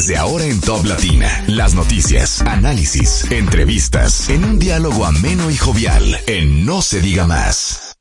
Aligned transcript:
Desde 0.00 0.16
ahora 0.16 0.46
en 0.46 0.62
Top 0.62 0.86
Latina, 0.86 1.44
las 1.46 1.74
noticias, 1.74 2.40
análisis, 2.46 3.30
entrevistas, 3.30 4.30
en 4.30 4.44
un 4.44 4.58
diálogo 4.58 5.04
ameno 5.04 5.50
y 5.50 5.58
jovial, 5.58 6.16
en 6.26 6.64
No 6.64 6.80
se 6.80 7.02
diga 7.02 7.26
más. 7.26 7.98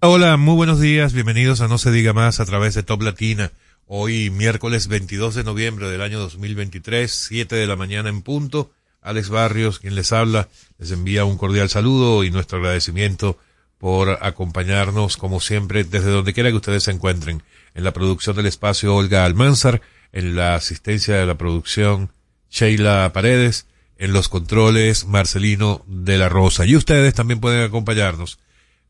Hola, 0.00 0.38
muy 0.38 0.54
buenos 0.54 0.80
días, 0.80 1.12
bienvenidos 1.12 1.60
a 1.60 1.68
No 1.68 1.76
se 1.76 1.92
diga 1.92 2.14
más 2.14 2.40
a 2.40 2.46
través 2.46 2.72
de 2.72 2.82
Top 2.82 3.02
Latina. 3.02 3.52
Hoy 3.86 4.30
miércoles 4.30 4.88
22 4.88 5.34
de 5.34 5.44
noviembre 5.44 5.90
del 5.90 6.00
año 6.00 6.18
2023, 6.18 7.12
7 7.12 7.56
de 7.56 7.66
la 7.66 7.76
mañana 7.76 8.08
en 8.08 8.22
punto. 8.22 8.70
Alex 9.02 9.28
Barrios, 9.28 9.80
quien 9.80 9.94
les 9.94 10.12
habla, 10.12 10.48
les 10.78 10.92
envía 10.92 11.26
un 11.26 11.36
cordial 11.36 11.68
saludo 11.68 12.24
y 12.24 12.30
nuestro 12.30 12.56
agradecimiento 12.56 13.36
por 13.84 14.18
acompañarnos, 14.22 15.18
como 15.18 15.40
siempre, 15.40 15.84
desde 15.84 16.10
donde 16.10 16.32
quiera 16.32 16.48
que 16.48 16.56
ustedes 16.56 16.84
se 16.84 16.90
encuentren. 16.90 17.42
En 17.74 17.84
la 17.84 17.92
producción 17.92 18.34
del 18.34 18.46
espacio 18.46 18.96
Olga 18.96 19.26
Almanzar, 19.26 19.82
en 20.10 20.36
la 20.36 20.54
asistencia 20.54 21.16
de 21.16 21.26
la 21.26 21.36
producción 21.36 22.10
Sheila 22.50 23.10
Paredes, 23.12 23.66
en 23.98 24.14
los 24.14 24.30
controles 24.30 25.04
Marcelino 25.04 25.84
de 25.86 26.16
la 26.16 26.30
Rosa. 26.30 26.64
Y 26.64 26.76
ustedes 26.76 27.12
también 27.12 27.40
pueden 27.40 27.62
acompañarnos 27.62 28.38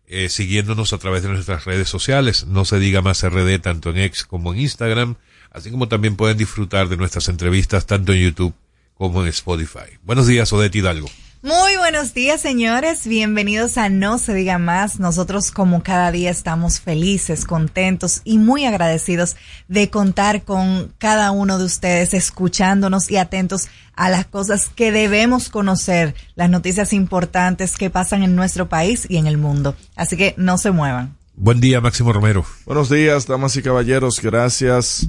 eh, 0.07 0.29
siguiéndonos 0.29 0.93
a 0.93 0.99
través 0.99 1.25
de 1.25 1.31
nuestras 1.31 1.65
redes 1.65 1.89
sociales. 1.89 2.47
No 2.47 2.65
se 2.65 2.79
diga 2.79 3.03
más 3.03 3.29
RD 3.29 3.59
tanto 3.59 3.91
en 3.91 3.99
X 3.99 4.23
como 4.23 4.55
en 4.55 4.61
Instagram, 4.61 5.17
así 5.51 5.73
como 5.73 5.89
también 5.89 6.15
pueden 6.15 6.39
disfrutar 6.39 6.89
de 6.89 6.97
nuestras 6.97 7.29
entrevistas 7.29 7.87
tanto 7.87 8.13
en 8.13 8.21
YouTube 8.21 8.55
como 8.97 9.23
en 9.23 9.29
Spotify. 9.31 9.99
Buenos 10.05 10.29
días, 10.29 10.53
Odette 10.53 10.77
Hidalgo. 10.77 11.11
Muy 11.45 11.77
buenos 11.77 12.15
días, 12.15 12.41
señores. 12.41 13.07
Bienvenidos 13.07 13.77
a 13.77 13.91
No 13.91 14.17
se 14.17 14.33
diga 14.33 14.57
más. 14.57 14.99
Nosotros 14.99 15.51
como 15.51 15.83
cada 15.83 16.11
día 16.11 16.31
estamos 16.31 16.81
felices, 16.81 17.45
contentos 17.45 18.23
y 18.25 18.39
muy 18.39 18.65
agradecidos 18.65 19.37
de 19.69 19.91
contar 19.91 20.45
con 20.45 20.95
cada 20.97 21.33
uno 21.33 21.59
de 21.59 21.67
ustedes 21.67 22.15
escuchándonos 22.15 23.11
y 23.11 23.19
atentos 23.19 23.69
a 23.95 24.09
las 24.09 24.25
cosas 24.25 24.71
que 24.75 24.91
debemos 24.91 25.51
conocer, 25.51 26.15
las 26.35 26.49
noticias 26.49 26.95
importantes 26.95 27.77
que 27.77 27.91
pasan 27.91 28.23
en 28.23 28.37
nuestro 28.37 28.71
país 28.71 29.05
y 29.11 29.19
en 29.19 29.27
el 29.27 29.37
mundo. 29.37 29.77
Así 29.97 30.17
que 30.17 30.33
no 30.39 30.57
se 30.57 30.71
muevan. 30.71 31.15
Buen 31.37 31.61
día, 31.61 31.83
Máximo 31.83 32.15
Romero. 32.15 32.47
Buenos 32.65 32.89
días, 32.89 33.27
damas 33.27 33.55
y 33.57 33.63
caballeros. 33.63 34.19
Gracias 34.23 35.09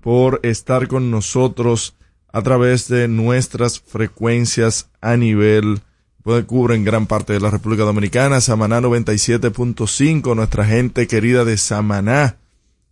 por 0.00 0.40
estar 0.44 0.88
con 0.88 1.10
nosotros 1.10 1.94
a 2.34 2.42
través 2.42 2.88
de 2.88 3.06
nuestras 3.06 3.78
frecuencias 3.78 4.88
a 5.00 5.16
nivel, 5.16 5.82
pues 6.24 6.44
cubren 6.46 6.82
gran 6.84 7.06
parte 7.06 7.32
de 7.32 7.38
la 7.38 7.48
República 7.48 7.84
Dominicana, 7.84 8.40
Samaná 8.40 8.80
97.5, 8.80 10.34
nuestra 10.34 10.64
gente 10.66 11.06
querida 11.06 11.44
de 11.44 11.56
Samaná. 11.56 12.38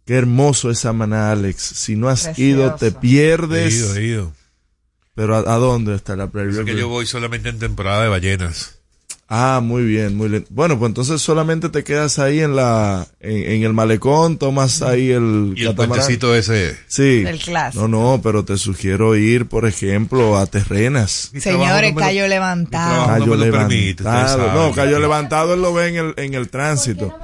Qué 0.07 0.15
hermoso 0.15 0.71
es 0.71 0.79
Samaná, 0.79 1.33
Alex. 1.33 1.61
Si 1.61 1.97
no 1.97 2.09
has 2.09 2.23
Precioso. 2.27 2.41
ido, 2.61 2.75
te 2.77 2.93
pierdes. 2.93 3.75
He 3.75 3.77
ido, 3.79 3.97
he 3.97 4.05
ido. 4.05 4.33
Pero 5.17 5.35
¿a, 5.35 5.41
a 5.41 5.59
dónde 5.59 5.97
está 5.97 6.15
la 6.15 6.31
previa? 6.31 6.61
Es 6.61 6.65
que 6.65 6.77
yo 6.77 6.87
voy 6.87 7.07
solamente 7.07 7.49
en 7.49 7.59
temporada 7.59 8.05
de 8.05 8.11
ballenas. 8.11 8.79
Ah, 9.35 9.61
muy 9.63 9.83
bien, 9.85 10.15
muy 10.15 10.29
bien. 10.29 10.45
Bueno, 10.51 10.79
pues 10.79 10.91
entonces 10.91 11.23
solamente 11.23 11.71
te 11.71 11.83
quedas 11.85 12.19
ahí 12.19 12.41
en 12.41 12.55
la, 12.55 13.07
en, 13.19 13.51
en 13.51 13.63
el 13.63 13.73
malecón, 13.73 14.37
tomas 14.37 14.83
ahí 14.83 15.11
el 15.11 15.55
Y 15.57 15.63
el 15.63 15.69
catamarán. 15.69 15.89
puentecito 15.89 16.35
ese. 16.35 16.77
Sí. 16.87 17.25
El 17.27 17.39
clásico. 17.39 17.89
No, 17.89 18.17
no, 18.17 18.21
pero 18.23 18.45
te 18.45 18.59
sugiero 18.59 19.17
ir, 19.17 19.47
por 19.47 19.67
ejemplo, 19.67 20.37
a 20.37 20.45
Terrenas. 20.45 21.31
Mi 21.33 21.41
Señores, 21.41 21.93
no 21.93 21.95
me 21.97 22.01
lo- 22.03 22.07
cayó 22.07 22.23
mi 22.25 22.29
levantado. 22.29 23.05
trabajo 23.07 23.27
no 23.37 23.39
permite, 23.51 24.03
levantado. 24.03 24.39
saben. 24.39 24.55
No, 24.55 24.73
cayó 24.75 25.01
levantado, 25.01 25.55
él 25.55 25.63
lo 25.63 25.73
ve 25.73 25.89
en 25.89 25.97
el, 25.97 26.15
en 26.19 26.35
el 26.35 26.51
tránsito. 26.51 27.19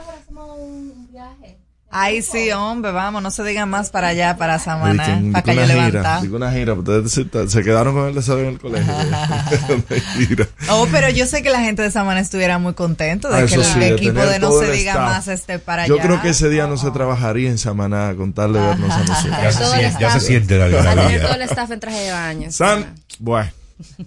Ay, 1.91 2.21
sí, 2.21 2.51
hombre, 2.53 2.93
vamos, 2.93 3.23
no 3.23 3.31
se 3.31 3.43
diga 3.45 3.65
más 3.65 3.89
para 3.89 4.09
allá, 4.09 4.37
para 4.37 4.59
Samaná, 4.59 5.07
dice 5.21 5.33
para 5.33 5.43
Cayo 5.43 5.59
una 5.63 5.67
gira, 5.73 5.85
Levantado. 5.87 6.23
dice 6.23 6.35
una 6.37 6.53
gira, 6.53 6.73
ustedes 6.75 7.11
se, 7.13 7.49
se 7.49 7.63
quedaron 7.63 7.95
con 7.95 8.09
el 8.09 8.15
deseo 8.15 8.39
en 8.41 8.47
el 8.47 8.59
colegio. 8.61 8.93
Oh, 10.71 10.87
pero 10.93 11.09
yo 11.09 11.25
sé 11.27 11.43
que 11.43 11.49
la 11.51 11.61
gente 11.61 11.81
de 11.83 11.91
Samaná 11.91 12.21
estuviera 12.21 12.59
muy 12.59 12.75
contento 12.75 13.29
de 13.31 13.37
Ah, 13.37 13.39
que 13.41 13.55
eso 13.55 13.61
el 13.63 13.65
sí, 13.67 13.79
de 13.81 13.89
equipo 13.95 14.21
de 14.21 14.39
No 14.39 14.53
se 14.59 14.71
diga 14.71 14.93
staff. 14.93 15.09
más 15.09 15.29
esté 15.29 15.59
para 15.59 15.85
allá. 15.85 15.95
Yo 15.95 15.99
creo 16.01 16.21
que 16.21 16.29
ese 16.31 16.51
día 16.51 16.67
no 16.67 16.77
se 16.77 16.91
trabajaría 16.91 17.49
en 17.49 17.57
Samaná 17.57 18.15
con 18.17 18.35
tal 18.35 18.53
de 18.53 18.61
vernos 18.61 18.91
a 18.93 19.05
Ya 19.07 19.43
nosotros. 19.45 19.71
se, 19.71 19.97
ya 20.01 20.11
se 20.13 20.21
siente 20.21 20.59
la 20.59 20.67
A 20.91 20.95
tener 20.95 21.23
todo 21.23 21.35
el 21.35 21.43
staff 21.43 21.71
en 21.71 21.81
traje 21.81 22.01
de 22.01 22.13
baño. 22.13 22.53
San, 22.53 22.95
bueno. 23.19 23.51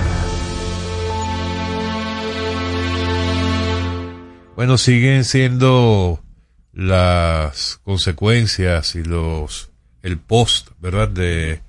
Bueno, 4.55 4.77
siguen 4.77 5.25
siendo 5.25 6.23
las 6.71 7.81
consecuencias 7.83 8.95
y 8.95 9.03
los 9.03 9.69
el 10.01 10.17
post, 10.17 10.69
¿verdad? 10.79 11.09
De, 11.09 11.59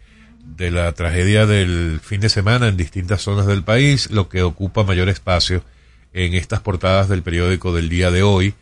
de 0.44 0.70
la 0.70 0.92
tragedia 0.92 1.44
del 1.44 1.98
fin 2.00 2.20
de 2.20 2.28
semana 2.28 2.68
en 2.68 2.76
distintas 2.76 3.22
zonas 3.22 3.46
del 3.46 3.64
país, 3.64 4.12
lo 4.12 4.28
que 4.28 4.44
ocupa 4.44 4.84
mayor 4.84 5.08
espacio 5.08 5.64
en 6.12 6.34
estas 6.34 6.60
portadas 6.60 7.08
del 7.08 7.24
periódico 7.24 7.74
del 7.74 7.88
día 7.88 8.12
de 8.12 8.22
hoy, 8.22 8.54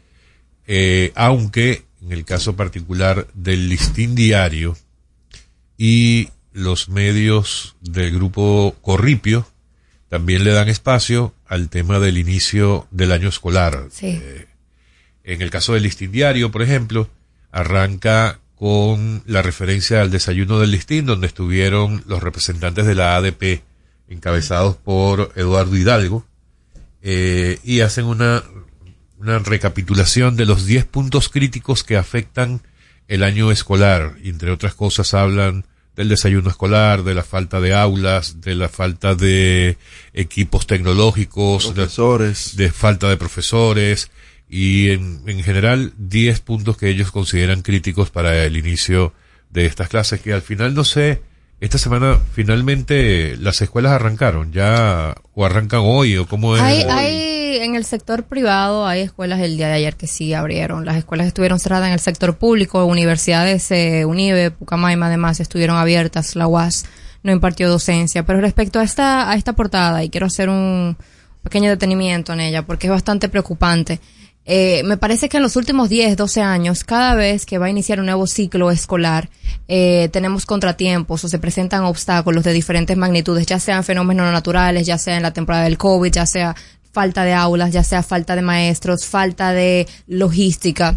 eh, 0.66 1.12
aunque 1.14 1.84
en 2.02 2.12
el 2.12 2.24
caso 2.24 2.56
particular 2.56 3.26
del 3.34 3.68
listín 3.68 4.14
diario 4.14 4.76
y 5.78 6.30
los 6.52 6.88
medios 6.88 7.76
del 7.80 8.14
grupo 8.14 8.74
Corripio 8.80 9.46
también 10.08 10.44
le 10.44 10.52
dan 10.52 10.68
espacio 10.68 11.34
al 11.46 11.68
tema 11.68 11.98
del 11.98 12.18
inicio 12.18 12.86
del 12.90 13.12
año 13.12 13.28
escolar. 13.28 13.88
Sí. 13.90 14.20
Eh, 14.22 14.46
en 15.24 15.42
el 15.42 15.50
caso 15.50 15.74
del 15.74 15.82
listín 15.82 16.12
diario, 16.12 16.50
por 16.50 16.62
ejemplo, 16.62 17.10
arranca 17.50 18.38
con 18.54 19.22
la 19.26 19.42
referencia 19.42 20.00
al 20.00 20.10
desayuno 20.10 20.60
del 20.60 20.70
listín, 20.70 21.04
donde 21.04 21.26
estuvieron 21.26 22.02
los 22.06 22.22
representantes 22.22 22.86
de 22.86 22.94
la 22.94 23.16
ADP, 23.16 23.62
encabezados 24.08 24.76
por 24.76 25.32
Eduardo 25.36 25.76
Hidalgo, 25.76 26.24
eh, 27.02 27.58
y 27.64 27.80
hacen 27.80 28.06
una, 28.06 28.42
una 29.26 29.40
recapitulación 29.40 30.36
de 30.36 30.46
los 30.46 30.66
10 30.66 30.84
puntos 30.84 31.28
críticos 31.28 31.82
que 31.82 31.96
afectan 31.96 32.60
el 33.08 33.24
año 33.24 33.50
escolar. 33.50 34.14
Entre 34.22 34.52
otras 34.52 34.74
cosas 34.74 35.14
hablan 35.14 35.64
del 35.96 36.08
desayuno 36.08 36.48
escolar, 36.50 37.02
de 37.02 37.14
la 37.14 37.24
falta 37.24 37.60
de 37.60 37.74
aulas, 37.74 38.40
de 38.40 38.54
la 38.54 38.68
falta 38.68 39.16
de 39.16 39.78
equipos 40.12 40.66
tecnológicos, 40.66 41.66
profesores. 41.72 42.56
De, 42.56 42.64
de, 42.64 42.72
falta 42.72 43.08
de 43.08 43.16
profesores 43.16 44.10
y 44.48 44.90
en, 44.90 45.22
en 45.26 45.42
general 45.42 45.92
10 45.98 46.40
puntos 46.40 46.76
que 46.76 46.88
ellos 46.88 47.10
consideran 47.10 47.62
críticos 47.62 48.10
para 48.10 48.44
el 48.44 48.56
inicio 48.56 49.12
de 49.50 49.66
estas 49.66 49.88
clases 49.88 50.20
que 50.20 50.32
al 50.32 50.42
final 50.42 50.74
no 50.74 50.84
sé 50.84 51.20
esta 51.60 51.78
semana 51.78 52.18
finalmente 52.32 53.36
las 53.38 53.60
escuelas 53.62 53.92
arrancaron 53.92 54.52
ya 54.52 55.14
o 55.34 55.46
arrancan 55.46 55.80
hoy 55.82 56.16
o 56.16 56.26
cómo 56.26 56.54
es 56.54 56.62
hay, 56.62 56.82
hay 56.82 57.58
en 57.62 57.74
el 57.74 57.84
sector 57.84 58.24
privado 58.24 58.86
hay 58.86 59.00
escuelas 59.00 59.40
el 59.40 59.56
día 59.56 59.68
de 59.68 59.74
ayer 59.74 59.96
que 59.96 60.06
sí 60.06 60.34
abrieron. 60.34 60.84
Las 60.84 60.96
escuelas 60.96 61.26
estuvieron 61.26 61.58
cerradas 61.58 61.88
en 61.88 61.94
el 61.94 62.00
sector 62.00 62.36
público 62.36 62.84
universidades 62.84 63.70
eh, 63.70 64.04
Unive 64.04 64.50
Pucamaima 64.50 65.06
además 65.06 65.40
estuvieron 65.40 65.76
abiertas 65.76 66.36
la 66.36 66.46
UAS 66.46 66.84
no 67.22 67.32
impartió 67.32 67.68
docencia. 67.68 68.24
Pero 68.24 68.40
respecto 68.40 68.78
a 68.78 68.84
esta 68.84 69.30
a 69.30 69.34
esta 69.34 69.54
portada 69.54 70.04
y 70.04 70.10
quiero 70.10 70.26
hacer 70.26 70.48
un 70.48 70.96
pequeño 71.42 71.70
detenimiento 71.70 72.32
en 72.32 72.40
ella 72.40 72.66
porque 72.66 72.88
es 72.88 72.90
bastante 72.90 73.28
preocupante 73.28 74.00
eh, 74.48 74.82
me 74.84 74.96
parece 74.96 75.28
que 75.28 75.38
en 75.38 75.42
los 75.42 75.56
últimos 75.56 75.88
10, 75.88 76.16
12 76.16 76.40
años, 76.40 76.84
cada 76.84 77.16
vez 77.16 77.44
que 77.44 77.58
va 77.58 77.66
a 77.66 77.70
iniciar 77.70 77.98
un 77.98 78.06
nuevo 78.06 78.28
ciclo 78.28 78.70
escolar, 78.70 79.28
eh, 79.66 80.08
tenemos 80.12 80.46
contratiempos 80.46 81.24
o 81.24 81.28
se 81.28 81.40
presentan 81.40 81.82
obstáculos 81.82 82.44
de 82.44 82.52
diferentes 82.52 82.96
magnitudes, 82.96 83.44
ya 83.46 83.58
sean 83.58 83.82
fenómenos 83.82 84.32
naturales, 84.32 84.86
ya 84.86 84.98
sea 84.98 85.16
en 85.16 85.24
la 85.24 85.32
temporada 85.32 85.64
del 85.64 85.76
COVID, 85.76 86.12
ya 86.12 86.26
sea 86.26 86.54
falta 86.92 87.24
de 87.24 87.34
aulas, 87.34 87.72
ya 87.72 87.82
sea 87.82 88.04
falta 88.04 88.36
de 88.36 88.42
maestros, 88.42 89.04
falta 89.04 89.52
de 89.52 89.88
logística. 90.06 90.96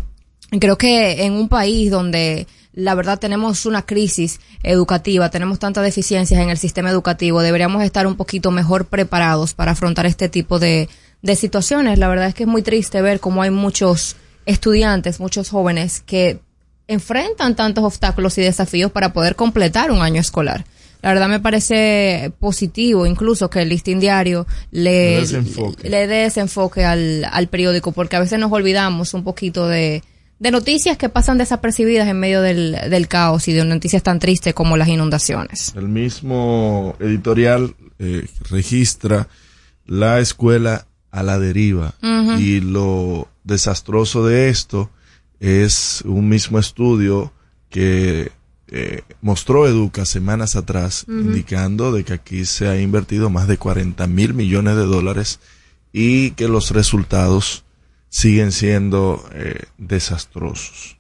Creo 0.60 0.78
que 0.78 1.26
en 1.26 1.34
un 1.34 1.50
país 1.50 1.90
donde 1.90 2.46
la 2.74 2.94
verdad 2.94 3.18
tenemos 3.18 3.66
una 3.66 3.82
crisis 3.82 4.40
educativa, 4.62 5.32
tenemos 5.32 5.58
tantas 5.58 5.84
deficiencias 5.84 6.40
en 6.40 6.52
el 6.52 6.58
sistema 6.60 6.92
educativo, 6.92 7.42
deberíamos 7.42 7.82
estar 7.82 8.06
un 8.06 8.16
poquito 8.16 8.52
mejor 8.52 8.86
preparados 8.86 9.56
para 9.56 9.72
afrontar 9.72 10.06
este 10.06 10.30
tipo 10.30 10.60
de, 10.60 10.88
de 11.22 11.36
situaciones. 11.36 12.00
La 12.00 12.08
verdad 12.08 12.28
es 12.28 12.34
que 12.34 12.44
es 12.44 12.50
muy 12.50 12.62
triste 12.62 13.02
ver 13.02 13.20
cómo 13.20 13.42
hay 13.42 13.50
muchos 13.50 14.16
estudiantes, 14.46 15.20
muchos 15.20 15.50
jóvenes 15.50 16.02
que 16.06 16.40
enfrentan 16.88 17.56
tantos 17.56 17.84
obstáculos 17.84 18.38
y 18.38 18.42
desafíos 18.42 18.92
para 18.92 19.14
poder 19.14 19.36
completar 19.36 19.92
un 19.92 20.02
año 20.02 20.20
escolar. 20.20 20.66
La 21.02 21.14
verdad 21.14 21.30
me 21.30 21.40
parece 21.40 22.32
positivo 22.40 23.06
incluso 23.06 23.50
que 23.50 23.62
el 23.62 23.70
listín 23.70 24.00
diario 24.00 24.48
le, 24.72 25.22
le 25.84 26.08
dé 26.08 26.26
ese 26.26 26.42
enfoque 26.42 26.84
al, 26.84 27.26
al 27.32 27.48
periódico 27.48 27.94
porque 27.94 28.18
a 28.18 28.20
veces 28.20 28.38
nos 28.38 28.52
olvidamos 28.52 29.14
un 29.14 29.24
poquito 29.24 29.68
de, 29.68 30.04
de 30.40 30.52
noticias 30.52 30.98
que 30.98 31.08
pasan 31.08 31.38
desapercibidas 31.38 32.08
en 32.08 32.20
medio 32.20 32.42
del, 32.42 32.76
del, 32.90 33.08
caos 33.08 33.48
y 33.48 33.54
de 33.54 33.64
noticias 33.64 34.04
tan 34.04 34.20
tristes 34.20 34.54
como 34.54 34.76
las 34.76 34.90
inundaciones. 34.90 35.74
El 35.78 35.88
mismo 35.88 36.96
editorial 37.00 37.76
eh, 38.00 38.26
registra 38.50 39.30
la 39.86 40.20
escuela 40.20 40.86
a 41.12 41.24
la 41.24 41.40
deriva. 41.40 41.94
Y 42.38 42.62
lo 42.62 43.28
desastroso 43.44 44.26
de 44.26 44.50
esto 44.50 44.90
es 45.40 46.02
un 46.06 46.30
mismo 46.30 46.60
estudio 46.60 47.34
que 47.70 48.32
eh, 48.68 49.02
mostró 49.22 49.68
Educa 49.68 50.06
semanas 50.06 50.56
atrás, 50.56 51.06
indicando 51.08 51.92
de 51.92 52.04
que 52.04 52.14
aquí 52.14 52.46
se 52.46 52.68
ha 52.68 52.80
invertido 52.80 53.30
más 53.30 53.48
de 53.48 53.58
40 53.58 54.06
mil 54.08 54.34
millones 54.34 54.76
de 54.76 54.86
dólares 54.86 55.40
y 55.92 56.32
que 56.32 56.48
los 56.48 56.72
resultados 56.72 57.64
siguen 58.10 58.52
siendo 58.52 59.28
eh, 59.34 59.64
desastrosos. 59.78 60.98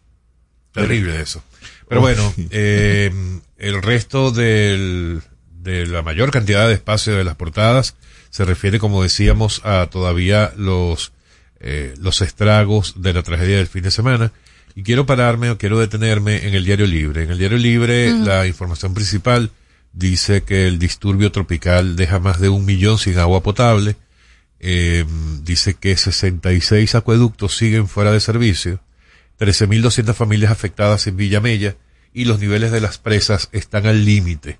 Terrible 0.71 1.21
eso. 1.21 1.43
Pero 1.87 2.01
bueno, 2.01 2.33
eh, 2.51 3.11
el 3.57 3.81
resto 3.81 4.31
del, 4.31 5.21
de 5.61 5.85
la 5.85 6.01
mayor 6.01 6.31
cantidad 6.31 6.67
de 6.67 6.73
espacio 6.73 7.15
de 7.15 7.23
las 7.23 7.35
portadas 7.35 7.95
se 8.29 8.45
refiere, 8.45 8.79
como 8.79 9.03
decíamos, 9.03 9.61
a 9.65 9.87
todavía 9.87 10.53
los, 10.55 11.11
eh, 11.59 11.93
los 11.99 12.21
estragos 12.21 13.01
de 13.01 13.13
la 13.13 13.23
tragedia 13.23 13.57
del 13.57 13.67
fin 13.67 13.83
de 13.83 13.91
semana. 13.91 14.31
Y 14.75 14.83
quiero 14.83 15.05
pararme 15.05 15.49
o 15.49 15.57
quiero 15.57 15.79
detenerme 15.79 16.47
en 16.47 16.53
el 16.53 16.63
Diario 16.63 16.87
Libre. 16.87 17.23
En 17.23 17.31
el 17.31 17.37
Diario 17.37 17.57
Libre, 17.57 18.13
la 18.13 18.45
información 18.45 18.93
principal 18.93 19.51
dice 19.93 20.43
que 20.43 20.67
el 20.67 20.79
disturbio 20.79 21.31
tropical 21.31 21.95
deja 21.95 22.19
más 22.19 22.39
de 22.39 22.49
un 22.49 22.65
millón 22.65 22.97
sin 22.97 23.17
agua 23.17 23.41
potable. 23.41 23.95
Eh, 24.59 25.05
dice 25.43 25.73
que 25.73 25.97
66 25.97 26.95
acueductos 26.95 27.57
siguen 27.57 27.87
fuera 27.87 28.11
de 28.11 28.19
servicio. 28.19 28.79
13.200 29.39 30.13
familias 30.13 30.51
afectadas 30.51 31.07
en 31.07 31.17
Villamella 31.17 31.75
y 32.13 32.25
los 32.25 32.39
niveles 32.39 32.71
de 32.71 32.81
las 32.81 32.97
presas 32.97 33.49
están 33.51 33.87
al 33.87 34.05
límite. 34.05 34.59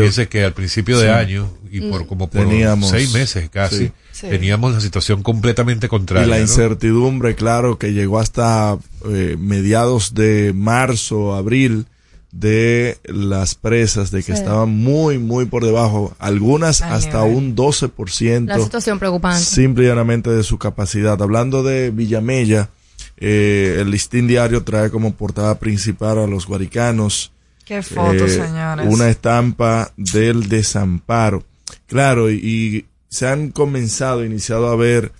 Fíjense 0.00 0.28
que 0.28 0.44
al 0.44 0.52
principio 0.52 0.98
de 0.98 1.10
año 1.10 1.52
y 1.70 1.80
por 1.80 2.06
como 2.06 2.28
por 2.28 2.42
teníamos, 2.42 2.90
seis 2.90 3.12
meses 3.12 3.48
casi 3.50 3.92
sí. 4.12 4.28
teníamos 4.28 4.72
la 4.72 4.80
situación 4.80 5.22
completamente 5.22 5.88
contraria. 5.88 6.26
Y 6.26 6.30
la 6.30 6.40
incertidumbre, 6.40 7.30
¿no? 7.30 7.36
claro, 7.36 7.78
que 7.78 7.92
llegó 7.92 8.18
hasta 8.18 8.78
eh, 9.08 9.36
mediados 9.38 10.14
de 10.14 10.52
marzo, 10.54 11.34
abril 11.34 11.86
de 12.32 12.98
las 13.04 13.54
presas, 13.54 14.10
de 14.10 14.18
que 14.18 14.32
sí. 14.32 14.38
estaban 14.38 14.70
muy, 14.70 15.18
muy 15.18 15.46
por 15.46 15.64
debajo, 15.64 16.14
algunas 16.18 16.82
Ay, 16.82 16.92
hasta 16.92 17.22
un 17.22 17.56
12%. 17.56 18.46
La 18.46 18.58
situación 18.58 18.98
preocupante. 18.98 19.42
Simple 19.42 19.84
y 19.84 19.88
llanamente 19.88 20.30
de 20.30 20.42
su 20.42 20.58
capacidad. 20.58 21.20
Hablando 21.20 21.62
de 21.62 21.90
Villamella, 21.90 22.70
eh, 23.16 23.78
el 23.80 23.90
listín 23.90 24.26
diario 24.26 24.64
trae 24.64 24.90
como 24.90 25.14
portada 25.14 25.58
principal 25.58 26.18
a 26.18 26.26
los 26.26 26.46
guaricanos 26.46 27.32
Qué 27.66 27.82
fotos, 27.82 28.30
eh, 28.30 28.46
señores. 28.46 28.86
Una 28.88 29.10
estampa 29.10 29.92
del 29.96 30.48
desamparo. 30.48 31.44
Claro, 31.86 32.30
y, 32.30 32.36
y, 32.36 32.86
se 33.08 33.26
han 33.26 33.50
comenzado, 33.50 34.24
iniciado 34.24 34.68
a 34.68 34.76
ver 34.76 35.12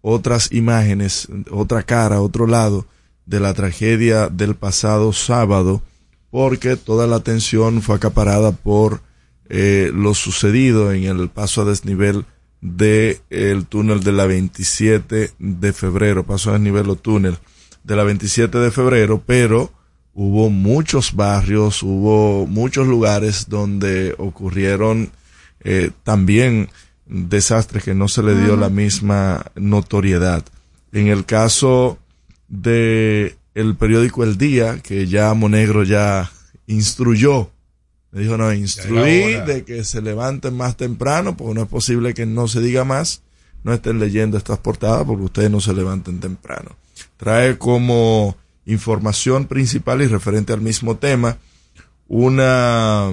otras 0.00 0.50
imágenes, 0.52 1.28
otra 1.50 1.84
cara, 1.84 2.20
otro 2.20 2.46
lado 2.46 2.86
de 3.24 3.38
la 3.38 3.54
tragedia 3.54 4.28
del 4.28 4.56
pasado 4.56 5.12
sábado, 5.12 5.80
porque 6.30 6.76
toda 6.76 7.06
la 7.06 7.16
atención 7.16 7.82
fue 7.82 7.96
acaparada 7.96 8.50
por 8.50 9.00
eh, 9.48 9.92
lo 9.94 10.14
sucedido 10.14 10.92
en 10.92 11.04
el 11.04 11.28
paso 11.28 11.62
a 11.62 11.66
desnivel 11.66 12.24
del 12.60 13.20
de 13.30 13.66
túnel 13.68 14.02
de 14.02 14.12
la 14.12 14.26
27 14.26 15.30
de 15.38 15.72
febrero, 15.72 16.24
paso 16.24 16.50
a 16.50 16.54
desnivel 16.54 16.90
o 16.90 16.96
túnel 16.96 17.38
de 17.84 17.94
la 17.94 18.02
27 18.02 18.58
de 18.58 18.70
febrero, 18.72 19.22
pero 19.24 19.72
hubo 20.14 20.50
muchos 20.50 21.14
barrios, 21.14 21.82
hubo 21.82 22.46
muchos 22.46 22.86
lugares 22.86 23.48
donde 23.48 24.14
ocurrieron 24.18 25.10
eh, 25.60 25.90
también 26.04 26.68
desastres 27.06 27.84
que 27.84 27.94
no 27.94 28.08
se 28.08 28.22
le 28.22 28.34
dio 28.34 28.54
uh 28.54 28.56
-huh. 28.56 28.60
la 28.60 28.68
misma 28.68 29.46
notoriedad. 29.54 30.44
En 30.92 31.08
el 31.08 31.24
caso 31.24 31.98
de 32.48 33.36
el 33.54 33.76
periódico 33.76 34.24
El 34.24 34.38
Día, 34.38 34.78
que 34.82 35.06
ya 35.06 35.32
Monegro 35.34 35.84
ya 35.84 36.30
instruyó, 36.66 37.50
me 38.10 38.20
dijo, 38.22 38.36
no, 38.36 38.52
instruí 38.52 39.40
de 39.46 39.64
que 39.64 39.84
se 39.84 40.02
levanten 40.02 40.54
más 40.54 40.76
temprano, 40.76 41.36
porque 41.36 41.54
no 41.54 41.62
es 41.62 41.68
posible 41.68 42.12
que 42.12 42.26
no 42.26 42.46
se 42.46 42.60
diga 42.60 42.84
más, 42.84 43.22
no 43.64 43.72
estén 43.72 43.98
leyendo 43.98 44.36
estas 44.36 44.58
portadas 44.58 45.04
porque 45.06 45.24
ustedes 45.24 45.50
no 45.50 45.60
se 45.60 45.72
levanten 45.72 46.20
temprano. 46.20 46.76
Trae 47.16 47.56
como 47.56 48.36
información 48.66 49.46
principal 49.46 50.02
y 50.02 50.06
referente 50.06 50.52
al 50.52 50.60
mismo 50.60 50.96
tema, 50.96 51.38
una, 52.08 53.10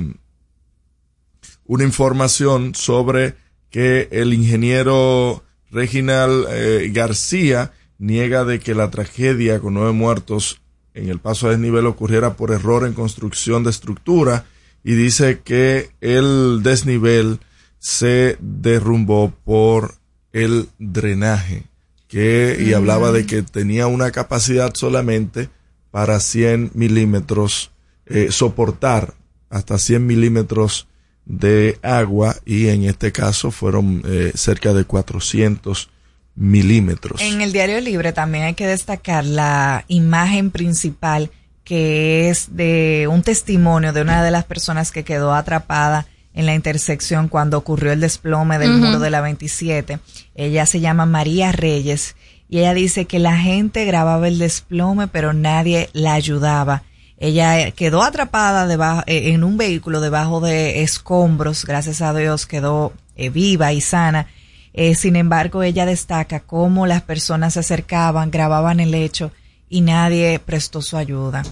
una 1.66 1.84
información 1.84 2.76
sobre 2.76 3.36
que 3.70 4.10
el 4.12 4.34
ingeniero 4.34 5.44
Reginald 5.72 6.48
eh, 6.50 6.90
García 6.92 7.72
niega 7.98 8.46
de 8.46 8.60
que 8.60 8.76
la 8.76 8.90
tragedia 8.90 9.60
con 9.60 9.76
nueve 9.76 9.92
muertos 9.92 10.62
en 10.94 11.10
el 11.10 11.20
paso 11.20 11.48
a 11.48 11.52
desnivel 11.52 11.86
ocurriera 11.86 12.36
por 12.36 12.52
error 12.52 12.86
en 12.86 12.94
construcción 12.94 13.64
de 13.64 13.70
estructura 13.70 14.46
y 14.84 14.94
dice 14.94 15.42
que 15.44 15.92
el 16.02 16.62
desnivel 16.64 17.40
se 17.78 18.38
derrumbó 18.40 19.34
por 19.46 19.96
el 20.34 20.70
drenaje 20.80 21.69
que, 22.10 22.58
y 22.60 22.74
hablaba 22.74 23.12
de 23.12 23.26
que 23.26 23.44
tenía 23.44 23.88
una 23.88 24.12
capacidad 24.12 24.74
solamente 24.74 25.50
para 25.92 26.20
100 26.20 26.72
milímetros, 26.74 27.72
eh, 28.08 28.30
soportar 28.32 29.14
hasta 29.50 29.78
100 29.78 30.06
milímetros 30.06 30.88
de 31.26 31.78
agua 31.84 32.36
y 32.46 32.68
en 32.68 32.84
este 32.84 33.12
caso 33.12 33.52
fueron 33.52 34.02
eh, 34.06 34.32
cerca 34.34 34.74
de 34.74 34.84
400 34.84 35.90
milímetros. 36.36 37.22
En 37.22 37.42
el 37.42 37.54
diario 37.54 37.80
libre 37.80 38.12
también 38.12 38.44
hay 38.46 38.54
que 38.56 38.66
destacar 38.66 39.24
la 39.24 39.86
imagen 39.88 40.50
principal 40.50 41.30
que 41.64 42.30
es 42.30 42.56
de 42.56 43.08
un 43.12 43.22
testimonio 43.22 43.94
de 43.94 44.02
una 44.02 44.24
de 44.24 44.32
las 44.32 44.46
personas 44.46 44.92
que 44.92 45.04
quedó 45.04 45.36
atrapada 45.36 46.08
en 46.40 46.46
la 46.46 46.56
intersección 46.56 47.28
cuando 47.28 47.58
ocurrió 47.58 47.92
el 47.92 48.00
desplome 48.00 48.58
del 48.60 48.72
uh 48.72 48.76
-huh. 48.76 48.86
muro 48.86 49.00
de 49.00 49.10
la 49.10 49.20
27. 49.20 50.00
Ella 50.36 50.66
se 50.66 50.80
llama 50.80 51.06
María 51.06 51.52
Reyes 51.52 52.16
y 52.48 52.60
ella 52.60 52.74
dice 52.74 53.04
que 53.06 53.20
la 53.20 53.38
gente 53.38 53.84
grababa 53.84 54.26
el 54.30 54.40
desplome, 54.40 55.10
pero 55.10 55.34
nadie 55.34 55.90
la 55.92 56.14
ayudaba. 56.14 56.84
Ella 57.18 57.72
quedó 57.72 58.04
atrapada 58.04 58.68
debajo, 58.68 59.04
eh, 59.06 59.34
en 59.34 59.44
un 59.44 59.58
vehículo 59.58 60.00
debajo 60.00 60.40
de 60.40 60.82
escombros, 60.82 61.66
gracias 61.66 62.02
a 62.02 62.14
Dios 62.14 62.46
quedó 62.46 62.94
eh, 63.18 63.30
viva 63.30 63.74
y 63.74 63.82
sana. 63.82 64.28
Eh, 64.74 64.96
sin 64.96 65.18
embargo, 65.18 65.62
ella 65.62 65.86
destaca 65.86 66.40
cómo 66.40 66.88
las 66.88 67.02
personas 67.02 67.56
se 67.56 67.60
acercaban, 67.60 68.32
grababan 68.32 68.80
el 68.80 68.96
hecho 68.96 69.34
y 69.68 69.82
nadie 69.82 70.40
prestó 70.40 70.82
su 70.82 70.96
ayuda. 70.96 71.44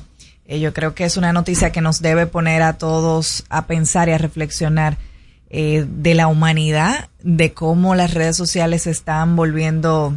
Yo 0.48 0.74
creo 0.74 0.96
que 0.96 1.04
es 1.04 1.18
una 1.18 1.34
noticia 1.34 1.72
que 1.72 1.82
nos 1.82 2.01
debe 2.01 2.25
poner 2.25 2.62
a 2.62 2.77
todos 2.77 3.44
a 3.50 3.68
pensar 3.68 4.10
y 4.10 4.13
a 4.13 4.18
reflexionar 4.18 4.98
de 5.50 6.13
la 6.13 6.27
humanidad, 6.27 7.10
de 7.24 7.54
cómo 7.54 7.96
las 7.96 8.13
redes 8.13 8.36
sociales 8.36 8.84
se 8.84 8.92
están 8.92 9.36
volviendo 9.36 10.13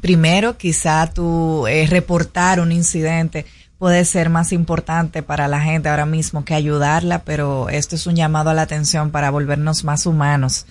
primero 0.00 0.56
quizá 0.56 1.06
tú 1.08 1.66
eh, 1.66 1.86
reportar 1.86 2.60
un 2.60 2.72
incidente 2.72 3.46
puede 3.78 4.04
ser 4.04 4.28
más 4.28 4.52
importante 4.52 5.22
para 5.22 5.48
la 5.48 5.60
gente 5.60 5.88
ahora 5.88 6.04
mismo 6.04 6.44
que 6.44 6.54
ayudarla, 6.54 7.24
pero 7.24 7.70
esto 7.70 7.96
es 7.96 8.06
un 8.06 8.14
llamado 8.14 8.50
a 8.50 8.54
la 8.54 8.62
atención 8.62 9.10
para 9.10 9.30
volvernos 9.30 9.84
más 9.84 10.04
humanos. 10.04 10.66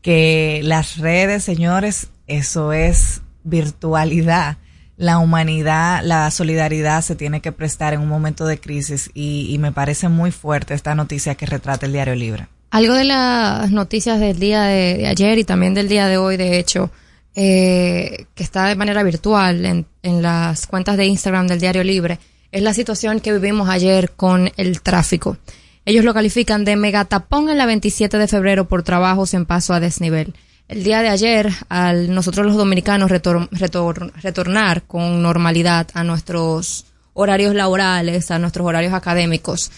Que 0.00 0.62
las 0.64 0.96
redes, 0.96 1.44
señores, 1.44 2.08
eso 2.26 2.72
es 2.72 3.20
virtualidad. 3.44 4.56
La 4.96 5.18
humanidad, 5.18 6.02
la 6.02 6.30
solidaridad 6.30 7.02
se 7.02 7.16
tiene 7.16 7.40
que 7.40 7.52
prestar 7.52 7.92
en 7.92 8.00
un 8.00 8.08
momento 8.08 8.46
de 8.46 8.58
crisis 8.58 9.10
y, 9.12 9.54
me 9.58 9.72
parece 9.72 10.08
muy 10.08 10.30
fuerte 10.30 10.74
esta 10.74 10.94
noticia 10.94 11.34
que 11.34 11.44
retrata 11.44 11.86
el 11.86 11.92
Diario 11.92 12.14
Libre. 12.14 12.48
Algo 12.70 12.94
de 12.94 13.04
las 13.04 13.70
noticias 13.70 14.18
del 14.18 14.38
día 14.38 14.62
de 14.62 15.06
ayer 15.06 15.38
y 15.38 15.44
también 15.44 15.74
del 15.74 15.88
día 15.88 16.08
de 16.08 16.16
hoy, 16.16 16.36
de 16.36 16.58
hecho, 16.58 16.90
eh, 17.34 18.26
que 18.34 18.42
está 18.42 18.66
de 18.66 18.76
manera 18.76 19.02
virtual 19.02 19.66
en, 19.66 19.86
en 20.02 20.22
las 20.22 20.66
cuentas 20.66 20.96
de 20.96 21.06
Instagram 21.06 21.46
del 21.46 21.60
Diario 21.60 21.84
Libre, 21.84 22.18
es 22.50 22.62
la 22.62 22.72
situación 22.72 23.20
que 23.20 23.32
vivimos 23.32 23.68
ayer 23.68 24.12
con 24.12 24.50
el 24.56 24.80
tráfico. 24.80 25.36
Ellos 25.84 26.04
lo 26.04 26.14
califican 26.14 26.64
de 26.64 26.74
megatapón 26.74 27.50
en 27.50 27.58
la 27.58 27.66
27 27.66 28.18
de 28.18 28.28
febrero 28.28 28.66
por 28.66 28.82
trabajos 28.82 29.34
en 29.34 29.46
paso 29.46 29.74
a 29.74 29.80
desnivel. 29.80 30.34
El 30.68 30.82
día 30.82 31.00
de 31.00 31.08
ayer, 31.08 31.52
al 31.68 32.12
nosotros 32.12 32.44
los 32.44 32.56
dominicanos 32.56 33.08
retornar 33.08 34.82
con 34.82 35.22
normalidad 35.22 35.86
a 35.94 36.02
nuestros 36.02 36.86
horarios 37.14 37.54
laborales, 37.54 38.32
a 38.32 38.40
nuestros 38.40 38.66
horarios 38.66 38.92
académicos, 38.92 39.70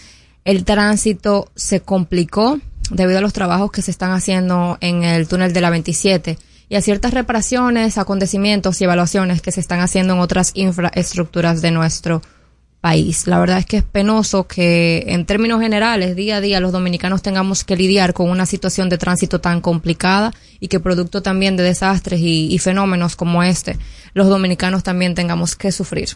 el 0.45 0.65
tránsito 0.65 1.51
se 1.55 1.81
complicó 1.81 2.59
debido 2.89 3.19
a 3.19 3.21
los 3.21 3.33
trabajos 3.33 3.71
que 3.71 3.83
se 3.83 3.91
están 3.91 4.11
haciendo 4.13 4.79
en 4.81 5.03
el 5.03 5.27
túnel 5.27 5.53
de 5.53 5.61
la 5.61 5.69
27 5.69 6.39
y 6.69 6.75
a 6.75 6.81
ciertas 6.81 7.13
reparaciones, 7.13 7.99
acontecimientos 7.99 8.81
y 8.81 8.85
evaluaciones 8.85 9.43
que 9.43 9.51
se 9.51 9.59
están 9.59 9.81
haciendo 9.81 10.15
en 10.15 10.21
otras 10.21 10.51
infraestructuras 10.55 11.61
de 11.61 11.69
nuestro 11.69 12.21
país. 12.21 12.38
La 12.81 13.39
verdad 13.39 13.59
es 13.59 13.65
que 13.65 13.77
es 13.77 13.83
penoso 13.83 14.47
que 14.47 15.03
en 15.07 15.25
términos 15.25 15.59
generales, 15.59 16.15
día 16.15 16.37
a 16.37 16.41
día, 16.41 16.61
los 16.61 16.71
dominicanos 16.71 17.21
tengamos 17.21 17.65
que 17.65 17.75
lidiar 17.75 18.13
con 18.13 18.29
una 18.29 18.45
situación 18.45 18.87
de 18.87 18.97
tránsito 18.97 19.41
tan 19.41 19.59
complicada 19.59 20.33
y 20.61 20.69
que 20.69 20.79
producto 20.79 21.21
también 21.21 21.57
de 21.57 21.63
desastres 21.63 22.21
y, 22.21 22.57
fenómenos 22.59 23.17
como 23.17 23.43
este, 23.43 23.77
los 24.13 24.29
dominicanos 24.29 24.83
también 24.83 25.13
tengamos 25.13 25.57
que 25.57 25.73
sufrir. 25.73 26.09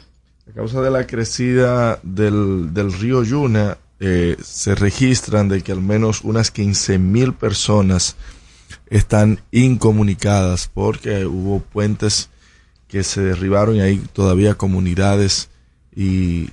A 0.50 0.54
causa 0.54 0.82
de 0.82 0.90
la 0.90 1.06
crecida 1.06 2.00
del, 2.02 2.94
río 2.98 3.24
Yuna, 3.24 3.78
eh, 4.00 4.38
se 4.42 4.74
registran 4.74 5.50
de 5.50 5.62
que 5.62 5.74
al 5.74 5.82
menos 5.82 6.22
unas 6.22 6.50
15 6.50 6.98
mil 6.98 7.34
personas 7.34 8.16
están 8.90 9.42
incomunicadas 9.52 10.70
porque 10.74 11.26
hubo 11.26 11.60
puentes 11.60 12.30
que 12.88 13.04
se 13.04 13.22
derribaron 13.22 13.76
y 13.76 13.82
hay 13.82 13.98
todavía 13.98 14.56
comunidades 14.56 15.50
y 15.96 16.50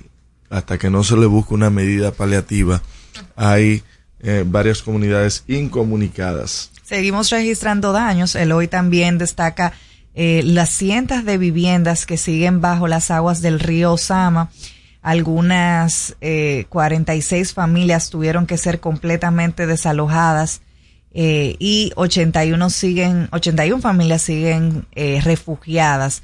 hasta 0.49 0.77
que 0.77 0.89
no 0.89 1.03
se 1.03 1.17
le 1.17 1.25
busque 1.25 1.53
una 1.53 1.69
medida 1.69 2.11
paliativa 2.11 2.81
hay 3.35 3.83
eh, 4.19 4.43
varias 4.45 4.81
comunidades 4.81 5.43
incomunicadas. 5.47 6.71
Seguimos 6.83 7.29
registrando 7.29 7.91
daños. 7.91 8.35
El 8.35 8.51
hoy 8.51 8.67
también 8.67 9.17
destaca 9.17 9.73
eh, 10.13 10.41
las 10.43 10.69
cientos 10.69 11.23
de 11.25 11.37
viviendas 11.37 12.05
que 12.05 12.17
siguen 12.17 12.61
bajo 12.61 12.87
las 12.87 13.11
aguas 13.11 13.41
del 13.41 13.59
río 13.59 13.93
Osama. 13.93 14.51
Algunas 15.01 16.15
eh, 16.21 16.65
46 16.69 17.53
familias 17.53 18.09
tuvieron 18.09 18.45
que 18.45 18.57
ser 18.57 18.79
completamente 18.79 19.65
desalojadas 19.65 20.61
eh, 21.13 21.55
y 21.59 21.91
81 21.95 22.69
siguen, 22.69 23.27
81 23.31 23.81
familias 23.81 24.21
siguen 24.21 24.85
eh, 24.93 25.19
refugiadas. 25.23 26.23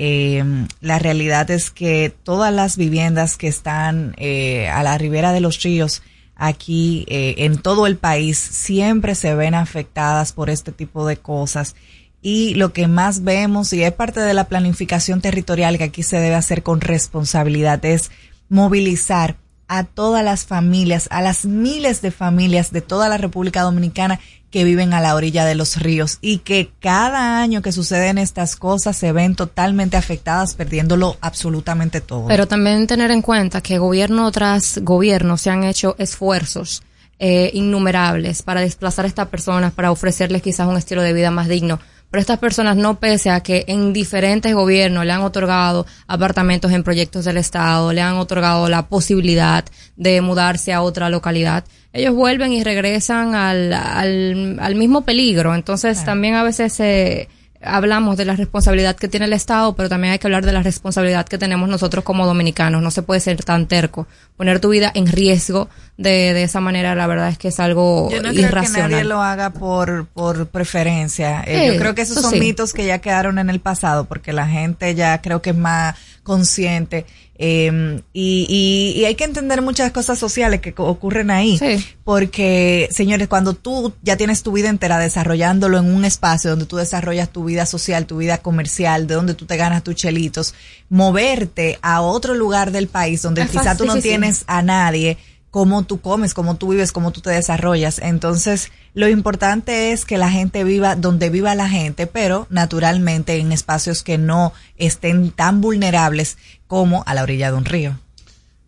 Eh, 0.00 0.44
la 0.80 0.98
realidad 0.98 1.50
es 1.50 1.70
que 1.70 2.14
todas 2.22 2.54
las 2.54 2.76
viviendas 2.76 3.36
que 3.36 3.48
están 3.48 4.14
a 4.18 4.82
la 4.82 4.96
ribera 4.96 5.32
de 5.32 5.40
los 5.40 5.60
ríos 5.62 6.02
aquí 6.36 7.04
en 7.08 7.58
todo 7.58 7.86
el 7.86 7.96
país 7.96 8.38
siempre 8.38 9.16
se 9.16 9.34
ven 9.34 9.54
afectadas 9.54 10.32
por 10.32 10.50
este 10.50 10.72
tipo 10.72 11.06
de 11.06 11.16
cosas. 11.16 11.74
Y 12.22 12.54
lo 12.54 12.72
que 12.72 12.88
más 12.88 13.22
vemos 13.22 13.72
y 13.72 13.82
es 13.82 13.92
parte 13.92 14.20
de 14.20 14.34
la 14.34 14.48
planificación 14.48 15.20
territorial 15.20 15.78
que 15.78 15.84
aquí 15.84 16.02
se 16.02 16.18
debe 16.18 16.34
hacer 16.34 16.62
con 16.62 16.80
responsabilidad 16.80 17.84
es 17.84 18.10
movilizar 18.48 19.36
a 19.68 19.84
todas 19.84 20.24
las 20.24 20.44
familias, 20.44 21.08
a 21.10 21.22
las 21.22 21.44
miles 21.44 22.00
de 22.02 22.10
familias 22.10 22.72
de 22.72 22.80
toda 22.80 23.08
la 23.08 23.18
República 23.18 23.62
Dominicana 23.62 24.18
que 24.50 24.64
viven 24.64 24.94
a 24.94 25.00
la 25.00 25.14
orilla 25.14 25.44
de 25.44 25.54
los 25.54 25.76
ríos 25.76 26.18
y 26.22 26.38
que 26.38 26.70
cada 26.80 27.40
año 27.40 27.60
que 27.60 27.70
suceden 27.70 28.16
estas 28.16 28.56
cosas 28.56 28.96
se 28.96 29.12
ven 29.12 29.34
totalmente 29.34 29.98
afectadas, 29.98 30.54
perdiéndolo 30.54 31.18
absolutamente 31.20 32.00
todo. 32.00 32.26
Pero 32.28 32.48
también 32.48 32.86
tener 32.86 33.10
en 33.10 33.20
cuenta 33.20 33.60
que 33.60 33.78
gobierno 33.78 34.30
tras 34.32 34.78
gobierno 34.78 35.36
se 35.36 35.50
han 35.50 35.64
hecho 35.64 35.94
esfuerzos 35.98 36.82
eh, 37.18 37.50
innumerables 37.52 38.42
para 38.42 38.62
desplazar 38.62 39.04
a 39.04 39.08
estas 39.08 39.28
personas, 39.28 39.72
para 39.72 39.90
ofrecerles 39.90 40.40
quizás 40.40 40.66
un 40.66 40.78
estilo 40.78 41.02
de 41.02 41.12
vida 41.12 41.30
más 41.30 41.48
digno 41.48 41.78
pero 42.10 42.20
estas 42.20 42.38
personas 42.38 42.76
no 42.76 42.98
pese 42.98 43.30
a 43.30 43.40
que 43.40 43.64
en 43.68 43.92
diferentes 43.92 44.54
gobiernos 44.54 45.04
le 45.04 45.12
han 45.12 45.22
otorgado 45.22 45.86
apartamentos 46.06 46.72
en 46.72 46.82
proyectos 46.82 47.24
del 47.24 47.36
Estado, 47.36 47.92
le 47.92 48.00
han 48.00 48.16
otorgado 48.16 48.68
la 48.68 48.86
posibilidad 48.86 49.64
de 49.96 50.20
mudarse 50.20 50.72
a 50.72 50.82
otra 50.82 51.10
localidad, 51.10 51.64
ellos 51.92 52.14
vuelven 52.14 52.52
y 52.52 52.62
regresan 52.62 53.34
al, 53.34 53.72
al, 53.72 54.58
al 54.60 54.74
mismo 54.74 55.02
peligro. 55.02 55.54
Entonces 55.54 56.04
también 56.04 56.34
a 56.34 56.42
veces 56.42 56.72
se 56.72 57.28
hablamos 57.62 58.16
de 58.16 58.24
la 58.24 58.36
responsabilidad 58.36 58.96
que 58.96 59.08
tiene 59.08 59.26
el 59.26 59.32
Estado, 59.32 59.74
pero 59.74 59.88
también 59.88 60.12
hay 60.12 60.18
que 60.18 60.26
hablar 60.26 60.44
de 60.44 60.52
la 60.52 60.62
responsabilidad 60.62 61.26
que 61.26 61.38
tenemos 61.38 61.68
nosotros 61.68 62.04
como 62.04 62.26
dominicanos. 62.26 62.82
No 62.82 62.90
se 62.90 63.02
puede 63.02 63.20
ser 63.20 63.42
tan 63.42 63.66
terco. 63.66 64.06
Poner 64.36 64.60
tu 64.60 64.68
vida 64.68 64.92
en 64.94 65.06
riesgo 65.06 65.68
de, 65.98 66.32
de 66.32 66.44
esa 66.44 66.60
manera, 66.60 66.94
la 66.94 67.06
verdad 67.06 67.28
es 67.28 67.36
que 67.36 67.48
es 67.48 67.60
algo 67.60 68.08
yo 68.10 68.22
no 68.22 68.30
Creo 68.30 68.48
que 68.62 68.68
nadie 68.70 69.04
lo 69.04 69.20
haga 69.20 69.50
por, 69.50 70.06
por 70.06 70.46
preferencia. 70.46 71.42
Eh, 71.46 71.72
yo 71.72 71.78
creo 71.78 71.94
que 71.94 72.02
esos 72.02 72.22
son 72.22 72.38
mitos 72.38 72.72
que 72.72 72.86
ya 72.86 73.00
quedaron 73.00 73.38
en 73.38 73.50
el 73.50 73.60
pasado, 73.60 74.06
porque 74.06 74.32
la 74.32 74.46
gente 74.46 74.94
ya 74.94 75.20
creo 75.20 75.42
que 75.42 75.50
es 75.50 75.56
más 75.56 75.96
consciente 76.22 77.04
eh, 77.40 78.02
y, 78.12 78.94
y, 78.96 79.04
hay 79.04 79.14
que 79.14 79.22
entender 79.22 79.62
muchas 79.62 79.92
cosas 79.92 80.18
sociales 80.18 80.60
que 80.60 80.74
ocurren 80.76 81.30
ahí. 81.30 81.58
Porque, 82.02 82.88
señores, 82.90 83.28
cuando 83.28 83.54
tú 83.54 83.94
ya 84.02 84.16
tienes 84.16 84.42
tu 84.42 84.50
vida 84.50 84.68
entera 84.68 84.98
desarrollándolo 84.98 85.78
en 85.78 85.94
un 85.94 86.04
espacio 86.04 86.50
donde 86.50 86.66
tú 86.66 86.76
desarrollas 86.76 87.28
tu 87.28 87.44
vida 87.44 87.64
social, 87.64 88.06
tu 88.06 88.16
vida 88.16 88.38
comercial, 88.38 89.06
de 89.06 89.14
donde 89.14 89.34
tú 89.34 89.46
te 89.46 89.56
ganas 89.56 89.84
tus 89.84 89.94
chelitos, 89.94 90.54
moverte 90.88 91.78
a 91.80 92.00
otro 92.00 92.34
lugar 92.34 92.72
del 92.72 92.88
país 92.88 93.22
donde 93.22 93.46
quizá 93.46 93.76
tú 93.76 93.84
no 93.84 93.96
tienes 93.98 94.42
a 94.48 94.62
nadie, 94.62 95.16
cómo 95.50 95.84
tú 95.84 96.00
comes, 96.00 96.34
cómo 96.34 96.56
tú 96.56 96.68
vives, 96.68 96.92
cómo 96.92 97.10
tú 97.10 97.20
te 97.20 97.30
desarrollas. 97.30 97.98
Entonces, 97.98 98.70
lo 98.94 99.08
importante 99.08 99.92
es 99.92 100.04
que 100.04 100.18
la 100.18 100.30
gente 100.30 100.64
viva 100.64 100.96
donde 100.96 101.30
viva 101.30 101.54
la 101.54 101.68
gente, 101.68 102.06
pero 102.06 102.46
naturalmente 102.50 103.36
en 103.36 103.52
espacios 103.52 104.02
que 104.02 104.18
no 104.18 104.52
estén 104.76 105.30
tan 105.30 105.60
vulnerables 105.60 106.36
como 106.66 107.02
a 107.06 107.14
la 107.14 107.22
orilla 107.22 107.50
de 107.50 107.56
un 107.56 107.64
río. 107.64 107.98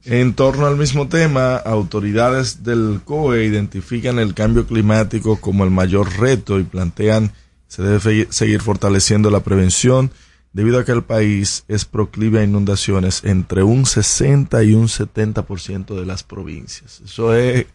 En 0.05 0.33
torno 0.33 0.67
al 0.67 0.77
mismo 0.77 1.09
tema, 1.09 1.57
autoridades 1.57 2.65
del 2.65 3.03
COE 3.05 3.45
identifican 3.45 4.19
el 4.19 4.33
cambio 4.33 4.67
climático 4.67 5.39
como 5.41 5.65
el 5.65 5.71
mayor 5.71 6.19
reto 6.19 6.59
y 6.59 6.65
plantean 6.65 7.33
se 7.69 7.83
debe 7.83 8.27
seguir 8.31 8.63
fortaleciendo 8.63 9.31
la 9.31 9.41
prevención 9.41 10.11
debido 10.53 10.79
a 10.79 10.85
que 10.85 10.93
el 10.93 11.05
país 11.05 11.65
es 11.69 11.85
proclive 11.85 12.41
a 12.41 12.45
inundaciones 12.45 13.23
entre 13.25 13.63
un 13.63 13.87
60 13.87 14.63
y 14.65 14.75
un 14.75 14.89
70% 14.89 15.99
de 15.99 16.07
las 16.07 16.23
provincias. 16.23 17.01
Eso 17.05 17.35
es 17.35 17.67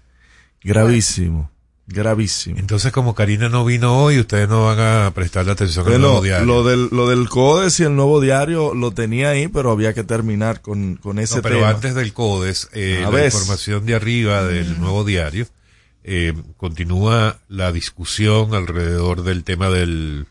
gravísimo. 0.62 1.52
Gravísimo. 1.88 2.58
Entonces, 2.58 2.92
como 2.92 3.14
Karina 3.14 3.48
no 3.48 3.64
vino 3.64 4.04
hoy, 4.04 4.20
ustedes 4.20 4.50
no 4.50 4.66
van 4.66 4.80
a 4.80 5.12
prestarle 5.14 5.52
atención 5.52 5.86
al 5.86 6.02
nuevo 6.02 6.22
diario. 6.22 6.46
Lo 6.46 6.64
del, 6.64 6.90
lo 6.92 7.08
del 7.08 7.30
CODES 7.30 7.80
y 7.80 7.84
el 7.84 7.96
nuevo 7.96 8.20
diario 8.20 8.74
lo 8.74 8.92
tenía 8.92 9.30
ahí, 9.30 9.48
pero 9.48 9.70
había 9.70 9.94
que 9.94 10.04
terminar 10.04 10.62
con, 10.62 10.96
con 10.96 11.20
ese 11.20 11.44
pero 11.44 11.64
antes 11.68 11.94
del 11.94 12.12
CODES, 12.12 12.70
eh, 12.74 13.06
la 13.12 13.26
información 13.26 13.86
de 13.86 13.94
arriba 13.94 14.44
del 14.44 14.80
nuevo 14.80 15.04
diario, 15.04 15.46
eh, 16.04 16.34
continúa 16.58 17.38
la 17.50 17.72
discusión 17.72 18.56
alrededor 18.56 19.22
del 19.22 19.44
tema 19.44 19.70
del, 19.70 20.26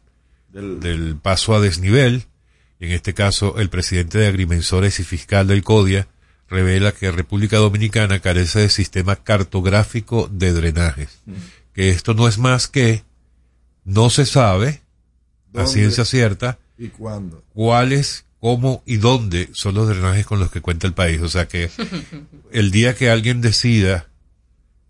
del 0.50 1.16
paso 1.22 1.54
a 1.54 1.60
desnivel 1.60 2.24
en 2.80 2.92
este 2.92 3.14
caso 3.14 3.58
el 3.58 3.70
presidente 3.70 4.18
de 4.18 4.26
Agrimensores 4.26 5.00
y 5.00 5.04
fiscal 5.04 5.46
del 5.46 5.62
CODIA, 5.62 6.08
revela 6.48 6.92
que 6.92 7.10
República 7.10 7.56
Dominicana 7.56 8.20
carece 8.20 8.60
de 8.60 8.68
sistema 8.68 9.16
cartográfico 9.16 10.28
de 10.30 10.52
drenajes. 10.52 11.22
Que 11.72 11.90
esto 11.90 12.14
no 12.14 12.28
es 12.28 12.38
más 12.38 12.68
que 12.68 13.02
no 13.84 14.10
se 14.10 14.26
sabe 14.26 14.82
a 15.54 15.66
ciencia 15.66 16.04
cierta 16.04 16.58
y 16.76 16.88
cuándo, 16.88 17.42
cuáles, 17.52 18.24
cómo 18.40 18.82
y 18.86 18.96
dónde 18.96 19.48
son 19.52 19.74
los 19.74 19.88
drenajes 19.88 20.26
con 20.26 20.38
los 20.40 20.50
que 20.50 20.60
cuenta 20.60 20.86
el 20.86 20.94
país. 20.94 21.20
O 21.22 21.28
sea 21.28 21.46
que 21.48 21.70
el 22.52 22.70
día 22.70 22.94
que 22.94 23.10
alguien 23.10 23.40
decida 23.40 24.08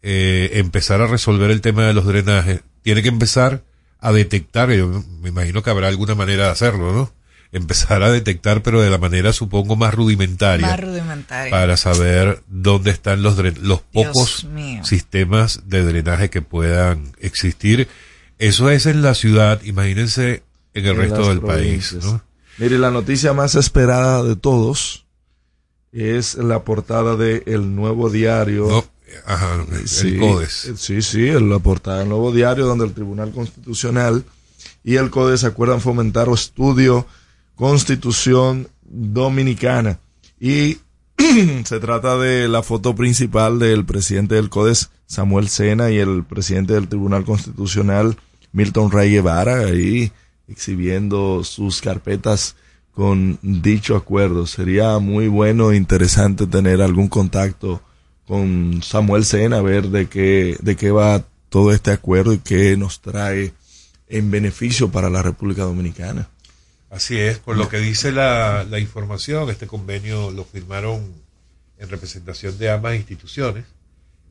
eh, 0.02 0.50
empezar 0.54 1.00
a 1.00 1.06
resolver 1.06 1.50
el 1.50 1.60
tema 1.60 1.86
de 1.86 1.94
los 1.94 2.06
drenajes, 2.06 2.62
tiene 2.82 3.02
que 3.02 3.08
empezar 3.08 3.64
a 4.00 4.12
detectar, 4.12 4.70
yo 4.70 5.02
me 5.22 5.30
imagino 5.30 5.62
que 5.62 5.70
habrá 5.70 5.88
alguna 5.88 6.14
manera 6.14 6.44
de 6.44 6.50
hacerlo, 6.50 6.92
¿no? 6.92 7.12
Empezar 7.54 8.02
a 8.02 8.10
detectar, 8.10 8.64
pero 8.64 8.82
de 8.82 8.90
la 8.90 8.98
manera 8.98 9.32
supongo 9.32 9.76
más 9.76 9.94
rudimentaria. 9.94 10.66
Más 10.66 10.80
rudimentaria. 10.80 11.52
Para 11.52 11.76
saber 11.76 12.42
dónde 12.48 12.90
están 12.90 13.22
los, 13.22 13.36
los 13.62 13.80
pocos 13.80 14.46
sistemas 14.82 15.62
de 15.66 15.84
drenaje 15.84 16.30
que 16.30 16.42
puedan 16.42 17.12
existir. 17.20 17.86
Eso 18.40 18.70
es 18.70 18.86
en 18.86 19.02
la 19.02 19.14
ciudad, 19.14 19.62
imagínense 19.62 20.42
en 20.74 20.86
el 20.86 20.96
resto 20.96 21.28
del 21.28 21.40
país. 21.40 21.96
¿no? 22.02 22.20
Mire, 22.58 22.76
la 22.76 22.90
noticia 22.90 23.32
más 23.32 23.54
esperada 23.54 24.24
de 24.24 24.34
todos 24.34 25.06
es 25.92 26.34
la 26.34 26.64
portada 26.64 27.14
de 27.14 27.44
El 27.46 27.76
Nuevo 27.76 28.10
Diario. 28.10 28.84
Ajá, 29.26 29.64
el 29.70 30.18
CODES. 30.18 30.72
Sí, 30.76 31.02
sí, 31.02 31.28
la 31.28 31.60
portada 31.60 32.00
del 32.00 32.08
Nuevo 32.08 32.32
Diario, 32.32 32.66
donde 32.66 32.84
el 32.84 32.94
Tribunal 32.94 33.30
Constitucional 33.30 34.24
y 34.82 34.96
el 34.96 35.10
CODES 35.10 35.44
acuerdan 35.44 35.80
fomentar 35.80 36.28
o 36.28 36.34
estudio 36.34 37.06
Constitución 37.54 38.68
Dominicana. 38.82 40.00
Y 40.40 40.78
se 41.64 41.80
trata 41.80 42.18
de 42.18 42.48
la 42.48 42.62
foto 42.62 42.94
principal 42.94 43.58
del 43.58 43.84
presidente 43.84 44.34
del 44.34 44.50
CODES, 44.50 44.90
Samuel 45.06 45.48
Sena, 45.48 45.90
y 45.90 45.98
el 45.98 46.24
presidente 46.24 46.74
del 46.74 46.88
Tribunal 46.88 47.24
Constitucional, 47.24 48.16
Milton 48.52 48.90
Rey 48.90 49.10
Guevara, 49.10 49.66
ahí 49.66 50.12
exhibiendo 50.48 51.42
sus 51.44 51.80
carpetas 51.80 52.56
con 52.92 53.38
dicho 53.42 53.96
acuerdo. 53.96 54.46
Sería 54.46 54.98
muy 54.98 55.28
bueno 55.28 55.72
e 55.72 55.76
interesante 55.76 56.46
tener 56.46 56.82
algún 56.82 57.08
contacto 57.08 57.82
con 58.26 58.80
Samuel 58.82 59.24
Sena, 59.24 59.60
ver 59.60 59.88
de 59.88 60.06
qué, 60.06 60.56
de 60.60 60.76
qué 60.76 60.90
va 60.90 61.24
todo 61.48 61.72
este 61.72 61.90
acuerdo 61.90 62.32
y 62.32 62.38
qué 62.38 62.76
nos 62.76 63.00
trae 63.00 63.52
en 64.08 64.30
beneficio 64.30 64.90
para 64.90 65.10
la 65.10 65.22
República 65.22 65.62
Dominicana. 65.62 66.28
Así 66.94 67.18
es, 67.18 67.40
por 67.40 67.56
lo 67.56 67.68
que 67.68 67.78
dice 67.78 68.12
la, 68.12 68.64
la 68.70 68.78
información, 68.78 69.50
este 69.50 69.66
convenio 69.66 70.30
lo 70.30 70.44
firmaron 70.44 71.12
en 71.76 71.88
representación 71.88 72.56
de 72.56 72.70
ambas 72.70 72.94
instituciones, 72.94 73.64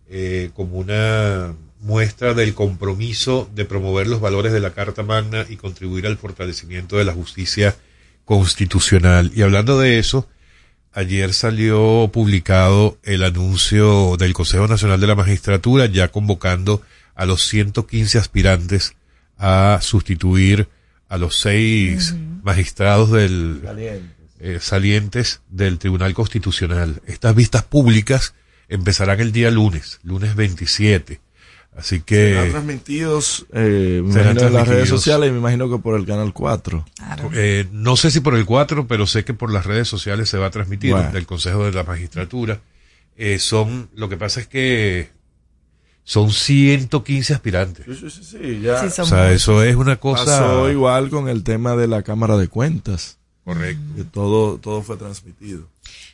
eh, 0.08 0.50
como 0.54 0.78
una 0.78 1.54
muestra 1.82 2.34
del 2.34 2.54
compromiso 2.54 3.50
de 3.54 3.66
promover 3.66 4.08
los 4.08 4.22
valores 4.22 4.54
de 4.54 4.62
la 4.62 4.74
Carta 4.74 5.04
Magna 5.04 5.46
y 5.50 5.58
contribuir 5.58 6.08
al 6.08 6.18
fortalecimiento 6.18 6.96
de 6.96 7.04
la 7.04 7.12
justicia 7.12 7.76
constitucional. 8.24 9.34
Y 9.36 9.42
hablando 9.42 9.78
de 9.78 10.00
eso, 10.00 10.30
ayer 10.94 11.34
salió 11.34 12.10
publicado 12.14 12.98
el 13.04 13.26
anuncio 13.26 14.16
del 14.16 14.32
Consejo 14.32 14.70
Nacional 14.70 15.02
de 15.02 15.08
la 15.08 15.16
Magistratura 15.16 15.88
ya 15.88 16.08
convocando 16.08 16.82
a 17.14 17.26
los 17.26 17.46
115 17.46 18.20
aspirantes 18.20 18.96
a 19.38 19.80
sustituir 19.82 20.70
a 21.14 21.18
los 21.20 21.38
seis 21.38 22.16
magistrados 22.42 23.12
del 23.12 23.62
eh, 24.40 24.58
salientes 24.60 25.42
del 25.48 25.78
Tribunal 25.78 26.16
Constitucional. 26.16 27.04
Estas 27.06 27.36
vistas 27.36 27.62
públicas 27.62 28.34
empezarán 28.68 29.20
el 29.20 29.32
día 29.32 29.52
lunes, 29.52 30.00
lunes 30.02 30.36
27. 30.36 31.22
Así 31.78 32.02
que. 32.02 32.34
Serán 32.34 32.50
transmitidos, 32.50 33.46
eh, 33.54 34.02
en 34.04 34.54
las 34.54 34.68
redes 34.68 34.90
sociales 34.90 35.30
y 35.30 35.34
me 35.34 35.38
imagino 35.38 35.70
que 35.70 35.78
por 35.78 36.00
el 36.00 36.08
canal 36.08 36.34
4. 36.34 36.84
Eh, 37.36 37.68
no 37.72 37.96
sé 37.96 38.10
si 38.10 38.20
por 38.20 38.34
el 38.34 38.46
4, 38.46 38.88
pero 38.88 39.06
sé 39.06 39.24
que 39.24 39.36
por 39.36 39.54
las 39.54 39.68
redes 39.68 39.88
sociales 39.88 40.30
se 40.30 40.40
va 40.40 40.48
a 40.48 40.52
transmitir 40.52 40.96
del 40.96 41.28
Consejo 41.28 41.66
de 41.66 41.74
la 41.74 41.84
Magistratura. 41.84 42.60
Eh, 43.18 43.38
son, 43.38 43.92
lo 43.94 44.10
que 44.10 44.18
pasa 44.18 44.40
es 44.40 44.48
que 44.48 45.12
son 46.04 46.32
115 46.32 47.34
aspirantes. 47.34 47.86
Sí, 47.86 48.10
sí, 48.10 48.24
sí, 48.24 48.62
ya. 48.62 48.84
o 48.84 49.06
sea, 49.06 49.32
eso 49.32 49.64
es 49.64 49.76
una 49.76 49.96
cosa. 49.98 50.26
Pasó 50.26 50.70
igual 50.70 51.10
con 51.10 51.30
el 51.30 51.44
tema 51.44 51.76
de 51.76 51.88
la 51.88 52.04
Cámara 52.04 52.38
de 52.38 52.48
Cuentas. 52.48 53.18
Correcto. 53.46 53.82
Que 53.96 54.04
todo, 54.04 54.58
todo 54.58 54.82
fue 54.82 54.98
transmitido. 54.98 55.68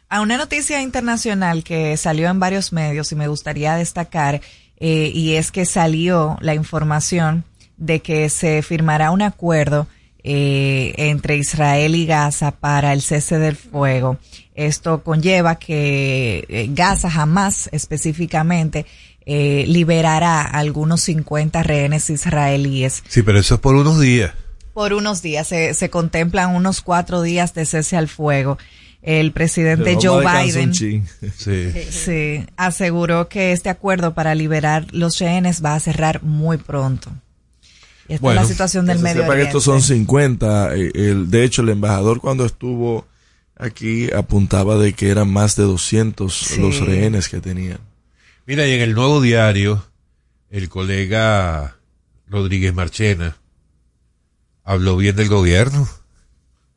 A 0.09 0.21
una 0.21 0.37
noticia 0.37 0.81
internacional 0.81 1.63
que 1.63 1.95
salió 1.97 2.29
en 2.29 2.39
varios 2.39 2.73
medios 2.73 3.11
y 3.11 3.15
me 3.15 3.27
gustaría 3.27 3.75
destacar 3.75 4.41
eh, 4.79 5.11
y 5.13 5.33
es 5.33 5.51
que 5.51 5.65
salió 5.65 6.37
la 6.41 6.55
información 6.55 7.43
de 7.77 8.01
que 8.01 8.29
se 8.29 8.61
firmará 8.61 9.11
un 9.11 9.21
acuerdo 9.21 9.87
eh, 10.23 10.93
entre 10.97 11.37
Israel 11.37 11.95
y 11.95 12.05
Gaza 12.05 12.51
para 12.51 12.93
el 12.93 13.01
cese 13.01 13.39
del 13.39 13.55
fuego. 13.55 14.17
Esto 14.55 15.03
conlleva 15.03 15.55
que 15.55 16.45
eh, 16.49 16.67
Gaza 16.71 17.09
jamás 17.09 17.69
específicamente 17.71 18.85
eh, 19.25 19.65
liberará 19.67 20.41
algunos 20.41 21.01
50 21.01 21.63
rehenes 21.63 22.09
israelíes. 22.09 23.03
Sí, 23.07 23.21
pero 23.21 23.39
eso 23.39 23.55
es 23.55 23.61
por 23.61 23.75
unos 23.75 23.99
días. 23.99 24.33
Por 24.73 24.93
unos 24.93 25.21
días, 25.21 25.47
se, 25.47 25.73
se 25.73 25.89
contemplan 25.89 26.55
unos 26.55 26.81
cuatro 26.81 27.21
días 27.21 27.53
de 27.53 27.65
cese 27.65 27.97
al 27.97 28.07
fuego 28.07 28.57
el 29.01 29.31
presidente 29.31 29.97
Joe 30.01 30.25
Biden 30.25 30.73
sí. 30.73 32.45
aseguró 32.57 33.29
que 33.29 33.53
este 33.53 33.69
acuerdo 33.69 34.13
para 34.13 34.35
liberar 34.35 34.87
los 34.91 35.17
rehenes 35.19 35.63
va 35.63 35.75
a 35.75 35.79
cerrar 35.79 36.21
muy 36.23 36.57
pronto. 36.57 37.09
esta 38.07 38.29
es 38.29 38.35
la 38.35 38.45
situación 38.45 38.85
del 38.85 38.99
medio 38.99 39.25
que 39.29 39.41
estos 39.41 39.63
son 39.63 39.81
50. 39.81 40.75
Eh, 40.75 40.91
el, 40.95 41.31
de 41.31 41.43
hecho, 41.45 41.61
el 41.61 41.69
embajador 41.69 42.19
cuando 42.19 42.45
estuvo 42.45 43.07
aquí 43.55 44.11
apuntaba 44.11 44.77
de 44.77 44.93
que 44.93 45.09
eran 45.09 45.31
más 45.31 45.55
de 45.55 45.63
200 45.63 46.57
los 46.57 46.79
rehenes 46.81 47.29
que 47.29 47.39
tenían. 47.39 47.79
Mira, 48.49 48.65
y 48.65 48.73
en 48.73 48.81
el 48.81 48.95
nuevo 48.95 49.21
diario, 49.21 49.85
el 50.49 50.69
colega 50.69 51.77
Rodríguez 52.25 52.73
Marchena 52.73 53.37
habló 54.63 54.97
bien 54.97 55.15
del 55.15 55.29
gobierno. 55.29 55.87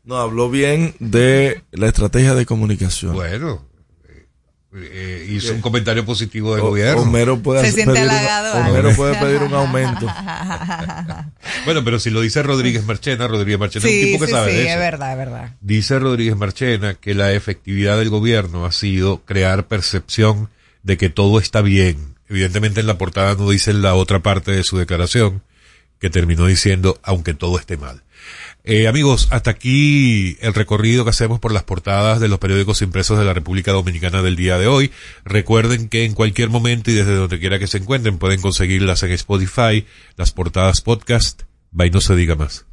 No, 0.05 0.19
habló 0.19 0.51
bien 0.51 0.95
de 0.99 1.63
la 1.71 1.87
estrategia 1.87 2.35
de 2.35 2.45
comunicación. 2.45 3.15
Bueno, 3.15 3.65
eh, 3.99 4.27
eh, 4.75 5.27
hizo 5.31 5.55
un 5.55 5.63
comentario 5.63 6.05
positivo 6.05 6.55
del 6.55 6.61
gobierno. 6.61 7.05
Homero 7.05 7.39
puede, 7.39 7.65
Se 7.71 7.87
pedir, 7.87 7.89
un, 7.89 8.69
Homero 8.69 8.95
puede 8.95 9.15
pedir 9.19 9.43
un 9.43 9.55
aumento. 9.55 10.07
bueno, 11.65 11.83
pero 11.83 11.99
si 11.99 12.11
lo 12.11 12.21
dice 12.21 12.43
Rodríguez 12.43 12.85
Marchena, 12.85 13.27
Rodríguez 13.27 13.59
Marchena 13.59 13.89
es 13.89 13.95
un 13.95 14.01
tipo 14.13 14.27
que 14.27 14.31
sabe 14.31 14.51
sí, 14.51 14.57
de 14.59 14.65
eso. 14.65 14.73
es 14.75 14.79
verdad, 14.79 15.13
es 15.13 15.17
verdad. 15.17 15.57
Dice 15.63 15.99
Rodríguez 15.99 16.37
Marchena 16.37 16.93
que 16.93 17.15
la 17.15 17.33
efectividad 17.33 17.97
del 17.97 18.11
gobierno 18.11 18.67
ha 18.67 18.73
sido 18.73 19.23
crear 19.25 19.69
percepción 19.69 20.51
de 20.83 20.97
que 20.97 21.11
todo 21.11 21.39
está 21.39 21.63
bien. 21.63 22.17
Evidentemente 22.29 22.81
en 22.81 22.87
la 22.87 22.99
portada 22.99 23.35
no 23.35 23.51
dice 23.51 23.73
la 23.73 23.95
otra 23.95 24.21
parte 24.21 24.53
de 24.53 24.65
su 24.65 24.79
declaración, 24.79 25.43
que 25.99 26.11
terminó 26.11 26.47
diciendo 26.47 26.99
aunque 27.03 27.35
todo 27.35 27.59
esté 27.59 27.77
mal. 27.77 28.03
Eh, 28.65 28.87
amigos, 28.87 29.27
hasta 29.31 29.51
aquí 29.51 30.37
el 30.41 30.55
recorrido 30.55 31.03
que 31.05 31.11
hacemos 31.11 31.41
por 31.41 31.53
las 31.53 31.65
portadas 31.65 32.21
de 32.21 32.29
los 32.29 32.39
periódicos 32.39 32.81
impresos 32.81 33.19
de 33.19 33.25
la 33.25 33.35
República 33.35 33.73
Dominicana 33.73 34.23
del 34.23 34.37
día 34.37 34.57
de 34.57 34.69
hoy. 34.69 34.93
Recuerden 35.25 35.89
que 35.89 36.05
en 36.05 36.15
cualquier 36.15 36.49
momento 36.49 36.91
y 36.91 36.95
desde 36.95 37.17
donde 37.17 37.41
quiera 37.41 37.59
que 37.59 37.67
se 37.67 37.79
encuentren 37.79 38.19
pueden 38.19 38.41
conseguirlas 38.41 39.03
en 39.03 39.13
Spotify, 39.13 39.85
las 40.17 40.31
portadas 40.31 40.81
podcast. 40.81 41.43
Bye, 41.73 41.91
no 41.91 42.01
se 42.01 42.15
diga 42.15 42.37
más. 42.37 42.65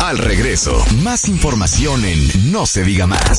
Al 0.00 0.18
regreso, 0.18 0.84
más 1.02 1.26
información 1.26 2.04
en 2.04 2.52
No 2.52 2.66
se 2.66 2.84
diga 2.84 3.06
más. 3.06 3.38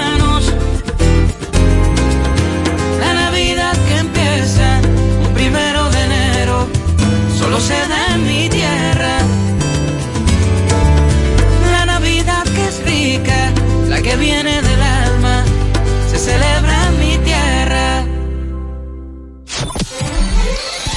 Solo 7.51 7.59
se 7.59 7.87
da 7.89 8.15
en 8.15 8.23
mi 8.27 8.49
tierra. 8.49 9.17
La 11.71 11.85
Navidad 11.85 12.43
que 12.43 12.67
es 12.67 12.83
rica, 12.85 13.51
la 13.89 14.01
que 14.01 14.15
viene 14.15 14.61
del 14.61 14.80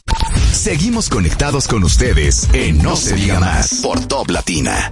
Seguimos 0.52 1.08
conectados 1.08 1.66
con 1.66 1.86
ustedes 1.86 2.50
en 2.52 2.80
No 2.80 2.98
se 2.98 3.16
diga 3.16 3.40
más 3.40 3.76
por 3.82 4.06
Top 4.06 4.30
Latina. 4.30 4.92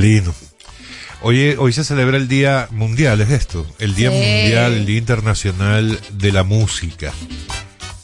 Felino. 0.00 0.34
Hoy, 1.22 1.56
hoy 1.58 1.72
se 1.72 1.82
celebra 1.82 2.16
el 2.16 2.28
Día 2.28 2.68
Mundial, 2.70 3.20
¿es 3.20 3.30
esto? 3.30 3.66
El 3.80 3.94
Día 3.96 4.10
Sí. 4.10 4.16
Mundial, 4.16 4.72
el 4.74 4.86
Día 4.86 4.98
Internacional 4.98 5.98
de 6.12 6.32
la 6.32 6.44
Música. 6.44 7.12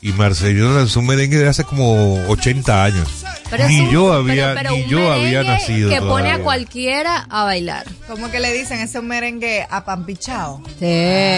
Y 0.03 0.13
Marcelino 0.13 0.75
lanzó 0.75 1.01
un 1.01 1.07
merengue 1.07 1.39
de 1.39 1.49
hace 1.49 1.63
como 1.65 2.15
80 2.29 2.85
años. 2.85 3.09
Pero 3.49 3.69
ni 3.69 3.81
un- 3.81 3.91
yo 3.91 4.03
pero- 4.09 4.15
había, 4.15 4.55
pero 4.55 4.71
ni 4.73 4.83
un 4.83 4.89
yo 4.89 5.13
había 5.13 5.43
nacido. 5.45 5.89
Que 5.89 6.01
pone 6.01 6.33
a 6.33 6.41
cualquiera 6.41 7.27
a 7.31 7.45
bailar. 7.45 7.87
¿Cómo 8.09 8.31
que 8.31 8.41
le 8.41 8.53
dicen? 8.53 8.81
Ese 8.81 8.99
es 8.99 9.03
un 9.03 9.07
merengue 9.09 9.65
apampichao. 9.71 10.63
Sí, 10.81 10.85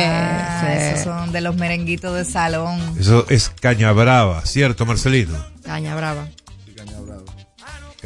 Ah, 0.06 0.62
sí. 0.62 0.72
Esos 0.82 1.04
son 1.04 1.30
de 1.32 1.42
los 1.42 1.54
merenguitos 1.56 2.16
de 2.16 2.24
salón. 2.24 2.80
Eso 2.98 3.26
es 3.28 3.50
Caña 3.60 3.92
Brava, 3.92 4.44
¿cierto, 4.46 4.86
Marcelino? 4.86 5.36
Caña 5.64 5.94
brava. 5.94 6.26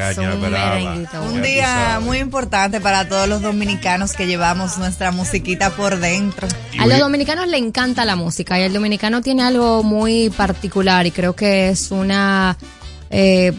Caña 0.01 0.15
Son 0.15 0.43
un 0.43 0.51
Brava. 0.51 1.43
día 1.47 2.01
muy 2.03 2.19
importante 2.19 2.81
para 2.81 3.09
todos 3.09 3.29
los 3.29 3.43
dominicanos 3.43 4.13
que 4.13 4.27
llevamos 4.27 4.79
nuestra 4.79 5.11
musiquita 5.13 5.71
por 5.71 5.99
dentro. 5.99 6.49
A 6.79 6.87
los 6.87 6.99
dominicanos 6.99 7.47
le 7.49 7.59
encanta 7.59 8.05
la 8.05 8.17
música 8.17 8.59
y 8.59 8.63
el 8.63 8.73
dominicano 8.73 9.21
tiene 9.23 9.43
algo 9.43 9.83
muy 9.83 10.31
particular 10.31 11.07
y 11.07 11.11
creo 11.11 11.35
que 11.37 11.69
es 11.69 11.91
una 11.91 12.57
eh, 13.11 13.53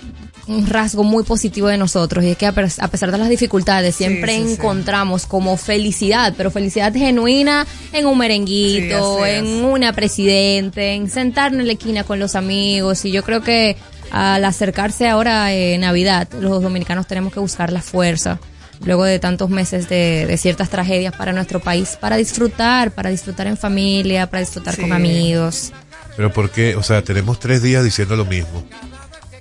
un 0.48 0.66
rasgo 0.68 1.04
muy 1.04 1.24
positivo 1.24 1.68
de 1.68 1.78
nosotros 1.78 2.26
y 2.26 2.30
es 2.32 2.38
que 2.38 2.48
a 2.48 2.52
pes- 2.52 2.80
a 2.80 2.88
pesar 2.88 3.12
de 3.12 3.18
las 3.20 3.30
dificultades 3.30 3.96
siempre 3.96 4.36
sí, 4.38 4.44
sí. 4.48 4.54
encontramos 4.54 5.26
como 5.28 5.56
felicidad, 5.56 6.34
pero 6.36 6.50
felicidad 6.52 6.92
genuina 6.94 7.66
en 7.94 8.06
un 8.08 8.18
merenguito, 8.18 9.26
en 9.26 9.46
es. 9.46 9.64
una 9.64 9.94
presidente, 9.94 10.94
en 10.96 11.10
sentarnos 11.10 11.62
en 11.62 11.68
la 11.68 11.74
esquina 11.74 12.04
con 12.04 12.20
los 12.20 12.36
amigos 12.36 13.06
y 13.06 13.12
yo 13.12 13.24
creo 13.24 13.42
que 13.42 13.78
al 14.12 14.44
acercarse 14.46 15.08
ahora 15.08 15.54
eh, 15.54 15.78
Navidad, 15.78 16.28
los 16.40 16.62
dominicanos 16.62 17.08
tenemos 17.08 17.34
que 17.34 17.40
buscar 17.40 17.72
la 17.72 17.82
fuerza 17.82 18.40
luego 18.84 19.04
de 19.06 19.20
tantos 19.20 19.50
meses 19.50 19.88
de, 19.90 20.26
de 20.26 20.38
ciertas 20.38 20.70
tragedias 20.70 21.16
para 21.16 21.34
nuestro 21.34 21.60
país, 21.60 21.98
para 22.02 22.18
disfrutar, 22.18 22.92
para 22.92 23.10
disfrutar 23.12 23.46
en 23.48 23.56
familia, 23.58 24.28
para 24.30 24.40
disfrutar 24.42 24.76
Sí. 24.76 24.82
con 24.82 24.92
amigos. 24.94 25.72
Pero 26.18 26.34
¿por 26.34 26.50
qué? 26.50 26.76
O 26.76 26.84
sea, 26.84 27.04
tenemos 27.04 27.40
tres 27.40 27.62
días 27.62 27.84
diciendo 27.84 28.16
lo 28.16 28.26
mismo. 28.26 28.64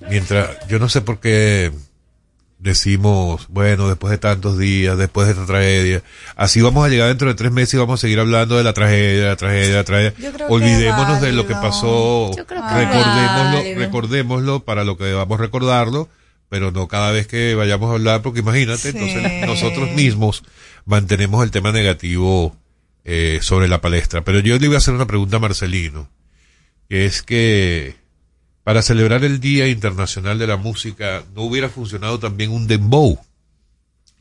Mientras, 0.09 0.49
yo 0.69 0.79
no 0.79 0.89
sé 0.89 1.01
por 1.01 1.21
qué 1.21 1.73
decimos, 2.61 3.47
bueno, 3.49 3.89
después 3.89 4.11
de 4.11 4.19
tantos 4.19 4.59
días, 4.59 4.97
después 4.99 5.27
de 5.27 5.33
esta 5.33 5.47
tragedia, 5.47 6.03
así 6.37 6.61
vamos 6.61 6.85
a 6.85 6.89
llegar 6.89 7.09
dentro 7.09 7.29
de 7.29 7.35
tres 7.35 7.51
meses 7.51 7.75
y 7.75 7.77
vamos 7.79 7.99
a 7.99 8.03
seguir 8.03 8.21
hablando 8.21 8.57
de 8.57 8.65
la 8.65 8.73
tragedia, 8.75 9.29
la 9.29 9.37
tragedia, 9.37 9.77
la 9.77 9.85
tragedia. 9.85 10.15
Olvidémonos 10.49 11.21
de 11.23 11.33
lo 11.33 11.47
que 11.47 11.55
pasó, 11.55 12.31
Yo 12.37 12.47
creo 12.47 12.63
que 12.69 12.75
recordémoslo, 12.75 13.79
recordémoslo 13.81 14.65
para 14.65 14.85
lo 14.85 14.97
que 14.99 15.05
debamos 15.05 15.41
recordarlo, 15.41 16.09
pero 16.51 16.71
no 16.71 16.87
cada 16.87 17.11
vez 17.13 17.27
que 17.27 17.55
vayamos 17.55 17.91
a 17.91 17.95
hablar, 17.95 18.23
porque 18.23 18.41
imagínate, 18.41 18.93
Sí. 18.93 18.99
entonces 18.99 19.47
nosotros 19.47 19.91
mismos 19.93 20.43
mantenemos 20.85 21.43
el 21.45 21.51
tema 21.51 21.73
negativo 21.73 22.55
eh, 23.05 23.39
sobre 23.41 23.69
la 23.69 23.81
palestra. 23.81 24.23
Pero 24.23 24.41
yo 24.41 24.59
le 24.59 24.67
iba 24.67 24.75
a 24.75 24.79
hacer 24.79 24.93
una 24.93 25.07
pregunta 25.07 25.37
a 25.39 25.41
Marcelino, 25.41 26.11
que 26.91 27.07
es 27.07 27.23
que 27.23 27.95
para 28.65 28.83
celebrar 28.83 29.25
el 29.25 29.41
Día 29.41 29.69
Internacional 29.69 30.39
de 30.39 30.47
la 30.47 30.57
Música 30.57 31.23
no 31.35 31.43
hubiera 31.43 31.69
funcionado 31.69 32.19
también 32.19 32.51
un 32.51 32.67
dembow. 32.67 33.19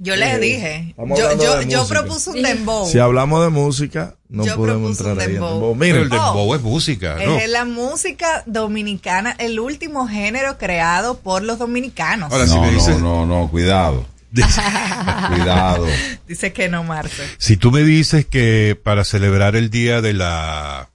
Yo 0.02 0.15
les 0.15 0.36
Eh, 0.36 0.39
dije, 0.39 0.95
yo, 0.97 1.38
yo, 1.38 1.62
yo 1.63 1.86
propuse 1.86 2.30
un 2.30 2.41
dembow. 2.41 2.88
Si 2.88 2.99
hablamos 2.99 3.43
de 3.43 3.49
música, 3.49 4.15
no 4.30 4.45
Yo 4.45 4.56
podemos 4.56 4.91
entrar 4.91 5.19
ahí 5.19 5.25
en 5.25 5.32
dembow. 5.34 5.60
Pero 5.60 5.75
Miren, 5.75 6.04
el 6.04 6.10
dembow 6.10 6.56
es 6.56 6.62
música, 6.62 7.17
¿no? 7.23 7.36
Es 7.38 7.49
la 7.49 7.65
música 7.65 8.43
dominicana, 8.45 9.36
el 9.39 9.60
último 9.60 10.08
género 10.08 10.58
creado 10.58 11.19
por 11.19 11.43
los 11.43 11.60
dominicanos. 11.60 12.32
Ahora, 12.32 12.47
si 12.47 12.56
no, 12.56 12.62
me 12.62 12.71
dices- 12.71 12.97
no, 13.02 13.25
no, 13.25 13.41
no, 13.41 13.49
cuidado. 13.52 14.06
Cuidado. 15.30 15.88
Dice 16.28 16.54
que 16.54 16.69
no, 16.69 16.84
Marce. 16.84 17.23
Si 17.39 17.58
tú 17.58 17.71
me 17.71 17.82
dices 17.84 18.25
que 18.28 18.80
para 18.82 19.04
celebrar 19.04 19.56
el 19.56 19.69
día 19.71 20.02
de 20.02 20.13
la, 20.13 20.89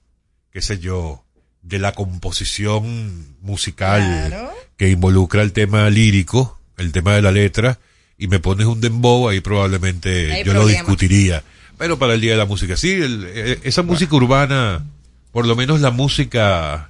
qué 0.51 0.61
sé 0.61 0.79
yo, 0.79 1.24
de 1.65 1.79
la 1.79 1.91
composición 1.93 3.35
musical 3.41 4.01
Claro. 4.27 4.51
que 4.77 4.89
involucra 4.89 5.41
el 5.41 5.51
tema 5.51 5.89
lírico, 5.89 6.59
el 6.77 6.91
tema 6.91 7.13
de 7.15 7.21
la 7.21 7.31
letra, 7.31 7.79
y 8.17 8.27
me 8.27 8.39
pones 8.39 8.67
un 8.67 8.79
dembow, 8.81 9.27
ahí 9.29 9.39
probablemente 9.41 10.31
Hay 10.31 10.43
yo 10.43 10.53
lo 10.53 10.67
discutiría. 10.67 11.43
Pero 11.77 11.99
para 11.99 12.13
el 12.13 12.21
día 12.21 12.31
de 12.31 12.37
la 12.37 12.45
música, 12.45 12.77
sí, 12.77 12.91
el- 12.91 13.25
eh, 13.27 13.59
esa 13.63 13.81
música 13.83 14.15
urbana, 14.15 14.85
por 15.31 15.45
lo 15.45 15.55
menos 15.55 15.81
la 15.81 15.91
música 15.91 16.89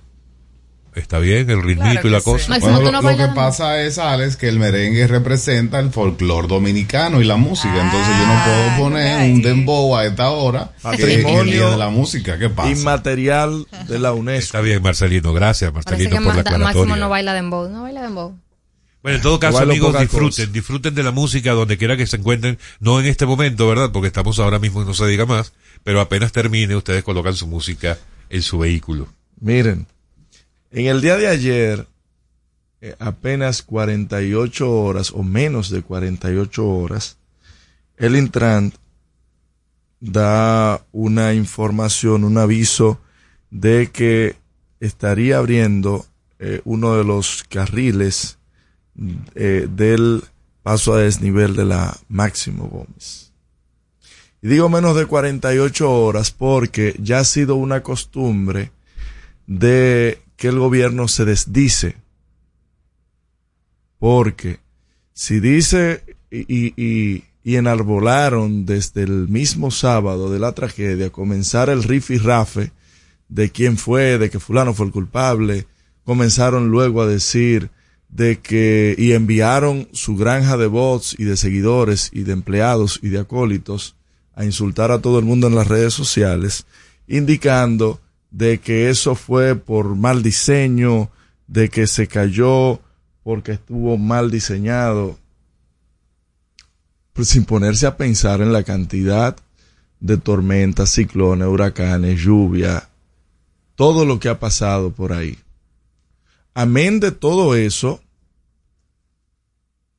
está 0.95 1.19
bien, 1.19 1.49
el 1.49 1.61
ritmito 1.61 2.07
y 2.07 2.11
la 2.11 2.21
cosa. 2.21 2.57
Bueno, 2.59 2.79
lo, 2.81 2.91
no 2.91 2.91
lo 2.93 3.01
bailas 3.01 3.29
que 3.29 3.35
pasa 3.35 3.81
es, 3.81 3.97
Alex, 3.97 4.37
que 4.37 4.47
el 4.47 4.59
merengue 4.59 5.05
representa 5.07 5.79
el 5.79 5.91
folclor 5.91 6.47
dominicano 6.47 7.21
y 7.21 7.25
la 7.25 7.35
música. 7.37 7.73
Entonces 7.73 8.15
yo 8.17 8.27
no 8.27 8.43
puedo 8.45 8.77
poner 8.89 9.31
un 9.31 9.41
dembow 9.41 9.95
a 9.95 10.05
esta 10.05 10.29
hora 10.29 10.71
el 10.77 10.81
Patrimonio 10.81 11.43
día 11.53 11.69
de 11.69 11.77
la 11.77 11.89
música. 11.89 12.37
¿Qué 12.39 12.49
pasa? 12.49 12.71
inmaterial 12.71 13.65
de 13.87 13.99
la 13.99 14.13
UNESCO. 14.13 14.39
Está 14.57 14.61
bien, 14.61 14.81
Marcelino, 14.81 15.33
gracias, 15.33 15.73
Marcelino, 15.73 16.09
que 16.09 16.15
por 16.17 16.23
la 16.23 16.29
Ma- 16.29 16.35
Máximo 16.35 16.55
aclaratoria. 16.57 16.95
no 16.95 17.09
baila 17.09 17.33
dembow. 17.33 17.69
No 17.69 17.83
baila 17.83 18.01
dembow. 18.01 18.37
Bueno, 19.03 19.17
en 19.17 19.21
todo 19.21 19.39
caso, 19.39 19.59
amigos, 19.59 19.99
disfruten, 19.99 20.45
cosa. 20.45 20.51
disfruten 20.51 20.95
de 20.95 21.03
la 21.03 21.11
música 21.11 21.51
donde 21.51 21.77
quiera 21.77 21.95
que 21.95 22.07
se 22.07 22.17
encuentren, 22.17 22.57
no 22.79 22.99
en 22.99 23.05
este 23.05 23.27
momento, 23.27 23.67
¿verdad? 23.67 23.91
Porque 23.91 24.07
estamos 24.07 24.39
ahora 24.39 24.57
mismo 24.57 24.81
y 24.81 24.85
no 24.85 24.95
se 24.95 25.05
diga 25.05 25.27
más, 25.27 25.53
pero 25.83 26.01
apenas 26.01 26.31
termine, 26.31 26.75
ustedes 26.75 27.03
colocan 27.03 27.35
su 27.35 27.45
música 27.45 27.99
en 28.31 28.41
su 28.41 28.57
vehículo. 28.57 29.07
Miren, 29.39 29.85
en 30.75 30.87
el 30.87 30.99
día 30.99 31.15
de 31.15 31.27
ayer, 31.29 31.87
eh, 32.81 32.95
apenas 32.99 33.63
48 33.63 34.69
horas 34.69 35.11
o 35.11 35.23
menos 35.23 35.69
de 35.69 35.81
48 35.81 36.67
horas, 36.67 37.17
el 37.95 38.17
Intran 38.17 38.73
da 40.01 40.85
una 40.91 41.33
información, 41.33 42.25
un 42.25 42.37
aviso 42.37 42.99
de 43.51 43.89
que 43.89 44.35
estaría 44.81 45.37
abriendo 45.37 46.05
eh, 46.39 46.59
uno 46.65 46.97
de 46.97 47.05
los 47.05 47.45
carriles 47.45 48.37
eh, 49.33 49.69
del 49.69 50.25
paso 50.61 50.93
a 50.93 50.99
desnivel 50.99 51.55
de 51.55 51.63
la 51.63 51.97
Máximo 52.09 52.67
Gómez. 52.67 53.31
Y 54.41 54.49
digo 54.49 54.67
menos 54.67 54.97
de 54.97 55.05
48 55.05 55.89
horas 55.89 56.31
porque 56.31 56.97
ya 56.99 57.19
ha 57.19 57.23
sido 57.23 57.55
una 57.55 57.81
costumbre 57.81 58.73
de 59.47 60.19
que 60.35 60.49
el 60.49 60.59
gobierno 60.59 61.07
se 61.07 61.25
desdice. 61.25 61.97
Porque 63.99 64.59
si 65.13 65.39
dice 65.39 66.03
y, 66.29 66.73
y, 66.75 67.23
y, 67.43 67.55
enarbolaron 67.55 68.65
desde 68.65 69.03
el 69.03 69.29
mismo 69.29 69.71
sábado 69.71 70.29
de 70.29 70.39
la 70.39 70.51
tragedia 70.51 71.11
comenzar 71.11 71.69
el 71.69 71.83
riff 71.83 72.11
y 72.11 72.17
rafe 72.17 72.71
de 73.29 73.49
quién 73.51 73.77
fue, 73.77 74.17
de 74.17 74.29
que 74.29 74.39
fulano 74.39 74.73
fue 74.73 74.87
el 74.87 74.91
culpable, 74.91 75.65
comenzaron 76.03 76.69
luego 76.69 77.01
a 77.01 77.07
decir 77.07 77.69
de 78.09 78.39
que 78.39 78.95
y 78.97 79.13
enviaron 79.13 79.89
su 79.91 80.15
granja 80.15 80.57
de 80.57 80.67
bots 80.67 81.15
y 81.17 81.23
de 81.23 81.37
seguidores 81.37 82.09
y 82.13 82.23
de 82.23 82.33
empleados 82.33 82.99
y 83.01 83.09
de 83.09 83.19
acólitos 83.19 83.95
a 84.35 84.45
insultar 84.45 84.91
a 84.91 84.99
todo 84.99 85.19
el 85.19 85.25
mundo 85.25 85.47
en 85.47 85.55
las 85.55 85.67
redes 85.67 85.93
sociales, 85.93 86.65
indicando 87.07 87.99
de 88.35 88.57
que 88.57 88.89
eso 88.89 89.15
fue 89.15 89.55
por 89.55 89.95
mal 89.95 90.21
diseño, 90.21 91.09
de 91.47 91.69
que 91.69 91.87
se 91.87 92.07
cayó 92.07 92.81
porque 93.23 93.53
estuvo 93.53 93.97
mal 93.97 94.29
diseñado, 94.29 95.17
pues 97.13 97.29
sin 97.29 97.45
ponerse 97.45 97.87
a 97.87 97.95
pensar 97.95 98.41
en 98.41 98.51
la 98.51 98.63
cantidad 98.63 99.37
de 100.01 100.17
tormentas, 100.17 100.89
ciclones, 100.89 101.47
huracanes, 101.47 102.19
lluvia, 102.19 102.89
todo 103.75 104.05
lo 104.05 104.19
que 104.19 104.27
ha 104.27 104.37
pasado 104.37 104.91
por 104.91 105.13
ahí. 105.13 105.39
Amén 106.53 106.99
de 106.99 107.13
todo 107.13 107.55
eso, 107.55 108.01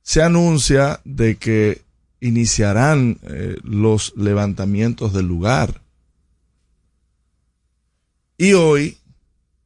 se 0.03 0.23
anuncia 0.23 1.01
de 1.07 1.37
que 1.37 1.81
iniciarán 2.21 3.19
eh, 3.23 3.57
los 3.63 4.13
levantamientos 4.15 5.15
del 5.15 5.27
lugar. 5.27 5.86
Y 8.39 8.53
hoy, 8.53 8.99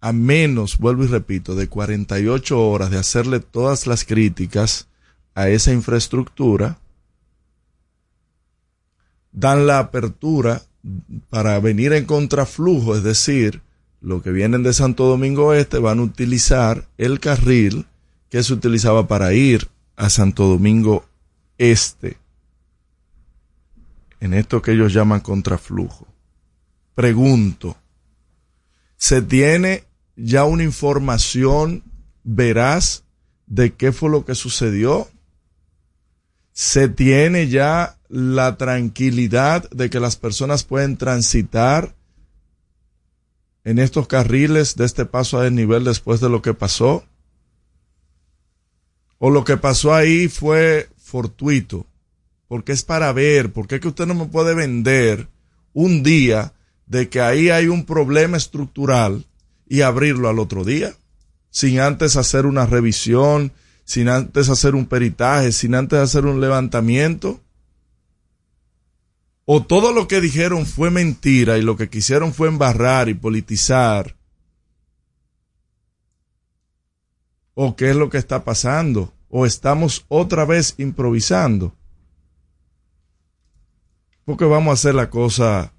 a 0.00 0.12
menos, 0.12 0.78
vuelvo 0.78 1.04
y 1.04 1.08
repito, 1.08 1.54
de 1.54 1.68
48 1.68 2.58
horas 2.58 2.90
de 2.90 2.98
hacerle 2.98 3.40
todas 3.40 3.86
las 3.86 4.04
críticas 4.04 4.88
a 5.34 5.48
esa 5.48 5.72
infraestructura, 5.72 6.78
dan 9.32 9.66
la 9.66 9.78
apertura 9.78 10.62
para 11.28 11.58
venir 11.60 11.92
en 11.92 12.04
contraflujo, 12.04 12.96
es 12.96 13.02
decir, 13.02 13.62
los 14.00 14.22
que 14.22 14.30
vienen 14.30 14.62
de 14.62 14.72
Santo 14.72 15.04
Domingo 15.04 15.52
Este 15.52 15.78
van 15.78 15.98
a 15.98 16.02
utilizar 16.02 16.88
el 16.96 17.20
carril 17.20 17.86
que 18.30 18.42
se 18.42 18.54
utilizaba 18.54 19.06
para 19.06 19.34
ir 19.34 19.68
a 19.96 20.08
Santo 20.08 20.46
Domingo 20.46 21.04
Este, 21.58 22.16
en 24.20 24.34
esto 24.34 24.62
que 24.62 24.72
ellos 24.72 24.92
llaman 24.92 25.20
contraflujo. 25.20 26.06
Pregunto, 26.94 27.76
¿se 29.00 29.22
tiene 29.22 29.84
ya 30.14 30.44
una 30.44 30.62
información 30.62 31.82
veraz 32.22 33.04
de 33.46 33.72
qué 33.72 33.92
fue 33.92 34.10
lo 34.10 34.26
que 34.26 34.34
sucedió? 34.34 35.08
¿Se 36.52 36.90
tiene 36.90 37.48
ya 37.48 37.98
la 38.10 38.58
tranquilidad 38.58 39.68
de 39.70 39.88
que 39.88 40.00
las 40.00 40.16
personas 40.16 40.64
pueden 40.64 40.98
transitar 40.98 41.94
en 43.64 43.78
estos 43.78 44.06
carriles 44.06 44.76
de 44.76 44.84
este 44.84 45.06
paso 45.06 45.38
a 45.38 45.44
desnivel 45.44 45.82
después 45.84 46.20
de 46.20 46.28
lo 46.28 46.42
que 46.42 46.52
pasó? 46.52 47.02
¿O 49.16 49.30
lo 49.30 49.44
que 49.44 49.56
pasó 49.56 49.94
ahí 49.94 50.28
fue 50.28 50.90
fortuito? 50.98 51.86
Porque 52.48 52.72
es 52.72 52.82
para 52.82 53.10
ver, 53.14 53.50
porque 53.50 53.76
es 53.76 53.80
que 53.80 53.88
usted 53.88 54.06
no 54.06 54.14
me 54.14 54.26
puede 54.26 54.54
vender 54.54 55.26
un 55.72 56.02
día 56.02 56.52
de 56.90 57.08
que 57.08 57.20
ahí 57.20 57.50
hay 57.50 57.68
un 57.68 57.86
problema 57.86 58.36
estructural 58.36 59.24
y 59.68 59.82
abrirlo 59.82 60.28
al 60.28 60.40
otro 60.40 60.64
día, 60.64 60.92
sin 61.48 61.78
antes 61.78 62.16
hacer 62.16 62.46
una 62.46 62.66
revisión, 62.66 63.52
sin 63.84 64.08
antes 64.08 64.48
hacer 64.48 64.74
un 64.74 64.86
peritaje, 64.86 65.52
sin 65.52 65.76
antes 65.76 66.00
hacer 66.00 66.26
un 66.26 66.40
levantamiento. 66.40 67.40
O 69.44 69.62
todo 69.62 69.92
lo 69.92 70.08
que 70.08 70.20
dijeron 70.20 70.66
fue 70.66 70.90
mentira 70.90 71.58
y 71.58 71.62
lo 71.62 71.76
que 71.76 71.88
quisieron 71.88 72.34
fue 72.34 72.48
embarrar 72.48 73.08
y 73.08 73.14
politizar. 73.14 74.16
¿O 77.54 77.76
qué 77.76 77.90
es 77.90 77.96
lo 77.96 78.10
que 78.10 78.18
está 78.18 78.42
pasando? 78.42 79.12
¿O 79.28 79.46
estamos 79.46 80.04
otra 80.08 80.44
vez 80.44 80.74
improvisando? 80.78 81.72
Porque 84.24 84.44
vamos 84.44 84.70
a 84.70 84.74
hacer 84.74 84.96
la 84.96 85.08
cosa, 85.08 85.72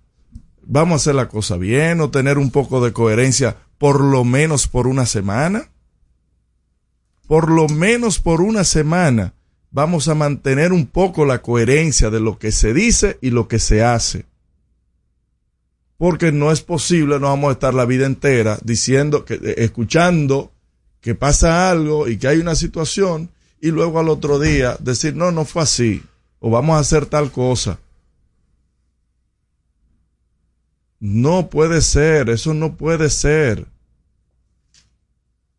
vamos 0.71 0.93
a 0.93 0.95
hacer 0.95 1.15
la 1.15 1.27
cosa 1.27 1.57
bien 1.57 1.99
o 1.99 2.11
tener 2.11 2.37
un 2.37 2.49
poco 2.49 2.83
de 2.83 2.93
coherencia 2.93 3.57
por 3.77 3.99
lo 3.99 4.23
menos 4.23 4.69
por 4.69 4.87
una 4.87 5.05
semana. 5.05 5.69
Por 7.27 7.51
lo 7.51 7.67
menos 7.67 8.19
por 8.19 8.41
una 8.41 8.63
semana 8.63 9.33
vamos 9.69 10.07
a 10.07 10.15
mantener 10.15 10.71
un 10.71 10.85
poco 10.87 11.25
la 11.25 11.41
coherencia 11.41 12.09
de 12.09 12.21
lo 12.21 12.39
que 12.39 12.53
se 12.53 12.73
dice 12.73 13.17
y 13.21 13.31
lo 13.31 13.49
que 13.49 13.59
se 13.59 13.83
hace. 13.83 14.25
Porque 15.97 16.31
no 16.31 16.53
es 16.53 16.61
posible, 16.61 17.19
no 17.19 17.27
vamos 17.27 17.49
a 17.49 17.53
estar 17.53 17.73
la 17.73 17.85
vida 17.85 18.05
entera 18.05 18.57
diciendo 18.63 19.25
que, 19.25 19.35
eh, 19.35 19.55
escuchando 19.57 20.53
que 21.01 21.15
pasa 21.15 21.69
algo 21.69 22.07
y 22.07 22.17
que 22.17 22.29
hay 22.29 22.37
una 22.37 22.55
situación 22.55 23.29
y 23.59 23.71
luego 23.71 23.99
al 23.99 24.07
otro 24.07 24.39
día 24.39 24.77
decir, 24.79 25.15
no, 25.17 25.31
no 25.31 25.43
fue 25.43 25.63
así, 25.63 26.01
o 26.39 26.49
vamos 26.49 26.77
a 26.77 26.79
hacer 26.79 27.07
tal 27.07 27.29
cosa. 27.31 27.77
No 31.01 31.49
puede 31.49 31.81
ser, 31.81 32.29
eso 32.29 32.53
no 32.53 32.77
puede 32.77 33.09
ser. 33.09 33.65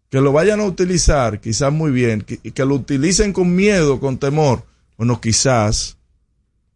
Que 0.09 0.21
lo 0.21 0.33
vayan 0.33 0.61
a 0.61 0.65
utilizar, 0.65 1.41
quizás 1.41 1.73
muy 1.73 1.91
bien, 1.91 2.23
que, 2.23 2.39
que 2.39 2.65
lo 2.65 2.77
utilicen 2.77 3.33
con 3.33 3.55
miedo, 3.55 3.99
con 3.99 4.19
temor, 4.19 4.65
bueno, 4.97 5.21
quizás, 5.21 5.97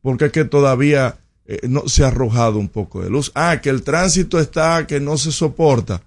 porque 0.02 0.26
es 0.26 0.32
que 0.32 0.44
todavía 0.44 1.16
eh, 1.44 1.60
no 1.68 1.88
se 1.88 2.02
ha 2.02 2.08
arrojado 2.08 2.58
un 2.58 2.68
poco 2.68 3.02
de 3.02 3.08
luz. 3.08 3.30
Ah, 3.36 3.60
que 3.60 3.70
el 3.70 3.82
tránsito 3.82 4.40
está, 4.40 4.84
que 4.86 4.98
no 4.98 5.16
se 5.16 5.30
soporta. 5.30 6.02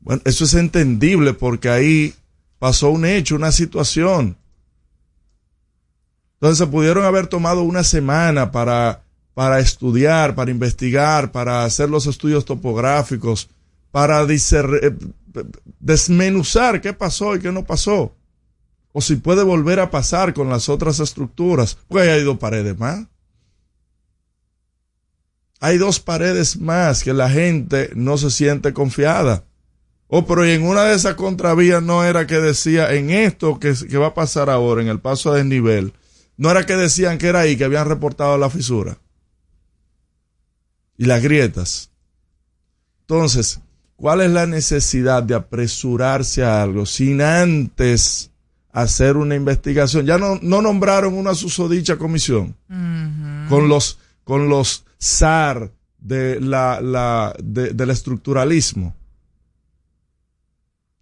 Bueno, 0.00 0.20
eso 0.26 0.44
es 0.44 0.52
entendible 0.52 1.32
porque 1.32 1.70
ahí 1.70 2.14
pasó 2.58 2.90
un 2.90 3.06
hecho, 3.06 3.34
una 3.34 3.50
situación. 3.50 4.36
Entonces 6.34 6.58
se 6.58 6.66
pudieron 6.66 7.04
haber 7.04 7.28
tomado 7.28 7.62
una 7.62 7.82
semana 7.82 8.52
para, 8.52 9.05
para 9.36 9.60
estudiar, 9.60 10.34
para 10.34 10.50
investigar, 10.50 11.30
para 11.30 11.66
hacer 11.66 11.90
los 11.90 12.06
estudios 12.06 12.46
topográficos, 12.46 13.50
para 13.90 14.22
eh, 14.22 14.96
desmenuzar 15.78 16.80
qué 16.80 16.94
pasó 16.94 17.36
y 17.36 17.40
qué 17.40 17.52
no 17.52 17.62
pasó. 17.62 18.14
O 18.92 19.02
si 19.02 19.16
puede 19.16 19.42
volver 19.42 19.78
a 19.78 19.90
pasar 19.90 20.32
con 20.32 20.48
las 20.48 20.70
otras 20.70 21.00
estructuras. 21.00 21.76
Pues 21.86 22.08
hay 22.08 22.24
dos 22.24 22.38
paredes 22.38 22.78
más. 22.78 23.08
Hay 25.60 25.76
dos 25.76 26.00
paredes 26.00 26.58
más 26.58 27.04
que 27.04 27.12
la 27.12 27.28
gente 27.28 27.90
no 27.94 28.16
se 28.16 28.30
siente 28.30 28.72
confiada. 28.72 29.44
Oh, 30.06 30.24
pero 30.24 30.46
y 30.46 30.52
en 30.52 30.62
una 30.62 30.84
de 30.84 30.94
esas 30.94 31.14
contravías 31.14 31.82
no 31.82 32.04
era 32.04 32.26
que 32.26 32.40
decía, 32.40 32.90
en 32.94 33.10
esto 33.10 33.60
que, 33.60 33.74
que 33.74 33.98
va 33.98 34.06
a 34.06 34.14
pasar 34.14 34.48
ahora, 34.48 34.80
en 34.80 34.88
el 34.88 35.00
paso 35.00 35.30
a 35.30 35.36
desnivel, 35.36 35.92
no 36.38 36.50
era 36.50 36.64
que 36.64 36.76
decían 36.76 37.18
que 37.18 37.26
era 37.26 37.40
ahí 37.40 37.58
que 37.58 37.64
habían 37.64 37.86
reportado 37.86 38.38
la 38.38 38.48
fisura 38.48 38.96
y 40.96 41.04
las 41.04 41.22
grietas. 41.22 41.90
Entonces, 43.00 43.60
¿cuál 43.96 44.20
es 44.22 44.30
la 44.30 44.46
necesidad 44.46 45.22
de 45.22 45.34
apresurarse 45.34 46.44
a 46.44 46.62
algo 46.62 46.86
sin 46.86 47.20
antes 47.20 48.30
hacer 48.72 49.16
una 49.16 49.34
investigación? 49.34 50.06
Ya 50.06 50.18
no, 50.18 50.38
no 50.42 50.62
nombraron 50.62 51.14
una 51.14 51.34
susodicha 51.34 51.96
comisión 51.96 52.56
con 53.48 53.68
los, 53.68 53.98
con 54.24 54.48
los 54.48 54.84
zar 55.00 55.70
de 55.98 56.40
la, 56.40 56.80
la, 56.80 57.34
del 57.38 57.90
estructuralismo 57.90 58.94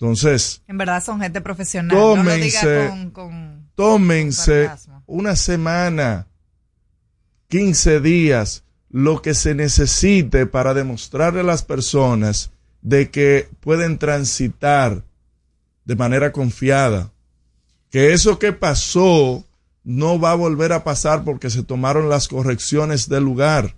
entonces. 0.05 0.63
En 0.67 0.77
verdad 0.77 1.03
son 1.03 1.21
gente 1.21 1.41
profesional. 1.41 1.97
Tómense, 1.97 2.91
tómense 3.75 4.71
una 5.07 5.37
semana, 5.37 6.27
15 7.49 8.01
días, 8.01 8.64
lo 8.95 9.23
que 9.23 9.35
se 9.35 9.57
necesite 9.57 10.47
para 10.47 10.73
demostrarle 10.73 11.41
a 11.41 11.43
las 11.43 11.65
personas 11.65 12.53
de 12.81 13.11
que 13.11 13.49
pueden 13.59 13.99
transitar 13.99 15.03
de 15.85 15.97
manera 15.97 16.31
confiada. 16.31 17.11
Que 17.91 18.13
eso 18.13 18.39
que 18.39 18.53
pasó 18.53 19.45
no 19.83 20.21
va 20.21 20.31
a 20.31 20.37
volver 20.37 20.73
a 20.73 20.85
pasar 20.85 21.25
porque 21.25 21.51
se 21.51 21.65
tomaron 21.65 22.09
las 22.09 22.29
correcciones 22.29 23.09
del 23.09 23.25
lugar. 23.25 23.75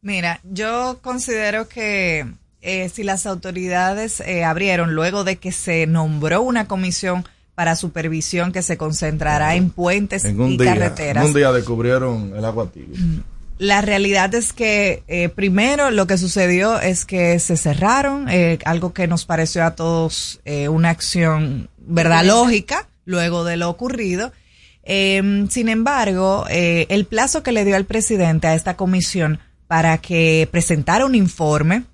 Mira, 0.00 0.40
yo 0.42 0.98
considero 1.00 1.68
que 1.68 2.26
eh, 2.60 2.88
si 2.88 3.04
las 3.04 3.24
autoridades 3.26 4.18
eh, 4.18 4.42
abrieron 4.42 4.96
luego 4.96 5.22
de 5.22 5.36
que 5.36 5.52
se 5.52 5.86
nombró 5.86 6.42
una 6.42 6.66
comisión 6.66 7.24
para 7.54 7.76
supervisión 7.76 8.52
que 8.52 8.62
se 8.62 8.76
concentrará 8.76 9.54
en 9.54 9.70
puentes 9.70 10.24
y 10.24 10.56
carreteras. 10.56 11.22
En 11.22 11.28
un 11.28 11.34
día 11.34 11.52
descubrieron 11.52 12.34
el 12.36 12.44
agua 12.44 12.70
tibia. 12.70 12.98
Mm. 12.98 13.22
La 13.58 13.80
realidad 13.80 14.34
es 14.34 14.52
que 14.52 15.04
eh, 15.06 15.28
primero 15.28 15.92
lo 15.92 16.08
que 16.08 16.18
sucedió 16.18 16.80
es 16.80 17.04
que 17.04 17.38
se 17.38 17.56
cerraron, 17.56 18.26
algo 18.64 18.92
que 18.92 19.06
nos 19.06 19.24
pareció 19.26 19.64
a 19.64 19.76
todos 19.76 20.40
una 20.68 20.90
acción, 20.90 21.70
¿verdad? 21.78 22.24
Lógica, 22.24 22.88
luego 23.04 23.44
de 23.44 23.56
lo 23.56 23.70
ocurrido. 23.70 24.32
Em, 24.82 25.48
sin 25.48 25.68
embargo, 25.68 26.46
el 26.50 27.04
plazo 27.06 27.44
que 27.44 27.52
le 27.52 27.64
dio 27.64 27.76
al 27.76 27.84
presidente 27.84 28.48
a 28.48 28.54
esta 28.56 28.76
comisión 28.76 29.38
para 29.68 29.98
que 29.98 30.48
presentara 30.50 31.06
un 31.06 31.14
informe 31.14 31.84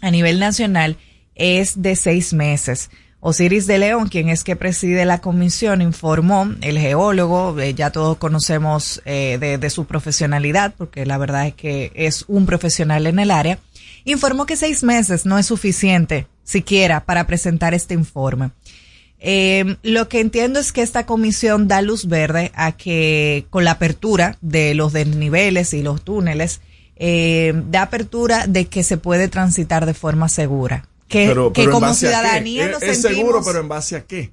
a 0.00 0.10
nivel 0.10 0.38
nacional 0.38 0.98
es 1.34 1.80
de 1.80 1.96
seis 1.96 2.32
meses. 2.32 2.90
Osiris 3.24 3.68
de 3.68 3.78
León, 3.78 4.08
quien 4.08 4.28
es 4.28 4.42
que 4.42 4.56
preside 4.56 5.04
la 5.04 5.20
comisión, 5.20 5.80
informó, 5.80 6.52
el 6.60 6.76
geólogo, 6.76 7.56
eh, 7.60 7.72
ya 7.72 7.90
todos 7.90 8.16
conocemos 8.16 9.00
eh, 9.04 9.38
de, 9.38 9.70
su 9.70 9.84
profesionalidad, 9.84 10.74
porque 10.76 11.06
la 11.06 11.18
verdad 11.18 11.46
es 11.46 11.54
que 11.54 11.92
es 11.94 12.24
un 12.26 12.46
profesional 12.46 13.06
en 13.06 13.20
el 13.20 13.30
área, 13.30 13.60
informó 14.04 14.44
que 14.44 14.56
seis 14.56 14.82
meses 14.82 15.24
no 15.24 15.38
es 15.38 15.46
suficiente 15.46 16.26
siquiera 16.42 17.04
para 17.04 17.28
presentar 17.28 17.74
este 17.74 17.94
informe. 17.94 18.50
Eh, 19.20 19.76
lo 19.84 20.08
que 20.08 20.18
entiendo 20.18 20.58
es 20.58 20.72
que 20.72 20.82
esta 20.82 21.06
comisión 21.06 21.68
da 21.68 21.80
luz 21.80 22.08
verde 22.08 22.50
a 22.56 22.72
que 22.72 23.46
con 23.50 23.64
la 23.64 23.70
apertura 23.70 24.36
de 24.40 24.74
los 24.74 24.92
desniveles 24.92 25.74
y 25.74 25.82
los 25.82 26.02
túneles, 26.02 26.60
eh, 26.96 27.52
de 27.54 27.78
apertura 27.78 28.48
de 28.48 28.66
que 28.66 28.82
se 28.82 28.96
puede 28.96 29.28
transitar 29.28 29.86
de 29.86 29.94
forma 29.94 30.28
segura. 30.28 30.88
Que, 31.12 31.50
que 31.52 31.68
como 31.68 31.92
ciudadanía 31.92 32.68
nos 32.68 32.82
es, 32.82 33.02
seguro, 33.02 33.42
pero 33.44 33.60
en 33.60 33.68
base 33.68 33.96
a 33.96 34.04
qué? 34.04 34.30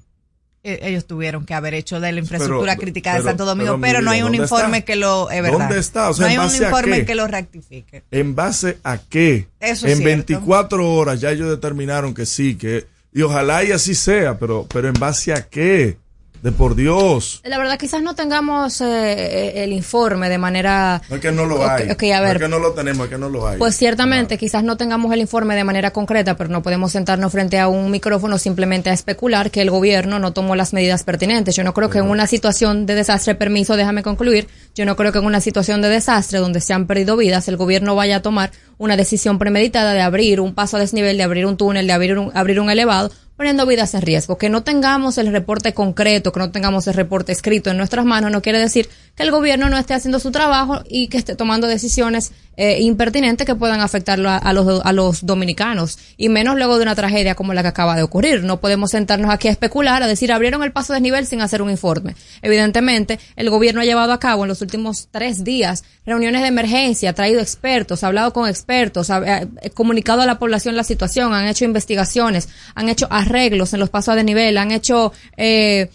Eh, 0.62 0.78
ellos 0.82 1.06
tuvieron 1.06 1.46
que 1.46 1.54
haber 1.54 1.72
hecho 1.72 2.00
de 2.00 2.12
la 2.12 2.20
infraestructura 2.20 2.76
crítica 2.76 3.14
de 3.14 3.22
Santo 3.22 3.46
Domingo, 3.46 3.78
pero, 3.80 4.02
no 4.02 4.10
hay 4.10 4.22
un 4.22 4.34
informe 4.34 4.84
que 4.84 4.96
lo 4.96 5.30
es 5.30 5.42
verdad. 5.42 5.58
¿Dónde 5.58 5.78
está? 5.78 6.10
no 6.10 6.26
hay 6.26 6.36
un 6.36 6.54
informe 6.54 7.04
que 7.04 7.14
lo 7.14 7.26
rectifique. 7.26 8.02
¿En 8.10 8.34
base 8.34 8.78
a 8.82 8.98
qué? 8.98 9.48
Eso 9.58 9.86
en 9.86 10.02
24 10.02 10.94
horas 10.94 11.20
ya 11.20 11.30
ellos 11.30 11.48
determinaron 11.48 12.12
que 12.14 12.26
sí, 12.26 12.56
que 12.56 12.86
y 13.12 13.22
ojalá 13.22 13.64
y 13.64 13.72
así 13.72 13.94
sea, 13.94 14.38
pero 14.38 14.66
pero 14.72 14.88
en 14.88 14.94
base 14.94 15.32
a 15.32 15.48
qué? 15.48 15.96
De 16.42 16.52
por 16.52 16.74
Dios. 16.74 17.40
La 17.44 17.58
verdad, 17.58 17.78
quizás 17.78 18.02
no 18.02 18.14
tengamos 18.14 18.80
eh, 18.80 18.86
eh, 18.86 19.64
el 19.64 19.74
informe 19.74 20.30
de 20.30 20.38
manera. 20.38 21.02
No 21.10 21.16
es 21.16 21.22
que 21.22 21.32
no 21.32 21.44
lo 21.44 21.56
hay. 21.68 21.86
No 21.86 21.92
es 21.92 21.96
que 22.38 22.48
no 22.48 22.58
lo 22.58 22.72
tenemos, 22.72 23.04
es 23.04 23.10
que 23.10 23.18
no 23.18 23.28
lo 23.28 23.46
hay. 23.46 23.58
Pues 23.58 23.76
ciertamente, 23.76 24.38
quizás 24.38 24.64
no 24.64 24.78
tengamos 24.78 25.12
el 25.12 25.20
informe 25.20 25.54
de 25.54 25.64
manera 25.64 25.90
concreta, 25.90 26.38
pero 26.38 26.48
no 26.48 26.62
podemos 26.62 26.92
sentarnos 26.92 27.30
frente 27.30 27.58
a 27.58 27.68
un 27.68 27.90
micrófono 27.90 28.38
simplemente 28.38 28.88
a 28.88 28.94
especular 28.94 29.50
que 29.50 29.60
el 29.60 29.70
gobierno 29.70 30.18
no 30.18 30.32
tomó 30.32 30.56
las 30.56 30.72
medidas 30.72 31.04
pertinentes. 31.04 31.56
Yo 31.56 31.64
no 31.64 31.74
creo 31.74 31.90
que 31.90 31.98
en 31.98 32.08
una 32.08 32.26
situación 32.26 32.86
de 32.86 32.94
desastre, 32.94 33.34
permiso, 33.34 33.76
déjame 33.76 34.02
concluir, 34.02 34.48
yo 34.74 34.86
no 34.86 34.96
creo 34.96 35.12
que 35.12 35.18
en 35.18 35.26
una 35.26 35.40
situación 35.40 35.82
de 35.82 35.88
desastre 35.90 36.38
donde 36.38 36.60
se 36.62 36.72
han 36.72 36.86
perdido 36.86 37.18
vidas, 37.18 37.48
el 37.48 37.58
gobierno 37.58 37.94
vaya 37.94 38.16
a 38.16 38.22
tomar 38.22 38.50
una 38.78 38.96
decisión 38.96 39.38
premeditada 39.38 39.92
de 39.92 40.00
abrir 40.00 40.40
un 40.40 40.54
paso 40.54 40.78
a 40.78 40.80
desnivel, 40.80 41.18
de 41.18 41.22
abrir 41.22 41.44
un 41.44 41.58
túnel, 41.58 41.86
de 41.86 41.92
abrir 41.92 42.18
un, 42.18 42.30
abrir 42.34 42.60
un 42.60 42.70
elevado, 42.70 43.10
poniendo 43.40 43.64
vidas 43.64 43.94
en 43.94 44.02
riesgo. 44.02 44.36
Que 44.36 44.50
no 44.50 44.64
tengamos 44.64 45.16
el 45.16 45.32
reporte 45.32 45.72
concreto, 45.72 46.30
que 46.30 46.40
no 46.40 46.50
tengamos 46.50 46.86
el 46.88 46.92
reporte 46.92 47.32
escrito 47.32 47.70
en 47.70 47.78
nuestras 47.78 48.04
manos, 48.04 48.30
no 48.30 48.42
quiere 48.42 48.58
decir 48.58 48.86
que 49.16 49.22
el 49.22 49.30
gobierno 49.30 49.70
no 49.70 49.78
esté 49.78 49.94
haciendo 49.94 50.18
su 50.18 50.30
trabajo 50.30 50.82
y 50.86 51.08
que 51.08 51.16
esté 51.16 51.36
tomando 51.36 51.66
decisiones 51.66 52.32
eh, 52.58 52.82
impertinentes 52.82 53.46
que 53.46 53.54
puedan 53.54 53.80
afectar 53.80 54.20
a, 54.20 54.52
los, 54.52 54.82
a 54.84 54.92
los 54.92 55.24
dominicanos. 55.24 55.98
Y 56.18 56.28
menos 56.28 56.56
luego 56.56 56.76
de 56.76 56.82
una 56.82 56.94
tragedia 56.94 57.34
como 57.34 57.54
la 57.54 57.62
que 57.62 57.68
acaba 57.68 57.96
de 57.96 58.02
ocurrir. 58.02 58.44
No 58.44 58.60
podemos 58.60 58.90
sentarnos 58.90 59.30
aquí 59.30 59.48
a 59.48 59.52
especular, 59.52 60.02
a 60.02 60.06
decir 60.06 60.30
abrieron 60.32 60.62
el 60.62 60.72
paso 60.72 60.92
de 60.92 60.98
desnivel 60.98 61.26
sin 61.26 61.40
hacer 61.40 61.62
un 61.62 61.70
informe. 61.70 62.16
Evidentemente, 62.42 63.18
el 63.36 63.48
gobierno 63.48 63.80
ha 63.80 63.86
llevado 63.86 64.12
a 64.12 64.20
cabo 64.20 64.44
en 64.44 64.48
los 64.48 64.60
últimos 64.60 65.08
tres 65.10 65.44
días 65.44 65.82
reuniones 66.04 66.42
de 66.42 66.48
emergencia, 66.48 67.10
ha 67.10 67.12
traído 67.14 67.40
expertos, 67.40 68.02
ha 68.02 68.08
hablado 68.08 68.32
con 68.32 68.48
expertos, 68.48 69.10
ha, 69.10 69.46
comunicado 69.74 70.22
a 70.22 70.26
la 70.26 70.38
población 70.38 70.76
la 70.76 70.84
situación, 70.84 71.32
han 71.32 71.46
hecho 71.46 71.64
investigaciones, 71.64 72.48
han 72.74 72.88
hecho 72.88 73.06
en 73.30 73.80
los 73.80 73.90
pasos 73.90 74.16
de 74.16 74.24
nivel, 74.24 74.58
han 74.58 74.70
hecho 74.70 75.12
eh, 75.36 75.88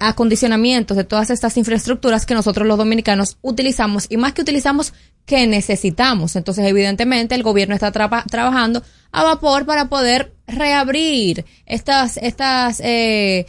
acondicionamientos 0.00 0.96
de 0.96 1.04
todas 1.04 1.30
estas 1.30 1.56
infraestructuras 1.56 2.26
que 2.26 2.34
nosotros 2.34 2.66
los 2.66 2.78
dominicanos 2.78 3.38
utilizamos 3.42 4.06
y 4.08 4.16
más 4.16 4.32
que 4.32 4.42
utilizamos 4.42 4.92
que 5.24 5.46
necesitamos. 5.46 6.36
Entonces, 6.36 6.66
evidentemente, 6.66 7.34
el 7.34 7.42
gobierno 7.42 7.74
está 7.74 7.90
trabajando 7.90 8.82
a 9.12 9.22
vapor 9.22 9.66
para 9.66 9.88
poder 9.88 10.32
reabrir 10.46 11.44
estas, 11.66 12.16
estas 12.18 12.80
eh, 12.80 13.46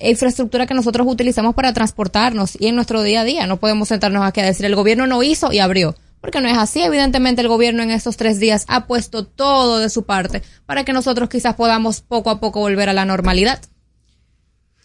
infraestructuras 0.00 0.66
que 0.66 0.74
nosotros 0.74 1.06
utilizamos 1.08 1.54
para 1.54 1.72
transportarnos 1.72 2.56
y 2.60 2.66
en 2.66 2.74
nuestro 2.74 3.02
día 3.02 3.22
a 3.22 3.24
día. 3.24 3.46
No 3.46 3.58
podemos 3.58 3.88
sentarnos 3.88 4.24
aquí 4.24 4.40
a 4.40 4.44
decir 4.44 4.66
el 4.66 4.74
gobierno 4.74 5.06
no 5.06 5.22
hizo 5.22 5.52
y 5.52 5.58
abrió 5.58 5.94
porque 6.20 6.40
no 6.40 6.48
es 6.48 6.58
así. 6.58 6.82
Evidentemente 6.82 7.40
el 7.40 7.48
gobierno 7.48 7.82
en 7.82 7.90
estos 7.90 8.16
tres 8.16 8.38
días 8.38 8.64
ha 8.68 8.86
puesto 8.86 9.24
todo 9.24 9.78
de 9.78 9.90
su 9.90 10.04
parte 10.04 10.42
para 10.66 10.84
que 10.84 10.92
nosotros 10.92 11.28
quizás 11.28 11.54
podamos 11.54 12.00
poco 12.00 12.30
a 12.30 12.40
poco 12.40 12.60
volver 12.60 12.88
a 12.88 12.92
la 12.92 13.04
normalidad. 13.04 13.60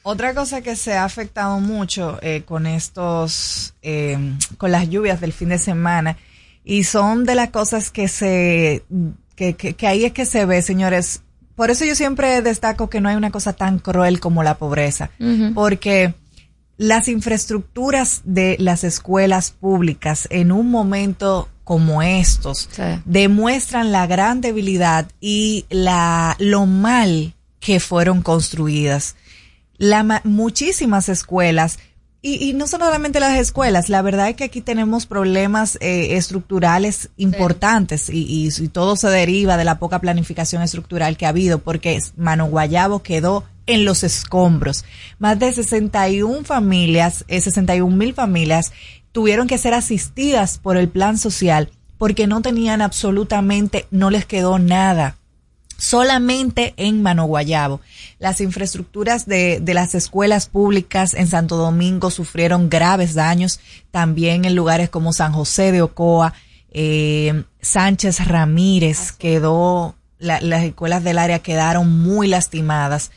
Otra 0.08 0.36
cosa 0.36 0.62
que 0.62 0.76
se 0.76 0.94
ha 0.94 1.04
afectado 1.04 1.60
mucho 1.60 2.20
eh, 2.22 2.44
con 2.46 2.68
estos, 2.68 3.74
eh, 3.82 4.36
con 4.60 4.72
las 4.72 4.88
lluvias 4.88 5.20
del 5.20 5.34
fin 5.34 5.50
de 5.50 5.58
semana, 5.58 6.16
y 6.64 6.84
son 6.84 7.26
de 7.26 7.34
las 7.34 7.50
cosas 7.50 7.90
que 7.90 8.08
se, 8.08 8.84
que, 9.36 9.56
que, 9.56 9.88
ahí 9.88 10.06
es 10.06 10.14
que 10.14 10.28
se 10.28 10.46
ve, 10.46 10.62
señores. 10.62 11.22
Por 11.56 11.72
eso 11.72 11.86
yo 11.86 11.96
siempre 11.96 12.44
destaco 12.44 12.88
que 12.88 13.02
no 13.02 13.10
hay 13.10 13.16
una 13.16 13.32
cosa 13.32 13.54
tan 13.54 13.80
cruel 13.80 14.20
como 14.20 14.44
la 14.44 14.60
pobreza, 14.60 15.10
porque 15.56 16.14
las 16.78 17.08
infraestructuras 17.08 18.22
de 18.26 18.58
las 18.60 18.84
escuelas 18.84 19.52
públicas 19.52 20.28
en 20.30 20.52
un 20.52 20.70
momento 20.70 21.50
como 21.64 22.04
estos 22.04 22.70
demuestran 23.06 23.92
la 23.92 24.06
gran 24.08 24.42
debilidad 24.42 25.08
y 25.20 25.66
la 25.70 26.36
lo 26.40 26.66
mal 26.66 27.34
que 27.60 27.80
fueron 27.80 28.22
construidas. 28.22 29.16
La, 29.78 30.22
muchísimas 30.24 31.10
escuelas 31.10 31.80
y, 32.28 32.54
no 32.54 32.66
solamente 32.66 33.20
las 33.20 33.38
escuelas, 33.38 33.88
la 33.88 34.02
verdad 34.02 34.30
es 34.30 34.36
que 34.36 34.46
aquí 34.46 34.60
tenemos 34.60 35.06
problemas 35.06 35.78
eh, 35.80 36.18
estructurales 36.18 37.10
importantes 37.18 38.10
y, 38.10 38.48
y, 38.48 38.68
todo 38.70 38.96
se 38.96 39.10
deriva 39.10 39.58
de 39.58 39.64
la 39.64 39.78
poca 39.78 40.00
planificación 40.00 40.64
estructural 40.64 41.18
que 41.18 41.28
ha 41.28 41.30
habido, 41.30 41.60
porque 41.60 42.02
Mano 42.18 42.48
Guayabo 42.48 43.04
quedó 43.04 43.44
en 43.68 43.86
los 43.86 44.04
escombros. 44.04 44.86
Más 45.20 45.40
de 45.40 45.52
61 45.52 46.44
familias, 46.44 47.26
eh, 47.28 47.42
61 47.42 47.96
mil 47.96 48.14
familias 48.14 48.72
tuvieron 49.12 49.48
que 49.48 49.58
ser 49.58 49.74
asistidas 49.74 50.58
por 50.58 50.78
el 50.78 50.90
plan 50.90 51.18
social 51.18 51.70
porque 51.98 52.28
no 52.28 52.42
tenían 52.42 52.82
absolutamente, 52.82 53.88
no 53.92 54.10
les 54.10 54.26
quedó 54.26 54.60
nada 54.60 55.18
solamente 55.78 56.74
en 56.78 57.02
Mano 57.02 57.26
Guayabo. 57.26 57.82
Las 58.20 58.42
infraestructuras 58.42 59.26
de, 59.26 59.60
de, 59.62 59.74
las 59.74 59.96
escuelas 59.96 60.48
públicas 60.48 61.14
en 61.14 61.28
Santo 61.28 61.58
Domingo 61.58 62.12
sufrieron 62.12 62.70
graves 62.70 63.14
daños, 63.14 63.60
también 63.92 64.46
en 64.46 64.56
lugares 64.56 64.90
como 64.90 65.14
San 65.14 65.34
José 65.34 65.72
de 65.72 65.82
Ocoa, 65.82 66.34
eh, 66.72 67.44
Sánchez 67.62 68.28
Ramírez 68.28 69.14
quedó, 69.14 69.96
la, 70.20 70.42
las 70.42 70.64
escuelas 70.64 71.04
del 71.04 71.20
área 71.20 71.40
quedaron 71.40 72.02
muy 72.02 72.28
lastimadas. 72.28 73.12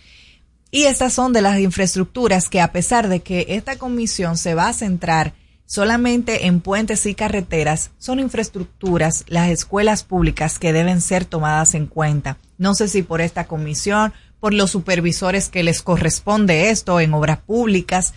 Y 0.70 0.84
estas 0.84 1.14
son 1.14 1.32
de 1.32 1.40
las 1.40 1.58
infraestructuras 1.58 2.48
que 2.48 2.60
a 2.60 2.72
pesar 2.72 3.08
de 3.08 3.20
que 3.20 3.46
esta 3.48 3.78
comisión 3.78 4.36
se 4.36 4.54
va 4.54 4.68
a 4.68 4.74
centrar 4.74 5.32
solamente 5.64 6.46
en 6.46 6.60
puentes 6.60 7.04
y 7.06 7.14
carreteras, 7.14 7.90
son 7.98 8.20
infraestructuras, 8.20 9.24
las 9.28 9.50
escuelas 9.50 10.02
públicas 10.02 10.58
que 10.58 10.72
deben 10.72 11.00
ser 11.00 11.24
tomadas 11.24 11.74
en 11.74 11.86
cuenta. 11.86 12.38
No 12.56 12.74
sé 12.74 12.88
si 12.88 13.02
por 13.02 13.20
esta 13.20 13.46
comisión, 13.46 14.12
por 14.40 14.54
los 14.54 14.70
supervisores 14.70 15.48
que 15.48 15.62
les 15.62 15.82
corresponde 15.82 16.70
esto 16.70 17.00
en 17.00 17.14
obras 17.14 17.38
públicas, 17.38 18.14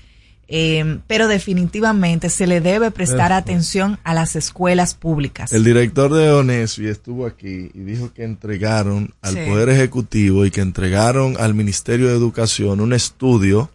eh, 0.54 0.99
pero 1.08 1.30
definitivamente 1.30 2.30
se 2.30 2.45
le 2.45 2.60
debe 2.60 2.91
prestar 2.91 3.32
atención 3.32 3.97
a 4.04 4.14
las 4.14 4.36
escuelas 4.36 4.93
públicas. 4.93 5.54
El 5.54 5.64
director 5.64 6.14
de 6.14 6.30
ONESI 6.30 6.88
estuvo 6.88 7.26
aquí 7.26 7.72
y 7.74 7.80
dijo 7.80 8.14
que 8.14 8.26
entregaron 8.26 9.14
al 9.22 9.36
sí. 9.36 9.39
Poder 9.47 9.70
Ejecutivo 9.70 10.45
y 10.45 10.52
que 10.52 10.60
entregaron 10.60 11.38
al 11.39 11.54
Ministerio 11.54 12.10
de 12.10 12.16
Educación 12.16 12.82
un 12.82 12.91
estudio, 12.91 13.72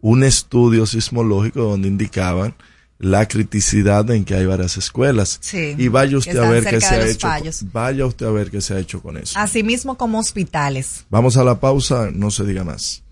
un 0.00 0.22
estudio 0.22 0.84
sismológico 0.84 1.62
donde 1.62 1.88
indicaban 1.88 2.54
la 2.98 3.26
criticidad 3.26 4.08
en 4.10 4.26
que 4.26 4.34
hay 4.34 4.44
varias 4.44 4.76
escuelas. 4.76 5.38
Sí, 5.40 5.74
y 5.78 5.88
vaya 5.88 6.18
usted 6.18 6.36
a 6.36 6.50
ver 6.50 6.64
qué 6.64 6.80
se 6.80 6.94
ha 6.94 7.06
hecho. 7.06 7.26
Fallos. 7.26 7.64
Vaya 7.72 8.04
usted 8.04 8.26
a 8.26 8.30
ver 8.30 8.50
qué 8.50 8.60
se 8.60 8.74
ha 8.74 8.78
hecho 8.78 9.00
con 9.00 9.16
eso. 9.16 9.38
Asimismo 9.38 9.96
como 9.96 10.18
hospitales. 10.18 11.06
Vamos 11.08 11.38
a 11.38 11.44
la 11.44 11.58
pausa, 11.58 12.10
no 12.12 12.30
se 12.30 12.44
diga 12.44 12.64
más. 12.64 13.02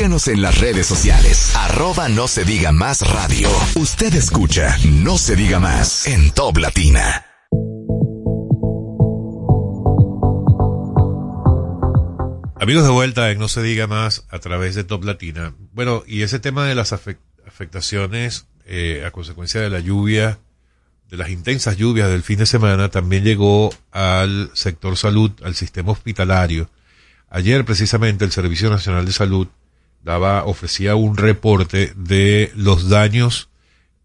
Síguenos 0.00 0.28
en 0.28 0.40
las 0.40 0.58
redes 0.58 0.86
sociales. 0.86 1.54
Arroba 1.54 2.08
no 2.08 2.26
se 2.26 2.46
diga 2.46 2.72
más 2.72 3.02
radio. 3.02 3.50
Usted 3.74 4.14
escucha 4.14 4.74
No 4.86 5.18
se 5.18 5.36
diga 5.36 5.60
más 5.60 6.06
en 6.06 6.30
Top 6.30 6.56
Latina. 6.56 7.26
Amigos 12.58 12.84
de 12.84 12.88
vuelta 12.88 13.30
en 13.30 13.38
No 13.38 13.48
se 13.48 13.60
diga 13.60 13.86
más 13.88 14.24
a 14.30 14.38
través 14.38 14.74
de 14.74 14.84
Top 14.84 15.04
Latina. 15.04 15.52
Bueno, 15.74 16.02
y 16.06 16.22
ese 16.22 16.38
tema 16.38 16.64
de 16.64 16.74
las 16.74 16.94
afectaciones 16.94 18.46
eh, 18.64 19.04
a 19.06 19.10
consecuencia 19.10 19.60
de 19.60 19.68
la 19.68 19.80
lluvia, 19.80 20.38
de 21.10 21.18
las 21.18 21.28
intensas 21.28 21.76
lluvias 21.76 22.08
del 22.08 22.22
fin 22.22 22.38
de 22.38 22.46
semana, 22.46 22.88
también 22.88 23.22
llegó 23.22 23.68
al 23.92 24.50
sector 24.54 24.96
salud, 24.96 25.32
al 25.44 25.54
sistema 25.56 25.92
hospitalario 25.92 26.70
Ayer 27.32 27.64
precisamente 27.64 28.24
el 28.24 28.32
Servicio 28.32 28.70
Nacional 28.70 29.06
de 29.06 29.12
Salud 29.12 29.46
daba, 30.02 30.44
ofrecía 30.44 30.94
un 30.96 31.16
reporte 31.16 31.92
de 31.96 32.52
los 32.54 32.88
daños 32.88 33.48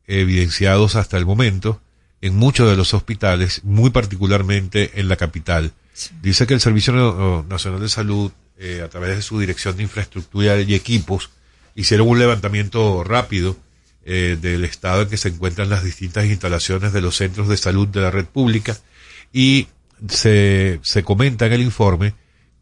evidenciados 0.08 0.96
hasta 0.96 1.18
el 1.18 1.26
momento 1.26 1.82
en 2.22 2.36
muchos 2.36 2.70
de 2.70 2.76
los 2.76 2.93
hospitales, 2.93 3.62
muy 3.64 3.89
particularmente 3.89 5.00
en 5.00 5.08
la 5.08 5.16
capital. 5.16 5.74
Dice 6.22 6.48
que 6.48 6.54
el 6.54 6.60
Servicio 6.60 7.46
Nacional 7.48 7.80
de 7.80 7.89
Salud, 7.89 8.32
eh, 8.58 8.82
a 8.84 8.89
través 8.89 9.16
de 9.16 9.22
su 9.22 9.39
Dirección 9.39 9.78
de 9.78 9.84
Infraestructura 9.84 10.60
y 10.60 10.74
Equipos, 10.74 11.30
hicieron 11.76 12.08
un 12.08 12.20
levantamiento 12.20 13.04
rápido 13.04 13.58
eh, 14.06 14.38
del 14.41 14.66
estado 14.66 15.04
en 15.04 15.10
que 15.10 15.18
se 15.18 15.30
encuentran 15.30 15.70
las 15.70 15.84
distintas 15.84 16.26
instalaciones 16.26 16.93
de 16.93 17.02
los 17.02 17.16
centros 17.16 17.48
de 17.48 17.58
salud 17.58 17.88
de 17.88 18.02
la 18.02 18.12
red 18.12 18.26
pública 18.26 18.78
y 19.34 19.68
se, 20.10 20.80
se 20.84 21.04
comenta 21.04 21.46
en 21.46 21.54
el 21.54 21.62
informe 21.62 22.14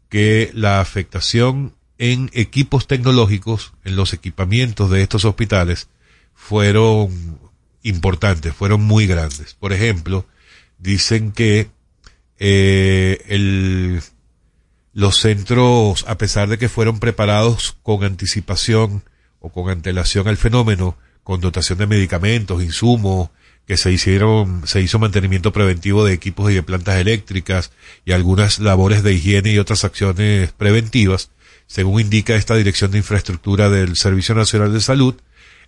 que 0.08 0.50
la 0.54 0.80
afectación 0.80 1.74
en 1.98 2.30
equipos 2.32 2.86
tecnológicos, 2.86 3.72
en 3.84 3.96
los 3.96 4.12
equipamientos 4.12 4.90
de 4.90 5.02
estos 5.02 5.24
hospitales, 5.24 5.88
fueron 6.34 7.38
importantes, 7.82 8.54
fueron 8.54 8.82
muy 8.82 9.06
grandes. 9.06 9.54
Por 9.54 9.72
ejemplo, 9.72 10.26
dicen 10.78 11.32
que 11.32 11.70
eh, 12.38 14.00
los 14.92 15.16
centros, 15.16 16.04
a 16.08 16.18
pesar 16.18 16.48
de 16.48 16.58
que 16.58 16.68
fueron 16.68 16.98
preparados 16.98 17.76
con 17.82 18.04
anticipación 18.04 19.04
o 19.40 19.50
con 19.50 19.70
antelación 19.70 20.28
al 20.28 20.36
fenómeno, 20.36 20.96
con 21.22 21.40
dotación 21.40 21.78
de 21.78 21.86
medicamentos, 21.86 22.62
insumos, 22.62 23.30
que 23.66 23.76
se 23.76 23.90
hicieron, 23.90 24.66
se 24.66 24.82
hizo 24.82 24.98
mantenimiento 24.98 25.52
preventivo 25.52 26.04
de 26.04 26.12
equipos 26.12 26.50
y 26.50 26.54
de 26.54 26.62
plantas 26.62 26.96
eléctricas 26.96 27.72
y 28.04 28.12
algunas 28.12 28.58
labores 28.58 29.02
de 29.02 29.14
higiene 29.14 29.52
y 29.52 29.58
otras 29.58 29.84
acciones 29.84 30.52
preventivas, 30.52 31.30
según 31.66 32.00
indica 32.00 32.36
esta 32.36 32.54
Dirección 32.54 32.90
de 32.90 32.98
Infraestructura 32.98 33.70
del 33.70 33.96
Servicio 33.96 34.34
Nacional 34.34 34.72
de 34.72 34.80
Salud, 34.80 35.14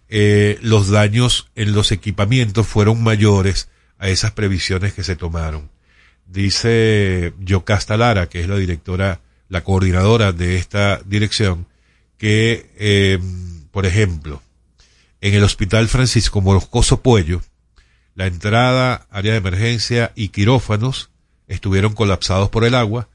eh, 0.08 0.58
los 0.62 0.90
daños 0.90 1.48
en 1.54 1.74
los 1.74 1.90
equipamientos 1.92 2.66
fueron 2.66 3.02
mayores 3.02 3.68
a 3.98 4.08
esas 4.08 4.32
previsiones 4.32 4.92
que 4.92 5.02
se 5.02 5.16
tomaron. 5.16 5.70
Dice 6.26 7.34
Yocasta 7.40 7.96
Lara, 7.96 8.28
que 8.28 8.40
es 8.40 8.48
la 8.48 8.56
directora, 8.56 9.20
la 9.48 9.64
coordinadora 9.64 10.32
de 10.32 10.56
esta 10.56 11.00
dirección, 11.04 11.66
que, 12.18 12.70
eh, 12.78 13.18
por 13.70 13.86
ejemplo, 13.86 14.42
en 15.20 15.34
el 15.34 15.44
Hospital 15.44 15.88
Francisco 15.88 16.40
Moroscoso 16.40 17.02
Puello, 17.02 17.42
la 18.14 18.26
entrada, 18.26 19.06
área 19.10 19.32
de 19.32 19.38
emergencia 19.38 20.12
y 20.14 20.28
quirófanos 20.28 21.10
estuvieron 21.48 21.94
colapsados 21.94 22.48
por 22.48 22.64
el 22.64 22.74
agua, 22.74 23.08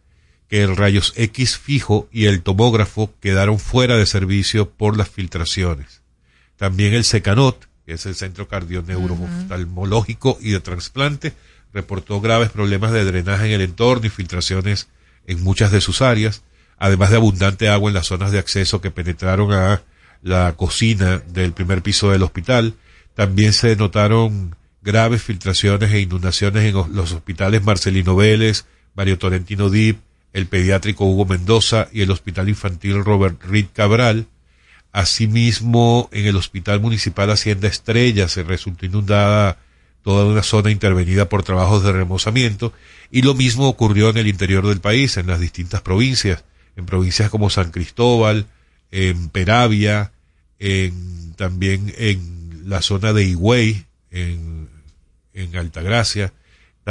que 0.52 0.62
el 0.64 0.76
rayos 0.76 1.14
X 1.16 1.58
fijo 1.58 2.10
y 2.12 2.26
el 2.26 2.42
tomógrafo 2.44 3.14
quedaron 3.22 3.58
fuera 3.58 3.96
de 3.96 4.06
servicio 4.06 4.70
por 4.70 4.98
las 4.98 5.10
filtraciones. 5.10 6.02
También 6.58 6.94
el 6.94 7.06
SECANOT, 7.06 7.68
que 7.86 7.94
es 7.94 8.06
el 8.06 8.16
Centro 8.16 8.50
Cardioneurooftalmológico 8.50 10.38
y 10.42 10.52
de 10.52 10.60
Trasplante, 10.60 11.32
reportó 11.74 12.20
graves 12.20 12.50
problemas 12.50 12.92
de 12.92 13.06
drenaje 13.06 13.46
en 13.46 13.54
el 13.54 13.62
entorno 13.62 14.06
y 14.06 14.10
filtraciones 14.10 14.90
en 15.26 15.42
muchas 15.42 15.72
de 15.72 15.80
sus 15.80 16.02
áreas, 16.02 16.44
además 16.78 17.12
de 17.12 17.16
abundante 17.16 17.70
agua 17.70 17.90
en 17.90 17.94
las 17.94 18.08
zonas 18.08 18.34
de 18.34 18.40
acceso 18.40 18.82
que 18.82 18.92
penetraron 18.92 19.54
a 19.54 19.84
la 20.22 20.54
cocina 20.58 21.20
del 21.30 21.54
primer 21.54 21.82
piso 21.82 22.12
del 22.12 22.24
hospital. 22.24 22.74
También 23.16 23.54
se 23.54 23.78
notaron 23.78 24.58
graves 24.82 25.24
filtraciones 25.24 25.94
e 25.94 26.02
inundaciones 26.02 26.66
en 26.66 26.74
los 26.74 27.14
hospitales 27.14 27.64
Marcelino 27.64 28.18
Vélez, 28.18 28.66
Mario 28.96 29.18
Torrentino 29.18 29.70
Dip, 29.70 30.00
el 30.34 30.48
pediátrico 30.48 31.06
Hugo 31.06 31.26
Mendoza 31.26 31.88
y 31.92 32.02
el 32.02 32.12
Hospital 32.12 32.50
Infantil 32.50 33.04
Robert 33.04 33.42
Reed 33.44 33.68
Cabral. 33.74 34.28
Asimismo, 34.92 36.10
en 36.12 36.26
el 36.26 36.36
Hospital 36.36 36.80
Municipal 36.82 37.30
Hacienda 37.30 37.68
Estrella 37.68 38.28
se 38.28 38.44
resultó 38.44 38.86
inundada 38.86 39.58
toda 40.04 40.26
una 40.26 40.44
zona 40.44 40.72
intervenida 40.72 41.30
por 41.30 41.44
trabajos 41.44 41.84
de 41.84 41.92
remozamiento 41.92 42.74
y 43.12 43.22
lo 43.22 43.34
mismo 43.34 43.68
ocurrió 43.68 44.10
en 44.10 44.18
el 44.18 44.28
interior 44.28 44.68
del 44.68 44.82
país, 44.82 45.18
en 45.18 45.28
las 45.28 45.40
distintas 45.40 45.82
provincias, 45.82 46.44
en 46.76 46.86
provincias 46.86 47.30
como 47.30 47.50
San 47.50 47.72
Cristóbal, 47.72 48.48
en 48.90 49.30
Peravia, 49.30 50.12
en, 50.60 51.34
también 51.36 51.94
en 51.98 52.64
la 52.66 52.82
zona 52.82 53.14
de 53.14 53.26
Higüey, 53.26 53.86
en, 54.12 54.70
en 55.34 55.56
Altagracia, 55.56 56.34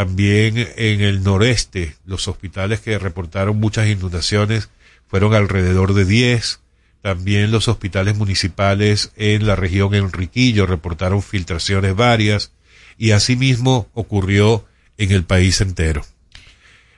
también 0.01 0.57
en 0.77 1.03
el 1.03 1.23
noreste, 1.23 1.95
los 2.07 2.27
hospitales 2.27 2.81
que 2.81 2.99
reportaron 2.99 3.61
muchas 3.61 3.87
inundaciones 3.87 4.71
fueron 5.09 5.35
alrededor 5.35 5.93
de 5.93 6.07
10. 6.07 6.61
También 7.03 7.51
los 7.51 7.69
hospitales 7.69 8.17
municipales 8.17 9.13
en 9.17 9.47
la 9.47 9.57
región 9.57 9.95
Enriquillo 9.95 10.65
reportaron 10.65 11.23
filtraciones 11.23 11.95
varias 11.95 12.51
y 12.97 13.11
asimismo 13.11 13.91
ocurrió 13.93 14.65
en 14.97 15.11
el 15.11 15.25
país 15.25 15.61
entero. 15.61 16.03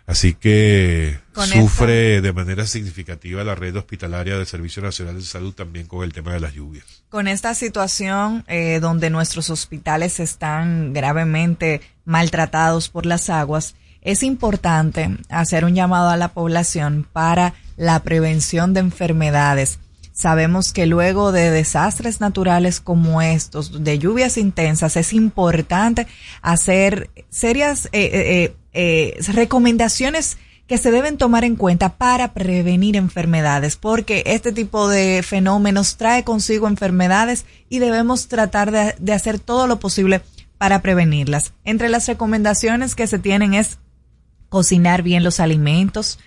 Así 0.07 0.35
que 0.35 1.19
sufre 1.35 2.21
de 2.21 2.33
manera 2.33 2.67
significativa 2.67 3.43
la 3.43 3.55
red 3.55 3.75
hospitalaria 3.77 4.37
del 4.37 4.47
Servicio 4.47 4.83
Nacional 4.83 5.17
de 5.17 5.23
Salud 5.23 5.55
también 5.55 5.87
con 5.87 6.05
el 6.05 6.13
tema 6.13 6.35
de 6.35 6.41
las 6.41 6.55
lluvias. 6.55 7.03
Con 7.09 7.27
esta 7.27 7.55
situación 7.55 8.45
eh, 8.47 8.79
donde 8.81 9.11
nuestros 9.11 9.51
hospitales 9.51 10.21
están 10.21 10.93
gravemente 10.93 11.81
maltratados 12.05 12.89
por 12.89 13.07
las 13.07 13.31
aguas, 13.31 13.75
es 14.03 14.23
importante 14.23 15.17
hacer 15.29 15.65
un 15.65 15.75
llamado 15.75 16.11
a 16.11 16.17
la 16.17 16.29
población 16.29 17.07
para 17.13 17.55
la 17.77 18.01
prevención 18.01 18.75
de 18.75 18.81
enfermedades. 18.81 19.79
Sabemos 20.13 20.73
que 20.73 20.87
luego 20.87 21.33
de 21.33 21.51
desastres 21.51 22.21
naturales 22.21 22.81
como 22.81 23.23
estos, 23.23 23.83
de 23.83 23.99
lluvias 23.99 24.37
intensas, 24.37 24.97
es 24.97 25.13
importante 25.13 26.07
hacer 26.43 27.11
serias 27.31 27.87
eh, 27.87 28.11
eh, 28.53 28.57
eh, 28.75 29.17
recomendaciones 29.33 30.37
que 30.67 30.79
se 30.79 30.91
deben 30.91 31.17
tomar 31.17 31.45
en 31.45 31.57
cuenta 31.57 31.91
para 31.97 32.35
prevenir 32.35 32.97
enfermedades, 32.97 33.77
porque 33.77 34.23
este 34.27 34.53
tipo 34.53 34.89
de 34.89 35.23
fenómenos 35.23 35.97
trae 35.97 36.25
consigo 36.25 36.69
enfermedades 36.69 37.45
y 37.69 37.79
debemos 37.79 38.29
tratar 38.29 38.71
de, 38.71 38.95
de 38.99 39.13
hacer 39.13 39.39
todo 39.39 39.67
lo 39.67 39.81
posible 39.81 40.23
para 40.63 40.81
prevenirlas. 40.81 41.55
Entre 41.65 41.89
las 41.89 42.07
recomendaciones 42.07 42.95
que 42.95 43.09
se 43.09 43.19
tienen 43.19 43.53
es 43.53 43.79
cocinar 44.49 45.03
bien 45.03 45.25
los 45.25 45.41
alimentos, 45.41 46.21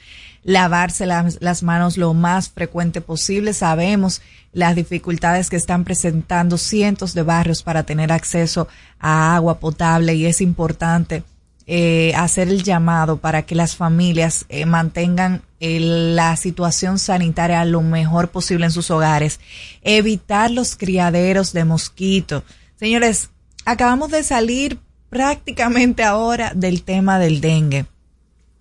lavarse 0.43 1.05
las, 1.05 1.63
manos 1.63 1.95
lo 1.95 2.13
más 2.13 2.49
frecuente 2.49 2.99
posible. 2.99 3.53
Sabemos 3.53 4.21
las 4.51 4.75
dificultades 4.75 5.49
que 5.49 5.55
están 5.55 5.85
presentando 5.85 6.57
cientos 6.57 7.13
de 7.13 7.23
barrios 7.23 7.63
para 7.63 7.83
tener 7.83 8.11
acceso 8.11 8.67
a 8.99 9.37
agua 9.37 9.61
potable 9.61 10.15
y 10.15 10.25
es 10.25 10.41
importante 10.41 11.23
eh, 11.65 12.11
hacer 12.17 12.49
el 12.49 12.61
llamado 12.61 13.15
para 13.15 13.43
que 13.43 13.55
las 13.55 13.77
familias 13.77 14.45
eh, 14.49 14.65
mantengan 14.65 15.43
eh, 15.61 15.79
la 15.79 16.35
situación 16.35 16.99
sanitaria 16.99 17.63
lo 17.63 17.81
mejor 17.81 18.31
posible 18.31 18.65
en 18.65 18.71
sus 18.73 18.91
hogares, 18.91 19.39
evitar 19.81 20.51
los 20.51 20.75
criaderos 20.75 21.53
de 21.53 21.63
mosquitos. 21.63 22.43
Señores, 22.77 23.29
acabamos 23.65 24.11
de 24.11 24.23
salir 24.23 24.79
prácticamente 25.09 26.03
ahora 26.03 26.51
del 26.55 26.83
tema 26.83 27.19
del 27.19 27.41
dengue, 27.41 27.85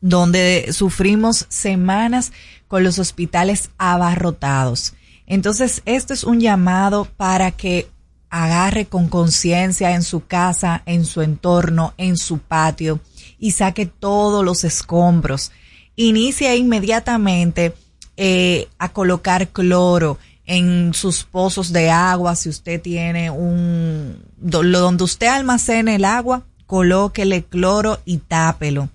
donde 0.01 0.69
sufrimos 0.73 1.47
semanas 1.49 2.33
con 2.69 2.83
los 2.83 2.99
hospitales 2.99 3.71
abarrotados. 3.79 4.95
Entonces, 5.27 5.83
esto 5.85 6.13
es 6.13 6.25
un 6.25 6.41
llamado 6.41 7.07
para 7.17 7.51
que 7.51 7.89
agarre 8.31 8.87
con 8.87 9.09
conciencia 9.09 9.95
en 9.95 10.03
su 10.03 10.27
casa, 10.27 10.83
en 10.87 11.05
su 11.05 11.23
entorno, 11.23 11.95
en 11.97 12.17
su 12.17 12.39
patio 12.39 12.99
y 13.39 13.53
saque 13.53 13.87
todos 13.87 14.45
los 14.45 14.65
escombros. 14.65 15.53
Inicia 15.97 16.57
inmediatamente 16.57 17.75
eh, 18.17 18.69
a 18.79 18.89
colocar 18.89 19.49
cloro 19.49 20.19
en 20.47 20.95
sus 20.95 21.25
pozos 21.25 21.73
de 21.73 21.91
agua. 21.91 22.37
Si 22.37 22.49
usted 22.49 22.81
tiene 22.81 23.31
un, 23.31 24.23
donde 24.37 25.05
usted 25.05 25.29
almacene 25.29 25.97
el 25.97 26.05
agua, 26.05 26.45
colóquele 26.67 27.45
cloro 27.45 28.01
y 28.05 28.19
tápelo. 28.19 28.89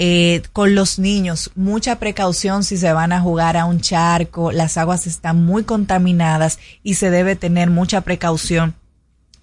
Eh, 0.00 0.42
con 0.52 0.76
los 0.76 1.00
niños, 1.00 1.50
mucha 1.56 1.98
precaución 1.98 2.62
si 2.62 2.76
se 2.76 2.92
van 2.92 3.10
a 3.12 3.20
jugar 3.20 3.56
a 3.56 3.64
un 3.64 3.80
charco, 3.80 4.52
las 4.52 4.76
aguas 4.76 5.08
están 5.08 5.44
muy 5.44 5.64
contaminadas 5.64 6.60
y 6.84 6.94
se 6.94 7.10
debe 7.10 7.34
tener 7.34 7.68
mucha 7.68 8.02
precaución 8.02 8.76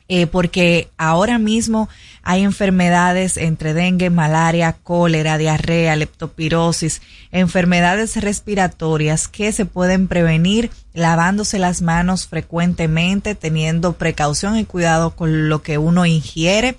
eh, 0.07 0.27
porque 0.27 0.89
ahora 0.97 1.39
mismo 1.39 1.89
hay 2.21 2.43
enfermedades 2.43 3.37
entre 3.37 3.73
dengue, 3.73 4.09
malaria, 4.09 4.73
cólera, 4.73 5.37
diarrea, 5.37 5.95
leptopirosis, 5.95 7.01
enfermedades 7.31 8.15
respiratorias 8.17 9.27
que 9.27 9.51
se 9.51 9.65
pueden 9.65 10.07
prevenir 10.07 10.71
lavándose 10.93 11.59
las 11.59 11.81
manos 11.81 12.27
frecuentemente, 12.27 13.35
teniendo 13.35 13.93
precaución 13.93 14.57
y 14.57 14.65
cuidado 14.65 15.15
con 15.15 15.49
lo 15.49 15.61
que 15.61 15.77
uno 15.77 16.05
ingiere. 16.05 16.77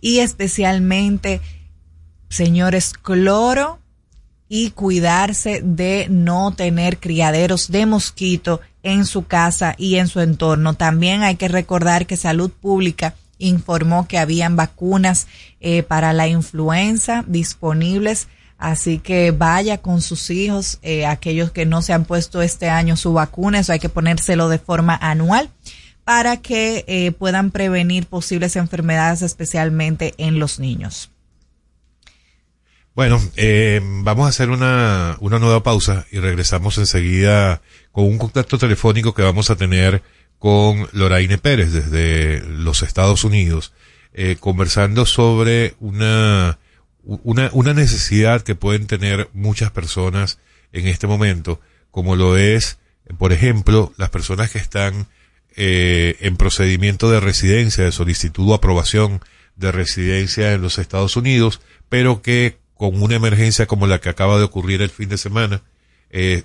Y 0.00 0.18
especialmente 0.18 1.40
señores, 2.28 2.92
cloro 2.92 3.78
y 4.48 4.70
cuidarse 4.70 5.60
de 5.64 6.06
no 6.08 6.54
tener 6.54 6.98
criaderos 6.98 7.70
de 7.70 7.86
mosquito 7.86 8.60
en 8.86 9.04
su 9.04 9.26
casa 9.26 9.74
y 9.76 9.96
en 9.96 10.06
su 10.06 10.20
entorno. 10.20 10.74
También 10.74 11.24
hay 11.24 11.34
que 11.34 11.48
recordar 11.48 12.06
que 12.06 12.16
Salud 12.16 12.50
Pública 12.50 13.16
informó 13.38 14.06
que 14.06 14.16
habían 14.16 14.54
vacunas 14.54 15.26
eh, 15.60 15.82
para 15.82 16.12
la 16.12 16.28
influenza 16.28 17.24
disponibles, 17.26 18.28
así 18.58 18.98
que 18.98 19.32
vaya 19.32 19.78
con 19.78 20.00
sus 20.00 20.30
hijos, 20.30 20.78
eh, 20.82 21.04
aquellos 21.04 21.50
que 21.50 21.66
no 21.66 21.82
se 21.82 21.94
han 21.94 22.04
puesto 22.04 22.42
este 22.42 22.70
año 22.70 22.96
su 22.96 23.12
vacuna, 23.12 23.58
eso 23.58 23.72
hay 23.72 23.80
que 23.80 23.88
ponérselo 23.88 24.48
de 24.48 24.60
forma 24.60 24.96
anual 25.02 25.50
para 26.04 26.36
que 26.36 26.84
eh, 26.86 27.10
puedan 27.10 27.50
prevenir 27.50 28.06
posibles 28.06 28.54
enfermedades, 28.54 29.22
especialmente 29.22 30.14
en 30.18 30.38
los 30.38 30.60
niños. 30.60 31.10
Bueno, 32.96 33.20
eh, 33.36 33.82
vamos 33.84 34.24
a 34.24 34.30
hacer 34.30 34.48
una, 34.48 35.18
una 35.20 35.38
nueva 35.38 35.62
pausa 35.62 36.06
y 36.10 36.18
regresamos 36.18 36.78
enseguida 36.78 37.60
con 37.92 38.04
un 38.04 38.16
contacto 38.16 38.56
telefónico 38.56 39.12
que 39.12 39.20
vamos 39.20 39.50
a 39.50 39.56
tener 39.56 40.02
con 40.38 40.88
Loraine 40.92 41.36
Pérez 41.36 41.72
desde 41.72 42.40
los 42.40 42.82
Estados 42.82 43.22
Unidos, 43.22 43.74
eh, 44.14 44.38
conversando 44.40 45.04
sobre 45.04 45.74
una, 45.78 46.58
una, 47.02 47.50
una 47.52 47.74
necesidad 47.74 48.40
que 48.40 48.54
pueden 48.54 48.86
tener 48.86 49.28
muchas 49.34 49.70
personas 49.70 50.38
en 50.72 50.86
este 50.86 51.06
momento, 51.06 51.60
como 51.90 52.16
lo 52.16 52.38
es, 52.38 52.78
por 53.18 53.34
ejemplo, 53.34 53.92
las 53.98 54.08
personas 54.08 54.50
que 54.50 54.58
están 54.58 55.06
eh, 55.54 56.16
en 56.20 56.38
procedimiento 56.38 57.10
de 57.10 57.20
residencia, 57.20 57.84
de 57.84 57.92
solicitud 57.92 58.48
o 58.48 58.54
aprobación 58.54 59.20
de 59.54 59.70
residencia 59.70 60.54
en 60.54 60.62
los 60.62 60.78
Estados 60.78 61.14
Unidos, 61.16 61.60
pero 61.90 62.22
que 62.22 62.56
con 62.76 63.02
una 63.02 63.16
emergencia 63.16 63.66
como 63.66 63.86
la 63.86 64.00
que 64.00 64.08
acaba 64.08 64.38
de 64.38 64.44
ocurrir 64.44 64.82
el 64.82 64.90
fin 64.90 65.08
de 65.08 65.18
semana, 65.18 65.62
eh, 66.10 66.44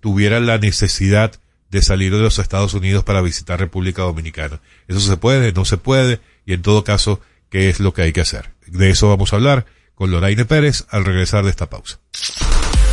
tuviera 0.00 0.40
la 0.40 0.58
necesidad 0.58 1.32
de 1.70 1.82
salir 1.82 2.12
de 2.12 2.20
los 2.20 2.38
Estados 2.38 2.74
Unidos 2.74 3.04
para 3.04 3.22
visitar 3.22 3.58
República 3.58 4.02
Dominicana. 4.02 4.60
Eso 4.88 5.00
se 5.00 5.16
puede, 5.16 5.52
no 5.52 5.64
se 5.64 5.78
puede, 5.78 6.20
y 6.44 6.52
en 6.52 6.62
todo 6.62 6.84
caso, 6.84 7.20
¿qué 7.50 7.68
es 7.70 7.80
lo 7.80 7.94
que 7.94 8.02
hay 8.02 8.12
que 8.12 8.20
hacer? 8.20 8.50
De 8.66 8.90
eso 8.90 9.08
vamos 9.08 9.32
a 9.32 9.36
hablar 9.36 9.66
con 9.94 10.10
Loraine 10.10 10.44
Pérez 10.44 10.84
al 10.90 11.04
regresar 11.04 11.44
de 11.44 11.50
esta 11.50 11.70
pausa. 11.70 11.98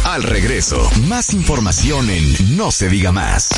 Al 0.06 0.24
regreso, 0.24 0.90
más 1.08 1.34
información 1.34 2.10
en 2.10 2.58
No 2.58 2.72
se 2.72 2.90
diga 2.90 3.12
más. 3.12 3.50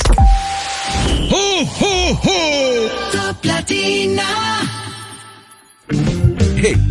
Hey, 6.58 6.91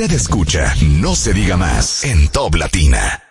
Usted 0.00 0.16
escucha 0.16 0.74
No 0.80 1.14
se 1.14 1.34
diga 1.34 1.58
más 1.58 2.04
en 2.04 2.28
Top 2.28 2.54
Latina. 2.54 3.22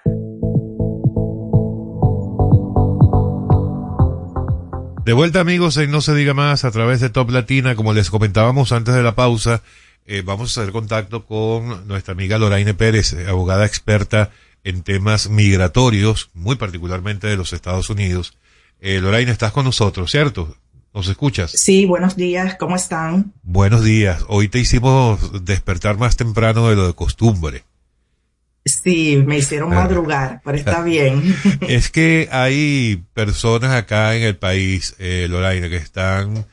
De 5.03 5.13
vuelta 5.13 5.39
amigos 5.39 5.77
en 5.77 5.89
No 5.89 6.01
se 6.01 6.13
diga 6.13 6.35
más 6.35 6.65
a 6.65 6.69
través 6.69 6.99
de 6.99 7.09
Top 7.09 7.31
Latina, 7.31 7.73
como 7.73 7.91
les 7.93 8.11
comentábamos 8.11 8.71
antes 8.71 8.93
de 8.93 9.01
la 9.01 9.15
pausa, 9.15 9.63
eh, 10.05 10.21
vamos 10.23 10.55
a 10.55 10.61
hacer 10.61 10.71
contacto 10.71 11.25
con 11.25 11.87
nuestra 11.87 12.11
amiga 12.11 12.37
Loraine 12.37 12.75
Pérez, 12.75 13.15
abogada 13.27 13.65
experta 13.65 14.29
en 14.63 14.83
temas 14.83 15.27
migratorios, 15.27 16.29
muy 16.35 16.55
particularmente 16.55 17.25
de 17.25 17.37
los 17.37 17.51
Estados 17.51 17.89
Unidos. 17.89 18.37
Eh, 18.79 18.99
Loraine, 18.99 19.31
estás 19.31 19.53
con 19.53 19.65
nosotros, 19.65 20.11
¿cierto? 20.11 20.55
¿Nos 20.93 21.07
escuchas? 21.07 21.51
Sí, 21.51 21.85
buenos 21.85 22.15
días, 22.15 22.55
¿cómo 22.55 22.75
están? 22.75 23.33
Buenos 23.43 23.83
días. 23.83 24.25
Hoy 24.27 24.47
te 24.47 24.59
hicimos 24.59 25.45
despertar 25.45 25.97
más 25.97 26.17
temprano 26.17 26.69
de 26.69 26.75
lo 26.75 26.87
de 26.87 26.93
costumbre. 26.93 27.63
Sí, 28.65 29.21
me 29.25 29.37
hicieron 29.37 29.69
madrugar, 29.69 30.41
pero 30.43 30.57
está 30.57 30.81
bien. 30.81 31.35
es 31.61 31.89
que 31.89 32.27
hay 32.31 33.03
personas 33.13 33.71
acá 33.73 34.15
en 34.15 34.23
el 34.23 34.35
país, 34.35 34.95
eh, 34.99 35.27
Loraina, 35.29 35.69
que 35.69 35.77
están, 35.77 36.45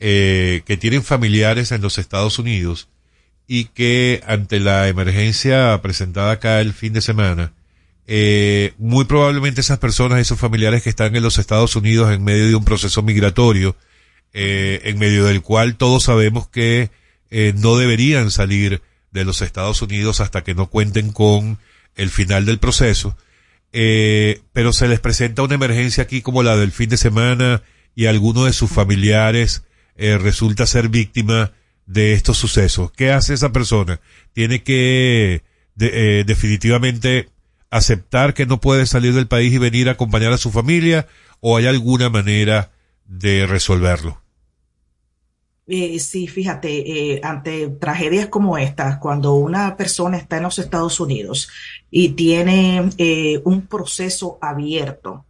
eh, 0.00 0.62
que 0.66 0.76
tienen 0.76 1.02
familiares 1.02 1.70
en 1.70 1.80
los 1.80 1.98
Estados 1.98 2.38
Unidos 2.38 2.88
y 3.46 3.66
que 3.66 4.22
ante 4.26 4.58
la 4.58 4.88
emergencia 4.88 5.80
presentada 5.82 6.32
acá 6.32 6.60
el 6.60 6.72
fin 6.72 6.92
de 6.92 7.00
semana, 7.00 7.52
eh, 8.06 8.74
muy 8.78 9.04
probablemente 9.04 9.60
esas 9.60 9.78
personas, 9.78 10.18
esos 10.18 10.38
familiares 10.38 10.82
que 10.82 10.90
están 10.90 11.16
en 11.16 11.22
los 11.22 11.38
Estados 11.38 11.74
Unidos 11.76 12.12
en 12.12 12.22
medio 12.22 12.46
de 12.46 12.54
un 12.54 12.64
proceso 12.64 13.02
migratorio, 13.02 13.76
eh, 14.36 14.80
en 14.84 14.98
medio 14.98 15.24
del 15.24 15.42
cual 15.42 15.76
todos 15.76 16.02
sabemos 16.04 16.48
que 16.48 16.90
eh, 17.30 17.54
no 17.56 17.76
deberían 17.76 18.32
salir 18.32 18.82
de 19.12 19.24
los 19.24 19.40
Estados 19.42 19.80
Unidos 19.80 20.20
hasta 20.20 20.42
que 20.42 20.56
no 20.56 20.68
cuenten 20.68 21.12
con 21.12 21.58
el 21.94 22.10
final 22.10 22.44
del 22.44 22.58
proceso, 22.58 23.16
eh, 23.72 24.42
pero 24.52 24.72
se 24.72 24.88
les 24.88 24.98
presenta 24.98 25.42
una 25.42 25.54
emergencia 25.54 26.02
aquí 26.02 26.20
como 26.20 26.42
la 26.42 26.56
del 26.56 26.72
fin 26.72 26.88
de 26.90 26.96
semana 26.96 27.62
y 27.94 28.06
alguno 28.06 28.44
de 28.44 28.52
sus 28.52 28.70
familiares 28.70 29.62
resulta 29.96 30.66
ser 30.66 30.88
víctima 30.88 31.52
de 31.86 32.14
estos 32.14 32.36
sucesos. 32.36 32.90
¿Qué 32.90 33.12
hace 33.12 33.34
esa 33.34 33.52
persona? 33.52 34.00
Tiene 34.32 34.64
que 34.64 35.44
de, 35.76 36.24
definitivamente 36.24 37.28
aceptar 37.74 38.34
que 38.34 38.46
no 38.46 38.60
puede 38.60 38.86
salir 38.86 39.14
del 39.14 39.26
país 39.26 39.52
y 39.52 39.58
venir 39.58 39.88
a 39.88 39.92
acompañar 39.92 40.32
a 40.32 40.38
su 40.38 40.52
familia 40.52 41.08
o 41.40 41.56
hay 41.56 41.66
alguna 41.66 42.08
manera 42.08 42.70
de 43.04 43.46
resolverlo? 43.46 44.22
Eh, 45.66 45.98
sí, 45.98 46.28
fíjate, 46.28 47.14
eh, 47.14 47.20
ante 47.24 47.68
tragedias 47.68 48.28
como 48.28 48.58
estas, 48.58 48.98
cuando 48.98 49.34
una 49.34 49.76
persona 49.76 50.18
está 50.18 50.36
en 50.36 50.44
los 50.44 50.58
Estados 50.58 51.00
Unidos 51.00 51.48
y 51.90 52.10
tiene 52.10 52.90
eh, 52.98 53.40
un 53.44 53.66
proceso 53.66 54.38
abierto, 54.40 55.24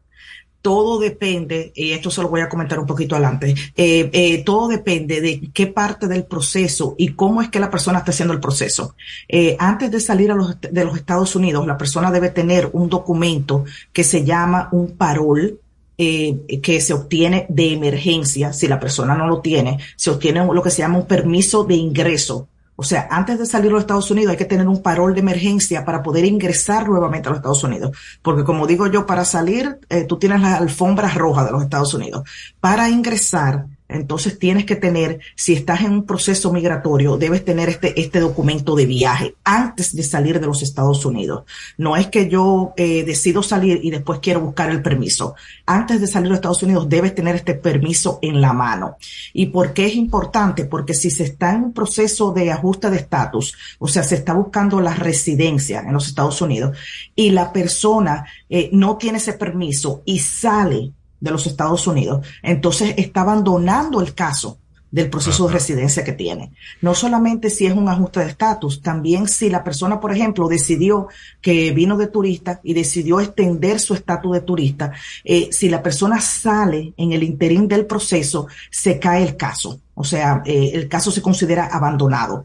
todo 0.65 0.99
depende, 0.99 1.73
y 1.75 1.93
esto 1.93 2.11
se 2.11 2.23
lo 2.23 2.31
voy 2.31 2.41
a 2.41 2.49
comentar 2.49 2.79
un 2.79 2.87
poquito 2.87 3.15
adelante, 3.15 3.55
eh, 3.77 4.09
eh, 4.15 4.43
todo 4.45 4.69
depende 4.69 5.21
de 5.21 5.51
qué 5.53 5.67
parte 5.67 6.09
del 6.09 6.25
proceso 6.25 6.95
y 6.97 7.11
cómo 7.11 7.43
es 7.43 7.51
que 7.51 7.61
la 7.61 7.71
persona 7.71 7.99
está 7.99 8.13
haciendo 8.13 8.33
el 8.33 8.41
proceso. 8.41 8.95
Eh, 9.29 9.57
antes 9.59 9.91
de 9.91 10.01
salir 10.01 10.31
a 10.31 10.35
los, 10.35 10.59
de 10.59 10.85
los 10.87 10.97
Estados 10.97 11.37
Unidos, 11.37 11.67
la 11.67 11.77
persona 11.77 12.11
debe 12.11 12.31
tener 12.31 12.71
un 12.73 12.89
documento 12.89 13.67
que 13.93 14.05
se 14.05 14.25
llama 14.25 14.71
un 14.73 14.93
parol, 14.93 15.61
que 15.99 16.81
se 16.81 16.95
obtiene 16.95 17.45
de 17.51 17.75
emergencia, 17.75 18.55
si 18.55 18.67
la 18.67 18.81
persona 18.81 19.15
no 19.15 19.29
lo 19.29 19.41
tiene, 19.41 19.79
se 19.97 20.11
obtiene 20.11 20.47
lo 20.47 20.63
que 20.63 20.71
se 20.71 20.79
llama 20.79 20.97
un 20.97 21.07
permiso 21.07 21.65
de 21.65 21.75
ingreso. 21.75 22.49
O 22.77 22.83
sea, 22.83 23.07
antes 23.11 23.39
de 23.39 23.47
salir 23.47 23.71
a 23.71 23.75
los 23.75 23.83
Estados 23.83 24.11
Unidos 24.11 24.33
hay 24.33 24.37
que 24.37 24.45
tener 24.45 24.67
un 24.67 24.83
parol 24.83 25.15
de 25.15 25.21
emergencia 25.21 25.85
para 25.85 26.03
poder 26.03 26.25
ingresar 26.25 26.89
nuevamente 26.89 27.29
a 27.29 27.31
los 27.31 27.39
Estados 27.39 27.63
Unidos. 27.65 27.97
Porque 28.21 28.45
como 28.45 28.67
digo 28.67 28.87
yo, 28.89 29.07
para 29.07 29.25
salir, 29.25 29.79
eh, 29.89 30.05
tú 30.05 30.19
tienes 30.19 30.41
la 30.41 30.57
alfombra 30.57 31.09
roja 31.09 31.45
de 31.45 31.53
los 31.53 31.63
Estados 31.63 31.95
Unidos. 31.95 32.29
Para 32.61 32.91
ingresar, 32.91 33.67
entonces 33.95 34.39
tienes 34.39 34.65
que 34.65 34.77
tener, 34.77 35.21
si 35.35 35.53
estás 35.53 35.83
en 35.83 35.93
un 35.93 36.07
proceso 36.07 36.53
migratorio, 36.53 37.17
debes 37.17 37.45
tener 37.45 37.69
este, 37.69 38.01
este 38.01 38.21
documento 38.21 38.75
de 38.75 38.87
viaje 38.87 39.35
antes 39.45 39.95
de 39.95 40.03
salir 40.03 40.41
de 40.41 40.47
los 40.47 40.63
Estados 40.63 41.05
Unidos. 41.05 41.45
No 41.79 41.97
es 41.97 42.09
que 42.09 42.29
yo 42.29 42.75
eh, 42.77 43.05
decido 43.05 43.43
salir 43.43 43.81
y 43.83 43.91
después 43.91 44.21
quiero 44.21 44.41
buscar 44.41 44.71
el 44.71 44.83
permiso. 44.83 45.35
Antes 45.67 46.01
de 46.01 46.07
salir 46.07 46.25
de 46.25 46.31
los 46.31 46.39
Estados 46.39 46.63
Unidos 46.63 46.89
debes 46.89 47.15
tener 47.15 47.37
este 47.37 47.55
permiso 47.55 48.19
en 48.23 48.41
la 48.41 48.53
mano. 48.53 48.97
¿Y 49.33 49.47
por 49.47 49.73
qué 49.73 49.87
es 49.87 49.95
importante? 49.95 50.65
Porque 50.65 50.95
si 50.95 51.11
se 51.11 51.25
está 51.25 51.55
en 51.55 51.65
un 51.65 51.73
proceso 51.73 52.33
de 52.33 52.51
ajuste 52.51 52.91
de 52.91 52.97
estatus, 52.97 53.57
o 53.79 53.89
sea, 53.89 54.03
se 54.03 54.17
está 54.17 54.35
buscando 54.35 54.81
la 54.81 54.95
residencia 54.95 55.81
en 55.81 55.93
los 55.93 56.09
Estados 56.09 56.41
Unidos 56.41 56.77
y 57.15 57.31
la 57.31 57.53
persona 57.53 58.27
eh, 58.49 58.71
no 58.73 58.97
tiene 58.97 59.19
ese 59.19 59.35
permiso 59.35 60.03
y 60.05 60.19
sale 60.19 60.93
de 61.25 61.31
los 61.31 61.47
Estados 61.47 61.87
Unidos, 61.87 62.27
entonces 62.43 62.95
está 62.99 63.23
abandonando 63.23 64.01
el 64.01 64.15
caso 64.15 64.59
del 64.91 65.11
proceso 65.11 65.49
de 65.49 65.55
residencia 65.55 66.05
que 66.05 66.13
tiene. 66.13 66.53
No 66.81 66.95
solamente 66.95 67.51
si 67.51 67.67
es 67.67 67.75
un 67.75 67.89
ajuste 67.89 68.21
de 68.21 68.27
estatus, 68.27 68.81
también 68.81 69.27
si 69.27 69.51
la 69.51 69.65
persona, 69.65 69.99
por 69.99 70.13
ejemplo, 70.13 70.47
decidió 70.47 71.09
que 71.41 71.73
vino 71.73 71.97
de 71.97 72.07
turista 72.07 72.61
y 72.63 72.75
decidió 72.75 73.19
extender 73.19 73.81
su 73.81 73.95
estatus 73.95 74.35
de 74.35 74.41
turista, 74.43 74.93
eh, 75.25 75.49
si 75.51 75.69
la 75.69 75.83
persona 75.83 76.21
sale 76.21 76.95
en 76.97 77.11
el 77.11 77.25
interín 77.25 77.67
del 77.67 77.87
proceso, 77.87 78.47
se 78.71 79.01
cae 79.01 79.25
el 79.25 79.37
caso. 79.37 79.81
O 79.95 80.05
sea, 80.05 80.43
eh, 80.47 80.71
el 80.75 80.89
caso 80.89 81.11
se 81.11 81.23
considera 81.23 81.67
abandonado. 81.67 82.45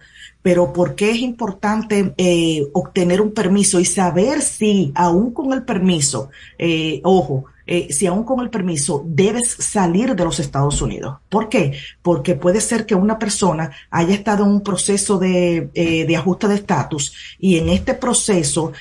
Pero 0.49 0.73
¿por 0.73 0.95
qué 0.95 1.11
es 1.11 1.19
importante 1.19 2.15
eh, 2.17 2.67
obtener 2.73 3.21
un 3.21 3.35
permiso 3.35 3.79
y 3.79 3.85
saber 3.85 4.41
si, 4.41 4.91
aún 4.95 5.31
con 5.31 5.53
el 5.53 5.61
permiso, 5.61 6.31
eh, 6.57 7.01
ojo, 7.03 7.45
eh, 7.67 7.93
si 7.93 8.07
aún 8.07 8.23
con 8.23 8.39
el 8.39 8.49
permiso 8.49 9.03
debes 9.05 9.47
salir 9.47 10.15
de 10.15 10.23
los 10.23 10.39
Estados 10.39 10.81
Unidos. 10.81 11.17
¿Por 11.29 11.49
qué? 11.49 11.73
Porque 12.01 12.33
puede 12.33 12.61
ser 12.61 12.87
que 12.87 12.95
una 12.95 13.19
persona 13.19 13.69
haya 13.91 14.15
estado 14.15 14.43
en 14.43 14.49
un 14.49 14.63
proceso 14.63 15.19
de, 15.19 15.69
de 15.71 16.17
ajuste 16.17 16.47
de 16.47 16.55
estatus 16.55 17.13
y 17.37 17.59
en 17.59 17.69
este 17.69 17.93
proceso 17.93 18.71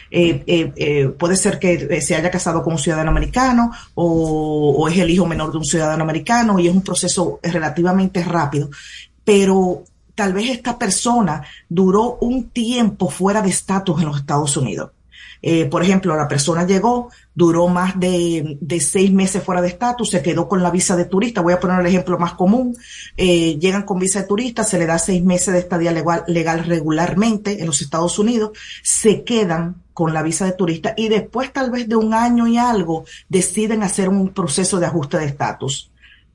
puede 1.18 1.36
ser 1.36 1.58
que 1.58 2.00
se 2.00 2.14
haya 2.14 2.30
casado 2.30 2.62
con 2.62 2.72
un 2.72 2.78
ciudadano 2.78 3.10
americano 3.10 3.72
o 3.94 4.88
es 4.88 4.96
el 4.96 5.10
hijo 5.10 5.26
menor 5.26 5.52
de 5.52 5.58
un 5.58 5.66
ciudadano 5.66 6.02
americano 6.02 6.58
y 6.58 6.66
es 6.66 6.74
un 6.74 6.80
proceso 6.80 7.40
relativamente 7.42 8.24
rápido. 8.24 8.70
Pero 9.22 9.84
tal 10.18 10.32
vez 10.32 10.50
esta 10.50 10.76
persona 10.76 11.44
duró 11.68 12.18
un 12.20 12.48
tiempo 12.50 13.08
fuera 13.08 13.40
de 13.40 13.50
estatus 13.50 14.00
en 14.00 14.06
los 14.06 14.18
Estados 14.18 14.56
Unidos. 14.56 14.90
Eh, 15.40 15.66
por 15.66 15.80
ejemplo, 15.80 16.16
la 16.16 16.26
persona 16.26 16.66
llegó, 16.66 17.12
duró 17.32 17.68
más 17.68 18.00
de, 18.00 18.58
seis 18.80 19.12
meses 19.12 19.44
fuera 19.44 19.62
de 19.62 19.68
estatus, 19.68 20.10
se 20.10 20.20
quedó 20.20 20.48
con 20.48 20.60
la 20.60 20.72
visa 20.72 20.96
de 20.96 21.04
turista. 21.04 21.40
Voy 21.40 21.52
a 21.52 21.60
poner 21.60 21.78
el 21.78 21.86
ejemplo 21.86 22.18
más 22.18 22.32
común. 22.32 22.76
Eh, 23.16 23.56
llegan 23.60 23.84
con 23.84 24.00
visa 24.00 24.22
de 24.22 24.26
turista, 24.26 24.64
se 24.64 24.76
le 24.76 24.86
da 24.86 24.98
seis 24.98 25.22
meses 25.22 25.54
de 25.54 25.60
estadía 25.60 25.92
legal, 25.92 26.24
legal 26.26 26.64
regularmente 26.64 27.60
en 27.60 27.66
los 27.66 27.80
Estados 27.80 28.18
Unidos, 28.18 28.58
se 28.82 29.22
quedan 29.22 29.76
con 29.94 30.12
la 30.12 30.24
visa 30.24 30.46
de 30.46 30.52
turista 30.52 30.94
y 30.96 31.08
después 31.08 31.52
tal 31.52 31.70
vez 31.70 31.88
de 31.88 31.94
un 31.94 32.12
año 32.12 32.48
y 32.48 32.58
algo 32.58 33.04
deciden 33.28 33.84
hacer 33.84 34.08
un 34.08 34.30
proceso 34.30 34.80
de 34.80 34.86
ajuste 34.86 35.18
de 35.18 35.26
estatus. 35.26 35.92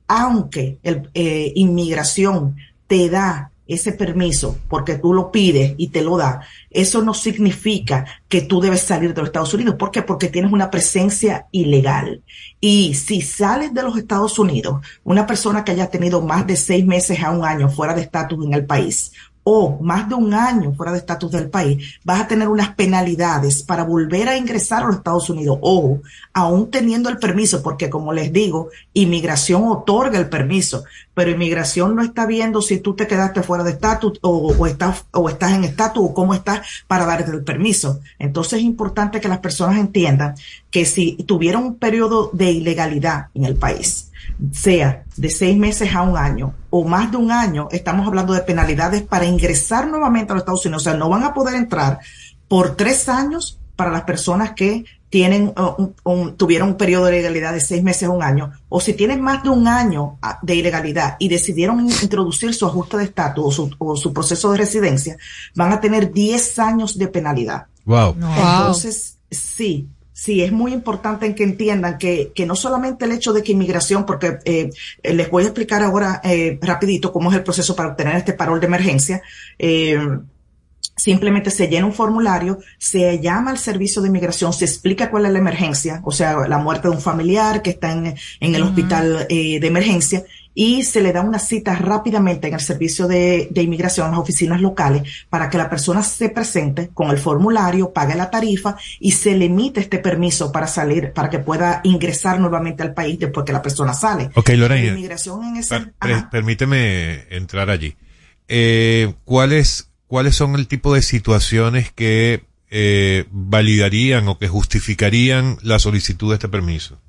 Aunque 0.08 0.78
el, 0.82 1.10
eh, 1.12 1.52
inmigración 1.54 2.56
te 2.86 3.10
da 3.10 3.50
ese 3.66 3.92
permiso 3.92 4.58
porque 4.68 4.96
tú 4.96 5.12
lo 5.12 5.30
pides 5.30 5.74
y 5.76 5.88
te 5.88 6.02
lo 6.02 6.16
da, 6.16 6.40
eso 6.70 7.02
no 7.02 7.14
significa 7.14 8.04
que 8.28 8.42
tú 8.42 8.60
debes 8.60 8.82
salir 8.82 9.14
de 9.14 9.20
los 9.20 9.28
Estados 9.28 9.54
Unidos. 9.54 9.76
¿Por 9.76 9.90
qué? 9.90 10.02
Porque 10.02 10.28
tienes 10.28 10.52
una 10.52 10.70
presencia 10.70 11.46
ilegal. 11.50 12.22
Y 12.60 12.94
si 12.94 13.20
sales 13.20 13.72
de 13.72 13.82
los 13.82 13.96
Estados 13.96 14.38
Unidos, 14.38 14.84
una 15.02 15.26
persona 15.26 15.64
que 15.64 15.72
haya 15.72 15.90
tenido 15.90 16.20
más 16.20 16.46
de 16.46 16.56
seis 16.56 16.84
meses 16.84 17.22
a 17.22 17.30
un 17.30 17.44
año 17.44 17.68
fuera 17.68 17.94
de 17.94 18.02
estatus 18.02 18.44
en 18.44 18.54
el 18.54 18.66
país, 18.66 19.12
o 19.44 19.78
más 19.80 20.08
de 20.08 20.14
un 20.14 20.32
año 20.34 20.74
fuera 20.74 20.92
de 20.92 20.98
estatus 20.98 21.30
del 21.30 21.50
país, 21.50 22.00
vas 22.02 22.22
a 22.22 22.26
tener 22.26 22.48
unas 22.48 22.74
penalidades 22.74 23.62
para 23.62 23.84
volver 23.84 24.28
a 24.28 24.36
ingresar 24.36 24.82
a 24.82 24.86
los 24.86 24.96
Estados 24.96 25.30
Unidos 25.30 25.58
o 25.60 26.00
aún 26.32 26.70
teniendo 26.70 27.10
el 27.10 27.18
permiso, 27.18 27.62
porque 27.62 27.90
como 27.90 28.12
les 28.12 28.32
digo, 28.32 28.70
inmigración 28.94 29.64
otorga 29.68 30.18
el 30.18 30.28
permiso, 30.28 30.84
pero 31.12 31.30
inmigración 31.30 31.94
no 31.94 32.02
está 32.02 32.26
viendo 32.26 32.62
si 32.62 32.78
tú 32.78 32.94
te 32.94 33.06
quedaste 33.06 33.42
fuera 33.42 33.62
de 33.62 33.72
estatus 33.72 34.18
o, 34.22 34.54
o, 34.58 34.66
estás, 34.66 35.04
o 35.12 35.28
estás 35.28 35.52
en 35.52 35.64
estatus 35.64 36.02
o 36.02 36.14
cómo 36.14 36.34
estás 36.34 36.66
para 36.86 37.04
darte 37.04 37.30
el 37.30 37.44
permiso. 37.44 38.00
Entonces 38.18 38.60
es 38.60 38.64
importante 38.64 39.20
que 39.20 39.28
las 39.28 39.38
personas 39.38 39.78
entiendan 39.78 40.34
que 40.70 40.86
si 40.86 41.16
tuvieron 41.26 41.64
un 41.64 41.74
periodo 41.76 42.30
de 42.32 42.50
ilegalidad 42.50 43.28
en 43.34 43.44
el 43.44 43.56
país, 43.56 44.10
sea 44.52 45.04
de 45.16 45.30
seis 45.30 45.56
meses 45.56 45.94
a 45.94 46.02
un 46.02 46.16
año 46.16 46.54
o 46.70 46.84
más 46.84 47.10
de 47.10 47.16
un 47.16 47.30
año, 47.30 47.68
estamos 47.70 48.06
hablando 48.06 48.32
de 48.32 48.40
penalidades 48.40 49.02
para 49.02 49.24
ingresar 49.24 49.86
nuevamente 49.86 50.32
a 50.32 50.34
los 50.34 50.42
Estados 50.42 50.64
Unidos. 50.66 50.82
O 50.82 50.90
sea, 50.90 50.94
no 50.94 51.08
van 51.08 51.24
a 51.24 51.34
poder 51.34 51.54
entrar 51.54 52.00
por 52.48 52.76
tres 52.76 53.08
años 53.08 53.58
para 53.76 53.90
las 53.90 54.02
personas 54.02 54.52
que 54.52 54.84
tienen 55.14 55.52
un, 55.56 55.94
un, 56.02 56.36
tuvieron 56.36 56.70
un 56.70 56.76
periodo 56.76 57.04
de 57.04 57.18
ilegalidad 57.18 57.52
de 57.52 57.60
seis 57.60 57.84
meses 57.84 58.08
a 58.08 58.10
un 58.10 58.20
año, 58.20 58.50
o 58.68 58.80
si 58.80 58.94
tienen 58.94 59.20
más 59.20 59.44
de 59.44 59.50
un 59.50 59.68
año 59.68 60.18
ah, 60.20 60.40
de 60.42 60.56
ilegalidad 60.56 61.14
y 61.20 61.28
decidieron 61.28 61.88
introducir 61.88 62.52
su 62.52 62.66
ajuste 62.66 62.96
de 62.96 63.04
estatus 63.04 63.44
o 63.44 63.50
su, 63.52 63.76
o 63.78 63.96
su 63.96 64.12
proceso 64.12 64.50
de 64.50 64.58
residencia, 64.58 65.16
van 65.54 65.72
a 65.72 65.80
tener 65.80 66.12
10 66.12 66.58
años 66.58 66.98
de 66.98 67.06
penalidad. 67.06 67.66
Wow. 67.84 68.16
Entonces, 68.18 69.18
sí, 69.30 69.88
sí, 70.14 70.42
es 70.42 70.52
muy 70.52 70.72
importante 70.72 71.34
que 71.34 71.42
entiendan 71.42 71.98
que, 71.98 72.32
que 72.34 72.46
no 72.46 72.54
solamente 72.54 73.04
el 73.04 73.12
hecho 73.12 73.34
de 73.34 73.42
que 73.42 73.52
inmigración, 73.52 74.06
porque 74.06 74.38
eh, 74.46 74.70
les 75.02 75.28
voy 75.28 75.42
a 75.42 75.48
explicar 75.48 75.82
ahora 75.82 76.20
eh, 76.24 76.58
rapidito 76.62 77.12
cómo 77.12 77.30
es 77.30 77.36
el 77.36 77.42
proceso 77.42 77.76
para 77.76 77.90
obtener 77.90 78.16
este 78.16 78.32
parol 78.32 78.60
de 78.60 78.66
emergencia. 78.66 79.20
Eh, 79.58 79.98
simplemente 80.96 81.50
se 81.50 81.66
llena 81.66 81.86
un 81.86 81.92
formulario, 81.92 82.60
se 82.78 83.20
llama 83.20 83.50
al 83.50 83.58
servicio 83.58 84.00
de 84.00 84.08
inmigración, 84.08 84.52
se 84.52 84.64
explica 84.64 85.10
cuál 85.10 85.26
es 85.26 85.32
la 85.32 85.38
emergencia, 85.40 86.00
o 86.04 86.12
sea, 86.12 86.46
la 86.46 86.58
muerte 86.58 86.88
de 86.88 86.94
un 86.94 87.00
familiar 87.00 87.62
que 87.62 87.70
está 87.70 87.92
en, 87.92 88.14
en 88.40 88.54
el 88.54 88.62
uh 88.62 88.66
-huh. 88.66 88.68
hospital 88.68 89.26
eh, 89.28 89.58
de 89.60 89.66
emergencia, 89.66 90.24
y 90.54 90.84
se 90.84 91.02
le 91.02 91.12
da 91.12 91.20
una 91.20 91.38
cita 91.38 91.74
rápidamente 91.74 92.48
en 92.48 92.54
el 92.54 92.60
servicio 92.60 93.08
de, 93.08 93.48
de, 93.50 93.62
inmigración, 93.62 94.06
en 94.06 94.12
las 94.12 94.20
oficinas 94.20 94.60
locales, 94.60 95.02
para 95.28 95.50
que 95.50 95.58
la 95.58 95.68
persona 95.68 96.02
se 96.02 96.28
presente 96.28 96.90
con 96.94 97.10
el 97.10 97.18
formulario, 97.18 97.92
pague 97.92 98.14
la 98.14 98.30
tarifa 98.30 98.76
y 99.00 99.12
se 99.12 99.36
le 99.36 99.46
emite 99.46 99.80
este 99.80 99.98
permiso 99.98 100.52
para 100.52 100.66
salir, 100.66 101.12
para 101.12 101.28
que 101.28 101.40
pueda 101.40 101.80
ingresar 101.84 102.38
nuevamente 102.38 102.82
al 102.82 102.94
país 102.94 103.18
después 103.18 103.44
que 103.44 103.52
la 103.52 103.62
persona 103.62 103.94
sale. 103.94 104.30
Ok, 104.34 104.50
Lorena. 104.50 104.92
inmigración 104.92 105.44
en 105.44 105.56
ese, 105.56 105.80
per, 105.98 106.30
permíteme 106.30 107.26
entrar 107.30 107.70
allí. 107.70 107.96
Eh, 108.48 109.14
¿Cuál 109.24 109.52
es 109.52 109.90
cuáles 110.06 110.36
son 110.36 110.54
el 110.54 110.68
tipo 110.68 110.94
de 110.94 111.02
situaciones 111.02 111.90
que 111.92 112.44
eh, 112.70 113.24
validarían 113.30 114.28
o 114.28 114.38
que 114.38 114.48
justificarían 114.48 115.58
la 115.62 115.78
solicitud 115.78 116.30
de 116.30 116.34
este 116.34 116.48
permiso? 116.48 117.00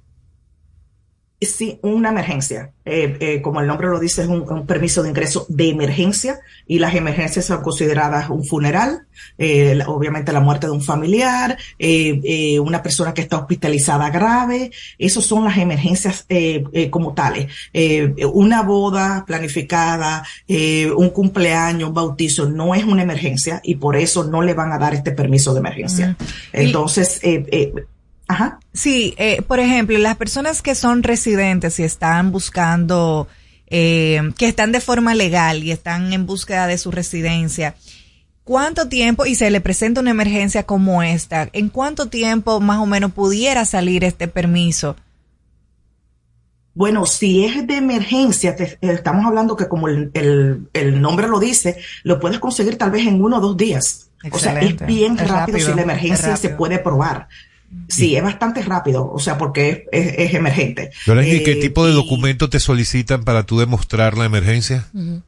Sí, 1.42 1.80
una 1.82 2.10
emergencia. 2.10 2.72
Eh, 2.86 3.18
eh, 3.20 3.42
como 3.42 3.60
el 3.60 3.68
nombre 3.68 3.88
lo 3.88 4.00
dice, 4.00 4.22
es 4.22 4.28
un, 4.28 4.50
un, 4.50 4.66
permiso 4.66 5.04
de 5.04 5.10
ingreso 5.10 5.46
de 5.50 5.70
emergencia 5.70 6.40
y 6.66 6.80
las 6.80 6.96
emergencias 6.96 7.46
son 7.46 7.62
consideradas 7.62 8.30
un 8.30 8.46
funeral, 8.46 9.06
eh, 9.38 9.78
obviamente 9.86 10.32
la 10.32 10.40
muerte 10.40 10.68
de 10.68 10.74
un 10.74 10.82
familiar, 10.82 11.58
una 12.62 12.82
persona 12.82 13.14
que 13.14 13.22
está 13.22 13.38
hospitalizada 13.38 14.10
grave. 14.12 14.72
Esas 14.98 15.26
son 15.26 15.44
las 15.44 15.58
emergencias 15.58 16.26
como 16.90 17.14
tales. 17.14 17.48
una 18.34 18.62
boda 18.64 19.26
planificada, 19.28 20.26
un 20.48 21.10
cumpleaños, 21.10 21.90
un 21.90 21.96
bautizo, 21.96 22.50
no 22.50 22.76
es 22.76 22.86
una 22.86 23.04
emergencia 23.04 23.60
y 23.64 23.76
por 23.76 23.98
eso 23.98 24.24
no 24.24 24.42
le 24.42 24.54
van 24.54 24.72
a 24.72 24.78
dar 24.78 24.94
este 24.94 25.12
permiso 25.12 25.54
de 25.54 25.60
emergencia. 25.60 26.16
Entonces, 26.54 27.20
Ajá. 28.28 28.60
Sí, 28.74 29.14
eh, 29.18 29.42
por 29.44 29.60
ejemplo, 29.60 29.98
las 29.98 30.18
personas 30.18 30.62
que 30.62 30.76
son 30.76 31.04
residentes 31.04 31.80
y 31.80 31.84
están 31.84 32.32
buscando, 32.32 33.28
eh, 33.68 34.32
que 34.38 34.48
están 34.48 34.72
de 34.72 34.82
forma 34.82 35.14
legal 35.14 35.64
y 35.64 35.72
están 35.72 36.12
en 36.12 36.26
búsqueda 36.26 36.68
de 36.68 36.78
su 36.78 36.92
residencia, 36.92 37.76
¿cuánto 38.44 38.88
tiempo, 38.88 39.26
y 39.26 39.36
se 39.36 39.52
le 39.52 39.62
presenta 39.62 40.02
una 40.02 40.12
emergencia 40.12 40.64
como 40.64 41.04
esta, 41.04 41.50
en 41.54 41.70
cuánto 41.70 42.08
tiempo 42.08 42.60
más 42.60 42.80
o 42.80 42.86
menos 42.86 43.12
pudiera 43.12 43.64
salir 43.66 44.04
este 44.04 44.28
permiso? 44.28 44.96
Bueno, 46.74 47.06
si 47.06 47.46
es 47.46 47.66
de 47.66 47.78
emergencia, 47.78 48.56
te, 48.56 48.78
estamos 48.82 49.26
hablando 49.26 49.56
que 49.56 49.70
como 49.70 49.88
el, 49.88 50.12
el, 50.14 50.68
el, 50.74 51.02
nombre 51.02 51.28
lo 51.28 51.40
dice, 51.40 51.78
lo 52.04 52.20
puedes 52.20 52.40
conseguir 52.40 52.78
tal 52.78 52.92
vez 52.92 53.08
en 53.08 53.24
uno 53.24 53.38
o 53.38 53.40
dos 53.40 53.56
días. 53.56 54.10
Excelente. 54.24 54.76
O 54.76 54.78
sea, 54.80 54.88
es 54.88 54.94
bien 54.94 55.14
es 55.14 55.20
rápido, 55.20 55.58
rápido, 55.58 55.60
si 55.60 55.74
la 55.74 55.82
emergencia 55.84 56.36
se 56.36 56.50
puede 56.50 56.80
probar. 56.80 57.30
Sí, 57.88 58.16
es 58.16 58.24
bastante 58.24 58.64
rápido, 58.64 59.12
o 59.12 59.20
sea, 59.20 59.38
porque 59.38 59.88
es, 59.92 60.08
es, 60.08 60.16
es 60.18 60.34
emergente. 60.34 60.92
¿Y 61.06 61.44
qué 61.44 61.56
tipo 61.56 61.86
de 61.86 61.94
documento 61.94 62.50
te 62.50 62.60
solicitan 62.60 63.24
para 63.24 63.46
tú 63.46 63.60
demostrar 63.60 64.18
la 64.18 64.26
emergencia? 64.26 64.88
Uh 64.94 65.00
-huh 65.00 65.22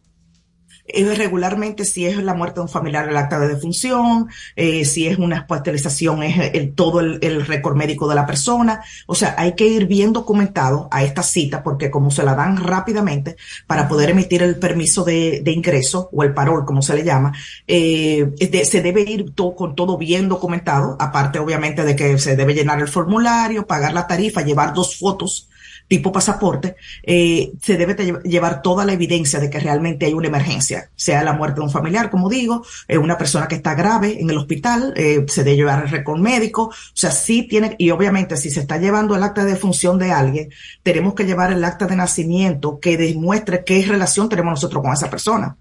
regularmente 1.15 1.85
si 1.85 2.05
es 2.05 2.17
la 2.17 2.33
muerte 2.33 2.55
de 2.55 2.61
un 2.61 2.69
familiar 2.69 3.07
el 3.07 3.17
acta 3.17 3.39
de 3.39 3.47
defunción, 3.47 4.27
eh, 4.55 4.85
si 4.85 5.07
es 5.07 5.17
una 5.17 5.41
hospitalización 5.41 6.23
es 6.23 6.53
el, 6.53 6.73
todo 6.73 6.99
el, 6.99 7.19
el 7.21 7.45
récord 7.45 7.75
médico 7.75 8.07
de 8.07 8.15
la 8.15 8.25
persona. 8.25 8.81
O 9.05 9.15
sea, 9.15 9.35
hay 9.37 9.53
que 9.53 9.67
ir 9.67 9.85
bien 9.85 10.13
documentado 10.13 10.87
a 10.91 11.03
esta 11.03 11.23
cita 11.23 11.63
porque 11.63 11.91
como 11.91 12.11
se 12.11 12.23
la 12.23 12.35
dan 12.35 12.57
rápidamente 12.57 13.37
para 13.65 13.87
poder 13.87 14.11
emitir 14.11 14.43
el 14.43 14.57
permiso 14.57 15.03
de, 15.03 15.41
de 15.43 15.51
ingreso 15.51 16.09
o 16.11 16.23
el 16.23 16.33
parol, 16.33 16.65
como 16.65 16.81
se 16.81 16.95
le 16.95 17.03
llama, 17.03 17.33
eh, 17.67 18.29
de, 18.39 18.65
se 18.65 18.81
debe 18.81 19.01
ir 19.01 19.33
todo, 19.33 19.55
con 19.55 19.75
todo 19.75 19.97
bien 19.97 20.29
documentado, 20.29 20.95
aparte 20.99 21.39
obviamente 21.39 21.83
de 21.83 21.95
que 21.95 22.17
se 22.17 22.35
debe 22.35 22.53
llenar 22.53 22.79
el 22.79 22.87
formulario, 22.87 23.67
pagar 23.67 23.93
la 23.93 24.07
tarifa, 24.07 24.41
llevar 24.41 24.73
dos 24.73 24.97
fotos 24.97 25.49
tipo 25.87 26.11
pasaporte, 26.11 26.75
eh, 27.03 27.51
se 27.61 27.77
debe 27.77 27.95
llevar 28.23 28.61
toda 28.61 28.85
la 28.85 28.93
evidencia 28.93 29.39
de 29.39 29.49
que 29.49 29.59
realmente 29.59 30.05
hay 30.05 30.13
una 30.13 30.27
emergencia, 30.27 30.89
sea 30.95 31.23
la 31.23 31.33
muerte 31.33 31.59
de 31.59 31.65
un 31.65 31.71
familiar, 31.71 32.09
como 32.09 32.29
digo, 32.29 32.65
eh, 32.87 32.97
una 32.97 33.17
persona 33.17 33.47
que 33.47 33.55
está 33.55 33.73
grave 33.73 34.19
en 34.19 34.29
el 34.29 34.37
hospital, 34.37 34.93
eh, 34.97 35.25
se 35.27 35.43
debe 35.43 35.57
llevar 35.57 35.83
el 35.83 35.89
récord 35.89 36.19
médico, 36.19 36.63
o 36.63 36.73
sea, 36.93 37.11
sí 37.11 37.43
tiene, 37.43 37.75
y 37.77 37.91
obviamente 37.91 38.35
si 38.37 38.49
se 38.49 38.59
está 38.59 38.77
llevando 38.77 39.15
el 39.15 39.23
acta 39.23 39.45
de 39.45 39.51
defunción 39.51 39.97
de 39.97 40.11
alguien, 40.11 40.49
tenemos 40.83 41.13
que 41.13 41.23
llevar 41.23 41.51
el 41.53 41.63
acta 41.63 41.85
de 41.85 41.95
nacimiento 41.95 42.79
que 42.79 42.97
demuestre 42.97 43.63
qué 43.63 43.85
relación 43.85 44.27
tenemos 44.29 44.51
nosotros 44.51 44.83
con 44.83 44.93
esa 44.93 45.09
persona. 45.09 45.55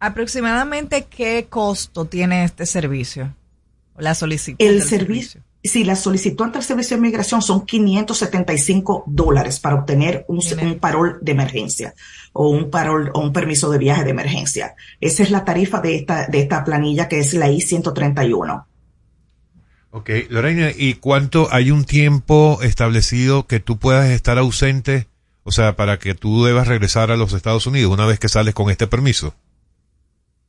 ¿Aproximadamente 0.00 1.04
qué 1.04 1.46
costo 1.48 2.04
tiene 2.04 2.44
este 2.44 2.66
servicio? 2.66 3.34
La 3.96 4.14
solicitud. 4.14 4.64
El 4.64 4.82
servicio. 4.82 5.40
servicio 5.40 5.47
si 5.62 5.84
la 5.84 5.96
solicitud 5.96 6.44
ante 6.44 6.58
el 6.58 6.64
Servicio 6.64 6.96
de 6.96 7.02
Migración 7.02 7.42
son 7.42 7.66
575 7.66 9.04
dólares 9.06 9.58
para 9.60 9.76
obtener 9.76 10.24
un, 10.28 10.40
un, 10.62 10.78
parol 10.78 11.18
de 11.20 11.32
emergencia 11.32 11.94
o 12.32 12.48
un 12.48 12.70
parol 12.70 13.10
o 13.14 13.20
un 13.20 13.32
permiso 13.32 13.70
de 13.70 13.78
viaje 13.78 14.04
de 14.04 14.10
emergencia. 14.10 14.74
Esa 15.00 15.22
es 15.22 15.30
la 15.30 15.44
tarifa 15.44 15.80
de 15.80 15.96
esta, 15.96 16.26
de 16.26 16.40
esta 16.40 16.64
planilla 16.64 17.08
que 17.08 17.18
es 17.18 17.34
la 17.34 17.50
I-131. 17.50 18.64
Ok, 19.90 20.10
Lorena, 20.28 20.70
¿y 20.76 20.94
cuánto 20.94 21.48
hay 21.50 21.70
un 21.70 21.84
tiempo 21.84 22.60
establecido 22.62 23.46
que 23.46 23.58
tú 23.58 23.78
puedas 23.78 24.10
estar 24.10 24.38
ausente? 24.38 25.08
O 25.44 25.50
sea, 25.50 25.76
para 25.76 25.98
que 25.98 26.14
tú 26.14 26.44
debas 26.44 26.68
regresar 26.68 27.10
a 27.10 27.16
los 27.16 27.32
Estados 27.32 27.66
Unidos 27.66 27.92
una 27.92 28.06
vez 28.06 28.18
que 28.18 28.28
sales 28.28 28.54
con 28.54 28.70
este 28.70 28.86
permiso. 28.86 29.34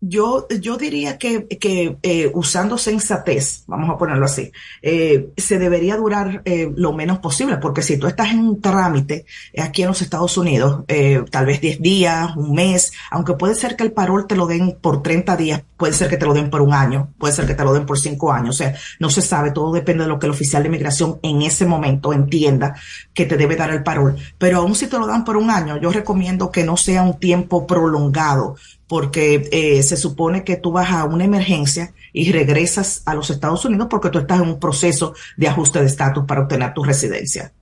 Yo, 0.01 0.47
yo 0.61 0.77
diría 0.77 1.17
que, 1.17 1.45
que 1.45 1.97
eh, 2.03 2.31
usando 2.33 2.77
sensatez, 2.77 3.63
vamos 3.67 3.89
a 3.89 3.97
ponerlo 3.97 4.25
así, 4.25 4.49
eh, 4.81 5.33
se 5.35 5.59
debería 5.59 5.97
durar 5.97 6.41
eh, 6.45 6.71
lo 6.73 6.93
menos 6.93 7.19
posible, 7.19 7.57
porque 7.57 7.81
si 7.81 7.97
tú 7.97 8.07
estás 8.07 8.31
en 8.31 8.39
un 8.39 8.61
trámite 8.61 9.25
aquí 9.61 9.81
en 9.81 9.89
los 9.89 10.01
Estados 10.01 10.37
Unidos, 10.37 10.85
eh, 10.87 11.21
tal 11.29 11.45
vez 11.45 11.59
10 11.59 11.81
días, 11.81 12.33
un 12.37 12.53
mes, 12.53 12.93
aunque 13.11 13.33
puede 13.33 13.55
ser 13.55 13.75
que 13.75 13.83
el 13.83 13.91
parol 13.91 14.25
te 14.25 14.37
lo 14.37 14.47
den 14.47 14.77
por 14.79 15.03
30 15.03 15.35
días, 15.35 15.63
puede 15.75 15.91
ser 15.91 16.09
que 16.09 16.15
te 16.15 16.25
lo 16.25 16.33
den 16.33 16.49
por 16.49 16.61
un 16.61 16.73
año, 16.73 17.13
puede 17.17 17.33
ser 17.33 17.45
que 17.45 17.55
te 17.55 17.65
lo 17.65 17.73
den 17.73 17.85
por 17.85 17.99
5 17.99 18.31
años, 18.31 18.55
o 18.55 18.57
sea, 18.57 18.73
no 19.01 19.09
se 19.09 19.21
sabe, 19.21 19.51
todo 19.51 19.73
depende 19.73 20.03
de 20.05 20.09
lo 20.09 20.17
que 20.17 20.27
el 20.27 20.31
oficial 20.31 20.63
de 20.63 20.69
migración 20.69 21.19
en 21.23 21.41
ese 21.41 21.65
momento 21.65 22.13
entienda 22.13 22.73
que 23.13 23.25
te 23.25 23.35
debe 23.35 23.57
dar 23.57 23.71
el 23.71 23.83
parol. 23.83 24.15
Pero 24.37 24.59
aún 24.59 24.75
si 24.75 24.87
te 24.87 24.97
lo 24.97 25.07
dan 25.07 25.25
por 25.25 25.35
un 25.35 25.49
año, 25.49 25.75
yo 25.75 25.91
recomiendo 25.91 26.51
que 26.51 26.63
no 26.63 26.77
sea 26.77 27.03
un 27.03 27.19
tiempo 27.19 27.67
prolongado, 27.67 28.55
porque 28.89 29.47
eh, 29.51 29.83
se 29.83 29.95
supone 29.95 30.43
que 30.43 30.55
tú 30.55 30.71
vas 30.71 30.89
a 30.89 31.05
una 31.05 31.23
emergencia 31.23 31.93
y 32.11 32.31
regresas 32.31 33.03
a 33.05 33.13
los 33.13 33.29
Estados 33.29 33.63
Unidos 33.63 33.87
porque 33.87 34.09
tú 34.09 34.17
estás 34.17 34.41
en 34.41 34.49
un 34.49 34.59
proceso 34.59 35.13
de 35.37 35.47
ajuste 35.47 35.79
de 35.79 35.85
estatus 35.85 36.25
para 36.25 36.41
obtener 36.41 36.73
tu 36.73 36.83
residencia. 36.83 37.53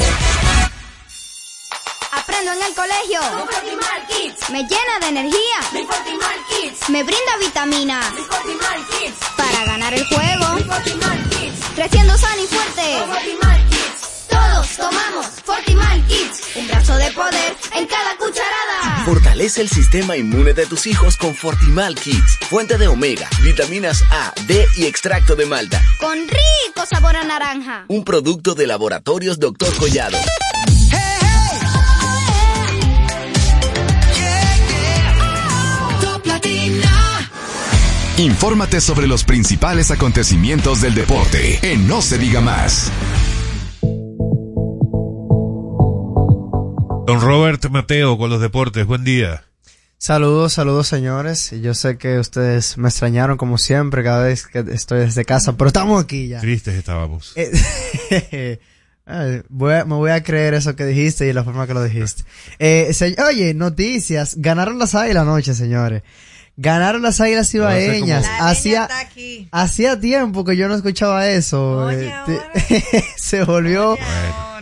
aprendo 2.28 2.52
en 2.52 2.64
el 2.64 2.76
colegio. 2.76 3.20
Con 3.32 3.48
Fortimal 3.48 4.08
Kids. 4.08 4.50
Me 4.50 4.64
llena 4.64 5.00
de 5.00 5.08
energía. 5.08 5.60
Mi 5.72 5.86
Fortimal 5.86 6.40
Kids. 6.50 6.90
Me 6.90 7.04
brinda 7.04 7.38
vitaminas. 7.40 8.14
Mi 8.14 8.22
Fortimal 8.22 8.88
Kids. 8.88 9.18
Para 9.38 9.66
ganar 9.66 9.94
el 9.94 10.06
juego. 10.06 10.54
Mi 10.56 10.64
Fortimal 10.64 11.30
Kids. 11.30 11.60
Creciendo 11.76 12.18
sano 12.18 12.44
y 12.44 12.48
fuerte. 12.48 13.00
Con 13.00 13.10
Fortimal 13.10 13.70
Kids. 13.70 14.28
Todos 14.30 14.68
tomamos 14.76 15.26
Fortimal 15.46 16.08
Kids. 16.08 16.42
Un 16.56 16.68
brazo 16.68 16.98
de 16.98 17.12
poder 17.12 17.58
en 17.74 17.88
cada 17.88 18.18
cucharada. 18.18 19.06
Fortalece 19.06 19.62
el 19.62 19.70
sistema 19.70 20.18
inmune 20.18 20.54
de 20.54 20.66
tus 20.66 20.86
hijos 20.88 21.16
con 21.16 21.34
Fortimal 21.34 21.96
Kids. 21.96 22.40
Fuente 22.50 22.78
de 22.78 22.88
omega, 22.88 23.30
vitaminas 23.42 24.04
A, 24.12 24.34
D 24.48 24.68
y 24.76 24.86
extracto 24.86 25.36
de 25.36 25.46
malta. 25.46 25.82
Con 26.00 26.18
rico 26.28 26.86
sabor 26.90 27.16
a 27.16 27.24
naranja. 27.24 27.86
Un 27.88 28.04
producto 28.04 28.54
de 28.54 28.68
laboratorios 28.68 29.40
Dr. 29.40 29.74
Collado. 29.78 30.18
Infórmate 38.18 38.82
sobre 38.82 39.06
los 39.08 39.24
principales 39.24 39.92
acontecimientos 39.92 40.82
del 40.82 40.96
deporte 40.96 41.60
en 41.62 41.88
No 41.88 42.02
se 42.02 42.18
diga 42.18 42.42
más. 42.42 42.92
Don 47.06 47.22
Robert 47.22 47.64
Mateo 47.70 48.18
con 48.18 48.30
los 48.30 48.42
deportes, 48.42 48.86
buen 48.86 49.04
día. 49.04 49.44
Saludos, 50.00 50.54
saludos 50.54 50.88
señores. 50.88 51.52
Yo 51.62 51.74
sé 51.74 51.98
que 51.98 52.20
ustedes 52.20 52.78
me 52.78 52.90
extrañaron 52.90 53.38
como 53.38 53.58
siempre 53.58 54.04
cada 54.04 54.24
vez 54.24 54.46
que 54.48 54.64
estoy 54.72 55.00
desde 55.02 55.24
casa, 55.24 55.54
pero 55.56 55.68
estamos 55.68 56.04
aquí 56.04 56.28
ya. 56.28 56.40
Tristes 56.40 56.74
estábamos. 56.76 57.34
Eh, 57.36 58.60
voy 59.50 59.74
a- 59.74 59.86
me 59.86 59.96
voy 59.96 60.12
a 60.12 60.22
creer 60.24 60.54
eso 60.56 60.76
que 60.76 60.86
dijiste 60.86 61.28
y 61.28 61.34
la 61.34 61.44
forma 61.44 61.66
que 61.68 61.74
lo 61.74 61.84
dijiste. 61.84 62.24
Eh, 62.60 62.92
se- 62.94 63.16
oye, 63.24 63.54
noticias. 63.54 64.36
Ganaron 64.38 64.78
las 64.80 64.94
águilas 64.96 65.22
anoche, 65.24 65.54
señores. 65.54 66.02
Ganaron 66.60 67.04
las 67.04 67.22
águilas 67.22 67.54
ibaeñas. 67.54 68.26
Hacía, 68.40 68.88
hacía 69.52 70.00
tiempo 70.00 70.44
que 70.44 70.58
yo 70.58 70.68
no 70.68 70.74
escuchaba 70.76 71.28
eso. 71.30 71.90
Eh, 71.92 72.12
te- 72.26 73.04
se 73.18 73.44
volvió, 73.44 73.96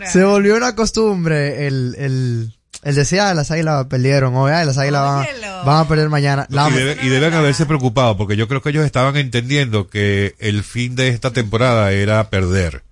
se 0.06 0.24
volvió 0.26 0.58
una 0.58 0.76
costumbre 0.76 1.68
el, 1.68 1.96
el, 1.98 2.54
el 2.84 2.96
decir, 2.96 3.22
ah, 3.22 3.34
las 3.34 3.50
águilas 3.50 3.86
perdieron 3.86 4.36
hoy, 4.36 4.52
ah, 4.52 4.66
las 4.66 4.78
águilas 4.78 5.02
van, 5.04 5.26
van 5.66 5.78
a 5.80 5.88
perder 5.88 6.10
mañana. 6.10 6.46
La- 6.50 6.70
y, 6.70 6.74
debe- 6.74 6.98
y 7.02 7.08
deben 7.08 7.34
haberse 7.34 7.66
preocupado 7.66 8.18
porque 8.18 8.36
yo 8.36 8.48
creo 8.50 8.62
que 8.62 8.70
ellos 8.72 8.86
estaban 8.86 9.16
entendiendo 9.16 9.88
que 9.88 10.36
el 10.40 10.64
fin 10.64 10.96
de 10.98 11.08
esta 11.08 11.32
temporada 11.32 11.92
era 11.94 12.30
perder. 12.30 12.84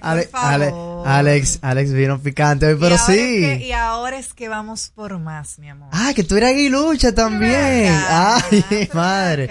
Ale- 0.00 0.28
Ale- 0.32 0.72
Alex, 1.04 1.58
Alex 1.62 1.92
vino 1.92 2.18
picante 2.20 2.66
hoy, 2.66 2.76
pero 2.80 2.96
y 2.96 2.98
sí. 2.98 3.12
es 3.44 3.58
que- 3.58 3.66
y 3.68 3.72
ahora 3.72 4.18
es 4.18 4.32
que 4.34 4.48
vamos 4.48 4.90
por 4.94 5.18
más, 5.18 5.58
mi 5.58 5.68
amor. 5.68 5.88
Ah, 5.92 6.12
que 6.14 6.24
tú 6.24 6.36
eres 6.36 6.50
aguilucha 6.50 7.12
también. 7.14 7.94
Ay, 8.08 8.88
madre. 8.92 9.48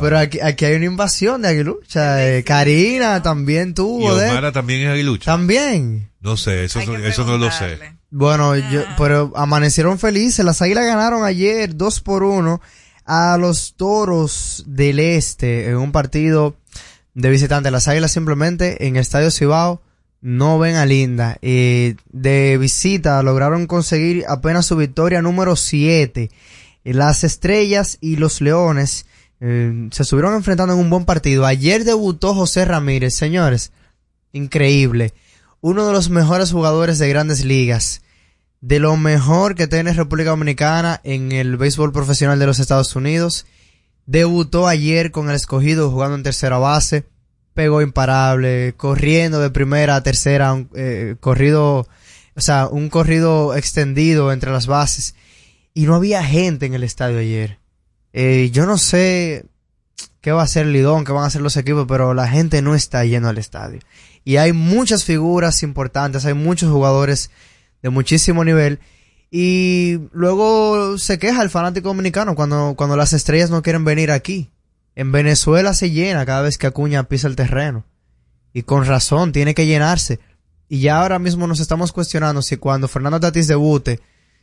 Pero 0.00 0.18
aquí, 0.18 0.40
aquí 0.40 0.64
hay 0.66 0.74
una 0.76 0.84
invasión 0.86 1.42
de 1.42 1.48
aguilucha. 1.48 2.26
Eh, 2.26 2.44
Karina 2.44 3.22
también 3.22 3.70
Y 3.70 3.74
tuvo 3.74 4.14
de. 4.16 4.30
Omara 4.30 4.52
también 4.52 4.82
es 4.82 4.88
aguilucha. 4.88 5.24
También. 5.24 6.10
No 6.20 6.36
sé, 6.36 6.64
eso, 6.64 6.80
no- 6.84 6.96
eso 6.96 7.24
no 7.24 7.38
lo 7.38 7.50
sé. 7.50 7.78
Bueno, 8.10 8.54
yo, 8.56 8.82
pero 8.98 9.32
amanecieron 9.34 9.98
felices. 9.98 10.44
Las 10.44 10.60
águilas 10.60 10.84
ganaron 10.84 11.24
ayer 11.24 11.74
2 11.76 12.00
por 12.00 12.22
1 12.22 12.60
a 13.06 13.36
los 13.38 13.74
toros 13.76 14.62
del 14.66 14.98
este 15.00 15.68
en 15.70 15.76
un 15.76 15.90
partido 15.90 16.54
de 17.14 17.30
visitante. 17.30 17.70
Las 17.70 17.88
águilas 17.88 18.12
simplemente 18.12 18.86
en 18.86 18.96
el 18.96 19.02
estadio 19.02 19.30
Cibao 19.30 19.82
no 20.20 20.58
ven 20.58 20.76
a 20.76 20.86
Linda. 20.86 21.36
Eh, 21.42 21.96
de 22.10 22.56
visita 22.58 23.22
lograron 23.22 23.66
conseguir 23.66 24.24
apenas 24.28 24.66
su 24.66 24.76
victoria 24.76 25.20
número 25.22 25.56
7. 25.56 26.30
Las 26.84 27.24
estrellas 27.24 27.98
y 28.00 28.16
los 28.16 28.40
leones 28.40 29.06
eh, 29.40 29.88
se 29.90 30.04
estuvieron 30.04 30.34
enfrentando 30.34 30.74
en 30.74 30.80
un 30.80 30.90
buen 30.90 31.04
partido. 31.04 31.44
Ayer 31.44 31.84
debutó 31.84 32.34
José 32.34 32.64
Ramírez, 32.64 33.16
señores. 33.16 33.72
Increíble. 34.32 35.12
Uno 35.60 35.86
de 35.86 35.92
los 35.92 36.10
mejores 36.10 36.52
jugadores 36.52 36.98
de 36.98 37.08
grandes 37.08 37.44
ligas. 37.44 38.02
De 38.60 38.78
lo 38.78 38.96
mejor 38.96 39.56
que 39.56 39.66
tiene 39.66 39.92
República 39.92 40.30
Dominicana 40.30 41.00
en 41.02 41.32
el 41.32 41.56
béisbol 41.56 41.92
profesional 41.92 42.38
de 42.38 42.46
los 42.46 42.60
Estados 42.60 42.94
Unidos. 42.94 43.46
Debutó 44.06 44.66
ayer 44.66 45.10
con 45.10 45.28
el 45.30 45.36
escogido 45.36 45.90
jugando 45.90 46.16
en 46.16 46.22
tercera 46.22 46.58
base. 46.58 47.04
Pegó 47.54 47.82
imparable, 47.82 48.74
corriendo 48.76 49.40
de 49.40 49.50
primera 49.50 49.96
a 49.96 50.02
tercera, 50.02 50.64
eh, 50.74 51.16
corrido, 51.20 51.86
o 52.34 52.40
sea, 52.40 52.66
un 52.66 52.88
corrido 52.88 53.54
extendido 53.54 54.32
entre 54.32 54.50
las 54.50 54.66
bases. 54.66 55.14
Y 55.74 55.86
no 55.86 55.94
había 55.94 56.24
gente 56.24 56.66
en 56.66 56.74
el 56.74 56.82
estadio 56.82 57.18
ayer. 57.18 57.58
Eh, 58.12 58.50
yo 58.52 58.66
no 58.66 58.78
sé 58.78 59.46
qué 60.20 60.32
va 60.32 60.42
a 60.42 60.44
hacer 60.44 60.66
Lidón, 60.66 61.04
qué 61.04 61.12
van 61.12 61.24
a 61.24 61.26
hacer 61.26 61.42
los 61.42 61.56
equipos, 61.56 61.86
pero 61.88 62.14
la 62.14 62.28
gente 62.28 62.62
no 62.62 62.74
está 62.74 63.04
yendo 63.04 63.28
al 63.28 63.38
estadio. 63.38 63.80
Y 64.24 64.36
hay 64.36 64.52
muchas 64.52 65.04
figuras 65.04 65.62
importantes, 65.62 66.24
hay 66.24 66.34
muchos 66.34 66.70
jugadores 66.70 67.30
de 67.82 67.90
muchísimo 67.90 68.44
nivel. 68.44 68.78
Y 69.34 69.98
luego 70.12 70.98
se 70.98 71.18
queja 71.18 71.42
el 71.42 71.48
fanático 71.48 71.88
dominicano 71.88 72.34
cuando, 72.34 72.74
cuando 72.76 72.98
las 72.98 73.14
estrellas 73.14 73.48
no 73.48 73.62
quieren 73.62 73.82
venir 73.82 74.10
aquí. 74.10 74.50
En 74.94 75.10
Venezuela 75.10 75.72
se 75.72 75.90
llena 75.90 76.26
cada 76.26 76.42
vez 76.42 76.58
que 76.58 76.66
Acuña 76.66 77.04
pisa 77.04 77.28
el 77.28 77.34
terreno. 77.34 77.86
Y 78.52 78.64
con 78.64 78.84
razón, 78.84 79.32
tiene 79.32 79.54
que 79.54 79.64
llenarse. 79.64 80.20
Y 80.68 80.80
ya 80.80 81.00
ahora 81.00 81.18
mismo 81.18 81.46
nos 81.46 81.60
estamos 81.60 81.92
cuestionando 81.92 82.42
si 82.42 82.58
cuando 82.58 82.88
Fernando 82.88 83.20
Tatis 83.20 83.48
debute, 83.48 84.00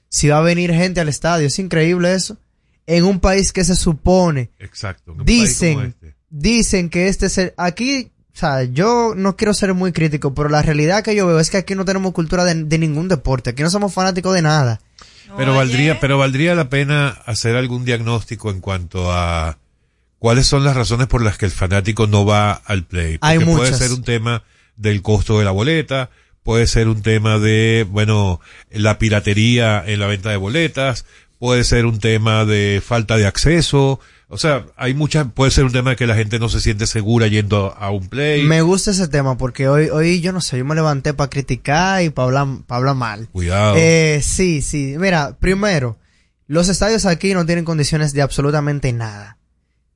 si 0.07 0.27
va 0.27 0.39
a 0.39 0.41
venir 0.41 0.71
gente 0.73 0.99
al 0.99 1.07
estadio. 1.07 1.45
Es 1.45 1.59
increíble 1.59 2.15
eso. 2.15 2.37
En 2.87 3.03
un 3.03 3.19
país 3.19 3.53
que 3.53 3.63
se 3.63 3.75
supone 3.75 4.49
Exacto. 4.57 5.11
en 5.11 5.19
un 5.19 5.25
país 5.27 5.49
dicen, 5.49 5.73
como 5.75 5.85
este. 5.85 6.15
dicen 6.31 6.89
que 6.89 7.09
este 7.09 7.27
es 7.27 7.37
el, 7.37 7.53
aquí, 7.57 8.11
o 8.39 8.41
sea, 8.41 8.63
yo 8.63 9.15
no 9.17 9.35
quiero 9.35 9.53
ser 9.53 9.73
muy 9.73 9.91
crítico, 9.91 10.33
pero 10.33 10.47
la 10.47 10.61
realidad 10.61 11.03
que 11.03 11.13
yo 11.13 11.27
veo 11.27 11.41
es 11.41 11.49
que 11.49 11.57
aquí 11.57 11.75
no 11.75 11.83
tenemos 11.83 12.13
cultura 12.13 12.45
de, 12.45 12.63
de 12.63 12.77
ningún 12.77 13.09
deporte, 13.09 13.49
aquí 13.49 13.63
no 13.63 13.69
somos 13.69 13.93
fanáticos 13.93 14.33
de 14.33 14.41
nada. 14.41 14.79
Pero 15.35 15.53
valdría, 15.53 15.99
pero 15.99 16.17
valdría 16.17 16.55
la 16.55 16.69
pena 16.69 17.09
hacer 17.25 17.57
algún 17.57 17.83
diagnóstico 17.83 18.49
en 18.49 18.61
cuanto 18.61 19.11
a 19.11 19.57
cuáles 20.19 20.47
son 20.47 20.63
las 20.63 20.77
razones 20.77 21.07
por 21.07 21.21
las 21.21 21.37
que 21.37 21.47
el 21.47 21.51
fanático 21.51 22.07
no 22.07 22.25
va 22.25 22.53
al 22.53 22.85
play. 22.85 23.17
Hay 23.19 23.39
Porque 23.39 23.51
puede 23.51 23.71
muchas. 23.71 23.77
ser 23.77 23.91
un 23.91 24.03
tema 24.03 24.43
del 24.77 25.01
costo 25.01 25.37
de 25.39 25.43
la 25.43 25.51
boleta, 25.51 26.09
puede 26.41 26.65
ser 26.65 26.87
un 26.87 27.01
tema 27.01 27.39
de, 27.39 27.85
bueno, 27.89 28.39
la 28.71 28.99
piratería 28.99 29.83
en 29.85 29.99
la 29.99 30.07
venta 30.07 30.29
de 30.29 30.37
boletas, 30.37 31.03
puede 31.39 31.65
ser 31.65 31.85
un 31.85 31.99
tema 31.99 32.45
de 32.45 32.81
falta 32.81 33.17
de 33.17 33.27
acceso, 33.27 33.99
o 34.31 34.37
sea, 34.37 34.67
hay 34.77 34.93
muchas, 34.93 35.25
puede 35.33 35.49
ser 35.49 35.65
un 35.65 35.71
tema 35.71 35.89
de 35.89 35.95
que 35.95 36.05
la 36.05 36.13
gente 36.13 36.37
no 36.37 36.49
se 36.49 36.61
siente 36.61 36.85
segura 36.85 37.25
yendo 37.25 37.75
a 37.75 37.89
un 37.89 38.07
play. 38.09 38.43
Me 38.43 38.61
gusta 38.61 38.91
ese 38.91 39.07
tema 39.07 39.37
porque 39.37 39.67
hoy, 39.67 39.89
hoy 39.89 40.21
yo 40.21 40.31
no 40.31 40.39
sé, 40.39 40.59
yo 40.59 40.65
me 40.65 40.75
levanté 40.75 41.15
para 41.15 41.31
criticar 41.31 42.03
y 42.03 42.11
para 42.11 42.27
hablar, 42.27 42.47
para 42.67 42.77
hablar 42.77 42.95
mal. 42.95 43.27
Cuidado. 43.29 43.73
Eh, 43.75 44.21
sí, 44.23 44.61
sí. 44.61 44.95
Mira, 44.99 45.35
primero, 45.39 45.97
los 46.45 46.69
estadios 46.69 47.07
aquí 47.07 47.33
no 47.33 47.47
tienen 47.47 47.65
condiciones 47.65 48.13
de 48.13 48.21
absolutamente 48.21 48.93
nada. 48.93 49.39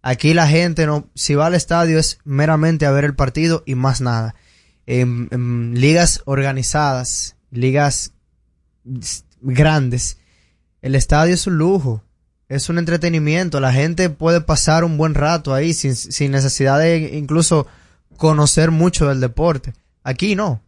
Aquí 0.01 0.33
la 0.33 0.47
gente 0.47 0.87
no, 0.87 1.07
si 1.13 1.35
va 1.35 1.45
al 1.45 1.53
estadio 1.53 1.99
es 1.99 2.17
meramente 2.23 2.87
a 2.87 2.91
ver 2.91 3.05
el 3.05 3.13
partido 3.13 3.61
y 3.67 3.75
más 3.75 4.01
nada. 4.01 4.33
En, 4.87 5.27
en 5.29 5.79
ligas 5.79 6.23
organizadas, 6.25 7.35
ligas 7.51 8.13
grandes, 9.41 10.17
el 10.81 10.95
estadio 10.95 11.35
es 11.35 11.45
un 11.45 11.57
lujo, 11.57 12.03
es 12.49 12.69
un 12.69 12.77
entretenimiento. 12.77 13.59
La 13.59 13.73
gente 13.73 14.09
puede 14.09 14.41
pasar 14.41 14.83
un 14.83 14.97
buen 14.97 15.13
rato 15.13 15.53
ahí 15.53 15.73
sin, 15.73 16.31
necesidad 16.31 16.79
de 16.79 17.17
incluso 17.17 17.67
conocer 18.17 18.71
mucho 18.71 19.07
del 19.07 19.19
deporte. 19.19 19.73
Aquí 20.03 20.35
no. 20.35 20.61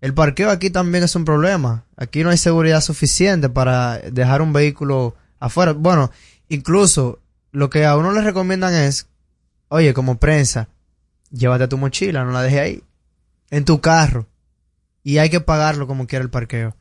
El 0.00 0.14
parqueo 0.14 0.50
aquí 0.50 0.70
también 0.70 1.04
es 1.04 1.14
un 1.14 1.24
problema. 1.24 1.84
Aquí 1.96 2.24
no 2.24 2.30
hay 2.30 2.36
seguridad 2.36 2.80
suficiente 2.80 3.48
para 3.48 3.98
dejar 3.98 4.42
un 4.42 4.52
vehículo 4.52 5.14
afuera. 5.38 5.72
Bueno, 5.72 6.10
incluso 6.48 7.20
lo 7.52 7.70
que 7.70 7.86
a 7.86 7.96
uno 7.96 8.12
le 8.12 8.22
recomiendan 8.22 8.74
es, 8.74 9.06
oye, 9.68 9.94
como 9.94 10.18
prensa, 10.18 10.68
llévate 11.30 11.68
tu 11.68 11.78
mochila, 11.78 12.24
no 12.24 12.32
la 12.32 12.42
dejes 12.42 12.60
ahí, 12.60 12.82
en 13.50 13.64
tu 13.64 13.80
carro. 13.80 14.26
Y 15.04 15.18
hay 15.18 15.30
que 15.30 15.40
pagarlo 15.40 15.86
como 15.86 16.06
quiera 16.06 16.24
el 16.24 16.30
parqueo. 16.30 16.74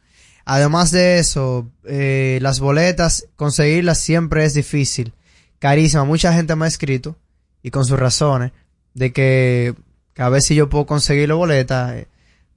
Además 0.45 0.91
de 0.91 1.19
eso, 1.19 1.69
eh, 1.85 2.39
las 2.41 2.59
boletas, 2.59 3.27
conseguirlas 3.35 3.99
siempre 3.99 4.43
es 4.45 4.53
difícil. 4.53 5.13
Carísima. 5.59 6.03
Mucha 6.03 6.33
gente 6.33 6.55
me 6.55 6.65
ha 6.65 6.67
escrito, 6.67 7.17
y 7.63 7.69
con 7.71 7.85
sus 7.85 7.99
razones, 7.99 8.51
de 8.93 9.13
que, 9.13 9.75
que 10.13 10.21
a 10.21 10.29
ver 10.29 10.41
si 10.41 10.55
yo 10.55 10.69
puedo 10.69 10.85
conseguir 10.85 11.29
la 11.29 11.35
boleta 11.35 11.97
eh, 11.97 12.07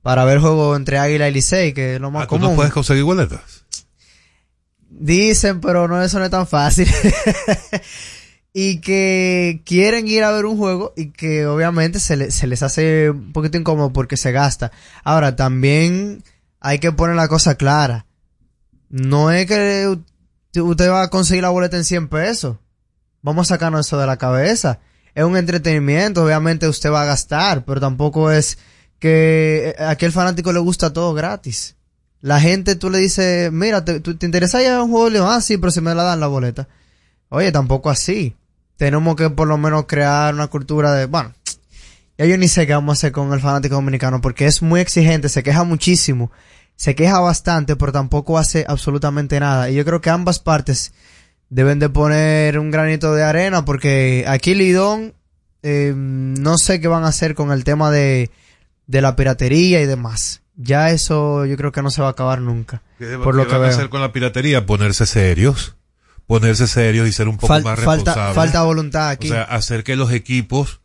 para 0.03 0.25
ver 0.25 0.39
juego 0.41 0.77
entre 0.77 0.99
Águila 0.99 1.29
y 1.29 1.33
Licey, 1.33 1.73
que 1.75 1.95
es 1.97 2.01
lo 2.01 2.11
más 2.11 2.23
Ah, 2.23 2.27
¿Tú 2.27 2.31
común. 2.37 2.51
no 2.51 2.57
puedes 2.57 2.73
conseguir 2.73 3.05
boletas? 3.05 3.65
Dicen, 4.91 5.61
pero 5.61 5.89
no, 5.89 6.01
eso 6.03 6.19
no 6.19 6.25
es 6.25 6.31
tan 6.31 6.47
fácil. 6.47 6.89
y 8.53 8.81
que 8.81 9.63
quieren 9.65 10.07
ir 10.07 10.23
a 10.23 10.31
ver 10.31 10.47
un 10.47 10.57
juego 10.57 10.93
y 10.97 11.11
que 11.11 11.47
obviamente 11.47 11.99
se, 11.99 12.17
le- 12.17 12.31
se 12.31 12.47
les 12.47 12.63
hace 12.63 13.11
un 13.11 13.33
poquito 13.33 13.59
incómodo 13.59 13.93
porque 13.93 14.17
se 14.17 14.31
gasta. 14.31 14.71
Ahora, 15.03 15.35
también 15.37 16.23
hay 16.65 16.79
que 16.79 16.93
poner 16.93 17.15
la 17.15 17.29
cosa 17.29 17.57
clara. 17.57 18.07
No 18.89 19.31
es 19.31 19.45
que 19.45 19.99
usted 20.57 20.91
va 20.91 21.03
a 21.03 21.11
conseguir 21.11 21.43
la 21.43 21.51
boleta 21.51 21.77
en 21.77 21.85
100 21.85 22.09
pesos. 22.09 22.57
Vamos 23.21 23.51
a 23.51 23.55
sacarnos 23.55 23.87
eso 23.87 23.99
de 23.99 24.07
la 24.07 24.17
cabeza. 24.17 24.81
Es 25.15 25.25
un 25.25 25.37
entretenimiento, 25.37 26.25
obviamente 26.25 26.67
usted 26.67 26.91
va 26.91 27.03
a 27.03 27.05
gastar, 27.05 27.67
pero 27.67 27.81
tampoco 27.81 28.31
es 28.31 28.57
que 28.99 29.77
a 29.79 29.91
aquel 29.91 30.11
fanático 30.11 30.55
le 30.55 30.59
gusta 30.59 30.91
todo 30.91 31.13
gratis. 31.13 31.77
La 32.23 32.41
gente, 32.41 32.77
tú 32.77 32.89
le 32.89 32.99
dices, 32.99 33.53
mira, 33.53 33.85
¿te, 33.85 34.01
te 34.01 34.25
interesa 34.25 34.63
ir 34.63 34.71
a 34.71 34.83
un 34.83 34.91
juego 34.91 35.05
de 35.05 35.11
León? 35.11 35.29
Ah, 35.31 35.43
sí, 35.43 35.59
pero 35.59 35.71
si 35.71 35.83
me 35.83 35.95
la 35.95 36.03
dan 36.03 36.21
la 36.21 36.29
boleta. 36.29 36.67
Oye, 37.29 37.53
tampoco 37.53 37.91
así. 37.91 38.37
Tenemos 38.77 39.17
que 39.17 39.29
por 39.29 39.49
lo 39.49 39.59
menos 39.59 39.85
crear 39.87 40.33
una 40.33 40.47
cultura 40.47 40.95
de, 40.95 41.05
bueno, 41.05 41.35
ya 42.17 42.27
yo 42.27 42.39
ni 42.39 42.49
sé 42.49 42.67
qué 42.67 42.75
vamos 42.75 42.97
a 42.97 42.99
hacer 42.99 43.13
con 43.13 43.33
el 43.33 43.41
fanático 43.41 43.75
dominicano 43.75 44.21
porque 44.21 44.47
es 44.47 44.63
muy 44.63 44.81
exigente, 44.81 45.29
se 45.29 45.43
queja 45.43 45.65
muchísimo, 45.65 46.31
se 46.77 46.95
queja 46.95 47.21
bastante, 47.21 47.77
pero 47.77 47.93
tampoco 47.93 48.39
hace 48.39 48.65
absolutamente 48.69 49.39
nada. 49.41 49.71
Y 49.71 49.75
yo 49.75 49.85
creo 49.85 50.01
que 50.01 50.11
ambas 50.11 50.39
partes 50.39 50.93
deben 51.49 51.79
de 51.79 51.89
poner 51.89 52.59
un 52.59 52.71
granito 52.71 53.15
de 53.15 53.23
arena 53.23 53.65
porque 53.65 54.25
aquí 54.27 54.55
Lidón, 54.55 55.15
eh, 55.63 55.93
no 55.97 56.59
sé 56.59 56.81
qué 56.81 56.89
van 56.89 57.05
a 57.05 57.09
hacer 57.09 57.35
con 57.35 57.53
el 57.53 57.65
tema 57.65 57.91
de, 57.91 58.31
de 58.87 59.01
la 59.01 59.15
piratería 59.17 59.81
y 59.81 59.87
demás. 59.87 60.43
ya 60.57 60.91
eso 60.91 61.47
yo 61.47 61.57
creo 61.57 61.73
que 61.73 61.83
no 61.83 61.91
se 61.91 62.03
va 62.03 62.09
a 62.09 62.11
acabar 62.13 62.41
nunca. 62.41 62.83
¿Qué, 62.99 63.19
por 63.19 63.35
lo 63.35 63.47
que 63.47 63.55
van 63.57 63.65
a 63.65 63.69
hacer 63.69 63.89
con 63.89 64.01
la 64.01 64.13
piratería? 64.13 64.67
Ponerse 64.67 65.07
serios. 65.07 65.77
Ponerse 66.27 66.67
serios 66.67 67.07
y 67.09 67.13
ser 67.13 67.29
un 67.29 67.37
poco 67.37 67.53
Fal- 67.53 67.63
más 67.65 67.79
responsables. 67.79 68.35
falta 68.35 68.63
voluntad 68.63 69.11
aquí. 69.11 69.29
O 69.29 69.33
sea, 69.33 69.43
hacer 69.43 69.85
que 69.85 69.95
los 69.95 70.11
equipos 70.11 70.81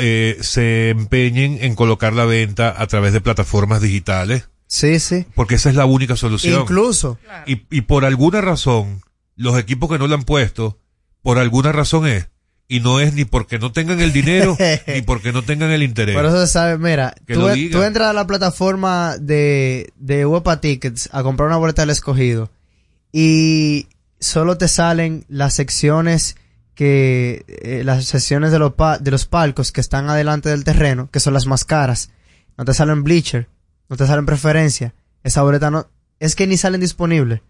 eh, 0.00 0.36
se 0.42 0.90
empeñen 0.90 1.58
en 1.62 1.74
colocar 1.74 2.12
la 2.12 2.26
venta 2.26 2.74
a 2.76 2.86
través 2.86 3.12
de 3.14 3.20
plataformas 3.22 3.80
digitales. 3.80 4.48
Sí, 4.66 4.98
sí. 5.00 5.26
Porque 5.34 5.54
esa 5.56 5.68
es 5.70 5.76
la 5.76 5.84
única 5.84 6.16
solución. 6.16 6.60
Incluso. 6.62 7.18
Y, 7.46 7.62
y 7.70 7.82
por 7.82 8.04
alguna 8.04 8.40
razón, 8.40 9.00
los 9.36 9.58
equipos 9.58 9.90
que 9.90 9.98
no 9.98 10.06
lo 10.08 10.14
han 10.14 10.24
puesto, 10.24 10.78
por 11.22 11.38
alguna 11.38 11.72
razón 11.72 12.06
es. 12.06 12.28
Y 12.68 12.80
no 12.80 12.98
es 12.98 13.14
ni 13.14 13.24
porque 13.24 13.60
no 13.60 13.70
tengan 13.70 14.00
el 14.00 14.12
dinero, 14.12 14.56
ni 14.88 15.02
porque 15.02 15.32
no 15.32 15.42
tengan 15.42 15.70
el 15.70 15.84
interés. 15.84 16.16
Por 16.16 16.26
eso 16.26 16.40
se 16.44 16.52
sabe, 16.52 16.78
mira, 16.78 17.14
tú, 17.26 17.48
entras 17.84 18.08
a 18.08 18.12
la 18.12 18.26
plataforma 18.26 19.16
de, 19.20 19.92
de 19.94 20.26
Wepa 20.26 20.60
Tickets 20.60 21.08
a 21.12 21.22
comprar 21.22 21.46
una 21.46 21.58
boleta 21.58 21.82
del 21.82 21.90
escogido 21.90 22.50
y 23.12 23.86
solo 24.18 24.58
te 24.58 24.66
salen 24.66 25.24
las 25.28 25.54
secciones 25.54 26.36
que, 26.74 27.44
eh, 27.46 27.82
las 27.84 28.04
secciones 28.06 28.50
de 28.50 28.58
los, 28.58 28.74
pa- 28.74 28.98
de 28.98 29.10
los 29.12 29.26
palcos 29.26 29.70
que 29.70 29.80
están 29.80 30.10
adelante 30.10 30.48
del 30.48 30.64
terreno, 30.64 31.08
que 31.12 31.20
son 31.20 31.34
las 31.34 31.46
más 31.46 31.64
caras. 31.64 32.10
No 32.58 32.64
te 32.64 32.74
salen 32.74 33.04
bleacher, 33.04 33.48
no 33.88 33.96
te 33.96 34.06
salen 34.06 34.26
preferencia. 34.26 34.94
Esa 35.22 35.42
boleta 35.42 35.70
no, 35.70 35.88
es 36.20 36.34
que 36.34 36.46
ni 36.46 36.56
salen 36.56 36.80
disponibles. 36.80 37.40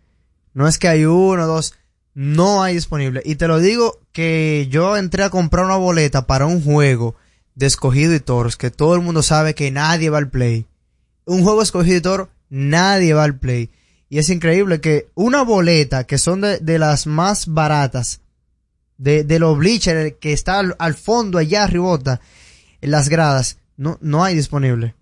No 0.54 0.66
es 0.66 0.78
que 0.78 0.88
hay 0.88 1.04
uno, 1.04 1.46
dos, 1.46 1.74
no 2.14 2.62
hay 2.62 2.74
disponible. 2.74 3.22
Y 3.24 3.36
te 3.36 3.48
lo 3.48 3.58
digo 3.58 4.00
que 4.12 4.68
yo 4.70 4.96
entré 4.96 5.22
a 5.22 5.30
comprar 5.30 5.66
una 5.66 5.76
boleta 5.76 6.26
para 6.26 6.46
un 6.46 6.62
juego 6.62 7.14
de 7.54 7.66
escogido 7.66 8.14
y 8.14 8.20
toros, 8.20 8.56
que 8.56 8.70
todo 8.70 8.94
el 8.94 9.02
mundo 9.02 9.22
sabe 9.22 9.54
que 9.54 9.70
nadie 9.70 10.10
va 10.10 10.18
al 10.18 10.30
play. 10.30 10.66
Un 11.24 11.42
juego 11.42 11.62
escogido 11.62 11.96
y 11.96 12.00
toro, 12.00 12.30
nadie 12.48 13.12
va 13.12 13.24
al 13.24 13.38
play. 13.38 13.70
Y 14.08 14.18
es 14.18 14.30
increíble 14.30 14.80
que 14.80 15.08
una 15.14 15.42
boleta, 15.42 16.04
que 16.04 16.18
son 16.18 16.40
de, 16.40 16.58
de 16.58 16.78
las 16.78 17.06
más 17.06 17.48
baratas, 17.48 18.20
de, 18.98 19.24
de 19.24 19.38
los 19.38 19.58
bleachers, 19.58 20.14
que 20.20 20.32
está 20.32 20.60
al, 20.60 20.94
fondo 20.94 21.38
allá 21.38 21.64
arribota, 21.64 22.20
en 22.80 22.90
las 22.90 23.08
gradas, 23.08 23.58
no, 23.76 23.98
no 24.00 24.24
hay 24.24 24.36
disponible. 24.36 24.94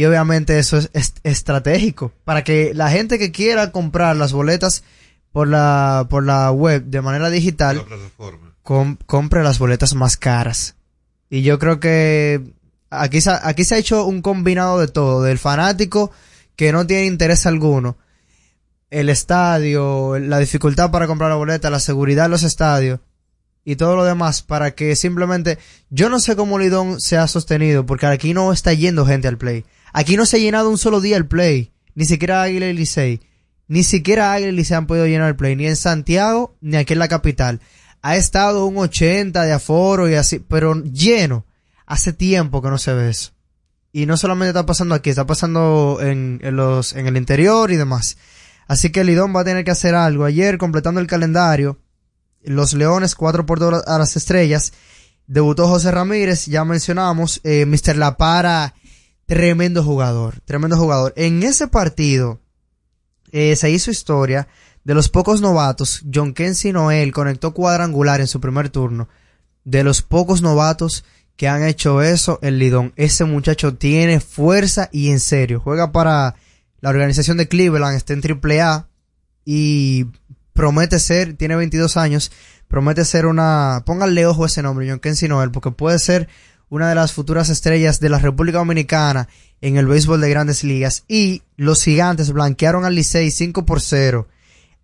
Y 0.00 0.04
obviamente 0.06 0.58
eso 0.58 0.78
es, 0.78 0.88
es- 0.94 1.12
estratégico. 1.24 2.10
Para 2.24 2.42
que 2.42 2.72
la 2.72 2.88
gente 2.90 3.18
que 3.18 3.32
quiera 3.32 3.70
comprar 3.70 4.16
las 4.16 4.32
boletas 4.32 4.82
por 5.30 5.46
la, 5.46 6.06
por 6.08 6.24
la 6.24 6.50
web 6.50 6.84
de 6.84 7.02
manera 7.02 7.28
digital, 7.28 7.76
com- 8.62 8.96
compre 9.04 9.42
las 9.42 9.58
boletas 9.58 9.94
más 9.94 10.16
caras. 10.16 10.74
Y 11.28 11.42
yo 11.42 11.58
creo 11.58 11.80
que 11.80 12.40
aquí, 12.88 13.20
se 13.20 13.28
ha- 13.28 13.46
aquí 13.46 13.64
se 13.64 13.74
ha 13.74 13.78
hecho 13.78 14.06
un 14.06 14.22
combinado 14.22 14.78
de 14.80 14.88
todo, 14.88 15.22
del 15.22 15.38
fanático 15.38 16.10
que 16.56 16.72
no 16.72 16.86
tiene 16.86 17.04
interés 17.04 17.44
alguno, 17.44 17.98
el 18.88 19.10
estadio, 19.10 20.18
la 20.18 20.38
dificultad 20.38 20.90
para 20.90 21.06
comprar 21.08 21.28
la 21.28 21.36
boleta, 21.36 21.68
la 21.68 21.78
seguridad 21.78 22.24
en 22.24 22.30
los 22.30 22.42
estadios 22.42 23.00
y 23.66 23.76
todo 23.76 23.96
lo 23.96 24.04
demás 24.04 24.40
para 24.40 24.74
que 24.74 24.96
simplemente 24.96 25.58
yo 25.90 26.08
no 26.08 26.20
sé 26.20 26.36
cómo 26.36 26.58
Lidón 26.58 27.02
se 27.02 27.18
ha 27.18 27.26
sostenido 27.28 27.84
porque 27.84 28.06
aquí 28.06 28.32
no 28.32 28.50
está 28.50 28.72
yendo 28.72 29.04
gente 29.04 29.28
al 29.28 29.36
play. 29.36 29.66
Aquí 29.92 30.16
no 30.16 30.26
se 30.26 30.36
ha 30.36 30.40
llenado 30.40 30.70
un 30.70 30.78
solo 30.78 31.00
día 31.00 31.16
el 31.16 31.26
play, 31.26 31.72
ni 31.94 32.04
siquiera 32.04 32.42
Águila 32.42 32.66
y 32.68 32.72
Licey. 32.72 33.20
Ni 33.68 33.84
siquiera 33.84 34.32
Águila 34.32 34.50
y 34.50 34.56
Licey 34.56 34.76
han 34.76 34.86
podido 34.86 35.06
llenar 35.06 35.28
el 35.28 35.36
play, 35.36 35.56
ni 35.56 35.66
en 35.66 35.76
Santiago 35.76 36.56
ni 36.60 36.76
aquí 36.76 36.92
en 36.92 36.98
la 36.98 37.08
capital. 37.08 37.60
Ha 38.02 38.16
estado 38.16 38.66
un 38.66 38.78
80 38.78 39.42
de 39.44 39.52
aforo 39.52 40.08
y 40.08 40.14
así, 40.14 40.38
pero 40.38 40.82
lleno. 40.82 41.44
Hace 41.86 42.12
tiempo 42.12 42.62
que 42.62 42.70
no 42.70 42.78
se 42.78 42.94
ve 42.94 43.10
eso. 43.10 43.32
Y 43.92 44.06
no 44.06 44.16
solamente 44.16 44.50
está 44.50 44.64
pasando 44.64 44.94
aquí, 44.94 45.10
está 45.10 45.26
pasando 45.26 45.98
en, 46.00 46.38
los, 46.42 46.94
en 46.94 47.08
el 47.08 47.16
interior 47.16 47.72
y 47.72 47.76
demás. 47.76 48.16
Así 48.68 48.90
que 48.90 49.02
Lidón 49.02 49.34
va 49.34 49.40
a 49.40 49.44
tener 49.44 49.64
que 49.64 49.72
hacer 49.72 49.96
algo. 49.96 50.24
Ayer, 50.24 50.56
completando 50.56 51.00
el 51.00 51.08
calendario, 51.08 51.80
los 52.44 52.72
Leones 52.72 53.16
4 53.16 53.44
por 53.44 53.58
2 53.58 53.82
a 53.86 53.98
las 53.98 54.14
estrellas. 54.16 54.72
Debutó 55.26 55.66
José 55.66 55.90
Ramírez, 55.90 56.46
ya 56.46 56.64
mencionamos. 56.64 57.40
Eh, 57.42 57.66
Mr. 57.66 57.96
La 57.96 58.16
Para, 58.16 58.74
tremendo 59.30 59.84
jugador, 59.84 60.40
tremendo 60.44 60.76
jugador. 60.76 61.12
En 61.14 61.44
ese 61.44 61.68
partido 61.68 62.40
eh, 63.30 63.54
se 63.54 63.70
hizo 63.70 63.92
historia 63.92 64.48
de 64.82 64.92
los 64.92 65.08
pocos 65.08 65.40
novatos. 65.40 66.02
John 66.12 66.34
Kensi 66.34 66.72
Noel 66.72 67.12
conectó 67.12 67.54
cuadrangular 67.54 68.20
en 68.20 68.26
su 68.26 68.40
primer 68.40 68.70
turno. 68.70 69.08
De 69.62 69.84
los 69.84 70.02
pocos 70.02 70.42
novatos 70.42 71.04
que 71.36 71.46
han 71.46 71.62
hecho 71.62 72.02
eso, 72.02 72.40
el 72.42 72.58
Lidón. 72.58 72.92
Ese 72.96 73.24
muchacho 73.24 73.76
tiene 73.76 74.18
fuerza 74.18 74.88
y 74.90 75.10
en 75.10 75.20
serio. 75.20 75.60
Juega 75.60 75.92
para 75.92 76.34
la 76.80 76.90
organización 76.90 77.36
de 77.36 77.46
Cleveland, 77.46 77.96
está 77.96 78.14
en 78.14 78.22
AAA 78.24 78.88
y 79.44 80.06
promete 80.54 80.98
ser, 80.98 81.34
tiene 81.34 81.54
22 81.54 81.96
años, 81.96 82.32
promete 82.66 83.04
ser 83.04 83.26
una, 83.26 83.84
pónganle 83.86 84.26
ojo 84.26 84.44
ese 84.44 84.60
nombre, 84.60 84.90
John 84.90 84.98
Kensi 84.98 85.28
Noel, 85.28 85.52
porque 85.52 85.70
puede 85.70 86.00
ser 86.00 86.28
una 86.70 86.88
de 86.88 86.94
las 86.94 87.12
futuras 87.12 87.50
estrellas 87.50 88.00
de 88.00 88.08
la 88.08 88.18
República 88.18 88.58
Dominicana 88.58 89.28
en 89.60 89.76
el 89.76 89.86
béisbol 89.86 90.20
de 90.20 90.30
grandes 90.30 90.64
ligas. 90.64 91.04
Y 91.08 91.42
los 91.56 91.82
gigantes 91.82 92.32
blanquearon 92.32 92.84
al 92.84 92.94
Licey 92.94 93.30
5 93.30 93.66
por 93.66 93.80
0. 93.80 94.28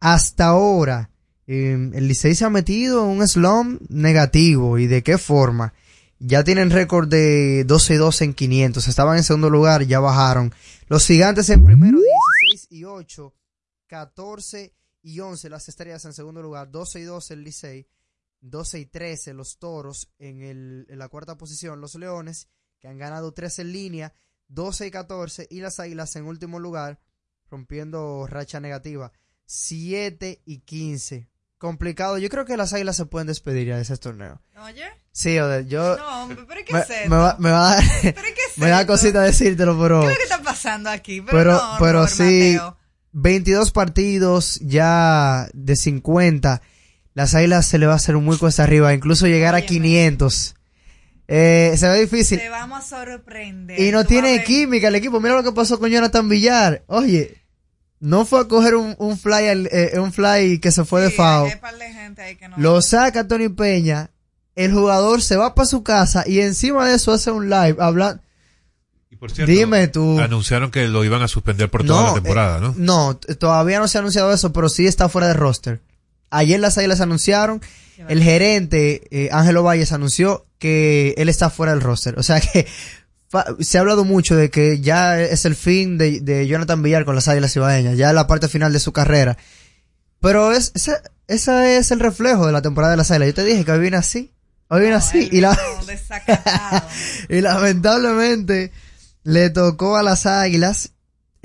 Hasta 0.01 0.47
ahora, 0.47 1.11
eh, 1.47 1.91
el 1.95 2.09
Licey 2.09 2.35
se 2.35 2.45
ha 2.45 2.51
metido 2.51 3.05
en 3.05 3.19
un 3.19 3.27
slump 3.27 3.81
negativo. 3.89 4.79
¿Y 4.79 4.89
de 4.89 5.03
qué 5.03 5.17
forma? 5.17 5.73
Ya 6.19 6.43
tienen 6.43 6.71
récord 6.71 7.09
de 7.09 7.65
12 7.65 7.95
y 7.95 7.97
12 7.97 8.25
en 8.25 8.35
500. 8.35 8.89
Estaban 8.89 9.17
en 9.17 9.25
segundo 9.25 9.49
lugar, 9.49 9.85
ya 9.85 10.01
bajaron. 10.01 10.53
Los 10.89 11.07
gigantes 11.07 11.49
en 11.51 11.65
primero 11.65 11.99
16 12.51 12.67
y 12.71 12.85
8. 12.85 13.33
14 13.87 14.75
y 15.03 15.21
11 15.21 15.49
las 15.51 15.69
estrellas 15.69 16.05
en 16.05 16.13
segundo 16.13 16.43
lugar. 16.43 16.69
12 16.71 17.01
y 17.01 17.03
12 17.05 17.35
el 17.35 17.45
Licey. 17.45 17.87
12 18.51 18.81
y 18.81 18.87
13 18.87 19.35
los 19.35 19.59
toros 19.59 20.11
en, 20.19 20.43
el, 20.43 20.87
en 20.89 20.99
la 20.99 21.09
cuarta 21.09 21.37
posición. 21.37 21.81
Los 21.81 21.95
leones, 21.95 22.49
que 22.81 22.89
han 22.89 22.99
ganado 22.99 23.33
13 23.33 23.63
en 23.63 23.73
línea. 23.73 24.15
12 24.49 24.87
y 24.87 24.91
14. 24.91 25.47
Y 25.51 25.61
las 25.61 25.81
águilas 25.81 26.15
en 26.17 26.25
último 26.25 26.61
lugar, 26.61 27.01
rompiendo 27.51 28.27
racha 28.27 28.61
negativa. 28.61 29.13
7 29.47 30.43
y 30.45 30.59
15. 30.61 31.29
Complicado. 31.59 32.19
Yo 32.19 32.29
creo 32.29 32.45
que 32.45 32.57
las 32.57 32.73
águilas 32.73 32.97
se 32.97 33.07
pueden 33.07 33.27
despedir 33.27 33.69
ya 33.69 33.77
de 33.77 33.83
ese 33.83 33.97
torneo. 33.97 34.43
Oye. 34.63 34.85
Sí, 35.11 35.39
Odette, 35.39 35.69
yo. 35.69 35.97
No, 35.97 36.25
hombre, 36.25 36.45
pero 36.47 36.61
¿qué 36.65 36.73
me, 36.73 36.81
es 36.81 36.91
esto? 36.91 37.09
me 37.09 37.17
va, 37.17 37.37
me 37.39 37.51
va 37.51 37.73
a 37.73 37.75
dar, 37.77 37.85
me 38.57 38.69
da 38.69 38.87
cosita 38.87 39.23
decírtelo, 39.23 39.81
pero. 39.81 40.03
¿Qué 40.03 40.07
es 40.09 40.13
lo 40.13 40.17
que 40.17 40.23
está 40.25 40.43
pasando 40.43 40.91
aquí? 40.91 41.23
Pero, 41.23 41.39
Pero, 41.39 41.53
no, 41.53 41.77
pero 41.81 42.07
sí, 42.07 42.53
Mateo. 42.53 42.77
22 43.13 43.71
partidos 43.73 44.61
ya 44.61 45.49
de 45.55 45.75
50. 45.75 46.61
Las 47.17 47.35
águilas 47.35 47.65
se 47.67 47.79
le 47.79 47.87
va 47.87 47.95
a 47.95 47.97
hacer 47.97 48.15
muy 48.19 48.37
cuesta 48.37 48.63
arriba, 48.65 48.93
incluso 48.93 49.27
llegar 49.27 49.55
a 49.55 49.63
500. 49.63 50.55
Eh, 51.29 51.75
se 51.79 51.89
ve 51.89 52.01
difícil. 52.03 52.39
Te 52.39 52.51
vamos 52.51 52.85
a 52.93 53.05
sorprender. 53.07 53.81
Y 53.81 53.91
no 53.91 54.03
Tú 54.03 54.09
tiene 54.11 54.45
química 54.45 54.89
el 54.89 54.95
equipo. 54.97 55.19
Mira 55.19 55.35
lo 55.37 55.43
que 55.43 55.53
pasó 55.53 55.79
con 55.79 55.89
Jonathan 55.91 56.29
Villar. 56.29 56.85
Oye, 56.89 57.43
no 58.01 58.27
fue 58.27 58.41
a 58.41 58.45
coger 58.45 58.75
un, 58.75 58.95
un 58.99 59.17
fly 59.19 59.49
al- 59.49 59.69
eh, 59.73 59.99
un 59.99 60.13
fly 60.13 60.59
que 60.61 60.71
se 60.71 60.85
fue 60.85 61.01
de 61.01 61.11
FAO. 61.11 61.47
No- 62.51 62.59
Lo 62.59 62.83
saca 62.83 63.27
Tony 63.27 63.49
Peña. 63.49 64.11
El 64.55 64.73
jugador 64.75 65.23
se 65.23 65.37
va 65.37 65.55
para 65.55 65.65
su 65.67 65.83
casa 65.83 66.23
y 66.27 66.41
encima 66.41 66.87
de 66.87 66.97
eso 66.97 67.13
hace 67.13 67.31
un 67.31 67.49
live 67.49 67.77
hablando. 67.81 68.23
Por 69.19 69.31
cierto, 69.31 69.51
Dime 69.51 69.89
tú. 69.89 70.21
Anunciaron 70.21 70.71
que 70.71 70.87
lo 70.89 71.03
iban 71.03 71.23
a 71.23 71.29
suspender 71.29 71.71
por 71.71 71.83
toda 71.87 72.09
la 72.09 72.15
temporada, 72.15 72.59
eh, 72.59 72.61
¿no? 72.61 72.75
No, 72.77 73.17
t- 73.17 73.35
todavía 73.37 73.79
no 73.79 73.89
se 73.89 73.97
ha 73.97 74.01
anunciado 74.01 74.31
eso, 74.35 74.53
pero 74.53 74.69
sí 74.69 74.87
está 74.87 75.09
fuera 75.09 75.29
de 75.29 75.33
roster. 75.35 75.81
Ayer 76.37 76.61
las 76.61 76.77
Águilas 76.77 77.01
anunciaron, 77.01 77.63
el 78.09 78.23
gerente 78.23 79.03
eh, 79.11 79.31
Ángelo 79.33 79.63
Valles 79.63 79.93
anunció 79.93 80.47
que 80.59 81.15
él 81.17 81.29
está 81.29 81.49
fuera 81.51 81.73
del 81.73 81.81
roster. 81.81 82.19
O 82.19 82.23
sea 82.23 82.41
que 82.41 82.67
se 83.61 83.79
ha 83.79 83.81
hablado 83.81 84.05
mucho 84.05 84.37
de 84.37 84.51
que 84.51 84.81
ya 84.81 85.21
es 85.21 85.45
el 85.45 85.57
fin 85.57 85.99
de, 85.99 86.21
de 86.21 86.47
Jonathan 86.47 86.83
Villar 86.83 87.05
con 87.05 87.15
las 87.15 87.29
Águilas 87.29 87.57
Ibaeñas, 87.57 87.97
ya 87.97 88.09
es 88.09 88.15
la 88.15 88.27
parte 88.27 88.49
final 88.49 88.73
de 88.73 88.81
su 88.81 88.93
carrera. 88.93 89.37
Pero 90.21 90.53
es, 90.53 90.73
ese, 90.75 90.93
ese 91.27 91.79
es 91.79 91.91
el 91.91 92.01
reflejo 92.01 92.47
de 92.47 92.53
la 92.53 92.63
temporada 92.63 92.93
de 92.93 92.97
las 92.99 93.11
Águilas. 93.11 93.29
Yo 93.29 93.35
te 93.35 93.45
dije 93.45 93.65
que 93.65 93.73
hoy 93.73 93.81
viene 93.81 93.97
así, 93.97 94.33
hoy 94.69 94.81
viene 94.81 94.97
así 94.97 95.29
y 95.33 95.41
la 95.41 95.59
y 97.29 97.41
lamentablemente 97.41 98.73
le 99.25 99.51
tocó 99.51 99.97
a 99.97 100.03
las 100.03 100.27
Águilas 100.27 100.93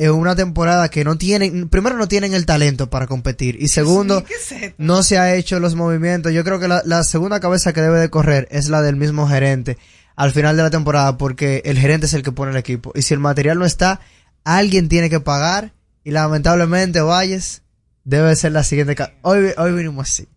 en 0.04 0.12
una 0.14 0.36
temporada 0.36 0.90
que 0.90 1.04
no 1.04 1.18
tienen, 1.18 1.70
primero 1.70 1.96
no 1.96 2.08
tienen 2.08 2.34
el 2.34 2.46
talento 2.46 2.90
para 2.90 3.06
competir 3.08 3.58
y 3.62 3.68
segundo 3.68 4.24
¿Qué 4.24 4.34
es 4.34 4.74
no 4.78 5.04
se 5.04 5.18
ha 5.20 5.36
hecho 5.36 5.60
los 5.60 5.76
movimientos. 5.76 6.34
Yo 6.34 6.44
creo 6.44 6.60
que 6.60 6.68
la, 6.68 6.82
la 6.86 7.04
segunda 7.04 7.40
cabeza 7.40 7.72
que 7.74 7.82
debe 7.82 8.00
de 8.00 8.10
correr 8.10 8.48
es 8.52 8.70
la 8.70 8.82
del 8.82 8.96
mismo 8.96 9.28
gerente 9.28 9.78
al 10.16 10.32
final 10.32 10.58
de 10.58 10.64
la 10.64 10.70
temporada 10.70 11.18
porque 11.18 11.62
el 11.66 11.78
gerente 11.78 12.08
es 12.08 12.14
el 12.14 12.24
que 12.24 12.32
pone 12.32 12.52
el 12.52 12.58
equipo 12.58 12.92
y 12.96 13.04
si 13.04 13.14
el 13.14 13.20
material 13.20 13.60
no 13.60 13.66
está, 13.66 14.00
alguien 14.44 14.90
tiene 14.90 15.10
que 15.10 15.20
pagar 15.20 15.74
y 16.04 16.12
lamentablemente 16.12 17.02
Valles 17.02 17.62
debe 18.04 18.36
ser 18.36 18.54
la 18.54 18.64
siguiente. 18.64 18.96
ca- 18.96 19.14
Hoy, 19.22 19.52
hoy 19.58 19.72
vinimos 19.72 20.10
así. 20.10 20.28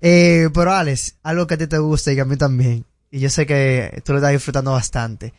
Eh, 0.00 0.48
pero 0.54 0.72
Alex, 0.72 1.16
algo 1.24 1.46
que 1.48 1.54
a 1.54 1.58
ti 1.58 1.66
te 1.66 1.78
gusta 1.78 2.12
y 2.12 2.14
que 2.14 2.20
a 2.20 2.24
mí 2.24 2.36
también, 2.36 2.86
y 3.10 3.18
yo 3.18 3.28
sé 3.28 3.44
que 3.44 4.00
tú 4.04 4.12
lo 4.12 4.18
estás 4.18 4.30
disfrutando 4.32 4.70
bastante. 4.72 5.34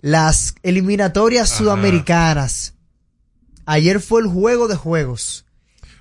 Las 0.00 0.54
eliminatorias 0.62 1.50
Ajá. 1.50 1.58
sudamericanas 1.58 2.74
Ayer 3.70 4.00
fue 4.00 4.22
el 4.22 4.28
juego 4.28 4.66
de 4.66 4.76
juegos. 4.76 5.44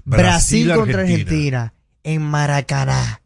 Brasil, 0.05 0.67
Brasil, 0.67 0.73
contra 0.73 1.01
Argentina. 1.01 1.25
Argentina 1.25 1.73
en 2.05 2.21
Maracaná. 2.21 3.21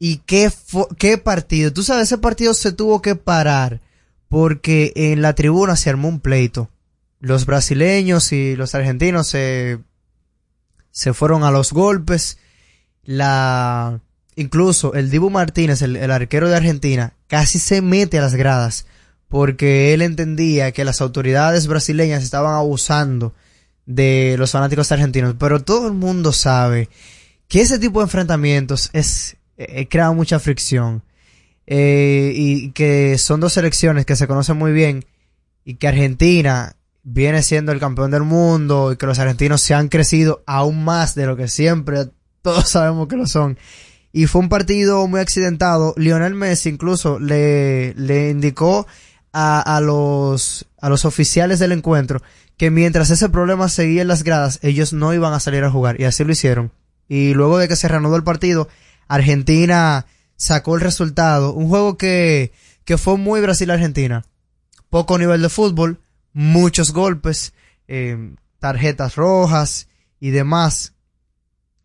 Y 0.00 0.16
qué, 0.26 0.50
qué 0.98 1.18
partido. 1.18 1.72
Tú 1.72 1.84
sabes, 1.84 2.08
ese 2.08 2.18
partido 2.18 2.52
se 2.52 2.72
tuvo 2.72 3.00
que 3.00 3.14
parar 3.14 3.80
porque 4.28 4.92
en 4.96 5.22
la 5.22 5.36
tribuna 5.36 5.76
se 5.76 5.88
armó 5.88 6.08
un 6.08 6.18
pleito. 6.18 6.68
Los 7.20 7.46
brasileños 7.46 8.32
y 8.32 8.56
los 8.56 8.74
argentinos 8.74 9.28
se, 9.28 9.78
se 10.90 11.12
fueron 11.14 11.44
a 11.44 11.52
los 11.52 11.72
golpes. 11.72 12.38
La, 13.04 14.00
incluso 14.34 14.94
el 14.94 15.10
Dibu 15.10 15.30
Martínez, 15.30 15.80
el, 15.82 15.94
el 15.94 16.10
arquero 16.10 16.48
de 16.48 16.56
Argentina, 16.56 17.14
casi 17.28 17.60
se 17.60 17.82
mete 17.82 18.18
a 18.18 18.22
las 18.22 18.34
gradas 18.34 18.86
porque 19.28 19.94
él 19.94 20.02
entendía 20.02 20.72
que 20.72 20.84
las 20.84 21.00
autoridades 21.00 21.68
brasileñas 21.68 22.24
estaban 22.24 22.54
abusando 22.56 23.32
de 23.90 24.36
los 24.38 24.52
fanáticos 24.52 24.92
argentinos. 24.92 25.34
Pero 25.38 25.62
todo 25.62 25.88
el 25.88 25.94
mundo 25.94 26.32
sabe 26.32 26.88
que 27.48 27.60
ese 27.60 27.78
tipo 27.78 28.00
de 28.00 28.04
enfrentamientos 28.04 28.90
es, 28.92 29.36
eh, 29.56 29.88
crea 29.88 30.12
mucha 30.12 30.38
fricción. 30.38 31.02
Eh, 31.66 32.32
y 32.34 32.70
que 32.72 33.16
son 33.18 33.40
dos 33.40 33.52
selecciones 33.52 34.04
que 34.04 34.16
se 34.16 34.26
conocen 34.26 34.56
muy 34.56 34.72
bien 34.72 35.04
y 35.64 35.74
que 35.74 35.86
Argentina 35.86 36.74
viene 37.04 37.44
siendo 37.44 37.70
el 37.70 37.78
campeón 37.78 38.10
del 38.10 38.24
mundo 38.24 38.90
y 38.90 38.96
que 38.96 39.06
los 39.06 39.20
argentinos 39.20 39.62
se 39.62 39.74
han 39.74 39.88
crecido 39.88 40.42
aún 40.46 40.84
más 40.84 41.14
de 41.14 41.26
lo 41.26 41.36
que 41.36 41.46
siempre 41.46 42.06
todos 42.42 42.68
sabemos 42.68 43.08
que 43.08 43.16
lo 43.16 43.26
son. 43.26 43.58
Y 44.12 44.26
fue 44.26 44.40
un 44.40 44.48
partido 44.48 45.06
muy 45.06 45.20
accidentado. 45.20 45.94
Lionel 45.96 46.34
Messi 46.34 46.70
incluso 46.70 47.20
le, 47.20 47.94
le 47.94 48.30
indicó 48.30 48.86
a, 49.32 49.60
a 49.60 49.80
los, 49.80 50.66
a 50.80 50.88
los 50.88 51.04
oficiales 51.04 51.60
del 51.60 51.72
encuentro 51.72 52.20
que 52.60 52.70
mientras 52.70 53.08
ese 53.08 53.30
problema 53.30 53.70
seguía 53.70 54.02
en 54.02 54.08
las 54.08 54.22
gradas, 54.22 54.58
ellos 54.60 54.92
no 54.92 55.14
iban 55.14 55.32
a 55.32 55.40
salir 55.40 55.64
a 55.64 55.70
jugar. 55.70 55.98
Y 55.98 56.04
así 56.04 56.24
lo 56.24 56.32
hicieron. 56.32 56.72
Y 57.08 57.32
luego 57.32 57.56
de 57.56 57.68
que 57.68 57.74
se 57.74 57.88
reanudó 57.88 58.16
el 58.16 58.22
partido, 58.22 58.68
Argentina 59.08 60.04
sacó 60.36 60.74
el 60.74 60.82
resultado. 60.82 61.54
Un 61.54 61.70
juego 61.70 61.96
que, 61.96 62.52
que 62.84 62.98
fue 62.98 63.16
muy 63.16 63.40
Brasil-Argentina. 63.40 64.26
Poco 64.90 65.16
nivel 65.16 65.40
de 65.40 65.48
fútbol, 65.48 66.02
muchos 66.34 66.92
golpes, 66.92 67.54
eh, 67.88 68.34
tarjetas 68.58 69.16
rojas 69.16 69.88
y 70.20 70.28
demás. 70.28 70.92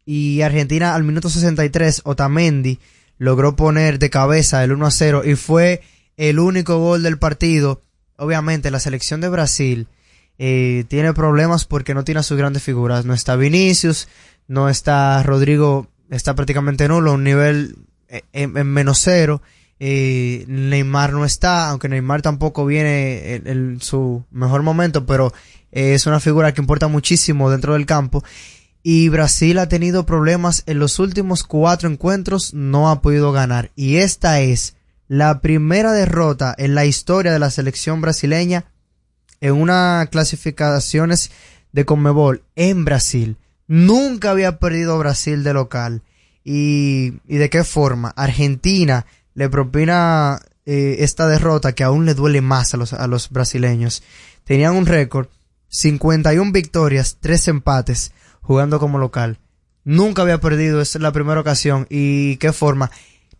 Y 0.05 0.41
Argentina 0.41 0.93
al 0.93 1.05
minuto 1.05 1.29
63, 1.29 2.01
Otamendi 2.03 2.79
logró 3.17 3.55
poner 3.55 3.97
de 3.97 4.09
cabeza 4.09 4.61
el 4.61 4.73
1 4.73 4.87
a 4.87 4.91
0 4.91 5.21
y 5.23 5.35
fue 5.35 5.83
el 6.17 6.37
único 6.37 6.79
gol 6.79 7.01
del 7.01 7.17
partido. 7.17 7.81
Obviamente 8.17 8.71
la 8.71 8.81
selección 8.81 9.21
de 9.21 9.29
Brasil 9.29 9.87
eh, 10.37 10.85
tiene 10.87 11.13
problemas 11.13 11.65
porque 11.65 11.93
no 11.93 12.03
tiene 12.03 12.19
a 12.19 12.23
sus 12.23 12.37
grandes 12.37 12.63
figuras. 12.63 13.05
No 13.05 13.13
está 13.13 13.35
Vinicius, 13.35 14.07
no 14.47 14.69
está 14.69 15.21
Rodrigo, 15.23 15.87
está 16.09 16.35
prácticamente 16.35 16.87
nulo, 16.87 17.13
un 17.13 17.23
nivel 17.23 17.77
eh, 18.07 18.23
en, 18.33 18.57
en 18.57 18.67
menos 18.67 18.99
cero. 18.99 19.41
Eh, 19.79 20.45
Neymar 20.47 21.11
no 21.11 21.25
está, 21.25 21.69
aunque 21.69 21.89
Neymar 21.89 22.21
tampoco 22.21 22.65
viene 22.65 23.35
en, 23.35 23.47
en 23.47 23.81
su 23.81 24.23
mejor 24.31 24.63
momento, 24.63 25.05
pero 25.05 25.33
eh, 25.71 25.93
es 25.93 26.05
una 26.05 26.19
figura 26.19 26.53
que 26.53 26.61
importa 26.61 26.87
muchísimo 26.87 27.49
dentro 27.49 27.73
del 27.73 27.85
campo. 27.85 28.23
Y 28.81 29.09
Brasil 29.09 29.57
ha 29.57 29.67
tenido 29.67 30.05
problemas 30.05 30.63
en 30.67 30.79
los 30.79 30.99
últimos 30.99 31.43
cuatro 31.43 31.89
encuentros, 31.89 32.53
no 32.53 32.89
ha 32.89 33.01
podido 33.01 33.31
ganar. 33.31 33.71
Y 33.75 33.97
esta 33.97 34.39
es 34.41 34.75
la 35.07 35.41
primera 35.41 35.91
derrota 35.91 36.53
en 36.57 36.75
la 36.75 36.85
historia 36.85 37.31
de 37.31 37.39
la 37.39 37.49
selección 37.49 37.99
brasileña 37.99 38.65
en 39.45 39.53
una 39.53 40.07
clasificaciones 40.09 41.29
de 41.71 41.85
Conmebol 41.85 42.41
en 42.55 42.83
Brasil. 42.83 43.37
Nunca 43.67 44.31
había 44.31 44.57
perdido 44.57 44.97
Brasil 44.97 45.43
de 45.43 45.53
local. 45.53 46.01
¿Y, 46.43 47.13
y 47.27 47.37
de 47.37 47.49
qué 47.51 47.63
forma? 47.63 48.09
Argentina 48.15 49.05
le 49.35 49.47
propina 49.49 50.39
eh, 50.65 50.97
esta 50.99 51.27
derrota 51.27 51.73
que 51.73 51.83
aún 51.83 52.05
le 52.05 52.15
duele 52.15 52.41
más 52.41 52.73
a 52.73 52.77
los, 52.77 52.93
a 52.93 53.05
los 53.05 53.29
brasileños. 53.29 54.01
Tenían 54.45 54.75
un 54.75 54.87
récord, 54.87 55.27
51 55.67 56.51
victorias, 56.51 57.17
3 57.19 57.49
empates, 57.49 58.13
jugando 58.41 58.79
como 58.79 58.97
local. 58.97 59.37
Nunca 59.83 60.23
había 60.23 60.41
perdido, 60.41 60.81
esa 60.81 60.97
es 60.97 61.03
la 61.03 61.11
primera 61.11 61.39
ocasión. 61.39 61.85
¿Y 61.91 62.37
qué 62.37 62.51
forma? 62.51 62.89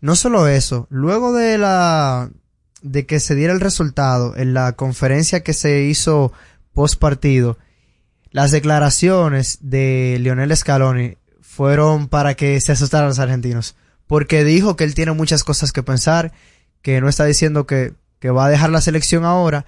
No 0.00 0.14
solo 0.14 0.46
eso, 0.46 0.86
luego 0.88 1.32
de 1.32 1.58
la 1.58 2.30
de 2.82 3.06
que 3.06 3.20
se 3.20 3.34
diera 3.34 3.52
el 3.52 3.60
resultado 3.60 4.36
en 4.36 4.54
la 4.54 4.72
conferencia 4.72 5.42
que 5.42 5.52
se 5.52 5.82
hizo 5.82 6.32
post 6.72 6.98
partido, 7.00 7.58
las 8.30 8.50
declaraciones 8.50 9.58
de 9.62 10.18
Lionel 10.20 10.54
Scaloni 10.56 11.16
fueron 11.40 12.08
para 12.08 12.34
que 12.34 12.60
se 12.60 12.72
asustaran 12.72 13.08
los 13.08 13.18
argentinos, 13.18 13.76
porque 14.06 14.44
dijo 14.44 14.76
que 14.76 14.84
él 14.84 14.94
tiene 14.94 15.12
muchas 15.12 15.42
cosas 15.42 15.72
que 15.72 15.82
pensar, 15.82 16.32
que 16.82 17.00
no 17.00 17.08
está 17.08 17.24
diciendo 17.24 17.66
que, 17.66 17.94
que 18.18 18.30
va 18.30 18.46
a 18.46 18.50
dejar 18.50 18.70
la 18.70 18.80
selección 18.80 19.24
ahora, 19.24 19.64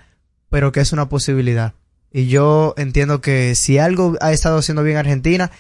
pero 0.51 0.71
que 0.71 0.81
es 0.81 0.93
una 0.93 1.09
posibilidad. 1.09 1.75
Y 2.13 2.27
yo 2.27 2.75
entiendo 2.77 3.21
que 3.21 3.55
si 3.55 3.79
algo 3.79 4.17
ha 4.21 4.33
estado 4.33 4.59
haciendo 4.59 4.83
bien 4.83 4.97
Argentina, 4.97 5.51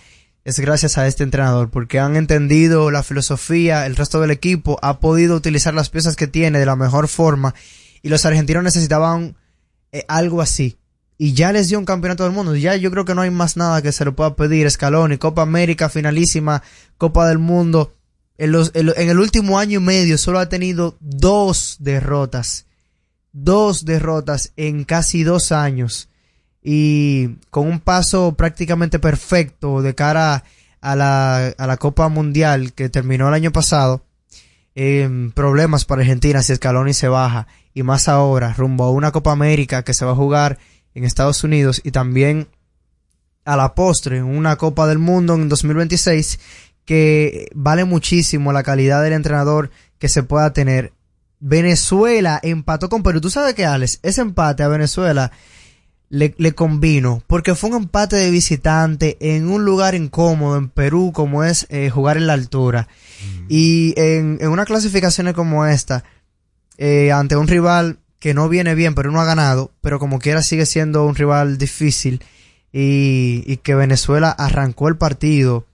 es 0.48 0.60
gracias 0.60 0.96
a 0.96 1.06
este 1.06 1.24
entrenador, 1.24 1.68
porque 1.68 2.00
han 2.00 2.16
entendido 2.16 2.90
la 2.90 3.02
filosofía, 3.02 3.84
el 3.84 3.96
resto 3.96 4.18
del 4.18 4.30
equipo 4.30 4.78
ha 4.80 4.98
podido 4.98 5.36
utilizar 5.36 5.74
las 5.74 5.90
piezas 5.90 6.16
que 6.16 6.26
tiene 6.26 6.58
de 6.58 6.64
la 6.64 6.74
mejor 6.74 7.06
forma 7.08 7.54
y 8.00 8.08
los 8.08 8.24
argentinos 8.24 8.64
necesitaban 8.64 9.36
eh, 9.92 10.06
algo 10.08 10.40
así. 10.40 10.78
Y 11.18 11.34
ya 11.34 11.52
les 11.52 11.68
dio 11.68 11.78
un 11.78 11.84
campeonato 11.84 12.24
del 12.24 12.32
mundo. 12.32 12.56
Ya 12.56 12.76
yo 12.76 12.90
creo 12.90 13.04
que 13.04 13.14
no 13.14 13.20
hay 13.20 13.30
más 13.30 13.58
nada 13.58 13.82
que 13.82 13.92
se 13.92 14.06
le 14.06 14.12
pueda 14.12 14.36
pedir. 14.36 14.70
Scaloni, 14.70 15.18
Copa 15.18 15.42
América, 15.42 15.90
finalísima, 15.90 16.62
Copa 16.96 17.28
del 17.28 17.38
Mundo. 17.38 17.92
En, 18.38 18.52
los, 18.52 18.72
en 18.74 19.10
el 19.10 19.18
último 19.18 19.58
año 19.58 19.80
y 19.80 19.82
medio 19.82 20.16
solo 20.16 20.38
ha 20.38 20.48
tenido 20.48 20.96
dos 21.00 21.76
derrotas. 21.80 22.64
Dos 23.32 23.84
derrotas 23.84 24.52
en 24.56 24.84
casi 24.84 25.24
dos 25.24 25.52
años 25.52 26.08
y 26.62 27.36
con 27.50 27.66
un 27.66 27.80
paso 27.80 28.34
prácticamente 28.34 28.98
perfecto 28.98 29.82
de 29.82 29.94
cara 29.94 30.44
a 30.80 30.96
la, 30.96 31.48
a 31.48 31.66
la 31.66 31.76
Copa 31.76 32.08
Mundial 32.08 32.72
que 32.72 32.88
terminó 32.88 33.28
el 33.28 33.34
año 33.34 33.52
pasado, 33.52 34.04
eh, 34.74 35.30
problemas 35.34 35.84
para 35.84 36.02
Argentina 36.02 36.42
si 36.42 36.54
Scaloni 36.54 36.94
se 36.94 37.08
baja 37.08 37.48
y 37.74 37.82
más 37.82 38.08
ahora 38.08 38.54
rumbo 38.56 38.84
a 38.84 38.90
una 38.90 39.10
Copa 39.10 39.32
América 39.32 39.82
que 39.82 39.94
se 39.94 40.04
va 40.04 40.12
a 40.12 40.16
jugar 40.16 40.58
en 40.94 41.04
Estados 41.04 41.42
Unidos 41.42 41.80
y 41.84 41.90
también 41.90 42.48
a 43.44 43.56
la 43.56 43.74
postre 43.74 44.22
una 44.22 44.56
Copa 44.56 44.86
del 44.86 44.98
Mundo 44.98 45.34
en 45.34 45.48
2026 45.48 46.38
que 46.84 47.50
vale 47.54 47.84
muchísimo 47.84 48.52
la 48.52 48.62
calidad 48.62 49.02
del 49.02 49.14
entrenador 49.14 49.70
que 49.98 50.08
se 50.08 50.22
pueda 50.22 50.52
tener. 50.52 50.92
Venezuela 51.40 52.40
empató 52.42 52.88
con 52.88 53.02
Perú. 53.02 53.20
Tú 53.20 53.30
sabes 53.30 53.54
que 53.54 53.66
Alex, 53.66 54.00
ese 54.02 54.20
empate 54.20 54.62
a 54.62 54.68
Venezuela 54.68 55.30
le, 56.10 56.34
le 56.38 56.52
convino, 56.54 57.22
porque 57.26 57.54
fue 57.54 57.70
un 57.70 57.76
empate 57.76 58.16
de 58.16 58.30
visitante 58.30 59.16
en 59.20 59.48
un 59.48 59.64
lugar 59.64 59.94
incómodo 59.94 60.56
en 60.56 60.68
Perú, 60.68 61.12
como 61.14 61.44
es 61.44 61.66
eh, 61.70 61.90
jugar 61.90 62.16
en 62.16 62.26
la 62.26 62.32
altura. 62.34 62.88
Y 63.48 63.92
en, 64.00 64.38
en 64.40 64.48
unas 64.48 64.66
clasificaciones 64.66 65.34
como 65.34 65.66
esta, 65.66 66.04
eh, 66.78 67.12
ante 67.12 67.36
un 67.36 67.48
rival 67.48 67.98
que 68.20 68.32
no 68.34 68.48
viene 68.48 68.74
bien, 68.74 68.94
pero 68.94 69.10
no 69.10 69.20
ha 69.20 69.24
ganado, 69.24 69.70
pero 69.80 69.98
como 69.98 70.18
quiera 70.18 70.42
sigue 70.42 70.66
siendo 70.66 71.04
un 71.04 71.14
rival 71.14 71.58
difícil, 71.58 72.22
y, 72.72 73.42
y 73.46 73.56
que 73.58 73.74
Venezuela 73.74 74.30
arrancó 74.30 74.88
el 74.88 74.96
partido 74.96 75.66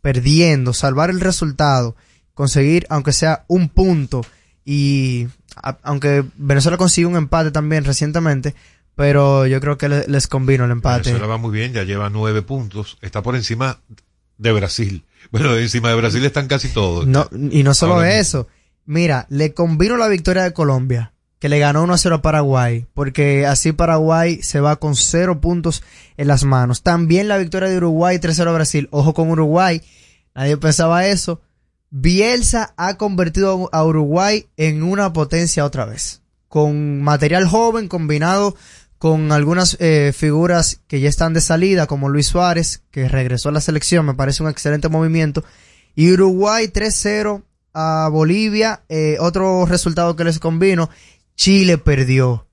perdiendo, 0.00 0.72
salvar 0.72 1.10
el 1.10 1.20
resultado, 1.20 1.96
conseguir 2.34 2.86
aunque 2.90 3.12
sea 3.12 3.44
un 3.48 3.68
punto, 3.68 4.24
y 4.64 5.26
a- 5.62 5.78
aunque 5.82 6.24
Venezuela 6.36 6.76
consiguió 6.76 7.08
un 7.08 7.16
empate 7.16 7.50
también 7.50 7.84
recientemente, 7.84 8.54
pero 8.96 9.46
yo 9.46 9.60
creo 9.60 9.78
que 9.78 9.88
le- 9.88 10.06
les 10.08 10.26
convino 10.26 10.64
el 10.64 10.72
empate. 10.72 11.10
Venezuela 11.10 11.26
va 11.28 11.36
muy 11.36 11.52
bien, 11.52 11.72
ya 11.72 11.84
lleva 11.84 12.10
nueve 12.10 12.42
puntos, 12.42 12.98
está 13.02 13.22
por 13.22 13.36
encima 13.36 13.78
de 14.38 14.52
Brasil. 14.52 15.04
Bueno, 15.32 15.56
encima 15.56 15.88
de 15.88 15.96
Brasil 15.96 16.24
están 16.24 16.46
casi 16.46 16.68
todos. 16.68 17.04
No, 17.04 17.28
y 17.50 17.64
no 17.64 17.74
solo 17.74 17.94
Ahora 17.94 18.16
eso. 18.16 18.46
Mira, 18.84 19.26
le 19.28 19.54
convino 19.54 19.96
la 19.96 20.06
victoria 20.06 20.44
de 20.44 20.52
Colombia, 20.52 21.14
que 21.40 21.48
le 21.48 21.58
ganó 21.58 21.82
1 21.82 21.94
a 21.94 21.98
0 21.98 22.14
a 22.16 22.22
Paraguay, 22.22 22.86
porque 22.94 23.44
así 23.44 23.72
Paraguay 23.72 24.40
se 24.44 24.60
va 24.60 24.76
con 24.76 24.94
cero 24.94 25.40
puntos 25.40 25.82
en 26.16 26.28
las 26.28 26.44
manos. 26.44 26.84
También 26.84 27.26
la 27.26 27.38
victoria 27.38 27.68
de 27.68 27.76
Uruguay 27.78 28.18
3-0 28.20 28.46
a 28.48 28.52
Brasil. 28.52 28.86
Ojo 28.92 29.14
con 29.14 29.28
Uruguay, 29.30 29.82
nadie 30.32 30.56
pensaba 30.58 31.06
eso. 31.08 31.40
Bielsa 31.90 32.72
ha 32.76 32.96
convertido 32.96 33.68
a 33.72 33.84
Uruguay 33.84 34.46
en 34.56 34.84
una 34.84 35.12
potencia 35.12 35.64
otra 35.64 35.86
vez. 35.86 36.22
Con 36.46 37.02
material 37.02 37.46
joven 37.48 37.88
combinado 37.88 38.54
con 38.98 39.30
algunas 39.32 39.76
eh, 39.80 40.12
figuras 40.16 40.80
que 40.88 41.00
ya 41.00 41.08
están 41.08 41.34
de 41.34 41.40
salida, 41.40 41.86
como 41.86 42.08
Luis 42.08 42.28
Suárez, 42.28 42.82
que 42.90 43.08
regresó 43.08 43.50
a 43.50 43.52
la 43.52 43.60
selección, 43.60 44.06
me 44.06 44.14
parece 44.14 44.42
un 44.42 44.48
excelente 44.48 44.88
movimiento. 44.88 45.44
Y 45.94 46.12
Uruguay 46.12 46.68
3-0 46.68 47.42
a 47.74 48.08
Bolivia, 48.10 48.82
eh, 48.88 49.16
otro 49.20 49.66
resultado 49.66 50.16
que 50.16 50.24
les 50.24 50.38
convino, 50.38 50.88
Chile 51.36 51.76
perdió, 51.78 52.46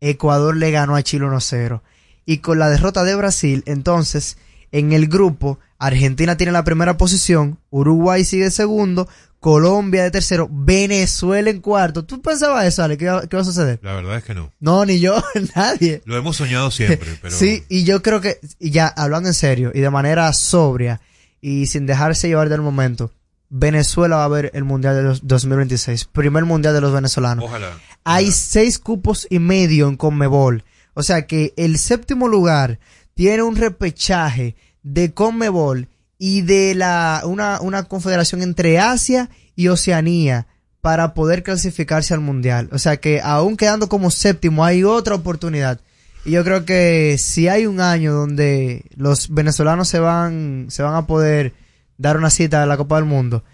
Ecuador 0.00 0.56
le 0.56 0.70
ganó 0.70 0.96
a 0.96 1.02
Chile 1.02 1.26
1-0. 1.26 1.82
y 2.26 2.38
con 2.38 2.58
la 2.58 2.70
derrota 2.70 3.04
de 3.04 3.14
Brasil, 3.14 3.62
entonces 3.66 4.38
en 4.78 4.92
el 4.92 5.06
grupo 5.08 5.58
Argentina 5.78 6.36
tiene 6.36 6.52
la 6.52 6.64
primera 6.64 6.96
posición, 6.96 7.58
Uruguay 7.70 8.24
sigue 8.24 8.50
segundo, 8.50 9.08
Colombia 9.40 10.02
de 10.02 10.10
tercero, 10.10 10.48
Venezuela 10.50 11.50
en 11.50 11.60
cuarto. 11.60 12.04
¿Tú 12.04 12.22
pensabas 12.22 12.64
eso, 12.64 12.82
Ale? 12.82 12.96
¿Qué, 12.96 13.06
va- 13.06 13.26
qué 13.26 13.36
va 13.36 13.42
a 13.42 13.44
suceder? 13.44 13.78
La 13.82 13.92
verdad 13.94 14.16
es 14.16 14.24
que 14.24 14.34
no. 14.34 14.50
No, 14.60 14.84
ni 14.86 15.00
yo, 15.00 15.22
nadie. 15.54 16.00
Lo 16.06 16.16
hemos 16.16 16.36
soñado 16.36 16.70
siempre, 16.70 17.18
pero 17.22 17.36
Sí, 17.36 17.62
y 17.68 17.84
yo 17.84 18.02
creo 18.02 18.20
que, 18.22 18.38
y 18.58 18.70
ya 18.70 18.86
hablando 18.88 19.28
en 19.28 19.34
serio 19.34 19.70
y 19.74 19.80
de 19.80 19.90
manera 19.90 20.32
sobria 20.32 21.00
y 21.42 21.66
sin 21.66 21.84
dejarse 21.86 22.28
llevar 22.28 22.48
del 22.48 22.62
momento, 22.62 23.10
Venezuela 23.50 24.16
va 24.16 24.24
a 24.24 24.28
ver 24.28 24.50
el 24.54 24.64
Mundial 24.64 24.96
de 24.96 25.02
los 25.02 25.26
2026, 25.28 26.06
primer 26.06 26.44
Mundial 26.46 26.72
de 26.74 26.80
los 26.80 26.92
venezolanos. 26.92 27.44
ojalá. 27.44 27.70
Hay 28.04 28.32
seis 28.32 28.78
cupos 28.78 29.26
y 29.30 29.38
medio 29.38 29.88
en 29.88 29.96
Conmebol. 29.96 30.64
O 30.94 31.02
sea 31.02 31.26
que 31.26 31.52
el 31.56 31.76
séptimo 31.78 32.28
lugar 32.28 32.78
tiene 33.14 33.42
un 33.42 33.56
repechaje 33.56 34.56
de 34.82 35.12
Conmebol 35.12 35.88
y 36.18 36.42
de 36.42 36.74
la 36.74 37.22
una, 37.24 37.60
una 37.60 37.84
confederación 37.84 38.42
entre 38.42 38.78
Asia 38.78 39.30
y 39.56 39.68
Oceanía 39.68 40.46
para 40.80 41.14
poder 41.14 41.42
clasificarse 41.42 42.12
al 42.12 42.20
mundial. 42.20 42.68
O 42.72 42.78
sea 42.78 42.98
que 42.98 43.20
aún 43.20 43.56
quedando 43.56 43.88
como 43.88 44.10
séptimo 44.10 44.64
hay 44.64 44.84
otra 44.84 45.14
oportunidad. 45.14 45.80
Y 46.24 46.32
yo 46.32 46.44
creo 46.44 46.64
que 46.64 47.16
si 47.18 47.48
hay 47.48 47.66
un 47.66 47.80
año 47.80 48.12
donde 48.12 48.84
los 48.96 49.28
venezolanos 49.30 49.88
se 49.88 49.98
van, 49.98 50.66
se 50.68 50.82
van 50.82 50.94
a 50.94 51.06
poder 51.06 51.54
dar 51.98 52.16
una 52.16 52.30
cita 52.30 52.62
a 52.62 52.66
la 52.66 52.76
Copa 52.76 52.96
del 52.96 53.04
Mundo, 53.04 53.44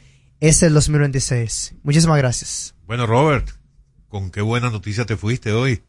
es 0.41 0.63
el 0.63 0.73
2026. 0.75 1.75
Muchísimas 1.83 2.19
gracias. 2.19 2.75
Bueno, 2.87 3.07
Robert, 3.07 3.51
con 4.11 4.31
qué 4.31 4.43
buena 4.43 4.69
noticia 4.71 5.07
te 5.07 5.17
fuiste 5.17 5.53
hoy. 5.53 5.83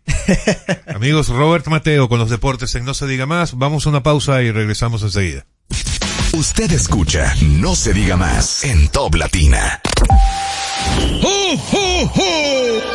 Amigos, 0.87 1.27
Robert 1.27 1.67
Mateo 1.67 2.07
con 2.07 2.19
los 2.19 2.29
deportes 2.29 2.73
en 2.75 2.85
No 2.85 2.93
se 2.93 3.07
diga 3.07 3.25
más. 3.25 3.57
Vamos 3.57 3.85
a 3.85 3.89
una 3.89 4.03
pausa 4.03 4.41
y 4.43 4.51
regresamos 4.51 5.01
enseguida. 5.03 5.45
Usted 6.33 6.71
escucha 6.71 7.33
No 7.41 7.75
se 7.75 7.93
diga 7.93 8.15
más 8.15 8.63
en 8.63 8.87
Top 8.89 9.15
Latina. 9.15 9.81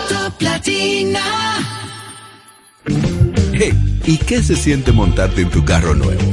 Top 0.08 0.40
Latina. 0.40 1.22
Hey, 3.52 4.00
¿y 4.04 4.16
qué 4.18 4.42
se 4.42 4.56
siente 4.56 4.92
montarte 4.92 5.42
en 5.42 5.50
tu 5.50 5.64
carro 5.64 5.94
nuevo? 5.94 6.32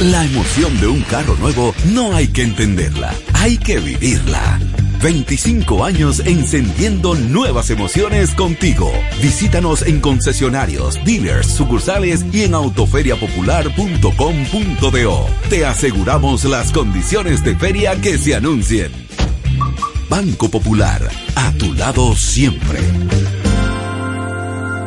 La 0.00 0.24
emoción 0.24 0.80
de 0.80 0.86
un 0.86 1.02
carro 1.02 1.36
nuevo 1.36 1.74
no 1.86 2.14
hay 2.14 2.28
que 2.28 2.42
entenderla, 2.42 3.14
hay 3.34 3.58
que 3.58 3.78
vivirla. 3.80 4.60
25 5.00 5.84
años 5.84 6.20
encendiendo 6.24 7.14
nuevas 7.14 7.70
emociones 7.70 8.34
contigo. 8.34 8.90
Visítanos 9.22 9.82
en 9.82 10.00
concesionarios, 10.00 10.98
dealers, 11.04 11.46
sucursales 11.48 12.24
y 12.32 12.42
en 12.42 12.54
autoferiapopular.com.do. 12.54 15.26
Te 15.48 15.64
aseguramos 15.66 16.42
las 16.44 16.72
condiciones 16.72 17.44
de 17.44 17.54
feria 17.56 18.00
que 18.00 18.18
se 18.18 18.34
anuncien. 18.34 18.90
Banco 20.08 20.48
Popular, 20.48 21.08
a 21.34 21.52
tu 21.52 21.74
lado 21.74 22.16
siempre. 22.16 22.80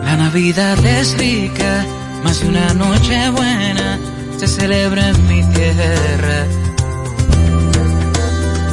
La 0.04 0.18
Navidad 0.18 0.84
es 0.86 1.18
rica, 1.18 1.86
más 2.24 2.44
una 2.44 2.74
noche 2.74 3.30
buena 3.30 4.00
se 4.42 4.48
celebra 4.48 5.10
en 5.10 5.28
mi 5.28 5.44
tierra. 5.54 6.48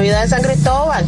de 0.00 0.28
San 0.28 0.42
Cristóbal. 0.42 1.04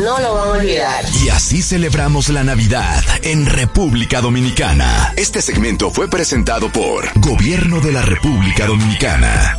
No 0.00 0.20
lo 0.20 0.34
van 0.34 0.48
a 0.48 0.52
olvidar. 0.52 1.04
Y 1.24 1.28
así 1.28 1.60
celebramos 1.60 2.28
la 2.28 2.44
Navidad 2.44 3.02
en 3.22 3.46
República 3.46 4.20
Dominicana. 4.20 5.12
Este 5.16 5.42
segmento 5.42 5.90
fue 5.90 6.08
presentado 6.08 6.70
por 6.70 7.08
Gobierno 7.20 7.80
de 7.80 7.92
la 7.92 8.02
República 8.02 8.66
Dominicana. 8.66 9.58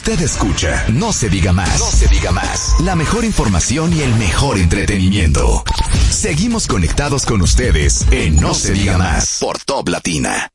Usted 0.00 0.22
escucha 0.22 0.86
No 0.88 1.12
se 1.12 1.28
diga 1.28 1.52
más. 1.52 1.78
No 1.78 1.84
se 1.84 2.08
diga 2.08 2.32
más. 2.32 2.74
La 2.80 2.96
mejor 2.96 3.22
información 3.22 3.92
y 3.92 4.00
el 4.00 4.14
mejor 4.14 4.56
entretenimiento. 4.56 5.62
Seguimos 6.08 6.66
conectados 6.66 7.26
con 7.26 7.42
ustedes 7.42 8.06
en 8.10 8.36
No, 8.36 8.54
se 8.54 8.72
diga 8.72 8.96
más 8.96 9.36
por 9.42 9.58
Top 9.58 9.90
Latina. 9.90 10.49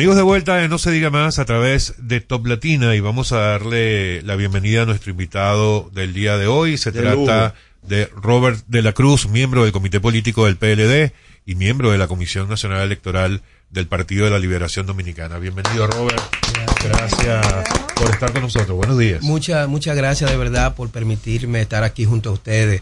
Amigos 0.00 0.16
de 0.16 0.22
vuelta 0.22 0.64
en 0.64 0.70
No 0.70 0.78
se 0.78 0.90
diga 0.92 1.10
más 1.10 1.38
a 1.38 1.44
través 1.44 1.92
de 1.98 2.22
Top 2.22 2.46
Latina 2.46 2.94
y 2.96 3.00
vamos 3.00 3.32
a 3.32 3.36
darle 3.36 4.22
la 4.22 4.34
bienvenida 4.34 4.84
a 4.84 4.86
nuestro 4.86 5.10
invitado 5.10 5.90
del 5.92 6.14
día 6.14 6.38
de 6.38 6.46
hoy. 6.46 6.78
Se 6.78 6.90
De 6.90 7.02
trata 7.02 7.54
de 7.82 8.06
Robert 8.16 8.64
de 8.66 8.80
la 8.80 8.94
Cruz, 8.94 9.28
miembro 9.28 9.62
del 9.62 9.72
Comité 9.72 10.00
Político 10.00 10.46
del 10.46 10.56
PLD 10.56 11.12
y 11.44 11.54
miembro 11.54 11.90
de 11.90 11.98
la 11.98 12.08
Comisión 12.08 12.48
Nacional 12.48 12.80
Electoral 12.80 13.42
del 13.68 13.88
Partido 13.88 14.24
de 14.24 14.30
la 14.30 14.38
Liberación 14.38 14.86
Dominicana. 14.86 15.36
Bienvenido, 15.36 15.86
Robert. 15.86 16.22
Gracias 16.82 17.46
por 17.94 18.08
estar 18.08 18.32
con 18.32 18.40
nosotros. 18.40 18.74
Buenos 18.78 18.96
días. 18.96 19.22
Muchas, 19.22 19.68
muchas 19.68 19.94
gracias 19.98 20.30
de 20.30 20.36
verdad 20.38 20.76
por 20.76 20.88
permitirme 20.88 21.60
estar 21.60 21.84
aquí 21.84 22.06
junto 22.06 22.30
a 22.30 22.32
ustedes. 22.32 22.80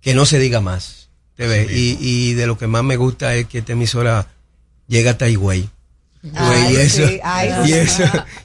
Que 0.00 0.12
no 0.12 0.26
se 0.26 0.40
diga 0.40 0.60
más. 0.60 1.08
¿te 1.36 1.46
ves? 1.46 1.70
Y, 1.70 1.96
y 2.00 2.34
de 2.34 2.48
lo 2.48 2.58
que 2.58 2.66
más 2.66 2.82
me 2.82 2.96
gusta 2.96 3.36
es 3.36 3.46
que 3.46 3.58
esta 3.58 3.74
emisora 3.74 4.26
llega 4.88 5.12
hasta 5.12 5.28
Higüey. 5.28 5.70
Ay, 6.34 6.72
y 6.72 6.76
eso, 6.76 7.06
sí, 7.06 7.20
ay, 7.22 7.50
y 7.64 7.66
sí. 7.68 7.72
eso, 7.74 8.02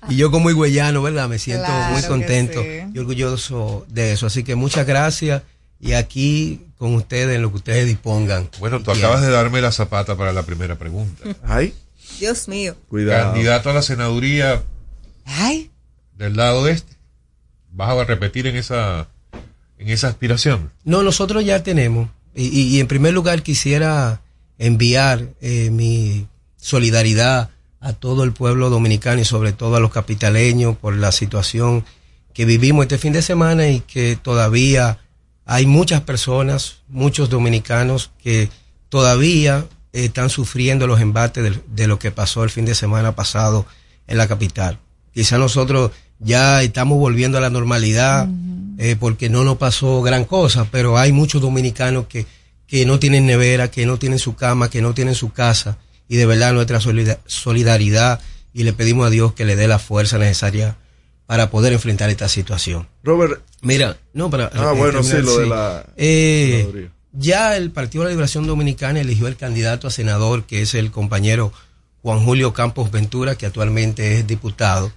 y 0.10 0.16
yo 0.18 0.32
como 0.32 0.50
higüeyano, 0.50 1.02
¿verdad? 1.02 1.28
Me 1.30 1.40
siento 1.40 1.66
Claro 1.66 1.94
muy 1.94 2.02
contento 2.04 2.62
sí. 2.62 2.82
y 2.94 3.00
orgulloso 3.00 3.86
de 3.90 4.14
eso. 4.14 4.26
Así 4.28 4.44
que 4.44 4.56
muchas 4.56 4.86
gracias 4.88 5.42
y 5.80 5.94
aquí 5.94 6.62
con 6.78 6.96
ustedes 6.96 7.36
en 7.36 7.42
lo 7.42 7.50
que 7.52 7.58
ustedes 7.58 7.86
dispongan. 7.88 8.50
Bueno, 8.60 8.82
tú 8.82 8.92
Y 8.94 8.98
acabas 8.98 9.22
de 9.22 9.30
darme 9.30 9.62
la 9.62 9.72
zapata 9.72 10.16
para 10.18 10.34
la 10.34 10.44
primera 10.44 10.78
pregunta. 10.78 11.24
Ay, 11.44 11.74
Dios 12.20 12.48
mío. 12.48 12.76
cuidado. 12.90 13.32
Candidato 13.34 13.70
a 13.70 13.74
la 13.74 13.82
senaduría 13.82 14.62
Ay, 15.26 15.72
del 16.18 16.36
lado 16.36 16.68
este. 16.68 16.94
¿Vas 17.72 17.90
a 17.98 18.04
repetir 18.04 18.46
en 18.48 18.56
esa, 18.56 19.08
en 19.80 19.90
esa 19.90 20.08
aspiración? 20.10 20.72
No, 20.84 21.02
nosotros 21.04 21.44
ya 21.46 21.64
tenemos. 21.64 22.10
Y, 22.36 22.46
y- 22.48 22.78
y 22.78 22.80
en 22.80 22.88
primer 22.88 23.14
lugar 23.14 23.42
quisiera 23.44 24.22
enviar 24.60 25.28
eh, 25.42 25.70
mi 25.72 26.28
solidaridad 26.58 27.50
a 27.84 27.92
todo 27.92 28.24
el 28.24 28.32
pueblo 28.32 28.70
dominicano 28.70 29.22
y 29.22 29.26
sobre 29.26 29.52
todo 29.52 29.76
a 29.76 29.80
los 29.82 29.92
capitaleños 29.92 30.78
por 30.78 30.96
la 30.96 31.12
situación 31.12 31.84
que 32.34 32.46
vivimos 32.46 32.84
este 32.84 32.98
fin 32.98 33.12
de 33.12 33.22
semana 33.22 33.68
y 33.68 33.82
que 33.82 34.18
todavía 34.20 35.00
hay 35.46 35.66
muchas 35.66 36.02
personas, 36.02 36.78
muchos 36.88 37.30
dominicanos 37.30 38.12
que 38.24 38.50
todavía 38.88 39.66
están 39.92 40.30
sufriendo 40.30 40.88
los 40.88 41.02
embates 41.02 41.44
de, 41.44 41.60
de 41.68 41.88
lo 41.88 42.00
que 42.00 42.10
pasó 42.12 42.46
el 42.46 42.50
fin 42.50 42.64
de 42.64 42.74
semana 42.74 43.16
pasado 43.16 43.66
en 44.08 44.18
la 44.18 44.28
capital. 44.28 44.80
Quizá 45.14 45.38
nosotros 45.38 45.92
ya 46.20 46.64
estamos 46.64 46.98
volviendo 46.98 47.38
a 47.38 47.42
la 47.42 47.50
normalidad 47.50 48.30
eh, 48.78 48.96
porque 48.98 49.30
no 49.30 49.44
nos 49.44 49.58
pasó 49.58 50.02
gran 50.02 50.24
cosa, 50.24 50.68
pero 50.72 50.98
hay 50.98 51.12
muchos 51.12 51.42
dominicanos 51.42 52.08
que, 52.08 52.26
que 52.66 52.86
no 52.86 52.98
tienen 52.98 53.26
nevera, 53.26 53.70
que 53.70 53.86
no 53.86 54.00
tienen 54.00 54.20
su 54.20 54.36
cama, 54.36 54.70
que 54.70 54.82
no 54.82 54.94
tienen 54.94 55.16
su 55.16 55.34
casa 55.34 55.78
y 56.14 56.18
de 56.18 56.28
verdad 56.28 56.54
nuestra 56.54 56.80
solida- 56.80 57.18
solidaridad 57.26 58.20
y 58.54 58.62
le 58.64 58.74
pedimos 58.74 59.08
a 59.08 59.10
Dios 59.10 59.34
que 59.34 59.46
le 59.46 59.56
dé 59.56 59.68
la 59.68 59.80
fuerza 59.80 60.20
necesaria 60.20 60.78
para 61.26 61.50
poder 61.50 61.74
enfrentar 61.74 62.12
esta 62.12 62.28
situación. 62.30 62.88
Robert. 63.04 63.42
Mira, 63.62 63.98
no, 64.14 64.30
para. 64.30 64.52
Ah, 64.54 64.74
eh, 64.76 64.78
bueno, 64.78 65.02
sí, 65.02 65.18
lo 65.24 65.40
de 65.40 65.48
la 65.48 65.86
Eh, 65.98 66.90
ya 67.14 67.58
el 67.58 67.72
Partido 67.72 68.04
de 68.04 68.10
la 68.10 68.12
Liberación 68.12 68.46
Dominicana 68.46 69.00
eligió 69.02 69.28
el 69.28 69.38
candidato 69.38 69.88
a 69.88 69.92
senador, 69.92 70.44
que 70.46 70.62
es 70.62 70.76
el 70.76 70.92
compañero 70.92 71.52
Juan 72.04 72.24
Julio 72.24 72.54
Campos 72.54 72.92
Ventura, 72.92 73.36
que 73.36 73.48
actualmente 73.48 74.20
es 74.20 74.28
diputado. 74.28 74.92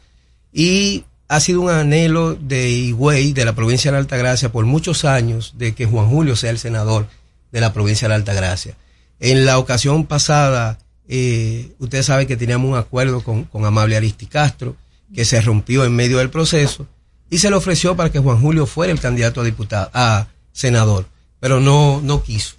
Y 0.53 1.05
ha 1.29 1.41
sido 1.41 1.63
un 1.63 1.71
anhelo 1.71 2.35
de 2.35 2.69
Higüey, 2.69 3.33
de 3.33 3.47
la 3.47 3.55
provincia 3.55 3.91
de 3.91 3.93
la 3.97 4.01
Altagracia, 4.01 4.53
por 4.53 4.67
muchos 4.67 5.07
años, 5.07 5.55
de 5.57 5.75
que 5.75 5.87
Juan 5.87 6.09
Julio 6.09 6.37
sea 6.37 6.51
el 6.51 6.59
senador 6.59 7.07
de 7.53 7.61
la 7.63 7.73
provincia 7.73 8.05
de 8.07 8.11
la 8.11 8.17
Altagracia. 8.17 8.77
En 9.19 9.47
la 9.47 9.57
ocasión 9.59 10.05
pasada, 10.05 10.79
eh, 11.09 11.73
ustedes 11.79 12.07
saben 12.07 12.27
que 12.27 12.37
teníamos 12.37 12.71
un 12.71 12.77
acuerdo 12.77 13.23
con, 13.23 13.45
con 13.45 13.65
Amable 13.65 13.97
Aristi 13.97 14.27
Castro, 14.27 14.77
que 15.15 15.25
se 15.25 15.41
rompió 15.41 15.85
en 15.85 15.95
medio 15.95 16.19
del 16.19 16.31
proceso, 16.31 16.87
y 17.31 17.39
se 17.39 17.51
le 17.51 17.57
ofreció 17.57 17.97
para 17.97 18.11
que 18.11 18.19
Juan 18.19 18.41
Julio 18.41 18.67
fuera 18.67 18.93
el 18.93 19.01
candidato 19.01 19.41
a 19.41 19.45
diputado, 19.45 19.91
a 19.95 20.29
senador, 20.53 21.07
pero 21.41 21.61
no, 21.61 22.01
no 22.03 22.23
quiso. 22.23 22.57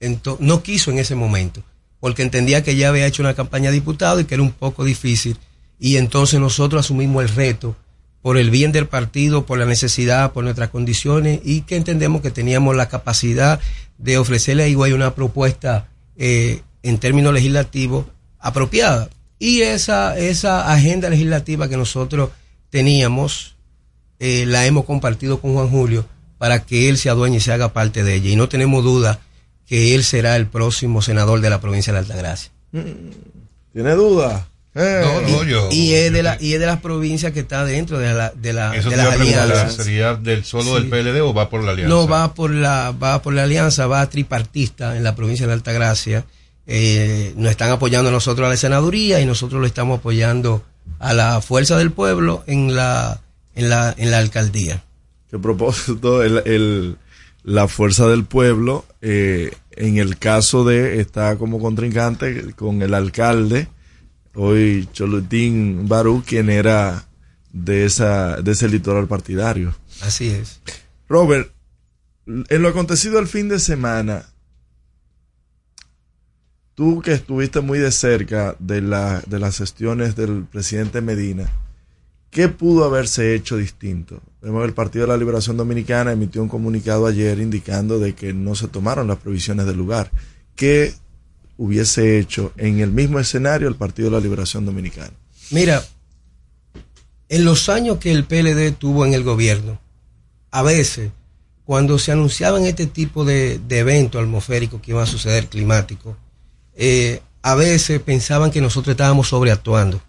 Ento- 0.00 0.38
no 0.40 0.62
quiso 0.62 0.90
en 0.90 0.98
ese 0.98 1.14
momento, 1.14 1.62
porque 2.00 2.22
entendía 2.22 2.62
que 2.62 2.76
ya 2.76 2.88
había 2.88 3.06
hecho 3.06 3.22
una 3.22 3.34
campaña 3.34 3.70
de 3.70 3.74
diputado 3.74 4.20
y 4.20 4.24
que 4.24 4.34
era 4.34 4.42
un 4.42 4.52
poco 4.52 4.84
difícil, 4.84 5.36
y 5.78 5.96
entonces 5.96 6.40
nosotros 6.40 6.84
asumimos 6.84 7.22
el 7.22 7.28
reto 7.30 7.76
por 8.22 8.36
el 8.36 8.50
bien 8.50 8.70
del 8.72 8.86
partido, 8.86 9.46
por 9.46 9.58
la 9.58 9.64
necesidad, 9.64 10.32
por 10.32 10.44
nuestras 10.44 10.68
condiciones, 10.70 11.40
y 11.44 11.62
que 11.62 11.76
entendemos 11.76 12.20
que 12.22 12.30
teníamos 12.30 12.76
la 12.76 12.88
capacidad 12.88 13.60
de 13.96 14.18
ofrecerle 14.18 14.64
a 14.64 14.68
Higüey 14.68 14.92
una 14.92 15.14
propuesta 15.14 15.88
eh, 16.16 16.60
en 16.82 16.98
términos 16.98 17.32
legislativos 17.34 18.06
apropiada. 18.38 19.08
Y 19.38 19.62
esa, 19.62 20.18
esa 20.18 20.72
agenda 20.72 21.08
legislativa 21.10 21.68
que 21.68 21.76
nosotros 21.76 22.30
teníamos, 22.70 23.56
eh, 24.18 24.44
la 24.46 24.66
hemos 24.66 24.84
compartido 24.84 25.40
con 25.40 25.54
Juan 25.54 25.68
Julio 25.70 26.04
para 26.38 26.64
que 26.64 26.88
él 26.88 26.98
se 26.98 27.10
adueñe 27.10 27.36
y 27.38 27.40
se 27.40 27.52
haga 27.52 27.72
parte 27.72 28.02
de 28.04 28.14
ella. 28.14 28.30
Y 28.30 28.36
no 28.36 28.48
tenemos 28.48 28.82
duda 28.84 29.20
que 29.66 29.94
él 29.94 30.04
será 30.04 30.36
el 30.36 30.46
próximo 30.46 31.00
senador 31.02 31.40
de 31.40 31.50
la 31.50 31.60
provincia 31.60 31.92
de 31.92 31.98
Altagracia. 32.00 32.50
¿Tiene 33.72 33.92
duda? 33.94 34.46
Eh. 34.74 35.00
No, 35.02 35.20
no, 35.38 35.44
yo- 35.44 35.68
Y 35.72 35.94
es 35.94 36.12
de, 36.12 36.22
la, 36.22 36.36
y 36.40 36.54
es 36.54 36.60
de 36.60 36.66
las 36.66 36.80
provincias 36.80 37.32
que 37.32 37.40
está 37.40 37.64
dentro 37.64 37.98
de, 37.98 38.14
la, 38.14 38.30
de, 38.30 38.52
la, 38.52 38.74
Eso 38.76 38.88
de 38.90 38.96
las 38.96 39.06
alianzas. 39.14 39.74
¿sería 39.74 40.14
del 40.14 40.44
solo 40.44 40.76
Sí. 40.76 40.82
del 40.82 40.88
PLD 40.88 41.20
o 41.22 41.34
va 41.34 41.48
por 41.50 41.62
la 41.64 41.72
alianza? 41.72 41.88
No, 41.94 42.06
va 42.06 42.34
por 42.34 42.50
la, 42.52 42.92
va 42.92 43.20
por 43.22 43.34
la 43.34 43.42
alianza, 43.44 43.86
va 43.86 44.08
tripartista 44.08 44.96
en 44.96 45.02
la 45.04 45.14
provincia 45.16 45.46
de 45.46 45.52
Altagracia. 45.54 46.24
Eh, 46.72 47.34
nos 47.36 47.50
están 47.50 47.70
apoyando 47.72 48.10
a 48.10 48.12
nosotros 48.12 48.46
a 48.46 48.50
la 48.50 48.56
senaduría 48.56 49.20
y 49.20 49.26
nosotros 49.26 49.60
lo 49.60 49.66
estamos 49.66 49.98
apoyando 49.98 50.64
a 51.00 51.12
la 51.14 51.40
fuerza 51.40 51.76
del 51.76 51.90
pueblo 51.90 52.44
en 52.46 52.76
la, 52.76 53.20
en 53.56 53.68
la, 53.70 53.92
en 53.98 54.12
la 54.12 54.18
alcaldía. 54.18 54.84
Que 55.30 55.38
propósito, 55.38 56.22
el, 56.22 56.38
el- 56.46 56.96
la 57.42 57.66
fuerza 57.68 58.06
del 58.06 58.24
pueblo, 58.24 58.84
eh, 59.00 59.50
en 59.72 59.96
el 59.96 60.18
caso 60.18 60.62
de, 60.62 61.00
está 61.00 61.36
como 61.38 61.58
contrincante 61.58 62.52
con 62.52 62.82
el 62.82 62.92
alcalde, 62.94 63.66
hoy 64.34 64.88
Cholutín 64.92 65.88
Barú, 65.88 66.22
quien 66.24 66.50
era 66.50 67.06
de, 67.52 67.86
esa, 67.86 68.36
de 68.42 68.52
ese 68.52 68.68
litoral 68.68 69.08
partidario. 69.08 69.74
Así 70.02 70.28
es. 70.28 70.60
Robert, 71.08 71.50
en 72.26 72.62
lo 72.62 72.68
acontecido 72.68 73.18
el 73.18 73.26
fin 73.26 73.48
de 73.48 73.58
semana, 73.58 74.26
tú 76.80 77.02
que 77.02 77.12
estuviste 77.12 77.60
muy 77.60 77.78
de 77.78 77.92
cerca 77.92 78.56
de, 78.58 78.80
la, 78.80 79.22
de 79.26 79.38
las 79.38 79.58
gestiones 79.58 80.16
del 80.16 80.46
presidente 80.46 81.02
Medina, 81.02 81.52
¿qué 82.30 82.48
pudo 82.48 82.86
haberse 82.86 83.34
hecho 83.34 83.58
distinto? 83.58 84.22
Vemos 84.40 84.64
el 84.64 84.72
Partido 84.72 85.04
de 85.04 85.12
la 85.12 85.18
Liberación 85.18 85.58
Dominicana 85.58 86.12
emitió 86.12 86.42
un 86.42 86.48
comunicado 86.48 87.06
ayer 87.06 87.38
indicando 87.38 87.98
de 87.98 88.14
que 88.14 88.32
no 88.32 88.54
se 88.54 88.66
tomaron 88.66 89.08
las 89.08 89.18
previsiones 89.18 89.66
del 89.66 89.76
lugar. 89.76 90.10
¿Qué 90.56 90.94
hubiese 91.58 92.18
hecho 92.18 92.54
en 92.56 92.80
el 92.80 92.92
mismo 92.92 93.18
escenario 93.18 93.68
el 93.68 93.76
Partido 93.76 94.08
de 94.08 94.16
la 94.16 94.22
Liberación 94.22 94.64
Dominicana? 94.64 95.12
Mira, 95.50 95.84
en 97.28 97.44
los 97.44 97.68
años 97.68 97.98
que 97.98 98.10
el 98.10 98.24
PLD 98.24 98.72
tuvo 98.78 99.04
en 99.04 99.12
el 99.12 99.22
gobierno, 99.22 99.78
a 100.50 100.62
veces, 100.62 101.10
cuando 101.66 101.98
se 101.98 102.12
anunciaban 102.12 102.64
este 102.64 102.86
tipo 102.86 103.26
de, 103.26 103.60
de 103.68 103.80
eventos 103.80 104.22
atmosféricos 104.22 104.80
que 104.80 104.92
iban 104.92 105.02
a 105.02 105.06
suceder 105.06 105.48
climáticos, 105.48 106.16
eh, 106.82 107.20
a 107.42 107.54
veces 107.54 108.00
pensaban 108.00 108.50
que 108.50 108.60
nosotros 108.62 108.94
estábamos 108.94 109.28
sobreactuando 109.28 110.02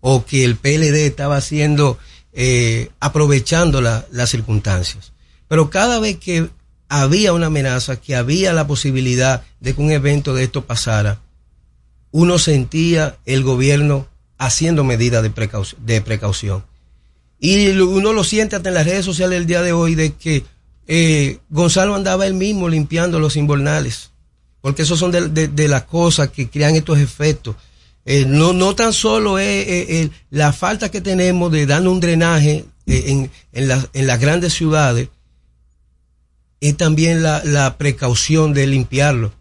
o 0.00 0.24
que 0.26 0.44
el 0.44 0.56
PLD 0.56 1.06
estaba 1.06 1.36
haciendo, 1.38 1.98
eh, 2.34 2.90
aprovechando 3.00 3.80
la- 3.80 4.06
las 4.12 4.28
circunstancias. 4.30 5.12
Pero 5.48 5.70
cada 5.70 5.98
vez 5.98 6.18
que 6.18 6.50
había 6.90 7.32
una 7.32 7.46
amenaza, 7.46 7.96
que 8.00 8.14
había 8.14 8.52
la 8.52 8.66
posibilidad 8.66 9.42
de 9.60 9.74
que 9.74 9.80
un 9.80 9.90
evento 9.90 10.34
de 10.34 10.44
esto 10.44 10.64
pasara, 10.66 11.20
uno 12.10 12.38
sentía 12.38 13.16
el 13.26 13.42
gobierno 13.42 14.06
haciendo 14.38 14.84
medidas 14.84 15.22
de, 15.22 15.34
precauc- 15.34 15.76
de 15.78 16.00
precaución. 16.00 16.64
Y 17.40 17.68
uno 17.78 18.12
lo 18.12 18.24
siente 18.24 18.56
hasta 18.56 18.68
en 18.68 18.74
las 18.74 18.86
redes 18.86 19.04
sociales 19.04 19.38
el 19.38 19.46
día 19.46 19.62
de 19.62 19.72
hoy 19.72 19.94
de 19.94 20.12
que 20.14 20.44
eh, 20.86 21.38
Gonzalo 21.50 21.94
andaba 21.94 22.26
él 22.26 22.34
mismo 22.34 22.68
limpiando 22.68 23.18
los 23.20 23.36
invernales. 23.36 24.10
Porque 24.60 24.82
esos 24.82 24.98
son 24.98 25.10
de, 25.12 25.48
de- 25.48 25.68
las 25.68 25.84
cosas 25.84 26.30
que 26.30 26.48
crean 26.50 26.74
estos 26.74 26.98
efectos. 26.98 27.56
Eh, 28.04 28.24
no, 28.26 28.52
no 28.52 28.74
tan 28.74 28.92
solo 28.92 29.38
es 29.38 30.10
la 30.30 30.52
falta 30.52 30.90
que 30.90 31.00
tenemos 31.00 31.52
de 31.52 31.66
darle 31.66 31.88
un 31.88 32.00
drenaje 32.00 32.64
eh, 32.86 33.04
en, 33.08 33.30
en, 33.52 33.68
las- 33.68 33.88
en 33.92 34.06
las 34.06 34.18
grandes 34.20 34.54
ciudades, 34.54 35.08
es 36.60 36.76
también 36.76 37.22
la, 37.22 37.42
la 37.44 37.76
precaución 37.78 38.52
de 38.52 38.66
limpiarlo. 38.66 39.32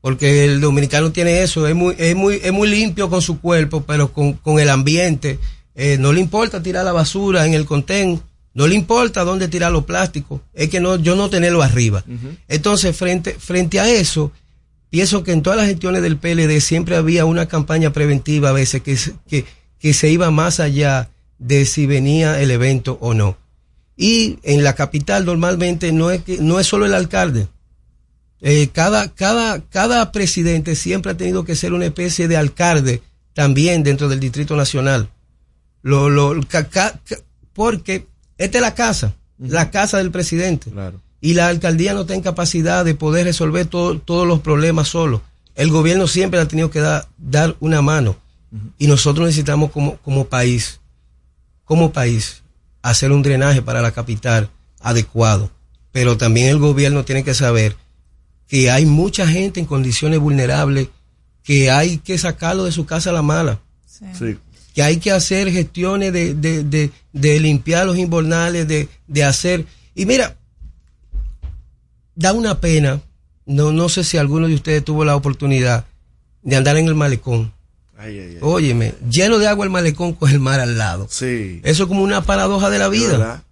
Porque 0.00 0.44
el 0.44 0.60
dominicano 0.60 1.12
tiene 1.12 1.42
eso, 1.42 1.66
es 1.66 1.74
muy, 1.74 1.94
es 1.98 2.14
muy, 2.16 2.40
es 2.42 2.52
muy 2.52 2.68
limpio 2.68 3.08
con 3.08 3.22
su 3.22 3.40
cuerpo, 3.40 3.84
pero 3.86 4.12
con, 4.12 4.34
con 4.34 4.58
el 4.58 4.68
ambiente. 4.70 5.38
eh, 5.74 5.96
no 5.98 6.12
le 6.12 6.20
importa 6.20 6.62
tirar 6.62 6.84
la 6.84 6.92
basura 6.92 7.46
en 7.46 7.54
el 7.54 7.64
contén, 7.64 8.20
no 8.54 8.66
le 8.66 8.74
importa 8.74 9.24
dónde 9.24 9.48
tirar 9.48 9.72
los 9.72 9.84
plásticos, 9.84 10.40
es 10.54 10.68
que 10.70 10.80
no, 10.80 10.96
yo 10.96 11.16
no 11.16 11.28
tenerlo 11.28 11.62
arriba. 11.62 12.04
Entonces, 12.48 12.96
frente, 12.96 13.34
frente 13.38 13.80
a 13.80 13.90
eso, 13.90 14.30
pienso 14.90 15.22
que 15.24 15.32
en 15.32 15.42
todas 15.42 15.58
las 15.58 15.66
gestiones 15.68 16.02
del 16.02 16.16
PLD 16.18 16.60
siempre 16.60 16.96
había 16.96 17.24
una 17.24 17.46
campaña 17.46 17.92
preventiva 17.92 18.50
a 18.50 18.52
veces 18.52 18.82
que, 18.82 18.96
se- 18.96 19.14
que, 19.28 19.44
que 19.80 19.92
se 19.92 20.08
iba 20.10 20.30
más 20.30 20.60
allá 20.60 21.10
de 21.38 21.64
si 21.66 21.86
venía 21.86 22.40
el 22.40 22.50
evento 22.52 22.96
o 23.00 23.12
no. 23.12 23.36
Y 23.96 24.38
en 24.44 24.62
la 24.64 24.74
capital 24.74 25.24
normalmente 25.24 25.92
no 25.92 26.10
es, 26.10 26.22
que, 26.22 26.38
no 26.38 26.58
es 26.60 26.66
solo 26.66 26.86
el 26.86 26.94
alcalde. 26.94 27.48
Eh, 28.40 28.68
cada, 28.72 29.08
cada, 29.14 29.60
cada 29.62 30.12
presidente 30.12 30.74
siempre 30.76 31.12
ha 31.12 31.16
tenido 31.16 31.44
que 31.44 31.56
ser 31.56 31.72
una 31.72 31.86
especie 31.86 32.28
de 32.28 32.36
alcalde 32.36 33.02
también 33.32 33.82
dentro 33.82 34.08
del 34.08 34.20
Distrito 34.20 34.54
Nacional. 34.56 35.08
Lo, 35.82 36.08
lo, 36.10 36.40
ca- 36.46 36.68
ca- 36.68 37.00
ca- 37.04 37.16
porque 37.52 38.06
esta 38.38 38.58
es 38.58 38.62
la 38.62 38.74
casa, 38.74 39.14
la 39.38 39.70
casa 39.70 39.98
del 39.98 40.10
presidente. 40.10 40.70
Y 41.20 41.34
la 41.34 41.48
alcaldía 41.48 41.94
no 41.94 42.02
está 42.02 42.14
en 42.14 42.20
capacidad 42.22 42.84
de 42.84 42.94
poder 42.94 43.24
resolver 43.24 43.66
todo- 43.66 43.98
todos 43.98 44.26
los 44.26 44.40
problemas 44.40 44.88
solo. 44.88 45.22
El 45.54 45.70
gobierno 45.70 46.06
siempre 46.06 46.38
ha 46.40 46.46
tenido 46.48 46.70
que 46.70 46.80
dar, 46.80 47.08
dar 47.18 47.56
una 47.60 47.80
mano. 47.80 48.16
Y 48.78 48.86
nosotros 48.86 49.26
necesitamos 49.26 49.70
como, 49.72 49.96
como 49.98 50.26
país, 50.26 50.80
como 51.64 51.92
país, 51.92 52.42
hacer 52.82 53.10
un 53.10 53.22
drenaje 53.22 53.62
para 53.62 53.80
la 53.82 53.90
capital 53.92 54.50
adecuado. 54.80 55.50
Pero 55.92 56.16
también 56.16 56.48
el 56.48 56.58
gobierno 56.58 57.04
tiene 57.04 57.24
que 57.24 57.34
saber 57.34 57.76
que 58.46 58.70
hay 58.70 58.84
mucha 58.84 59.26
gente 59.26 59.58
en 59.60 59.66
condiciones 59.66 60.18
vulnerables 60.20 60.88
que 61.42 61.70
hay 61.70 61.98
que 61.98 62.18
sacarlo 62.18 62.64
de 62.64 62.72
su 62.72 62.84
casa 62.86 63.10
a 63.10 63.12
la 63.14 63.22
mala. 63.22 63.58
Sí. 64.18 64.36
Que 64.74 64.82
hay 64.82 64.98
que 64.98 65.12
hacer 65.12 65.50
gestiones 65.52 66.12
de, 66.12 66.34
de, 66.34 66.64
de, 66.64 66.90
de 67.12 67.40
limpiar 67.40 67.86
los 67.86 67.96
invernales, 67.96 68.66
de, 68.68 68.88
de 69.06 69.24
hacer... 69.24 69.64
Y 69.94 70.04
mira, 70.04 70.36
da 72.16 72.32
una 72.32 72.60
pena, 72.60 73.00
no, 73.46 73.72
no 73.72 73.88
sé 73.88 74.04
si 74.04 74.18
alguno 74.18 74.48
de 74.48 74.54
ustedes 74.54 74.84
tuvo 74.84 75.04
la 75.04 75.16
oportunidad 75.16 75.84
de 76.42 76.56
andar 76.56 76.76
en 76.76 76.86
el 76.86 76.94
malecón. 76.94 77.52
Ay, 77.96 78.18
ay, 78.18 78.30
ay. 78.32 78.38
Óyeme, 78.40 78.94
lleno 79.08 79.38
de 79.38 79.46
agua 79.46 79.64
el 79.64 79.70
malecón 79.70 80.12
con 80.14 80.30
el 80.30 80.40
mar 80.40 80.58
al 80.60 80.76
lado. 80.76 81.06
Sí. 81.08 81.60
Eso 81.62 81.84
es 81.84 81.88
como 81.88 82.02
una 82.02 82.22
paradoja 82.22 82.68
de 82.68 82.78
la 82.78 82.88
vida. 82.88 83.12
verdad. 83.12 83.42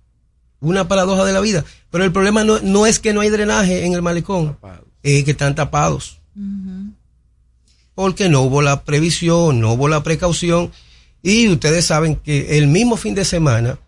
Una 0.61 0.89
paradoja 0.89 1.24
de 1.24 1.32
la 1.32 1.40
vida. 1.40 1.65
Pero 1.90 2.05
el 2.05 2.12
problema 2.12 2.43
no, 2.44 2.59
no 2.61 2.86
es 2.86 2.99
que 2.99 3.12
no 3.12 3.20
hay 3.20 3.31
drenaje 3.31 3.85
en 3.85 3.93
el 3.94 4.03
malecón, 4.03 4.57
es 5.03 5.24
que 5.24 5.31
están 5.31 5.55
tapados. 5.55 6.19
Porque 7.94 8.28
no 8.28 8.43
hubo 8.43 8.62
la 8.62 8.85
previsión, 8.85 9.61
no 9.61 9.73
hubo 9.73 9.89
la 9.89 10.03
precaución. 10.03 10.73
Y 11.23 11.49
ustedes 11.49 11.86
saben 11.86 12.16
que 12.16 12.59
el 12.59 12.66
mismo 12.66 12.97
fin 12.97 13.15
de 13.15 13.24
semana 13.24 13.78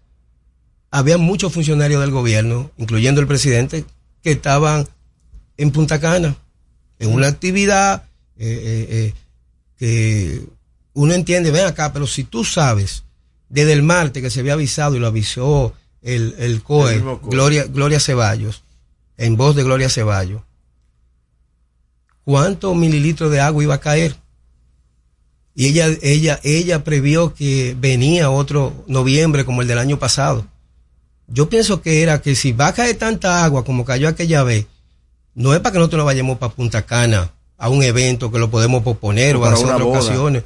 había 0.90 1.18
muchos 1.18 1.52
funcionarios 1.52 2.00
del 2.00 2.12
gobierno, 2.12 2.70
incluyendo 2.76 3.20
el 3.20 3.26
presidente, 3.26 3.84
que 4.22 4.32
estaban 4.32 4.88
en 5.56 5.72
Punta 5.72 6.00
Cana, 6.00 6.36
en 7.00 7.12
una 7.12 7.26
actividad 7.26 8.04
eh, 8.36 8.46
eh, 8.46 8.86
eh, 8.90 9.14
que 9.76 10.46
uno 10.92 11.12
entiende, 11.12 11.50
ven 11.50 11.66
acá, 11.66 11.92
pero 11.92 12.06
si 12.06 12.22
tú 12.22 12.44
sabes 12.44 13.04
desde 13.48 13.72
el 13.72 13.82
martes 13.82 14.22
que 14.22 14.30
se 14.30 14.40
había 14.40 14.52
avisado 14.52 14.94
y 14.94 15.00
lo 15.00 15.08
avisó 15.08 15.74
el, 16.02 16.36
el 16.38 16.62
COE, 16.62 16.92
El 16.92 16.96
mismo 16.96 17.20
COE. 17.20 17.30
Gloria, 17.30 17.64
Gloria 17.64 17.98
Ceballos, 17.98 18.62
en 19.16 19.36
voz 19.36 19.56
de 19.56 19.64
Gloria 19.64 19.88
Ceballos, 19.88 20.42
¿cuántos 22.24 22.76
mililitros 22.76 23.30
de 23.32 23.40
agua 23.40 23.62
iba 23.62 23.74
a 23.74 23.80
caer? 23.80 24.16
Y 25.54 25.66
ella, 25.68 25.88
ella, 26.02 26.40
ella 26.42 26.82
previó 26.84 27.32
que 27.34 27.76
venía 27.78 28.30
otro 28.30 28.72
noviembre 28.88 29.44
como 29.44 29.62
el 29.62 29.68
del 29.68 29.78
año 29.78 29.98
pasado. 29.98 30.46
Yo 31.28 31.48
pienso 31.48 31.80
que 31.80 32.02
era 32.02 32.20
que 32.20 32.34
si 32.34 32.52
va 32.52 32.68
a 32.68 32.74
caer 32.74 32.96
tanta 32.96 33.44
agua 33.44 33.64
como 33.64 33.84
cayó 33.84 34.08
aquella 34.08 34.42
vez, 34.42 34.66
no 35.34 35.54
es 35.54 35.60
para 35.60 35.72
que 35.72 35.78
nosotros 35.78 35.98
nos 35.98 36.06
vayamos 36.06 36.38
para 36.38 36.52
Punta 36.52 36.82
Cana 36.82 37.30
a 37.56 37.68
un 37.68 37.82
evento 37.82 38.30
que 38.32 38.38
lo 38.38 38.50
podemos 38.50 38.82
posponer 38.82 39.36
O 39.36 39.38
o, 39.38 39.42
para 39.42 39.54
hacer 39.54 39.66
otras 39.66 39.82
boda. 39.82 39.98
ocasiones. 40.00 40.42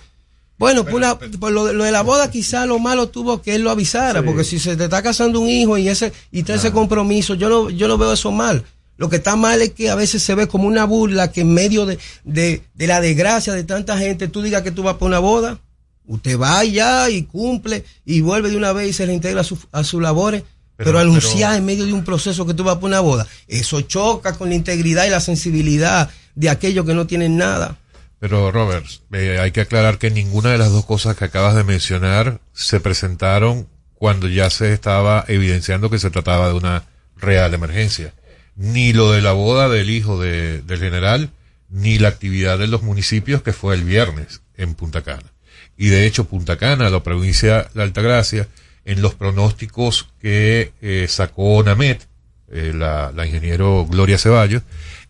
Bueno, 0.59 0.85
por, 0.85 1.01
por 1.39 1.52
lo, 1.52 1.66
de- 1.66 1.72
lo 1.72 1.85
de 1.85 1.93
la 1.93 2.02
boda 2.02 2.30
quizá 2.30 2.66
lo 2.66 2.78
malo 2.78 3.09
tuvo 3.09 3.40
que 3.40 3.55
él 3.55 3.62
lo 3.62 3.70
avisara, 3.70 4.20
Sí. 4.20 4.26
porque 4.26 4.44
si 4.44 4.59
se 4.59 4.76
te 4.76 4.85
está 4.85 5.02
casando 5.02 5.40
un 5.40 5.48
hijo 5.48 5.78
y 5.78 5.89
ese 5.89 6.12
y 6.32 6.40
está 6.40 6.55
ese 6.55 6.70
compromiso, 6.72 7.35
yo 7.35 7.48
no, 7.48 7.70
yo 7.70 7.86
no 7.89 7.97
veo 7.97 8.12
eso 8.12 8.30
mal. 8.32 8.64
Lo 8.98 9.08
que 9.08 9.16
está 9.16 9.36
mal 9.36 9.62
es 9.62 9.70
que 9.72 9.88
a 9.88 9.94
veces 9.94 10.22
se 10.22 10.34
ve 10.34 10.46
como 10.48 10.68
una 10.68 10.84
burla 10.84 11.32
que 11.32 11.40
en 11.40 11.54
medio 11.54 11.86
de, 11.86 11.98
de, 12.24 12.62
de 12.74 12.86
la 12.86 13.00
desgracia 13.00 13.54
de 13.54 13.64
tanta 13.64 13.96
gente 13.96 14.28
tú 14.28 14.42
digas 14.42 14.60
que 14.62 14.70
tú 14.72 14.82
vas 14.82 14.94
para 14.96 15.06
una 15.06 15.18
boda. 15.20 15.58
Usted 16.06 16.38
va 16.38 16.58
allá 16.58 17.08
y 17.08 17.22
cumple 17.22 17.84
y 18.04 18.20
vuelve 18.20 18.50
de 18.50 18.56
una 18.56 18.72
vez 18.72 18.90
y 18.90 18.92
se 18.92 19.06
reintegra 19.06 19.40
a, 19.42 19.44
su- 19.44 19.58
a 19.72 19.84
sus 19.84 20.02
labores. 20.02 20.42
Pero, 20.76 20.90
Pero- 20.90 20.98
anunciar 21.00 21.50
pero- 21.52 21.58
en 21.58 21.64
medio 21.66 21.86
de 21.86 21.92
un 21.92 22.04
proceso 22.04 22.44
que 22.46 22.54
tú 22.54 22.64
vas 22.64 22.76
para 22.76 22.86
una 22.86 23.00
boda, 23.00 23.26
eso 23.46 23.80
choca 23.80 24.34
con 24.34 24.48
la 24.50 24.54
integridad 24.54 25.06
y 25.06 25.10
la 25.10 25.20
sensibilidad 25.20 26.10
de 26.34 26.50
aquellos 26.50 26.84
que 26.86 26.94
no 26.94 27.06
tienen 27.06 27.36
nada. 27.36 27.76
Pero 28.20 28.50
Robert, 28.50 28.84
eh, 29.12 29.38
hay 29.40 29.50
que 29.52 29.60
aclarar 29.60 29.98
que 29.98 30.10
ninguna 30.10 30.50
de 30.50 30.58
las 30.58 30.70
dos 30.72 30.84
cosas 30.84 31.16
que 31.16 31.24
acabas 31.24 31.54
de 31.54 31.62
mencionar 31.64 32.40
se 32.52 32.80
presentaron 32.80 33.68
cuando 33.94 34.28
ya 34.28 34.50
se 34.50 34.72
estaba 34.72 35.24
evidenciando 35.28 35.88
que 35.90 35.98
se 36.00 36.10
trataba 36.10 36.48
de 36.48 36.54
una 36.54 36.84
real 37.16 37.54
emergencia. 37.54 38.12
Ni 38.59 38.93
lo 38.93 39.12
de 39.12 39.22
la 39.22 39.32
boda 39.32 39.68
del 39.70 39.89
hijo 39.89 40.20
de- 40.20 40.60
del 40.62 40.80
general, 40.80 41.30
ni 41.70 41.98
la 41.98 42.09
actividad 42.09 42.59
de 42.59 42.66
los 42.66 42.82
municipios 42.82 43.40
que 43.43 43.52
fue 43.52 43.74
el 43.76 43.85
viernes 43.85 44.43
en 44.56 44.74
Punta 44.74 45.02
Cana. 45.02 45.32
Y 45.76 45.89
de 45.89 46.06
hecho 46.06 46.24
Punta 46.24 46.56
Cana, 46.59 46.90
la 46.90 47.02
provincia 47.02 47.68
de 47.72 47.82
Altagracia, 47.82 48.48
en 48.85 49.01
los 49.01 49.14
pronósticos 49.14 50.09
que 50.20 50.72
eh, 50.82 51.06
sacó 51.09 51.62
Namet, 51.62 52.06
eh, 52.51 52.72
la, 52.74 53.12
la 53.14 53.26
ingeniero 53.26 53.86
Gloria 53.89 54.18
Ceballos, 54.18 54.62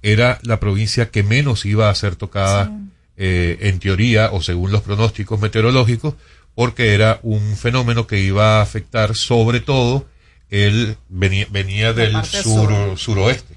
era 0.03 0.39
la 0.43 0.61
provincia 0.61 1.11
que 1.11 1.23
menos 1.23 1.65
iba 1.65 1.89
a 1.89 1.95
ser 1.95 2.17
tocada 2.17 2.71
eh, 3.17 3.57
en 3.63 3.79
teoría 3.79 4.31
o 4.33 4.43
según 4.43 4.71
los 4.73 4.83
pronósticos 4.83 5.41
meteorológicos, 5.41 6.15
porque 6.55 6.93
era 6.93 7.19
un 7.23 7.57
fenómeno 7.57 8.07
que 8.07 8.21
iba 8.21 8.59
a 8.59 8.63
afectar 8.63 9.15
sobre 9.17 9.61
todo 9.61 10.07
el 10.51 10.97
venía, 11.09 11.47
venía 11.51 11.93
del 11.93 12.13
sur, 12.25 12.71
sur. 12.71 12.99
suroeste. 12.99 13.57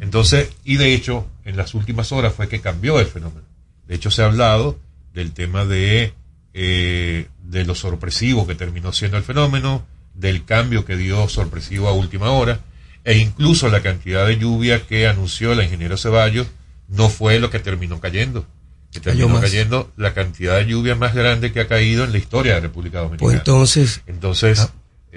Entonces, 0.00 0.50
y 0.64 0.76
de 0.76 0.94
hecho, 0.94 1.26
en 1.44 1.56
las 1.56 1.74
últimas 1.74 2.12
horas 2.12 2.34
fue 2.34 2.48
que 2.48 2.60
cambió 2.60 3.00
el 3.00 3.06
fenómeno. 3.06 3.46
De 3.86 3.94
hecho, 3.94 4.10
se 4.10 4.22
ha 4.22 4.26
hablado 4.26 4.78
del 5.14 5.32
tema 5.32 5.64
de, 5.64 6.12
eh, 6.52 7.28
de 7.42 7.64
lo 7.64 7.74
sorpresivo 7.74 8.46
que 8.46 8.54
terminó 8.54 8.92
siendo 8.92 9.16
el 9.16 9.22
fenómeno, 9.22 9.86
del 10.14 10.44
cambio 10.44 10.84
que 10.84 10.96
dio 10.96 11.28
sorpresivo 11.28 11.88
a 11.88 11.92
última 11.92 12.30
hora, 12.30 12.60
e 13.04 13.18
incluso 13.18 13.68
la 13.68 13.82
cantidad 13.82 14.26
de 14.26 14.38
lluvia 14.38 14.86
que 14.86 15.06
anunció 15.06 15.54
la 15.54 15.64
ingeniero 15.64 15.96
Ceballos 15.96 16.48
no 16.88 17.08
fue 17.08 17.38
lo 17.38 17.50
que 17.50 17.58
terminó 17.58 18.00
cayendo. 18.00 18.46
Que 18.92 19.00
terminó 19.00 19.40
cayendo 19.40 19.92
la 19.96 20.14
cantidad 20.14 20.56
de 20.56 20.66
lluvia 20.66 20.94
más 20.94 21.14
grande 21.14 21.52
que 21.52 21.60
ha 21.60 21.68
caído 21.68 22.04
en 22.04 22.12
la 22.12 22.18
historia 22.18 22.54
de 22.54 22.60
la 22.60 22.66
República 22.66 22.98
Dominicana. 22.98 23.26
Pues 23.26 23.38
entonces, 23.38 24.02
Entonces, 24.06 24.70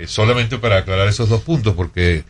eh, 0.04 0.08
solamente 0.08 0.58
para 0.58 0.78
aclarar 0.78 1.08
esos 1.08 1.30
dos 1.30 1.42
puntos, 1.42 1.76
porque 1.76 2.24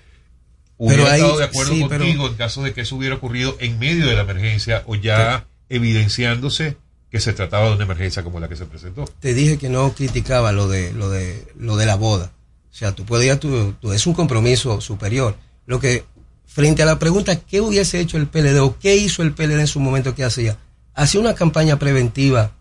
hubiera 0.78 1.12
ahí- 1.12 1.22
estado 1.22 1.38
de 1.40 1.46
acuerdo 1.46 1.74
sí, 1.74 1.86
pero- 1.90 2.04
contigo 2.06 2.28
en 2.28 2.34
caso 2.36 2.64
de 2.64 2.74
que 2.74 2.82
eso 2.82 2.96
hubiera 2.96 3.16
ocurrido 3.16 3.56
en 3.60 3.80
medio 3.80 4.06
de 4.08 4.16
la 4.16 4.22
emergencia 4.22 4.84
o 4.88 4.96
ya 4.96 5.46
evidenciándose 5.70 6.78
que 7.12 7.20
se 7.20 7.34
trataba 7.34 7.68
de 7.70 7.76
una 7.76 7.86
emergencia 7.86 8.24
como 8.24 8.40
la 8.40 8.48
que 8.48 8.56
se 8.56 8.66
presentó. 8.66 9.06
te 9.20 9.34
dije 9.34 9.58
que 9.58 9.70
no 9.70 9.94
criticaba 9.94 10.52
lo 10.52 10.68
de 10.68 10.94
lo 10.94 11.10
de 11.10 11.48
lo 11.58 11.76
de 11.76 11.86
la 11.86 11.96
boda. 11.96 12.32
O 12.72 12.76
sea, 12.76 12.94
tú 12.94 13.04
tu, 13.04 13.74
tu- 13.74 13.92
es 13.94 14.06
un 14.06 14.14
compromiso 14.14 14.80
superior. 14.80 15.36
Lo 15.66 15.80
que 15.80 16.06
frente 16.46 16.84
a 16.84 16.86
la 16.86 17.00
pregunta 17.00 17.40
qué 17.40 17.62
hubiese 17.62 18.00
hecho 18.00 18.18
el 18.18 18.28
PLD 18.28 18.60
o 18.60 18.78
qué 18.80 18.96
hizo 18.96 19.24
el 19.24 19.34
PLD 19.34 19.60
en 19.62 19.68
su 19.68 19.80
momento 19.80 20.14
que 20.16 20.24
hacía, 20.24 20.58
hacía 20.94 21.20
una 21.20 21.34
campaña 21.36 21.78
preventiva 21.80 22.52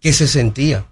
que 0.00 0.12
se 0.12 0.26
sentía. 0.28 0.84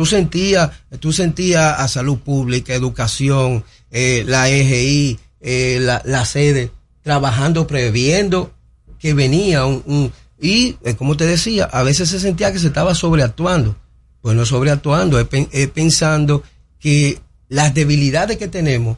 Tú 0.00 0.06
sentías, 0.06 0.70
tú 0.98 1.12
sentías 1.12 1.78
a 1.78 1.86
salud 1.86 2.16
pública, 2.20 2.72
educación, 2.72 3.62
eh, 3.90 4.24
la 4.26 4.48
EGI, 4.48 5.18
eh, 5.42 5.76
la, 5.78 6.00
la 6.06 6.24
sede, 6.24 6.72
trabajando, 7.02 7.66
previendo 7.66 8.50
que 8.98 9.12
venía 9.12 9.66
un, 9.66 9.82
un- 9.84 10.12
y 10.40 10.78
eh, 10.84 10.96
como 10.96 11.18
te 11.18 11.26
decía, 11.26 11.66
a 11.66 11.82
veces 11.82 12.08
se 12.08 12.18
sentía 12.18 12.50
que 12.50 12.58
se 12.58 12.68
estaba 12.68 12.94
sobreactuando. 12.94 13.76
Pues 14.22 14.34
no 14.34 14.46
sobreactuando, 14.46 15.20
es, 15.20 15.28
pen- 15.28 15.50
es 15.52 15.68
pensando 15.68 16.42
que 16.78 17.20
las 17.50 17.74
debilidades 17.74 18.38
que 18.38 18.48
tenemos, 18.48 18.96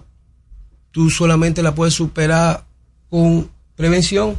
tú 0.92 1.10
solamente 1.10 1.64
las 1.64 1.74
puedes 1.74 1.94
superar 1.94 2.64
con 3.10 3.50
prevención. 3.74 4.36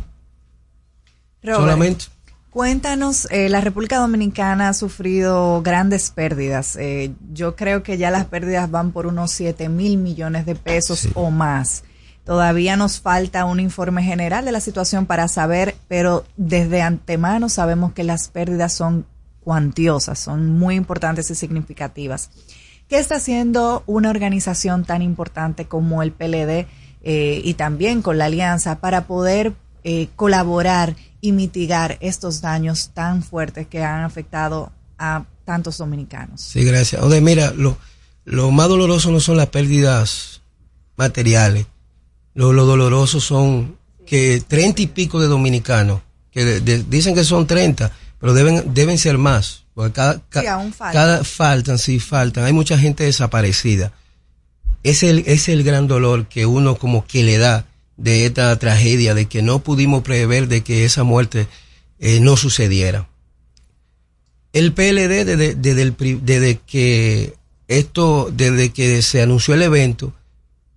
Robert, 1.41 1.59
solamente. 1.59 2.05
Cuéntanos, 2.53 3.27
eh, 3.31 3.49
la 3.49 3.61
República 3.61 3.97
Dominicana 3.97 4.69
ha 4.69 4.73
sufrido 4.75 5.63
grandes 5.63 6.11
pérdidas. 6.11 6.75
Eh, 6.75 7.11
yo 7.33 7.55
creo 7.55 7.81
que 7.81 7.97
ya 7.97 8.11
las 8.11 8.25
pérdidas 8.25 8.69
van 8.69 8.91
por 8.91 9.07
unos 9.07 9.31
7 9.31 9.69
mil 9.69 9.97
millones 9.97 10.45
de 10.45 10.53
pesos 10.53 11.07
o 11.15 11.31
más. 11.31 11.83
Todavía 12.23 12.77
nos 12.77 13.01
falta 13.01 13.45
un 13.45 13.59
informe 13.59 14.03
general 14.03 14.45
de 14.45 14.51
la 14.51 14.59
situación 14.59 15.07
para 15.07 15.27
saber, 15.29 15.73
pero 15.87 16.25
desde 16.37 16.83
antemano 16.83 17.49
sabemos 17.49 17.93
que 17.93 18.03
las 18.03 18.27
pérdidas 18.27 18.71
son 18.71 19.07
cuantiosas, 19.39 20.19
son 20.19 20.59
muy 20.59 20.75
importantes 20.75 21.31
y 21.31 21.35
significativas. 21.35 22.29
¿Qué 22.87 22.99
está 22.99 23.15
haciendo 23.15 23.81
una 23.87 24.11
organización 24.11 24.85
tan 24.85 25.01
importante 25.01 25.65
como 25.65 26.03
el 26.03 26.11
PLD 26.11 26.67
eh, 27.01 27.41
y 27.43 27.55
también 27.55 28.03
con 28.03 28.19
la 28.19 28.25
Alianza 28.25 28.79
para 28.79 29.07
poder 29.07 29.53
eh, 29.83 30.09
colaborar 30.15 30.95
y 31.23 31.31
mitigar 31.31 31.97
estos 32.01 32.41
daños 32.41 32.89
tan 32.93 33.23
fuertes 33.23 33.65
que 33.67 33.81
han 33.81 34.03
afectado 34.03 34.73
a 34.99 35.23
tantos 35.45 35.77
dominicanos? 35.77 36.41
Sí, 36.41 36.65
gracias. 36.65 37.01
Ode, 37.01 37.21
mira, 37.21 37.53
lo, 37.55 37.77
lo 38.25 38.51
más 38.51 38.67
doloroso 38.67 39.09
no 39.09 39.21
son 39.21 39.37
las 39.37 39.47
pérdidas 39.47 40.41
materiales. 40.97 41.65
Lo, 42.33 42.51
lo 42.51 42.65
doloroso 42.65 43.21
son 43.21 43.77
que 44.05 44.43
treinta 44.45 44.81
y 44.81 44.87
pico 44.87 45.21
de 45.21 45.27
dominicanos, 45.27 46.01
que 46.29 46.43
de- 46.43 46.59
de- 46.59 46.83
dicen 46.83 47.15
que 47.15 47.23
son 47.23 47.47
30, 47.47 47.89
pero 48.19 48.33
deben, 48.33 48.73
deben 48.73 48.97
ser 48.97 49.17
más. 49.17 49.63
Porque 49.73 49.93
cada, 49.93 50.19
ca- 50.27 50.41
Sí, 50.41 50.47
aún 50.47 50.73
faltan. 50.73 50.93
cada 50.93 51.23
faltan, 51.23 51.77
sí, 51.79 51.99
faltan. 52.01 52.43
Hay 52.43 52.51
mucha 52.53 52.77
gente 52.77 53.05
desaparecida. 53.05 53.93
Es 54.83 55.03
el, 55.03 55.19
es 55.25 55.47
el 55.47 55.63
gran 55.63 55.87
dolor 55.87 56.27
que 56.27 56.45
uno 56.45 56.75
como 56.75 57.05
que 57.05 57.23
le 57.23 57.37
da 57.37 57.65
de 57.97 58.25
esta 58.25 58.57
tragedia, 58.57 59.13
de 59.13 59.27
que 59.27 59.41
no 59.41 59.59
pudimos 59.59 60.03
prever 60.03 60.47
de 60.47 60.61
que 60.61 60.85
esa 60.85 61.03
muerte 61.03 61.47
eh, 61.99 62.19
no 62.19 62.37
sucediera. 62.37 63.07
El 64.51 64.73
PLD 64.73 65.25
desde, 65.25 65.55
desde, 65.55 65.81
el 65.81 66.59
que 66.59 67.33
esto, 67.67 68.29
desde 68.31 68.71
que 68.71 69.01
se 69.01 69.21
anunció 69.21 69.53
el 69.53 69.63
evento, 69.63 70.13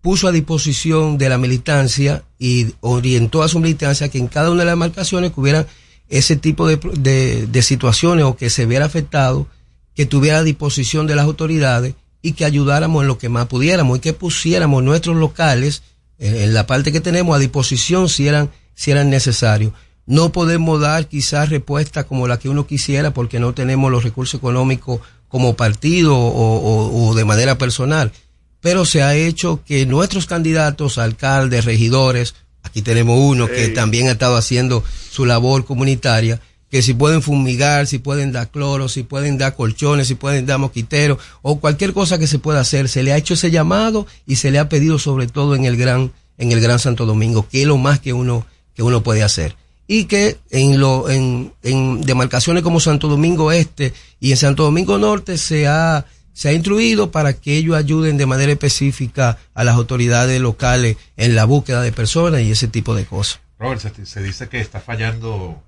puso 0.00 0.28
a 0.28 0.32
disposición 0.32 1.18
de 1.18 1.28
la 1.28 1.36
militancia 1.38 2.24
y 2.38 2.74
orientó 2.80 3.42
a 3.42 3.48
su 3.48 3.58
militancia 3.60 4.08
que 4.08 4.18
en 4.18 4.28
cada 4.28 4.50
una 4.50 4.60
de 4.60 4.66
las 4.66 4.76
marcaciones 4.76 5.32
que 5.32 5.40
hubiera 5.40 5.66
ese 6.08 6.36
tipo 6.36 6.66
de, 6.68 6.78
de- 6.98 7.46
de 7.48 7.62
situaciones 7.62 8.24
o 8.24 8.36
que 8.36 8.48
se 8.48 8.66
viera 8.66 8.84
afectado, 8.86 9.46
que 9.94 10.06
tuviera 10.06 10.38
a 10.38 10.42
disposición 10.44 11.06
de 11.06 11.16
las 11.16 11.24
autoridades 11.24 11.94
y 12.22 12.32
que 12.32 12.44
ayudáramos 12.44 13.02
en 13.02 13.08
lo 13.08 13.18
que 13.18 13.28
más 13.28 13.46
pudiéramos 13.46 13.98
y 13.98 14.00
que 14.00 14.12
pusiéramos 14.12 14.82
nuestros 14.84 15.16
locales 15.16 15.82
en, 16.18 16.54
la 16.54 16.66
parte 16.66 16.92
que 16.92 17.00
tenemos 17.00 17.36
a 17.36 17.38
disposición 17.38 18.08
si 18.08 18.26
eran, 18.28 18.50
si 18.74 18.90
eran 18.90 19.10
necesarios. 19.10 19.72
No 20.06 20.30
podemos 20.32 20.80
dar 20.80 21.08
quizás 21.08 21.48
respuesta 21.50 22.04
como 22.04 22.28
la 22.28 22.38
que 22.38 22.48
uno 22.48 22.66
quisiera 22.66 23.12
porque 23.12 23.40
no 23.40 23.54
tenemos 23.54 23.90
los 23.90 24.04
recursos 24.04 24.38
económicos 24.38 25.00
como 25.28 25.56
partido 25.56 26.16
o, 26.16 26.28
o- 26.58 27.08
o 27.08 27.14
de 27.14 27.24
manera 27.24 27.58
personal, 27.58 28.12
pero 28.60 28.84
se 28.84 29.02
ha 29.02 29.14
hecho 29.16 29.60
que 29.66 29.84
nuestros 29.86 30.26
candidatos, 30.26 30.98
alcaldes, 30.98 31.64
regidores, 31.64 32.34
aquí 32.62 32.82
tenemos 32.82 33.18
uno 33.20 33.46
que 33.48 33.68
también 33.68 34.08
ha 34.08 34.12
estado 34.12 34.36
haciendo 34.36 34.84
su 35.10 35.24
labor 35.26 35.64
comunitaria, 35.64 36.40
que 36.70 36.82
si 36.82 36.94
pueden 36.94 37.22
fumigar, 37.22 37.86
si 37.86 37.98
pueden 37.98 38.32
dar 38.32 38.50
cloro, 38.50 38.88
si 38.88 39.02
pueden 39.02 39.38
dar 39.38 39.54
colchones, 39.54 40.08
si 40.08 40.14
pueden 40.14 40.46
dar 40.46 40.58
mosquiteros 40.58 41.18
o 41.42 41.60
cualquier 41.60 41.92
cosa 41.92 42.18
que 42.18 42.26
se 42.26 42.38
pueda 42.38 42.60
hacer, 42.60 42.88
se 42.88 43.02
le 43.02 43.12
ha 43.12 43.16
hecho 43.16 43.34
ese 43.34 43.50
llamado 43.50 44.06
y 44.26 44.36
se 44.36 44.50
le 44.50 44.58
ha 44.58 44.68
pedido 44.68 44.98
sobre 44.98 45.26
todo 45.26 45.54
en 45.54 45.64
el 45.64 45.76
gran 45.76 46.12
en 46.38 46.52
el 46.52 46.60
Gran 46.60 46.78
Santo 46.78 47.06
Domingo, 47.06 47.48
que 47.48 47.62
es 47.62 47.66
lo 47.66 47.78
más 47.78 48.00
que 48.00 48.12
uno 48.12 48.46
que 48.74 48.82
uno 48.82 49.02
puede 49.02 49.22
hacer 49.22 49.56
y 49.88 50.04
que 50.04 50.38
en 50.50 50.80
lo 50.80 51.08
en, 51.08 51.52
en 51.62 52.02
demarcaciones 52.02 52.62
como 52.62 52.80
Santo 52.80 53.08
Domingo 53.08 53.52
Este 53.52 53.92
y 54.20 54.32
en 54.32 54.36
Santo 54.36 54.64
Domingo 54.64 54.98
Norte 54.98 55.38
se 55.38 55.66
ha 55.66 56.04
se 56.32 56.50
ha 56.50 56.52
instruido 56.52 57.10
para 57.10 57.32
que 57.32 57.56
ellos 57.56 57.76
ayuden 57.76 58.18
de 58.18 58.26
manera 58.26 58.52
específica 58.52 59.38
a 59.54 59.64
las 59.64 59.76
autoridades 59.76 60.38
locales 60.40 60.98
en 61.16 61.34
la 61.34 61.46
búsqueda 61.46 61.80
de 61.80 61.92
personas 61.92 62.42
y 62.42 62.50
ese 62.50 62.68
tipo 62.68 62.94
de 62.94 63.06
cosas. 63.06 63.40
Robert, 63.58 63.80
se, 63.80 64.04
se 64.04 64.22
dice 64.22 64.46
que 64.50 64.60
está 64.60 64.80
fallando 64.80 65.62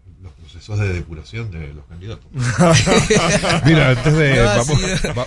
procesos 0.69 0.79
de 0.89 0.95
depuración 0.95 1.51
de 1.51 1.73
los 1.75 1.85
candidatos. 1.87 2.27
Mira, 3.65 3.91
antes 3.91 4.15
de... 4.17 4.37
No, 4.37 4.43
ha 4.51 4.57
vamos, 4.57 4.67
sido- 4.81 5.15
va- 5.15 5.27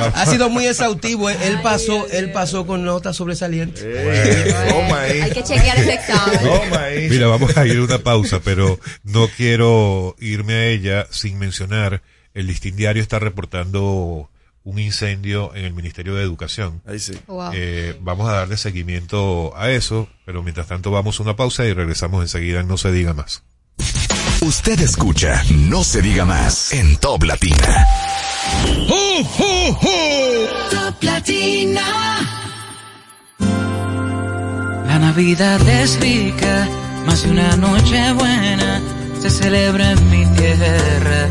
va- 0.00 0.06
ha 0.14 0.26
sido 0.26 0.48
muy 0.50 0.66
exhaustivo. 0.66 1.28
Él 1.30 1.60
pasó, 1.62 2.06
él 2.10 2.32
pasó 2.32 2.66
con 2.66 2.84
notas 2.84 3.16
sobresalientes. 3.16 3.84
Hay 3.84 5.30
que 5.32 5.42
chequear 5.42 5.78
ese 5.78 5.94
examen. 5.94 7.10
Mira, 7.10 7.26
vamos 7.28 7.56
a 7.56 7.66
ir 7.66 7.78
a 7.78 7.82
una 7.82 7.98
pausa, 7.98 8.40
pero 8.42 8.78
no 9.02 9.28
quiero 9.28 10.16
irme 10.18 10.54
a 10.54 10.66
ella 10.66 11.06
sin 11.10 11.38
mencionar, 11.38 12.02
el 12.32 12.46
listín 12.46 12.76
diario 12.76 13.02
está 13.02 13.18
reportando 13.18 14.30
un 14.64 14.78
incendio 14.78 15.54
en 15.54 15.66
el 15.66 15.74
Ministerio 15.74 16.14
de 16.14 16.22
Educación. 16.22 16.80
Ahí 16.86 16.98
sí. 16.98 17.12
Wow. 17.26 17.50
Eh, 17.54 17.96
vamos 18.00 18.28
a 18.30 18.32
darle 18.32 18.56
seguimiento 18.56 19.52
a 19.56 19.70
eso, 19.70 20.08
pero 20.24 20.42
mientras 20.42 20.66
tanto 20.68 20.90
vamos 20.90 21.20
a 21.20 21.22
una 21.22 21.36
pausa 21.36 21.66
y 21.66 21.74
regresamos 21.74 22.22
enseguida 22.22 22.60
en 22.60 22.68
No 22.68 22.78
se 22.78 22.90
diga 22.90 23.12
más. 23.12 23.42
Usted 24.46 24.78
escucha 24.80 25.42
No 25.50 25.82
se 25.82 26.02
diga 26.02 26.24
más 26.24 26.72
en 26.72 26.96
Top 26.98 27.24
Latina. 27.24 27.86
Top 30.70 31.02
Latina. 31.02 31.82
La 34.86 34.98
Navidad 34.98 35.66
es 35.68 35.98
rica, 35.98 36.68
más 37.06 37.22
de 37.22 37.30
una 37.30 37.56
noche 37.56 38.12
buena 38.12 38.82
se 39.24 39.30
celebra 39.30 39.92
en 39.92 40.10
mi 40.10 40.26
tierra. 40.36 41.28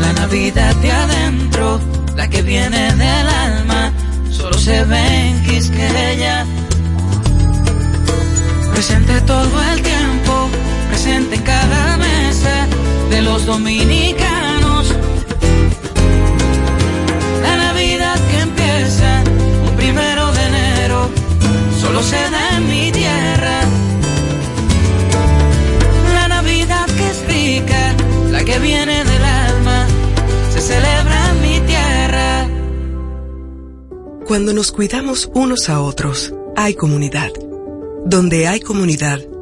La 0.00 0.12
Navidad 0.14 0.74
de 0.74 0.90
adentro, 0.90 1.80
la 2.16 2.28
que 2.28 2.42
viene 2.42 2.92
del 2.94 3.28
alma, 3.28 3.92
solo 4.32 4.58
se 4.58 4.82
ve 4.84 5.28
en 5.28 5.42
Quisqueya. 5.44 6.44
Presente 8.72 9.20
todo 9.20 9.62
el 9.72 9.82
tiempo, 9.82 9.91
presente 10.92 11.36
en 11.36 11.42
cada 11.42 11.96
mesa 11.96 12.68
de 13.08 13.22
los 13.22 13.46
dominicanos. 13.46 14.94
La 17.42 17.56
Navidad 17.56 18.18
que 18.30 18.38
empieza 18.40 19.22
un 19.66 19.74
primero 19.76 20.30
de 20.32 20.42
enero 20.50 21.08
solo 21.80 22.02
se 22.02 22.20
da 22.34 22.58
en 22.58 22.68
mi 22.68 22.92
tierra. 22.92 23.58
La 26.12 26.28
Navidad 26.28 26.86
que 26.96 27.06
es 27.12 27.18
rica, 27.26 27.94
la 28.30 28.44
que 28.44 28.58
viene 28.58 29.02
del 29.02 29.24
alma, 29.24 29.86
se 30.52 30.60
celebra 30.60 31.30
en 31.30 31.36
mi 31.46 31.60
tierra. 31.72 32.48
Cuando 34.26 34.52
nos 34.52 34.70
cuidamos 34.72 35.30
unos 35.34 35.70
a 35.70 35.80
otros, 35.80 36.34
hay 36.54 36.74
comunidad. 36.74 37.30
Donde 38.04 38.46
hay 38.46 38.60
comunidad, 38.60 39.20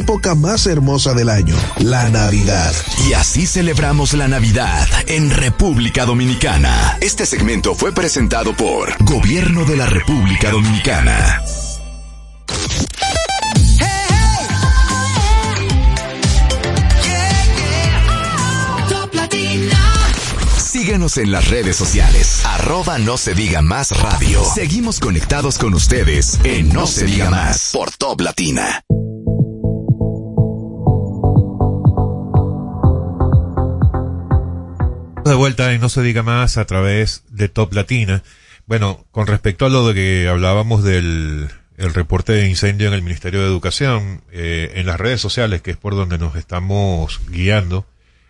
época 0.00 0.34
más 0.34 0.66
hermosa 0.66 1.12
del 1.12 1.28
año, 1.28 1.54
la 1.78 2.08
Navidad. 2.08 2.74
Y 3.06 3.12
así 3.12 3.46
celebramos 3.46 4.14
la 4.14 4.28
Navidad 4.28 4.88
en 5.06 5.30
República 5.30 6.06
Dominicana. 6.06 6.96
Este 7.02 7.26
segmento 7.26 7.74
fue 7.74 7.92
presentado 7.92 8.56
por 8.56 8.96
Gobierno 9.04 9.66
de 9.66 9.76
la 9.76 9.84
República 9.84 10.50
Dominicana. 10.50 11.42
Síguenos 20.56 21.18
en 21.18 21.30
las 21.30 21.48
redes 21.50 21.76
sociales. 21.76 22.40
Arroba 22.46 22.98
no 22.98 23.18
se 23.18 23.34
diga 23.34 23.60
más 23.60 23.90
radio. 24.00 24.42
Seguimos 24.54 24.98
conectados 24.98 25.58
con 25.58 25.74
ustedes 25.74 26.38
en 26.42 26.70
No 26.70 26.86
se 26.86 27.04
diga 27.04 27.28
más 27.28 27.70
por 27.74 27.90
Top 27.90 28.22
Latina. 28.22 28.82
De 35.30 35.36
vuelta 35.36 35.72
en 35.72 35.80
No 35.80 35.88
se 35.88 36.02
diga 36.02 36.24
más 36.24 36.58
a 36.58 36.64
través 36.64 37.22
de 37.28 37.48
Top 37.48 37.72
Latina. 37.72 38.24
Bueno, 38.66 39.06
con 39.12 39.28
respecto 39.28 39.64
a 39.64 39.68
lo 39.68 39.86
de 39.86 39.94
que 39.94 40.28
hablábamos 40.28 40.82
del 40.82 41.48
el 41.76 41.94
reporte 41.94 42.32
de 42.32 42.48
incendio 42.48 42.88
en 42.88 42.94
el 42.94 43.02
Ministerio 43.02 43.38
de 43.38 43.46
Educación, 43.46 44.22
eh, 44.32 44.72
en 44.74 44.86
las 44.86 44.98
redes 44.98 45.20
sociales, 45.20 45.62
que 45.62 45.70
es 45.70 45.76
por 45.76 45.94
donde 45.94 46.18
nos 46.18 46.34
estamos 46.34 47.20
guiando, 47.28 47.86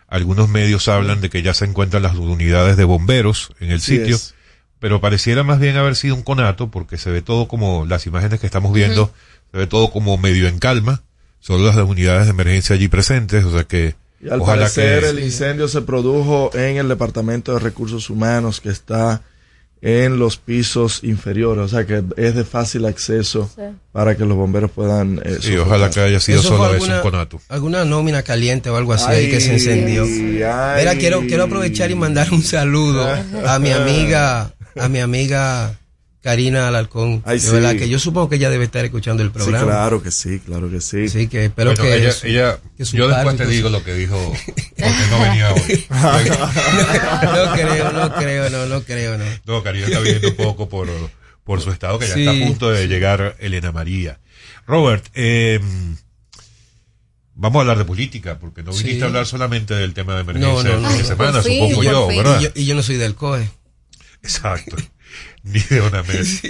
algunos 0.09 0.51
medios 0.51 0.89
hablan 0.89 1.23
de 1.23 1.31
que 1.31 1.41
ya 1.41 1.55
se 1.55 1.65
encuentran 1.65 2.03
las 2.03 2.17
unidades 2.17 2.77
de 2.77 2.85
bomberos 2.85 3.55
en 3.61 3.71
el 3.71 3.81
sitio, 3.81 4.17
es. 4.17 4.35
pero 4.79 5.01
pareciera 5.01 5.43
más 5.43 5.59
bien 5.59 5.79
haber 5.79 5.97
sido 5.97 6.15
un 6.17 6.23
conato, 6.23 6.71
porque 6.71 6.99
se 6.99 7.11
ve 7.11 7.23
todo 7.23 7.49
como, 7.49 7.87
las 7.87 8.05
imágenes 8.05 8.41
que 8.41 8.47
estamos 8.47 8.75
viendo, 8.75 9.11
se 9.53 9.57
ve 9.57 9.67
todo 9.67 9.91
como 9.91 10.19
medio 10.19 10.49
en 10.49 10.59
calma, 10.59 11.03
solo 11.39 11.65
las 11.65 11.77
unidades 11.77 12.27
de 12.27 12.33
emergencia 12.33 12.77
allí 12.77 12.89
presentes, 12.89 13.43
o 13.47 13.53
sea 13.53 13.65
que 13.65 13.95
Y 14.23 14.29
al 14.29 14.41
ojalá 14.41 14.63
parecer 14.63 15.01
que... 15.03 15.09
el 15.11 15.19
incendio 15.21 15.67
se 15.69 15.81
produjo 15.83 16.51
en 16.55 16.77
el 16.77 16.89
Departamento 16.89 17.55
de 17.55 17.61
Recursos 17.61 18.11
Humanos 18.11 18.61
que 18.61 18.69
está 18.69 19.23
en 19.83 20.19
los 20.19 20.37
pisos 20.37 21.03
inferiores, 21.05 21.65
o 21.65 21.69
sea 21.69 21.87
que 21.87 22.03
es 22.19 22.35
de 22.35 22.45
fácil 22.45 22.85
acceso 22.85 23.51
Sí. 23.57 23.63
para 23.93 24.15
que 24.15 24.27
los 24.27 24.37
bomberos 24.37 24.71
puedan... 24.71 25.23
eh, 25.25 25.39
Sí, 25.41 25.57
ojalá 25.57 25.89
que 25.89 26.01
haya 26.01 26.21
sido 26.21 26.41
Eso 26.41 26.49
solo 26.51 26.65
fue 26.69 26.77
eso, 26.77 26.85
un 26.85 26.91
alguna- 26.93 27.03
conato. 27.11 27.41
Alguna 27.49 27.85
nómina 27.87 28.23
caliente 28.23 28.69
o 28.69 28.77
algo 28.77 28.93
así 28.93 29.07
ahí 29.11 29.31
que 29.31 29.41
se 29.41 29.55
encendió. 29.55 30.03
ay. 30.05 30.11
Mira, 30.81 30.95
quiero, 30.99 31.21
quiero 31.23 31.45
aprovechar 31.45 31.91
y 31.91 31.95
mandar 31.95 32.31
un 32.31 32.43
saludo 32.43 33.09
a 33.47 33.59
mi 33.59 33.71
amiga, 33.71 34.53
a 34.79 34.89
mi 34.91 34.99
amiga 35.01 35.79
Karina 36.23 36.69
Alarcón. 36.69 37.23
Ay, 37.25 37.39
de 37.39 37.47
sí. 37.47 37.51
verdad 37.53 37.77
que 37.77 37.89
yo 37.89 37.99
supongo 37.99 38.29
que 38.29 38.37
ella 38.37 38.51
debe 38.51 38.65
estar 38.65 38.85
escuchando 38.85 39.23
el 39.23 39.31
Sí, 39.31 39.33
programa. 39.35 39.65
claro 39.67 40.03
que 40.03 40.11
sí, 40.11 40.39
claro 40.41 40.71
que 40.71 40.81
sí. 40.83 41.09
Sí, 41.09 41.29
que 41.29 41.47
espero 41.47 41.71
Bueno, 41.71 41.83
que, 41.85 41.97
ella, 41.97 42.13
su- 42.13 42.27
ella- 42.27 42.59
que 42.77 42.85
su 42.85 42.97
yo 42.97 43.09
después 43.09 43.37
te 43.39 43.47
digo 43.47 43.71
lo 43.71 43.83
que 43.83 43.95
dijo, 43.95 44.17
porque 44.47 45.07
no 45.11 45.21
venía 45.21 45.53
hoy. 45.55 45.87
no 45.89 47.53
creo, 47.55 47.93
no 47.93 48.15
creo, 48.15 48.51
no, 48.51 48.67
no 48.67 48.83
creo, 48.83 49.19
no. 49.19 49.25
No, 49.47 49.63
Karina 49.63 49.87
está 49.87 50.01
viendo 50.01 50.29
un 50.29 50.37
poco 50.37 50.69
por, 50.69 50.89
por 51.45 51.61
su 51.63 51.71
estado, 51.71 51.99
que 51.99 52.07
ya 52.09 52.15
Sí. 52.15 52.27
está 52.27 52.33
a 52.45 52.47
punto 52.47 52.71
de 52.71 52.87
llegar 52.87 53.37
Elena 53.41 53.73
María. 53.73 54.21
Robert, 54.67 55.07
eh, 55.15 55.59
vamos 57.35 57.57
a 57.57 57.61
hablar 57.61 57.79
de 57.79 57.85
política, 57.87 58.39
porque 58.39 58.63
no 58.63 58.73
viniste 58.73 58.97
Sí. 58.97 59.03
a 59.03 59.07
hablar 59.07 59.27
solamente 59.27 59.75
del 59.75 59.95
tema 59.95 60.15
de 60.17 60.21
emergencia 60.21 60.53
No, 60.75 60.81
no, 60.81 60.89
de 60.91 60.99
Ay, 60.99 61.05
semana, 61.05 61.43
supongo 61.43 61.83
yo. 61.83 62.07
¿verdad? 62.09 62.41
Y 62.41 62.45
yo, 62.45 62.51
y 62.55 62.67
yo 62.67 62.75
no 62.75 62.83
soy 62.83 62.97
del 62.97 63.15
COE. 63.15 63.49
Exacto. 64.23 64.77
Ni 65.45 65.61
de 65.61 65.81
una 65.81 66.03
vez. 66.03 66.43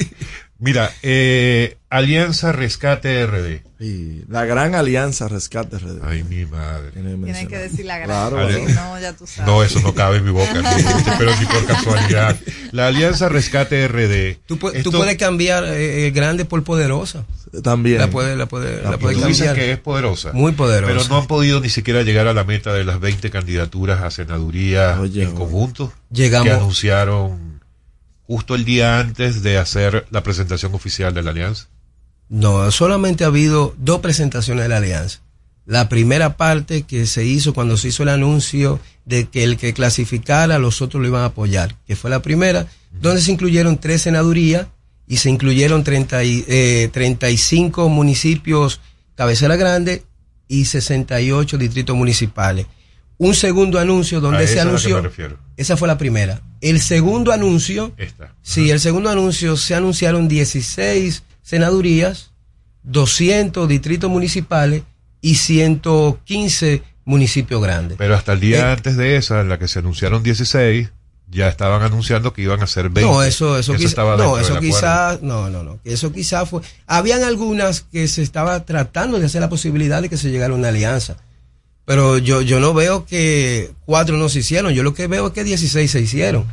Mira, 0.59 0.93
eh, 1.03 1.79
Alianza 1.89 2.53
Rescate 2.53 3.27
RD. 3.27 3.63
Y 3.83 4.23
la 4.29 4.45
gran 4.45 4.75
alianza 4.75 5.27
Rescate 5.27 5.79
RD. 5.79 6.01
Ay, 6.05 6.23
mi 6.25 6.45
madre. 6.45 6.91
Tienen 6.93 7.49
que 7.49 7.57
decir 7.57 7.87
la 7.87 7.97
gran. 7.97 8.09
Claro, 8.11 8.39
Ale- 8.41 8.59
porque 8.59 8.75
no, 8.75 9.01
ya 9.01 9.15
tú 9.15 9.27
sabes. 9.27 9.47
No, 9.51 9.63
eso 9.63 9.81
no 9.81 9.95
cabe 9.95 10.19
en 10.19 10.25
mi 10.25 10.31
boca, 10.33 10.53
pero 11.19 11.31
ni 11.41 11.47
por 11.47 11.65
casualidad. 11.67 12.37
La 12.73 12.89
Alianza 12.89 13.31
Rescate 13.31 13.89
RD. 13.89 14.41
Tú, 14.47 14.57
pu- 14.57 14.73
tú 14.73 14.77
Esto- 14.77 14.91
puedes 14.93 15.17
cambiar 15.17 15.65
eh, 15.65 16.07
eh, 16.07 16.11
grande 16.11 16.45
por 16.45 16.63
poderosa. 16.63 17.25
También. 17.63 17.99
La 17.99 18.11
puede, 18.11 18.37
la 18.37 18.45
puede, 18.47 18.83
la 18.83 18.93
Tú 18.93 18.99
puede 18.99 19.15
dices 19.15 19.39
cambiar. 19.39 19.55
que 19.57 19.73
es 19.73 19.79
poderosa. 19.79 20.33
Muy 20.35 20.53
poderosa. 20.53 20.93
Pero 20.93 21.09
no 21.09 21.17
han 21.23 21.27
podido 21.27 21.61
ni 21.61 21.71
siquiera 21.71 22.03
llegar 22.03 22.29
a 22.29 22.35
la 22.35 22.45
meta 22.45 22.75
de 22.75 22.85
las 22.85 23.01
20 23.01 23.31
candidaturas 23.31 24.03
a 24.03 24.11
senaduría 24.11 24.99
en 25.15 25.33
conjunto. 25.35 25.91
Llegamos- 26.13 26.47
Que 26.49 26.53
anunciaron 26.55 27.50
justo 28.31 28.55
el 28.55 28.65
día 28.65 29.01
antes 29.01 29.43
de 29.43 29.59
hacer 29.59 30.07
la 30.11 30.23
presentación 30.23 30.73
oficial 30.73 31.13
de 31.13 31.25
la 31.25 31.33
alianza. 31.33 31.67
No, 32.29 32.71
solamente 32.71 33.25
ha 33.25 33.27
habido 33.27 33.75
dos 33.77 33.99
presentaciones 33.99 34.63
de 34.63 34.69
la 34.69 34.77
alianza. 34.77 35.19
La 35.67 35.89
primera 35.89 36.37
parte 36.37 36.83
que 36.83 37.07
se 37.07 37.25
hizo 37.25 37.53
cuando 37.55 37.77
se 37.77 37.89
hizo 37.89 38.05
el 38.05 38.09
anuncio 38.09 38.79
de 39.05 39.29
que 39.29 39.43
el 39.43 39.57
que 39.57 39.75
clasificara 39.75 40.61
los 40.61 40.81
otros 40.81 41.03
lo 41.03 41.09
iban 41.09 41.23
a 41.23 41.33
apoyar, 41.33 41.75
que 41.89 41.97
fue 41.97 42.09
la 42.09 42.23
primera, 42.23 42.69
donde 42.93 43.21
se 43.21 43.33
incluyeron 43.33 43.79
tres 43.79 44.03
senadurías 44.03 44.69
y 45.09 45.17
se 45.17 45.29
incluyeron 45.29 45.83
30 45.83 46.23
y, 46.23 46.45
eh, 46.47 46.89
35 46.93 47.89
municipios 47.89 48.81
cabecera 49.17 49.57
grande 49.57 50.05
y 50.47 50.67
68 50.67 51.59
distritos 51.59 51.97
municipales. 51.97 52.69
Un 53.23 53.35
segundo 53.35 53.79
anuncio 53.79 54.19
donde 54.19 54.47
se 54.47 54.61
anunció. 54.61 55.03
Esa 55.59 55.77
fue 55.77 55.87
la 55.87 55.99
primera. 55.99 56.41
El 56.63 56.81
segundo 56.81 57.33
anuncio. 57.33 57.93
Esta. 57.99 58.35
Sí, 58.41 58.71
el 58.71 58.81
segundo 58.81 59.11
anuncio 59.11 59.59
se 59.59 59.75
anunciaron 59.75 60.27
16 60.27 61.23
senadurías, 61.43 62.31
200 62.85 63.69
distritos 63.69 64.11
municipales 64.11 64.85
y 65.21 65.35
115 65.35 66.83
municipios 67.05 67.63
grandes. 67.63 67.99
Pero 67.99 68.15
hasta 68.15 68.33
el 68.33 68.41
día 68.41 68.59
Eh, 68.59 68.73
antes 68.73 68.97
de 68.97 69.17
esa, 69.17 69.41
en 69.43 69.51
la 69.51 69.59
que 69.59 69.69
se 69.69 69.81
anunciaron 69.81 70.23
16, 70.23 70.89
ya 71.29 71.49
estaban 71.49 71.83
anunciando 71.83 72.33
que 72.33 72.41
iban 72.41 72.63
a 72.63 72.67
ser 72.67 72.89
20. 72.89 73.03
No, 73.03 73.23
eso, 73.23 73.59
eso, 73.59 73.75
quizá- 73.75 73.87
estaba 73.89 74.17
no, 74.17 74.39
eso 74.39 74.55
acuerdo. 74.55 74.61
quizá, 74.61 75.19
no, 75.21 75.51
no, 75.51 75.63
no, 75.63 75.79
eso 75.85 76.11
quizá 76.11 76.47
fue, 76.47 76.63
habían 76.87 77.23
algunas 77.23 77.83
que 77.83 78.09
se 78.09 78.23
estaba 78.23 78.65
tratando 78.65 79.19
de 79.21 79.27
hacer 79.27 79.43
la 79.43 79.51
posibilidad 79.51 80.01
de 80.01 80.09
que 80.09 80.17
se 80.17 80.31
llegara 80.31 80.55
a 80.55 80.57
una 80.57 80.69
alianza, 80.69 81.19
pero 81.85 82.19
yo, 82.19 82.41
yo 82.43 82.61
no 82.61 82.75
veo 82.75 83.05
que 83.05 83.73
cuatro 83.85 84.17
no 84.17 84.29
se 84.29 84.41
hicieron, 84.41 84.73
yo 84.73 84.83
lo 84.83 84.95
que 84.95 85.07
veo 85.07 85.29
es 85.29 85.33
que 85.33 85.45
16 85.45 85.91
se 85.91 86.01
hicieron. 86.01 86.47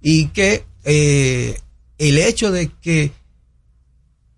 Y 0.00 0.28
que 0.28 0.64
eh, 0.84 1.60
el 1.98 2.18
hecho 2.18 2.50
de 2.50 2.70
que 2.80 3.12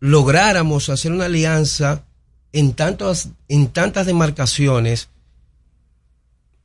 lográramos 0.00 0.88
hacer 0.88 1.12
una 1.12 1.26
alianza 1.26 2.04
en 2.52 2.72
tantas, 2.72 3.28
en 3.48 3.68
tantas 3.68 4.06
demarcaciones, 4.06 5.08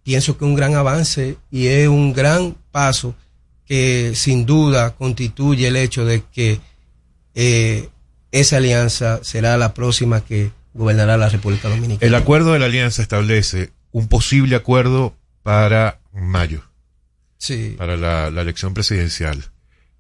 pienso 0.04 0.38
que 0.38 0.46
un 0.46 0.56
gran 0.56 0.76
avance 0.76 1.38
y 1.52 1.68
es 1.68 1.88
un 1.88 2.14
gran 2.14 2.56
paso 2.72 3.16
que 3.66 4.14
sin 4.16 4.46
duda 4.46 4.96
constituye 4.96 5.68
el 5.68 5.76
hecho 5.76 6.06
de 6.06 6.24
que 6.32 6.60
eh, 7.34 7.90
esa 8.32 8.58
alianza 8.58 9.20
será 9.24 9.58
la 9.58 9.74
próxima 9.74 10.24
que 10.24 10.52
gobernará 10.76 11.18
la 11.18 11.30
República 11.30 11.70
Dominicana. 11.70 12.06
El 12.06 12.14
acuerdo 12.14 12.54
de 12.54 12.60
la 12.60 12.66
alianza 12.66 13.02
establece 13.02 13.72
un 13.92 14.08
posible 14.08 14.56
acuerdo 14.56 15.16
para 15.42 16.00
mayo. 16.14 16.64
Sí. 17.38 17.76
Para 17.78 17.98
la, 17.98 18.30
la 18.30 18.42
elección 18.42 18.74
presidencial. 18.74 19.52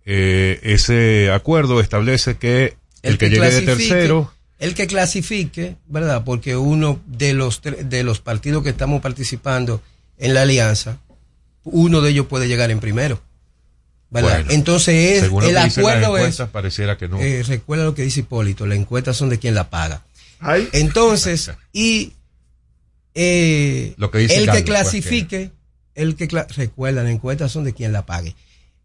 Eh, 0.05 0.59
ese 0.61 1.31
acuerdo 1.31 1.79
establece 1.79 2.37
que 2.37 2.77
el, 3.01 3.17
que, 3.17 3.29
llegue 3.29 3.49
de 3.49 3.61
tercero, 3.61 4.31
el 4.59 4.75
que 4.75 4.85
clasifique, 4.85 5.77
¿verdad? 5.87 6.23
Porque 6.23 6.55
uno 6.55 6.99
de 7.07 7.33
los 7.33 7.61
de 7.63 8.03
los 8.03 8.19
partidos 8.19 8.63
que 8.63 8.69
estamos 8.69 9.01
participando 9.01 9.81
en 10.17 10.33
la 10.35 10.43
alianza, 10.43 10.99
uno 11.63 12.01
de 12.01 12.11
ellos 12.11 12.27
puede 12.27 12.47
llegar 12.47 12.69
en 12.69 12.79
primero. 12.79 13.19
¿verdad? 14.11 14.35
Bueno, 14.35 14.51
Entonces 14.51 15.13
es, 15.13 15.21
según 15.21 15.43
lo 15.43 15.49
el 15.49 15.57
acuerdo 15.57 16.17
es 16.17 16.23
encuestas, 16.23 16.49
pareciera 16.49 16.97
que 16.97 17.07
no. 17.07 17.19
Eh, 17.19 17.43
recuerda 17.43 17.85
lo 17.85 17.95
que 17.95 18.03
dice 18.03 18.19
Hipólito, 18.19 18.67
las 18.67 18.77
encuestas 18.77 19.17
son 19.17 19.29
de 19.29 19.39
quien 19.39 19.55
la 19.55 19.69
paga. 19.71 20.03
Entonces, 20.73 21.51
y 21.73 22.13
eh, 23.13 23.93
Lo 23.97 24.11
que 24.11 24.19
dice 24.19 24.35
el 24.37 24.45
Carlos, 24.45 24.61
que 24.63 24.67
pues, 24.71 24.81
clasifique, 24.81 25.51
el 25.95 26.15
que 26.15 26.27
cla- 26.27 26.47
recuerda, 26.55 27.03
las 27.03 27.11
encuestas 27.11 27.51
son 27.51 27.63
de 27.63 27.73
quien 27.73 27.91
la 27.93 28.05
pague. 28.05 28.35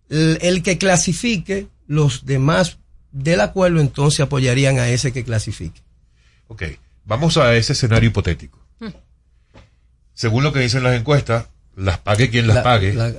El, 0.08 0.38
el 0.42 0.62
que 0.62 0.78
clasifique, 0.78 1.68
los 1.86 2.24
demás 2.26 2.78
del 3.12 3.40
acuerdo 3.40 3.80
entonces 3.80 4.20
apoyarían 4.20 4.78
a 4.78 4.88
ese 4.88 5.12
que 5.12 5.24
clasifique. 5.24 5.80
Ok, 6.48 6.62
vamos 7.04 7.36
a 7.36 7.54
ese 7.56 7.72
escenario 7.72 8.08
hipotético. 8.10 8.58
Según 10.14 10.44
lo 10.44 10.52
que 10.52 10.60
dicen 10.60 10.82
las 10.82 10.98
encuestas, 10.98 11.46
las 11.76 11.98
pague 11.98 12.28
quien 12.30 12.46
las 12.46 12.56
La- 12.56 12.62
pague. 12.62 12.92
la- 12.92 13.12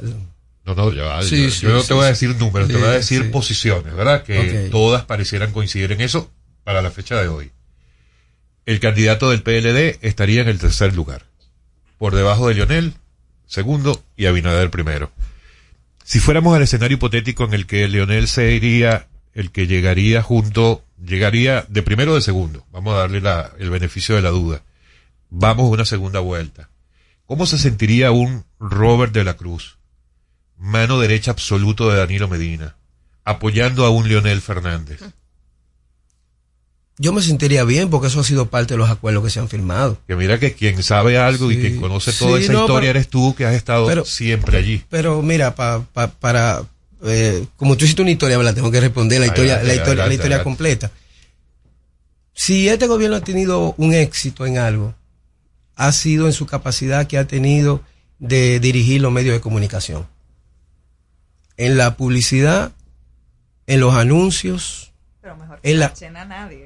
no, 0.64 0.76
no, 0.76 0.94
ya 0.94 1.04
va, 1.04 1.24
Sí, 1.24 1.46
yo, 1.46 1.50
sí, 1.52 1.62
yo 1.64 1.70
no 1.74 1.82
sí, 1.82 1.88
te 1.88 1.94
voy 1.96 2.06
a 2.06 2.10
decir 2.10 2.36
números, 2.36 2.68
te 2.68 2.76
voy 2.76 2.88
a 2.88 2.92
decir 2.92 3.24
sí. 3.24 3.30
posiciones, 3.30 3.94
¿verdad? 3.96 4.24
Que 4.24 4.70
todas 4.72 5.04
parecieran 5.06 5.52
coincidir 5.52 5.92
en 5.92 6.02
eso 6.02 6.30
para 6.64 6.82
la 6.84 6.92
fecha 6.92 7.20
de 7.20 7.28
hoy. 7.28 7.52
El 8.66 8.80
candidato 8.80 9.32
del 9.32 9.42
PLD 9.42 9.98
estaría 10.02 10.42
en 10.42 10.48
el 10.48 10.60
tercer 10.60 10.96
lugar, 10.96 11.26
por 11.98 12.16
debajo 12.16 12.48
de 12.48 12.54
Lionel, 12.54 12.94
segundo, 13.48 14.04
y 14.16 14.28
Abinader 14.28 14.70
primero. 14.70 15.12
Si 16.04 16.20
fuéramos 16.20 16.56
al 16.56 16.62
escenario 16.64 16.96
hipotético 16.98 17.46
en 17.46 17.54
el 17.54 17.66
que 17.66 17.88
Leonel 17.88 18.28
sería 18.28 19.08
el 19.34 19.52
que 19.52 19.66
llegaría 19.66 20.22
junto, 20.22 20.84
llegaría 21.04 21.66
de 21.70 21.82
primero 21.82 22.12
o 22.12 22.16
de 22.16 22.22
segundo, 22.22 22.66
vamos 22.72 22.94
a 22.94 23.00
darle 23.00 23.22
el 23.60 23.70
beneficio 23.70 24.16
de 24.16 24.22
la 24.22 24.30
duda. 24.30 24.62
vamos 25.30 25.66
a 25.66 25.74
una 25.74 25.86
segunda 25.86 26.20
vuelta. 26.20 26.70
¿Cómo 27.26 27.46
se 27.46 27.58
sentiría 27.58 28.12
un 28.12 28.46
Robert 28.60 29.14
de 29.14 29.24
la 29.24 29.36
Cruz, 29.36 29.78
mano 30.58 31.00
derecha 31.00 31.32
absoluto 31.32 31.90
de 31.90 31.98
Danilo 31.98 32.28
Medina, 32.28 32.76
apoyando 33.24 33.86
a 33.86 33.90
un 33.90 34.08
Leonel 34.08 34.42
Fernández? 34.42 35.02
Yo 36.98 37.14
me 37.14 37.22
sentiría 37.22 37.64
bien 37.64 37.90
porque 37.90 38.08
eso 38.08 38.20
ha 38.20 38.24
sido 38.24 38.48
parte 38.50 38.76
de 38.76 38.78
los 38.78 38.90
acuerdos 38.90 39.24
que 39.24 39.30
se 39.32 39.40
han 39.40 39.50
firmado. 39.50 39.98
Que 40.08 40.16
mira 40.16 40.40
que 40.40 40.54
quien 40.54 40.84
sabe 40.84 41.18
algo 41.18 41.52
y 41.52 41.58
quien 41.60 41.80
conoce 41.82 42.14
toda 42.14 42.38
Sí, 42.38 42.44
esa 42.44 42.54
no, 42.54 42.60
historia 42.62 42.90
pero- 42.90 43.00
eres 43.00 43.08
tú 43.08 43.34
que 43.36 43.46
has 43.46 43.56
estado 43.56 43.88
pero- 43.88 44.06
siempre 44.06 44.58
allí. 44.58 44.84
Pero 44.90 45.22
mira, 45.22 45.56
pa- 45.56 45.84
pa- 45.94 46.12
para 46.12 46.64
eh, 47.04 47.46
como 47.58 47.76
tú 47.78 47.86
hiciste 47.86 48.04
una 48.04 48.12
historia, 48.12 48.38
¿verdad? 48.38 48.54
tengo 48.54 48.70
que 48.70 48.80
responder 48.80 49.20
la 49.20 49.26
historia, 49.28 49.54
Adelante, 49.56 49.68
la 49.76 49.82
historia, 49.82 50.06
la 50.06 50.14
historia 50.14 50.36
adelante. 50.36 50.44
completa. 50.44 50.92
Si 52.34 52.70
este 52.70 52.86
gobierno 52.88 53.16
ha 53.18 53.22
tenido 53.22 53.74
un 53.78 53.94
éxito 53.94 54.46
en 54.46 54.58
algo, 54.60 54.94
ha 55.76 55.92
sido 55.94 56.28
en 56.28 56.34
su 56.34 56.46
capacidad 56.46 57.08
que 57.08 57.18
ha 57.18 57.26
tenido 57.26 57.82
de 58.20 58.60
dirigir 58.60 59.02
los 59.02 59.12
medios 59.12 59.34
de 59.34 59.42
comunicación. 59.42 60.06
En 61.58 61.78
la 61.78 61.98
publicidad, 61.98 62.72
en 63.66 63.80
los 63.80 63.96
anuncios, 63.96 64.91
en 65.64 65.80
la... 65.80 65.94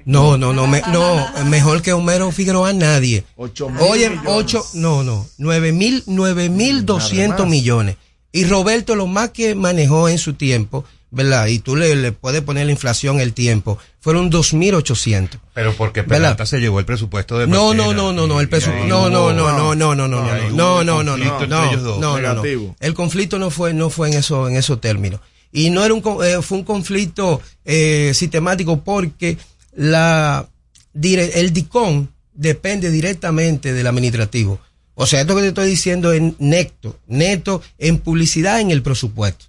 No, 0.06 0.38
no, 0.38 0.54
no, 0.54 0.68
me- 0.68 0.82
no, 0.92 1.26
mejor 1.46 1.82
que 1.82 1.94
Homero 1.94 2.32
Figueroa 2.32 2.74
nadie. 2.74 3.24
Ocho 3.36 3.70
mil 3.70 3.82
Oye, 3.82 4.10
millones. 4.10 4.30
ocho, 4.34 4.66
no, 4.74 5.04
no, 5.04 5.26
nueve 5.38 5.72
mil, 5.72 6.04
nueve 6.06 6.50
mil 6.50 6.86
doscientos 6.86 7.48
millones. 7.48 7.98
Y 8.32 8.46
Roberto 8.46 8.96
lo 8.96 9.08
más 9.08 9.30
que 9.32 9.56
manejó 9.56 10.10
en 10.10 10.18
su 10.18 10.34
tiempo, 10.34 10.84
¿verdad? 11.10 11.48
Y 11.48 11.60
tú 11.60 11.78
le, 11.78 11.96
le 11.96 12.12
puedes 12.12 12.42
poner 12.42 12.66
la 12.66 12.74
inflación 12.74 13.22
el 13.22 13.34
tiempo, 13.34 13.78
fueron 14.02 14.30
dos 14.30 14.54
mil 14.54 14.76
ochocientos. 14.76 15.40
Pero 15.54 15.74
porque 15.74 16.02
¿Verdad? 16.02 16.18
Peralta 16.18 16.46
se 16.46 16.60
llevó 16.60 16.80
el 16.80 16.86
presupuesto 16.86 17.38
de 17.40 17.48
No, 17.48 17.68
Marchena 17.68 17.86
no, 17.86 17.94
no, 17.94 18.14
no, 18.14 18.28
no, 18.28 18.42
el 18.42 18.50
ahí 18.54 18.88
no, 18.90 19.10
no, 19.10 19.32
no, 19.32 19.52
no, 19.52 19.74
no, 19.74 19.96
no, 19.96 19.96
no, 19.96 20.08
no, 20.08 20.08
no, 20.08 20.50
no, 20.52 20.84
no, 20.84 20.84
no, 20.84 21.04
no, 21.04 21.18
no, 21.18 21.48
no, 21.48 21.78
no, 21.78 22.00
no. 22.00 22.18
Negativo. 22.18 22.76
El 22.82 22.94
conflicto 22.94 23.40
no 23.40 23.50
fue, 23.50 23.74
no 23.74 23.90
fue 23.90 24.10
en 24.10 24.16
eso, 24.16 24.50
en 24.50 24.58
esos 24.58 24.82
términos. 24.82 25.22
Y 25.52 25.70
no 25.70 25.84
era 25.84 25.94
un, 25.94 26.04
eh, 26.24 26.42
fue 26.42 26.58
un 26.60 26.64
conflicto 26.64 27.42
eh, 27.64 28.12
sistemático 28.14 28.84
porque 28.84 29.38
la, 29.74 30.48
el 30.94 31.54
DICON 31.54 32.10
depende 32.34 32.92
directamente 32.92 33.74
del 33.74 33.88
administrativo. 33.88 34.60
O 34.96 35.06
sea, 35.06 35.22
esto 35.22 35.36
que 35.36 35.42
te 35.42 35.48
estoy 35.50 35.68
diciendo 35.68 36.14
es 36.14 36.22
neto, 36.40 36.98
neto 37.08 37.62
en 37.78 38.00
publicidad 38.00 38.62
en 38.62 38.72
el 38.72 38.82
presupuesto. 38.82 39.46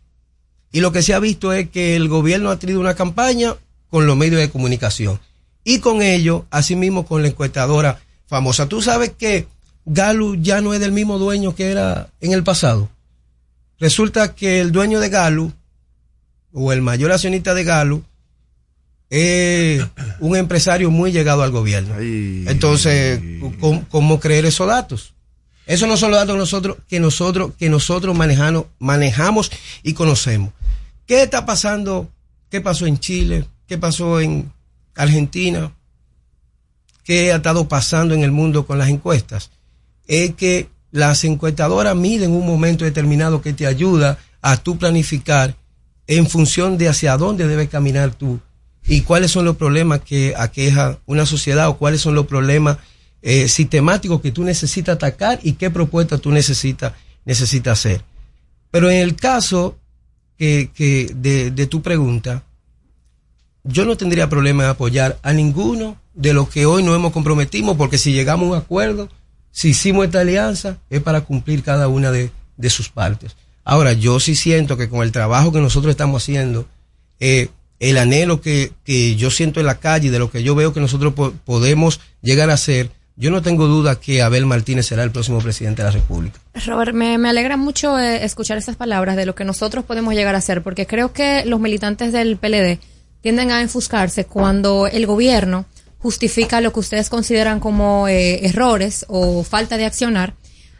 Y 0.72 0.80
lo 0.80 0.92
que 0.92 1.02
se 1.02 1.14
ha 1.14 1.20
visto 1.20 1.52
es 1.52 1.70
que 1.70 1.96
el 1.96 2.08
gobierno 2.08 2.50
ha 2.50 2.58
tenido 2.58 2.80
una 2.80 2.94
campaña 2.94 3.54
con 3.88 4.06
los 4.06 4.16
medios 4.16 4.40
de 4.40 4.50
comunicación. 4.50 5.20
Y 5.64 5.78
con 5.78 6.02
ello, 6.02 6.46
asimismo 6.50 7.06
con 7.06 7.22
la 7.22 7.28
encuestadora 7.28 8.00
famosa. 8.26 8.68
Tú 8.68 8.82
sabes 8.82 9.12
que 9.16 9.46
Galo 9.84 10.34
ya 10.34 10.60
no 10.60 10.74
es 10.74 10.80
del 10.80 10.92
mismo 10.92 11.18
dueño 11.18 11.54
que 11.54 11.70
era 11.70 12.10
en 12.20 12.32
el 12.32 12.42
pasado. 12.42 12.88
Resulta 13.78 14.34
que 14.34 14.60
el 14.60 14.72
dueño 14.72 15.00
de 15.00 15.08
Galo, 15.08 15.52
o 16.58 16.72
el 16.72 16.80
mayor 16.80 17.12
accionista 17.12 17.52
de 17.52 17.64
Galo, 17.64 18.02
es 19.10 19.84
un 20.20 20.36
empresario 20.36 20.90
muy 20.90 21.12
llegado 21.12 21.42
al 21.42 21.50
gobierno. 21.50 21.94
Entonces, 21.98 23.20
¿cómo, 23.60 23.86
cómo 23.90 24.18
creer 24.18 24.46
esos 24.46 24.66
datos? 24.66 25.12
Esos 25.66 25.86
no 25.86 25.98
son 25.98 26.12
los 26.12 26.18
datos 26.18 26.34
que 26.34 26.38
nosotros, 26.38 26.76
que 26.88 26.98
nosotros, 26.98 27.52
que 27.58 27.68
nosotros 27.68 28.16
manejamos, 28.16 28.64
manejamos 28.78 29.52
y 29.82 29.92
conocemos. 29.92 30.54
¿Qué 31.04 31.24
está 31.24 31.44
pasando? 31.44 32.08
¿Qué 32.48 32.62
pasó 32.62 32.86
en 32.86 32.98
Chile? 32.98 33.46
¿Qué 33.66 33.76
pasó 33.76 34.18
en 34.18 34.50
Argentina? 34.94 35.72
¿Qué 37.04 37.32
ha 37.32 37.36
estado 37.36 37.68
pasando 37.68 38.14
en 38.14 38.22
el 38.22 38.32
mundo 38.32 38.66
con 38.66 38.78
las 38.78 38.88
encuestas? 38.88 39.50
Es 40.06 40.34
que 40.36 40.70
las 40.90 41.22
encuestadoras 41.24 41.94
miden 41.94 42.30
un 42.30 42.46
momento 42.46 42.86
determinado 42.86 43.42
que 43.42 43.52
te 43.52 43.66
ayuda 43.66 44.18
a 44.40 44.56
tú 44.56 44.78
planificar 44.78 45.54
en 46.06 46.28
función 46.28 46.78
de 46.78 46.88
hacia 46.88 47.16
dónde 47.16 47.48
debes 47.48 47.68
caminar 47.68 48.14
tú 48.14 48.40
y 48.86 49.00
cuáles 49.00 49.30
son 49.30 49.44
los 49.44 49.56
problemas 49.56 50.00
que 50.00 50.34
aqueja 50.36 50.98
una 51.06 51.26
sociedad 51.26 51.68
o 51.68 51.76
cuáles 51.76 52.00
son 52.00 52.14
los 52.14 52.26
problemas 52.26 52.78
eh, 53.22 53.48
sistemáticos 53.48 54.20
que 54.20 54.30
tú 54.30 54.44
necesitas 54.44 54.96
atacar 54.96 55.40
y 55.42 55.54
qué 55.54 55.70
propuestas 55.70 56.20
tú 56.20 56.30
necesitas 56.30 56.92
necesitas 57.24 57.78
hacer. 57.78 58.02
Pero 58.70 58.88
en 58.88 58.98
el 58.98 59.16
caso 59.16 59.76
que, 60.38 60.70
que 60.72 61.10
de, 61.14 61.66
tu 61.66 61.82
pregunta, 61.82 62.44
yo 63.64 63.84
no 63.84 63.96
tendría 63.96 64.28
problema 64.28 64.62
en 64.62 64.70
apoyar 64.70 65.18
a 65.22 65.32
ninguno 65.32 65.96
de 66.14 66.32
los 66.32 66.48
que 66.48 66.66
hoy 66.66 66.82
nos 66.82 66.94
hemos 66.94 67.12
comprometido, 67.12 67.76
porque 67.76 67.98
si 67.98 68.12
llegamos 68.12 68.46
a 68.46 68.50
un 68.52 68.56
acuerdo, 68.56 69.08
si 69.50 69.70
hicimos 69.70 70.04
esta 70.04 70.20
alianza, 70.20 70.78
es 70.88 71.02
para 71.02 71.22
cumplir 71.22 71.62
cada 71.64 71.88
una 71.88 72.12
de 72.12 72.70
sus 72.70 72.88
partes. 72.88 73.34
Ahora, 73.68 73.92
yo 73.92 74.20
sí 74.20 74.34
siento 74.36 74.76
que 74.78 74.88
con 74.88 75.02
el 75.02 75.10
trabajo 75.12 75.50
que 75.52 75.58
nosotros 75.60 75.90
estamos 75.90 76.22
haciendo, 76.22 76.66
eh, 77.20 77.48
el 77.80 77.98
anhelo 77.98 78.40
que, 78.40 78.72
que 78.84 79.16
yo 79.16 79.30
siento 79.30 79.60
en 79.60 79.66
la 79.66 79.78
calle, 79.80 80.10
de 80.10 80.18
lo 80.20 80.30
que 80.30 80.42
yo 80.42 80.54
veo 80.54 80.72
que 80.72 80.80
nosotros 80.80 81.12
po- 81.14 81.32
podemos 81.44 82.00
llegar 82.22 82.48
a 82.50 82.54
hacer, 82.54 82.90
yo 83.16 83.30
no 83.30 83.42
tengo 83.42 83.66
duda 83.66 83.98
que 83.98 84.22
Abel 84.22 84.46
Martínez 84.46 84.86
será 84.86 85.02
el 85.02 85.10
próximo 85.10 85.38
presidente 85.40 85.82
de 85.82 85.88
la 85.88 85.92
República. 85.92 86.38
Robert, 86.64 86.94
me, 86.94 87.18
me 87.18 87.28
alegra 87.28 87.56
mucho 87.56 87.98
eh, 87.98 88.24
escuchar 88.24 88.56
esas 88.56 88.76
palabras 88.76 89.16
de 89.16 89.26
lo 89.26 89.34
que 89.34 89.44
nosotros 89.44 89.84
podemos 89.84 90.14
llegar 90.14 90.34
a 90.34 90.38
hacer, 90.38 90.62
porque 90.62 90.86
creo 90.86 91.12
que 91.12 91.44
los 91.44 91.58
militantes 91.58 92.12
del 92.12 92.36
PLD 92.36 92.78
tienden 93.20 93.50
a 93.50 93.60
enfuscarse 93.62 94.26
cuando 94.26 94.86
el 94.86 95.06
gobierno 95.06 95.64
justifica 95.98 96.60
lo 96.60 96.72
que 96.72 96.80
ustedes 96.80 97.08
consideran 97.10 97.58
como 97.58 98.06
eh, 98.06 98.46
errores 98.46 99.04
o 99.08 99.42
falta 99.42 99.76
de 99.76 99.86
accionar, 99.86 100.34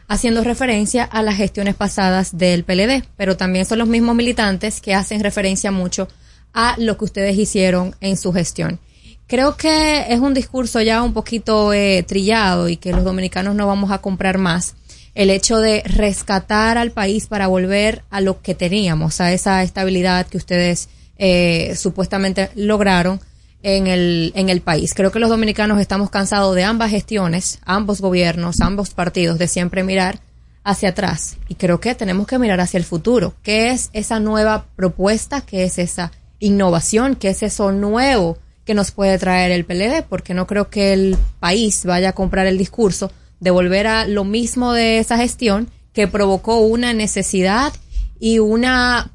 haciendo 0.07 0.43
referencia 0.43 1.03
a 1.03 1.21
las 1.21 1.35
gestiones 1.35 1.75
pasadas 1.75 2.37
del 2.37 2.63
PLD, 2.63 3.03
pero 3.17 3.37
también 3.37 3.65
son 3.65 3.79
los 3.79 3.87
mismos 3.87 4.15
militantes 4.15 4.81
que 4.81 4.95
hacen 4.95 5.21
referencia 5.21 5.71
mucho 5.71 6.07
a 6.53 6.75
lo 6.77 6.97
que 6.97 7.05
ustedes 7.05 7.37
hicieron 7.37 7.95
en 8.01 8.17
su 8.17 8.31
gestión. 8.33 8.79
Creo 9.27 9.57
que 9.57 10.05
es 10.07 10.19
un 10.19 10.33
discurso 10.33 10.81
ya 10.81 11.03
un 11.03 11.13
poquito 11.13 11.73
eh, 11.73 12.03
trillado 12.07 12.69
y 12.69 12.77
que 12.77 12.93
los 12.93 13.03
dominicanos 13.03 13.55
no 13.55 13.67
vamos 13.67 13.91
a 13.91 13.99
comprar 13.99 14.37
más. 14.37 14.75
El 15.15 15.29
hecho 15.29 15.57
de 15.57 15.83
rescatar 15.83 16.77
al 16.77 16.91
país 16.91 17.27
para 17.27 17.47
volver 17.47 18.03
a 18.09 18.21
lo 18.21 18.41
que 18.41 18.55
teníamos, 18.55 19.19
a 19.19 19.33
esa 19.33 19.63
estabilidad 19.63 20.27
que 20.27 20.37
ustedes 20.37 20.87
eh, 21.17 21.75
supuestamente 21.75 22.51
lograron 22.55 23.19
en 23.67 23.87
el, 23.87 24.31
en 24.33 24.47
el 24.47 24.61
país. 24.61 24.93
Creo 24.93 25.11
que 25.11 25.19
los 25.19 25.29
dominicanos 25.29 25.81
estamos 25.81 26.09
cansados 26.09 26.55
de 26.55 26.63
ambas 26.63 26.89
gestiones, 26.89 27.59
ambos 27.65 27.99
gobiernos, 27.99 28.61
ambos 28.61 28.91
partidos, 28.91 29.37
de 29.39 29.49
siempre 29.49 29.83
mirar 29.83 30.21
hacia 30.63 30.89
atrás. 30.89 31.35
Y 31.49 31.55
creo 31.55 31.81
que 31.81 31.93
tenemos 31.93 32.27
que 32.27 32.39
mirar 32.39 32.61
hacia 32.61 32.77
el 32.77 32.85
futuro. 32.85 33.33
¿Qué 33.43 33.71
es 33.71 33.89
esa 33.91 34.21
nueva 34.21 34.67
propuesta? 34.77 35.41
¿Qué 35.41 35.65
es 35.65 35.79
esa 35.79 36.13
innovación? 36.39 37.15
¿Qué 37.15 37.27
es 37.27 37.43
eso 37.43 37.73
nuevo 37.73 38.37
que 38.63 38.73
nos 38.73 38.91
puede 38.91 39.17
traer 39.17 39.51
el 39.51 39.65
PLD? 39.65 40.05
Porque 40.07 40.33
no 40.33 40.47
creo 40.47 40.69
que 40.69 40.93
el 40.93 41.17
país 41.41 41.83
vaya 41.83 42.09
a 42.09 42.13
comprar 42.13 42.47
el 42.47 42.57
discurso 42.57 43.11
de 43.41 43.51
volver 43.51 43.85
a 43.87 44.07
lo 44.07 44.23
mismo 44.23 44.71
de 44.71 44.99
esa 44.99 45.17
gestión 45.17 45.67
que 45.91 46.07
provocó 46.07 46.61
una 46.61 46.93
necesidad 46.93 47.73
y 48.17 48.39
una 48.39 49.11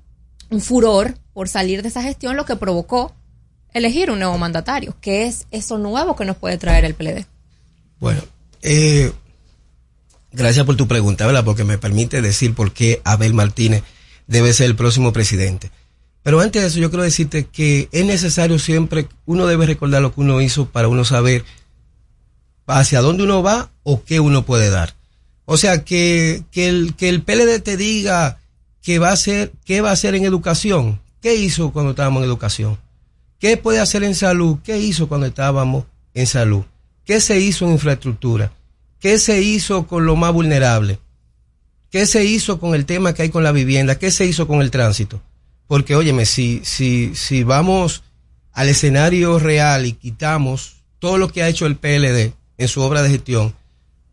un 0.51 0.61
furor 0.61 1.15
por 1.33 1.49
salir 1.49 1.81
de 1.81 1.89
esa 1.89 2.03
gestión, 2.03 2.37
lo 2.37 2.45
que 2.45 2.57
provocó 2.57 3.15
elegir 3.73 4.11
un 4.11 4.19
nuevo 4.19 4.36
mandatario. 4.39 4.94
¿Qué 5.01 5.27
es 5.27 5.47
eso 5.51 5.78
nuevo 5.78 6.16
que 6.16 6.24
nos 6.24 6.36
puede 6.36 6.59
traer 6.59 6.85
el 6.85 6.94
PLD? 6.94 7.27
Bueno, 8.01 8.23
eh, 8.62 9.12
gracias 10.32 10.66
por 10.66 10.77
tu 10.77 10.89
pregunta, 10.89 11.27
¿verdad? 11.27 11.44
Porque 11.44 11.65
me 11.65 11.78
permite 11.78 12.20
decir 12.23 12.55
por 12.55 12.73
qué 12.73 13.01
Abel 13.05 13.35
Martínez 13.35 13.82
debe 14.27 14.53
ser 14.53 14.66
el 14.66 14.77
próximo 14.77 15.12
presidente. 15.12 15.70
Pero 16.23 16.40
antes 16.40 16.62
de 16.62 16.69
eso, 16.69 16.78
yo 16.78 16.90
quiero 16.90 17.03
decirte 17.03 17.47
que 17.47 17.89
es 17.90 18.05
necesario 18.05 18.59
siempre, 18.59 19.09
uno 19.27 19.47
debe 19.47 19.66
recordar 19.66 20.03
lo 20.03 20.15
que 20.15 20.20
uno 20.20 20.40
hizo 20.40 20.66
para 20.69 20.89
uno 20.89 21.05
saber 21.05 21.44
hacia 22.66 23.01
dónde 23.01 23.24
uno 23.24 23.43
va 23.43 23.70
o 23.82 24.05
qué 24.05 24.20
uno 24.20 24.44
puede 24.44 24.70
dar. 24.70 24.94
O 25.44 25.57
sea, 25.57 25.85
que, 25.85 26.44
que, 26.53 26.69
el, 26.69 26.94
que 26.94 27.09
el 27.09 27.23
PLD 27.23 27.61
te 27.61 27.77
diga 27.77 28.39
que 28.82 28.99
va 28.99 29.11
a 29.11 29.12
hacer, 29.12 29.53
qué 29.65 29.81
va 29.81 29.90
a 29.90 29.94
hacer 29.94 30.15
en 30.15 30.24
educación. 30.24 31.01
¿Qué 31.20 31.35
hizo 31.35 31.73
cuando 31.73 31.90
estábamos 31.90 32.23
en 32.23 32.28
educación? 32.28 32.78
¿Qué 33.43 33.56
puede 33.56 33.81
hacer 33.81 34.05
en 34.05 34.14
salud? 34.14 34.59
¿Qué 34.62 34.78
hizo 34.78 35.09
cuando 35.09 35.27
estábamos 35.27 35.85
en 36.14 36.28
salud? 36.28 36.62
¿Qué 37.05 37.19
se 37.20 37.40
hizo 37.40 37.64
en 37.66 37.73
infraestructura? 37.73 38.52
¿Qué 39.01 39.19
se 39.19 39.43
hizo 39.43 39.89
con 39.89 40.06
lo 40.06 40.14
más 40.14 40.32
vulnerable? 40.32 41.01
¿Qué 41.90 42.06
se 42.06 42.24
hizo 42.24 42.60
con 42.60 42.77
el 42.77 42.86
tema 42.86 43.14
que 43.14 43.23
hay 43.23 43.31
con 43.31 43.43
la 43.43 43.51
vivienda? 43.51 43.98
¿Qué 43.98 44.12
se 44.12 44.27
hizo 44.27 44.47
con 44.47 44.62
el 44.62 44.70
tránsito? 44.70 45.20
Porque, 45.66 45.97
óyeme, 45.97 46.24
si, 46.24 46.60
si, 46.62 47.16
si 47.16 47.43
vamos 47.43 48.05
al 48.52 48.69
escenario 48.69 49.40
real 49.40 49.86
y 49.86 49.94
quitamos 49.94 50.77
todo 51.01 51.19
lo 51.19 51.27
que 51.27 51.43
ha 51.43 51.48
hecho 51.48 51.66
el 51.66 51.74
PLD 51.74 52.35
en 52.59 52.69
su 52.69 52.81
obra 52.81 53.02
de 53.02 53.10
gestión, 53.10 53.56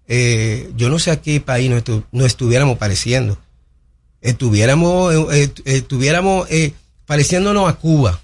eh, 0.07 0.71
yo 0.75 0.89
no 0.89 0.97
sé 0.97 1.11
a 1.11 1.21
qué 1.21 1.39
país 1.39 1.69
no, 1.69 1.77
estu- 1.77 2.03
no 2.11 2.25
estuviéramos 2.25 2.79
pareciendo. 2.79 3.37
Estuviéramos, 4.21 5.13
eh, 5.13 5.19
eh, 5.35 5.51
estuviéramos 5.65 6.47
pareciéndonos 7.05 7.69
a 7.69 7.73
Cuba 7.75 8.19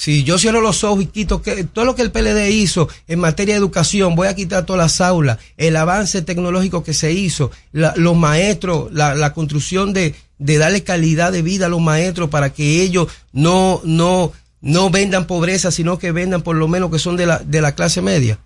Si 0.00 0.24
yo 0.24 0.38
cierro 0.38 0.62
los 0.62 0.82
ojos 0.82 1.02
y 1.04 1.06
quito 1.08 1.42
que, 1.42 1.62
todo 1.64 1.84
lo 1.84 1.94
que 1.94 2.00
el 2.00 2.10
PLD 2.10 2.48
hizo 2.52 2.88
en 3.06 3.18
materia 3.20 3.52
de 3.52 3.58
educación, 3.58 4.14
voy 4.14 4.28
a 4.28 4.34
quitar 4.34 4.64
todas 4.64 4.80
las 4.80 5.00
aulas, 5.02 5.36
el 5.58 5.76
avance 5.76 6.22
tecnológico 6.22 6.82
que 6.82 6.94
se 6.94 7.12
hizo, 7.12 7.50
la- 7.72 7.92
los 7.96 8.16
maestros, 8.16 8.90
la, 8.94 9.34
construcción 9.34 9.92
de, 9.92 10.14
de 10.38 10.56
darle 10.56 10.84
calidad 10.84 11.32
de 11.32 11.42
vida 11.42 11.66
a 11.66 11.68
los 11.68 11.82
maestros 11.82 12.30
para 12.30 12.48
que 12.48 12.80
ellos 12.80 13.08
no, 13.32 13.82
no, 13.84 14.32
no 14.62 14.88
vendan 14.88 15.26
pobreza, 15.26 15.70
sino 15.70 15.98
que 15.98 16.12
vendan 16.12 16.40
por 16.40 16.56
lo 16.56 16.66
menos 16.66 16.90
que 16.90 16.98
son 16.98 17.18
de 17.18 17.26
la, 17.26 17.40
de 17.40 17.60
la 17.60 17.74
clase 17.74 18.00
media. 18.00 18.38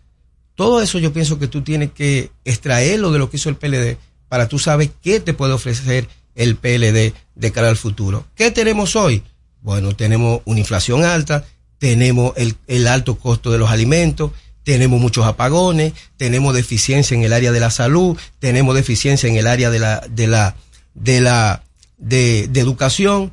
Todo 0.56 0.82
eso 0.82 0.98
yo 0.98 1.12
pienso 1.12 1.38
que 1.38 1.46
tú 1.46 1.62
tienes 1.62 1.92
que 1.92 2.32
extraerlo 2.44 3.12
de 3.12 3.20
lo 3.20 3.30
que 3.30 3.36
hizo 3.36 3.48
el 3.48 3.54
PLD 3.54 3.96
para 4.28 4.48
tú 4.48 4.58
saber 4.58 4.90
qué 5.00 5.20
te 5.20 5.34
puede 5.34 5.52
ofrecer 5.52 6.08
el 6.34 6.56
PLD 6.56 7.12
de 7.36 7.52
cara 7.52 7.68
al 7.68 7.76
futuro. 7.76 8.26
¿Qué 8.34 8.50
tenemos 8.50 8.96
hoy? 8.96 9.22
Bueno, 9.64 9.96
tenemos 9.96 10.42
una 10.44 10.60
inflación 10.60 11.04
alta, 11.04 11.46
tenemos 11.78 12.34
el, 12.36 12.54
el 12.66 12.86
alto 12.86 13.18
costo 13.18 13.50
de 13.50 13.56
los 13.56 13.70
alimentos, 13.70 14.30
tenemos 14.62 15.00
muchos 15.00 15.24
apagones, 15.24 15.94
tenemos 16.18 16.54
deficiencia 16.54 17.14
en 17.14 17.22
el 17.22 17.32
área 17.32 17.50
de 17.50 17.60
la 17.60 17.70
salud, 17.70 18.16
tenemos 18.40 18.74
deficiencia 18.74 19.26
en 19.26 19.36
el 19.36 19.46
área 19.46 19.70
de 19.70 19.78
la, 19.78 20.06
de 20.10 20.26
la, 20.26 20.54
de 20.92 21.22
la, 21.22 21.62
de, 21.96 22.42
educación 22.54 23.32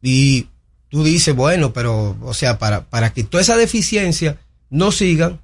y 0.00 0.48
tú 0.88 1.04
dices, 1.04 1.36
bueno, 1.36 1.74
pero, 1.74 2.16
o 2.22 2.32
sea, 2.32 2.58
para, 2.58 2.88
para 2.88 3.12
que 3.12 3.22
toda 3.22 3.42
esa 3.42 3.58
deficiencia 3.58 4.38
no 4.70 4.92
sigan, 4.92 5.40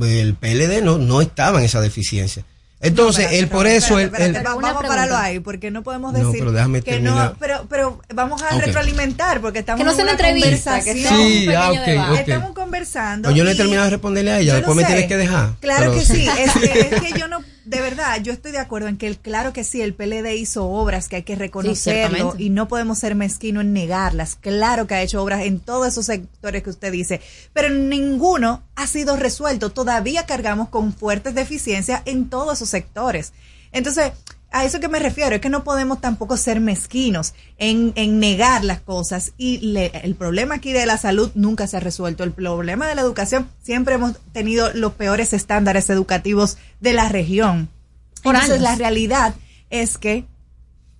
el 0.00 0.34
PLD 0.34 0.82
no, 0.84 0.98
no 0.98 1.20
estaba 1.20 1.58
en 1.58 1.64
esa 1.64 1.80
deficiencia. 1.80 2.44
Entonces, 2.82 3.28
él 3.32 3.48
por 3.48 3.66
eso, 3.66 3.98
él, 3.98 4.06
Espérate, 4.06 4.38
él- 4.38 4.46
va- 4.46 4.54
vamos 4.56 4.84
a 4.84 4.86
pararlo 4.88 5.16
ahí, 5.16 5.38
porque 5.40 5.70
no 5.70 5.82
podemos 5.82 6.12
No, 6.12 6.18
decir 6.18 6.40
pero 6.40 6.52
déjame 6.52 6.82
que 6.82 6.90
terminar. 6.92 7.30
no, 7.30 7.36
pero, 7.38 7.66
pero 7.70 8.00
vamos 8.12 8.42
a 8.42 8.56
Ok. 8.56 8.62
retroalimentar, 8.64 9.40
porque 9.40 9.60
estamos 9.60 9.78
Que 9.78 9.84
no 9.84 9.92
en 9.92 10.00
una 10.02 10.10
entrevista, 10.12 10.80
que 10.80 10.92
conversación. 10.92 10.98
sea 10.98 11.12
un 11.12 11.32
Sí, 11.32 11.48
ah, 11.54 11.68
pequeño 11.68 11.80
ok, 11.82 11.86
debate. 11.86 12.12
ok. 12.12 12.18
Estamos 12.28 12.50
conversando. 12.52 13.26
Pues 13.28 13.36
yo 13.36 13.44
no 13.44 13.50
he 13.50 13.54
terminado 13.54 13.84
de 13.84 13.90
responderle 13.90 14.32
a 14.32 14.38
ella, 14.40 14.54
después 14.56 14.76
me 14.76 14.82
sé. 14.82 14.88
tienes 14.88 15.06
que 15.06 15.16
dejar. 15.16 15.50
Claro 15.60 15.78
Pero- 15.80 15.92
que 15.94 16.04
sí, 16.04 16.26
es 16.28 16.52
que, 16.54 16.80
es 16.96 17.00
que 17.02 17.18
yo 17.18 17.28
no, 17.28 17.38
de 17.64 17.80
verdad, 17.80 18.20
yo 18.22 18.32
estoy 18.32 18.52
de 18.52 18.58
acuerdo 18.58 18.88
en 18.88 18.96
que 18.96 19.06
el, 19.06 19.18
claro 19.18 19.52
que 19.52 19.64
sí, 19.64 19.80
el 19.80 19.94
PLD 19.94 20.34
hizo 20.34 20.68
obras 20.68 21.08
que 21.08 21.16
hay 21.16 21.22
que 21.22 21.36
reconocerlo 21.36 22.34
y 22.38 22.50
no 22.50 22.68
podemos 22.68 22.98
ser 22.98 23.14
mezquinos 23.14 23.62
en 23.62 23.72
negarlas. 23.72 24.36
Claro 24.36 24.86
que 24.86 24.94
ha 24.94 25.02
hecho 25.02 25.22
obras 25.22 25.42
en 25.42 25.60
todos 25.60 25.88
esos 25.88 26.06
sectores 26.06 26.62
que 26.62 26.70
usted 26.70 26.90
dice, 26.90 27.20
pero 27.52 27.70
ninguno 27.70 28.62
ha 28.74 28.86
sido 28.86 29.16
resuelto. 29.16 29.70
Todavía 29.70 30.26
cargamos 30.26 30.68
con 30.68 30.92
fuertes 30.92 31.34
deficiencias 31.34 32.02
en 32.04 32.28
todos 32.28 32.58
esos 32.58 32.68
sectores. 32.68 33.32
Entonces, 33.72 34.12
a 34.52 34.64
eso 34.64 34.80
que 34.80 34.88
me 34.88 34.98
refiero, 34.98 35.34
es 35.34 35.40
que 35.40 35.48
no 35.48 35.64
podemos 35.64 36.00
tampoco 36.00 36.36
ser 36.36 36.60
mezquinos 36.60 37.34
en, 37.58 37.92
en 37.96 38.20
negar 38.20 38.64
las 38.64 38.80
cosas. 38.80 39.32
Y 39.38 39.58
le- 39.58 39.90
el 40.04 40.14
problema 40.14 40.56
aquí 40.56 40.72
de 40.72 40.86
la 40.86 40.98
salud 40.98 41.30
nunca 41.34 41.66
se 41.66 41.76
ha 41.76 41.80
resuelto. 41.80 42.22
El 42.24 42.32
problema 42.32 42.86
de 42.86 42.94
la 42.94 43.00
educación, 43.02 43.48
siempre 43.62 43.94
hemos 43.94 44.16
tenido 44.32 44.72
los 44.74 44.92
peores 44.92 45.32
estándares 45.32 45.88
educativos 45.90 46.58
de 46.80 46.92
la 46.92 47.08
región. 47.08 47.68
Por 48.22 48.34
Entonces, 48.34 48.58
años. 48.58 48.70
la 48.70 48.76
realidad 48.76 49.34
es 49.70 49.98
que 49.98 50.24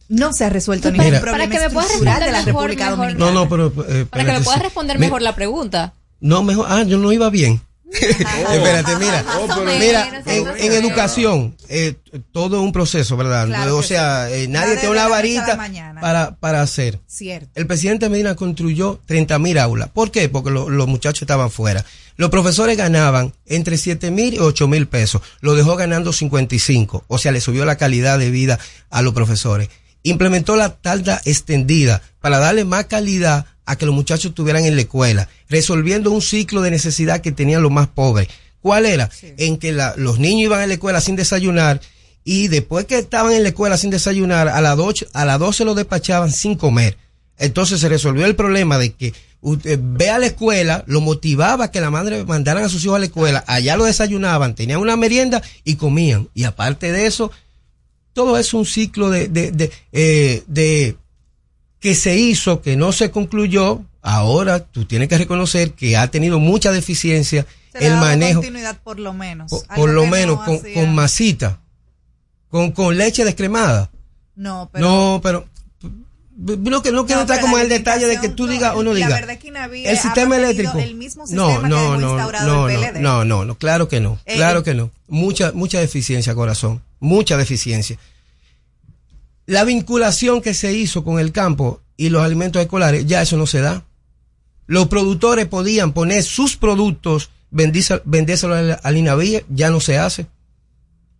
no 0.08 0.32
se 0.32 0.44
ha 0.44 0.50
resuelto 0.50 0.90
Para- 0.90 1.04
ningún 1.04 1.20
para 1.20 1.32
problema 1.32 1.50
que 1.54 1.60
me 1.60 1.70
puedas 1.70 1.88
de 1.90 1.94
responder 1.96 2.32
la 2.32 2.42
mejor, 2.42 2.46
República 2.46 2.84
mejor. 2.90 2.98
Dominicana. 3.06 3.30
No, 3.32 3.40
no, 3.44 3.48
pero... 3.48 3.72
eh, 3.88 4.06
Para 4.10 4.24
que 4.24 4.32
me 4.32 4.40
puedas 4.40 4.62
responder 4.62 4.98
mejor 4.98 5.22
la 5.22 5.34
pregunta. 5.34 5.94
No, 6.20 6.42
mejor. 6.42 6.66
Ah, 6.68 6.82
yo 6.82 6.98
no 6.98 7.12
iba 7.12 7.30
bien. 7.30 7.60
Espérate, 8.00 8.96
mira. 8.96 9.24
Mira, 9.78 10.22
en, 10.26 10.72
educación, 10.72 11.56
eh, 11.68 11.94
todo 12.32 12.56
es 12.56 12.62
un 12.62 12.72
proceso, 12.72 13.16
¿verdad? 13.16 13.46
Claro 13.46 13.76
o 13.76 13.82
sea, 13.82 14.30
eh, 14.30 14.48
nadie 14.48 14.74
tiene 14.76 14.90
una 14.90 15.08
varita 15.08 15.56
para, 16.00 16.34
para 16.36 16.62
hacer. 16.62 17.00
Cierto. 17.06 17.48
El 17.54 17.66
presidente 17.66 18.08
Medina 18.08 18.34
construyó 18.34 19.00
30 19.06 19.38
mil 19.38 19.58
aulas. 19.58 19.88
¿Por 19.90 20.10
qué? 20.10 20.28
Porque 20.28 20.50
lo- 20.50 20.70
los 20.70 20.86
muchachos 20.88 21.22
estaban 21.22 21.50
fuera. 21.50 21.84
Los 22.16 22.30
profesores 22.30 22.76
ganaban 22.76 23.32
entre 23.46 23.76
7 23.78 24.10
mil 24.10 24.34
y 24.34 24.38
8 24.38 24.68
mil 24.68 24.86
pesos. 24.86 25.22
Lo 25.40 25.54
dejó 25.54 25.76
ganando 25.76 26.12
55. 26.12 27.04
O 27.08 27.18
sea, 27.18 27.32
le 27.32 27.40
subió 27.40 27.64
la 27.64 27.76
calidad 27.76 28.18
de 28.18 28.30
vida 28.30 28.58
a 28.90 29.02
los 29.02 29.14
profesores. 29.14 29.68
Implementó 30.02 30.56
la 30.56 30.70
tarda 30.76 31.20
extendida 31.24 32.02
para 32.20 32.38
darle 32.38 32.64
más 32.64 32.86
calidad 32.86 33.46
a 33.66 33.76
que 33.76 33.86
los 33.86 33.94
muchachos 33.94 34.26
estuvieran 34.30 34.64
en 34.64 34.74
la 34.76 34.82
escuela, 34.82 35.28
resolviendo 35.48 36.10
un 36.10 36.22
ciclo 36.22 36.62
de 36.62 36.70
necesidad 36.70 37.20
que 37.20 37.32
tenían 37.32 37.62
los 37.62 37.70
más 37.70 37.88
pobres. 37.88 38.28
¿Cuál 38.60 38.86
era? 38.86 39.08
En 39.38 39.56
que 39.58 39.72
la- 39.72 39.94
los 39.96 40.18
niños 40.18 40.42
iban 40.46 40.60
a 40.60 40.66
la 40.66 40.74
escuela 40.74 41.00
sin 41.00 41.16
desayunar 41.16 41.80
y 42.24 42.48
después 42.48 42.86
que 42.86 42.98
estaban 42.98 43.32
en 43.32 43.42
la 43.42 43.48
escuela 43.48 43.76
sin 43.76 43.90
desayunar, 43.90 44.48
a 44.48 44.60
las 44.60 44.76
12, 44.76 45.08
a 45.12 45.24
las 45.24 45.38
12 45.38 45.64
lo 45.64 45.74
despachaban 45.74 46.30
sin 46.30 46.54
comer. 46.56 46.96
Entonces 47.38 47.80
se 47.80 47.88
resolvió 47.88 48.24
el 48.26 48.36
problema 48.36 48.78
de 48.78 48.92
que 48.92 49.12
usted 49.40 49.80
ve 49.82 50.10
a 50.10 50.18
la 50.20 50.26
escuela, 50.26 50.84
lo 50.86 51.00
motivaba 51.00 51.64
a 51.64 51.70
que 51.72 51.80
la 51.80 51.90
madre 51.90 52.24
mandaran 52.24 52.62
a 52.64 52.68
sus 52.68 52.84
hijos 52.84 52.94
a 52.96 53.00
la 53.00 53.06
escuela, 53.06 53.42
allá 53.48 53.76
lo 53.76 53.84
desayunaban, 53.84 54.54
tenían 54.54 54.78
una 54.78 54.96
merienda 54.96 55.42
y 55.64 55.74
comían. 55.74 56.28
Y 56.34 56.44
aparte 56.44 56.92
de 56.92 57.06
eso, 57.06 57.32
todo 58.12 58.38
es 58.38 58.54
un 58.54 58.64
ciclo 58.66 59.10
de, 59.10 59.26
de, 59.28 59.50
de, 59.50 59.72
eh, 59.90 60.44
de 60.46 60.96
que 61.82 61.94
se 61.94 62.16
hizo, 62.16 62.62
que 62.62 62.76
no 62.76 62.92
se 62.92 63.10
concluyó. 63.10 63.82
Ahora 64.00 64.60
tú 64.64 64.84
tienes 64.86 65.08
que 65.08 65.18
reconocer 65.18 65.72
que 65.72 65.96
ha 65.96 66.10
tenido 66.10 66.38
mucha 66.38 66.72
deficiencia 66.72 67.44
Se 67.72 67.86
el 67.86 67.96
manejo 67.96 68.40
continuidad 68.40 68.78
por 68.82 68.98
lo 68.98 69.12
menos. 69.12 69.50
por, 69.76 69.90
lo 69.90 70.04
no 70.04 70.10
menos 70.10 70.40
con, 70.44 70.58
con 70.58 70.94
masita, 70.94 71.60
con, 72.48 72.72
con 72.72 72.96
leche 72.96 73.24
descremada. 73.24 73.90
No, 74.34 74.70
pero 74.72 74.84
no, 74.86 75.20
pero 75.22 75.46
no 76.36 76.82
que 76.82 76.90
no 76.92 77.04
quiero 77.04 77.16
No, 77.16 77.20
entrar 77.22 77.40
como 77.40 77.56
la 77.58 77.64
en 77.64 77.70
el 77.72 77.78
detalle 77.78 78.06
de 78.06 78.18
que 78.18 78.28
tú 78.28 78.46
digas 78.46 78.74
o 78.74 78.82
no 78.82 78.90
la 78.90 78.96
digas. 78.96 79.12
verdad 79.20 79.30
es 79.36 79.38
que 79.38 79.90
El 79.90 79.98
sistema 79.98 80.36
eléctrico. 80.36 80.78
el 80.78 80.94
mismo 80.94 81.24
no, 81.30 81.48
sistema 81.48 81.68
no, 81.68 81.98
no, 81.98 82.16
no, 82.16 82.30
el 82.30 82.46
no, 82.46 82.66
PLD. 82.66 83.00
no, 83.00 83.24
no, 83.24 83.44
no, 83.44 83.54
claro 83.58 83.88
que 83.88 84.00
no, 84.00 84.18
Eh, 84.24 84.34
claro 84.36 84.62
que 84.62 84.74
no. 84.74 84.90
Mucha, 85.08 85.52
mucha 85.52 85.78
deficiencia, 85.80 86.34
corazón, 86.34 86.82
mucha 87.00 87.36
deficiencia. 87.36 87.98
La 89.46 89.64
vinculación 89.64 90.40
que 90.40 90.54
se 90.54 90.72
hizo 90.72 91.04
con 91.04 91.18
el 91.18 91.32
campo 91.32 91.80
y 91.96 92.10
los 92.10 92.22
alimentos 92.22 92.62
escolares, 92.62 93.06
ya 93.06 93.22
eso 93.22 93.36
no 93.36 93.46
se 93.46 93.60
da. 93.60 93.84
Los 94.66 94.88
productores 94.88 95.46
podían 95.46 95.92
poner 95.92 96.22
sus 96.22 96.56
productos, 96.56 97.30
vendérselos 97.50 98.56
al, 98.56 98.80
al 98.82 98.96
INAVI, 98.96 99.42
ya 99.48 99.70
no 99.70 99.80
se 99.80 99.98
hace. 99.98 100.26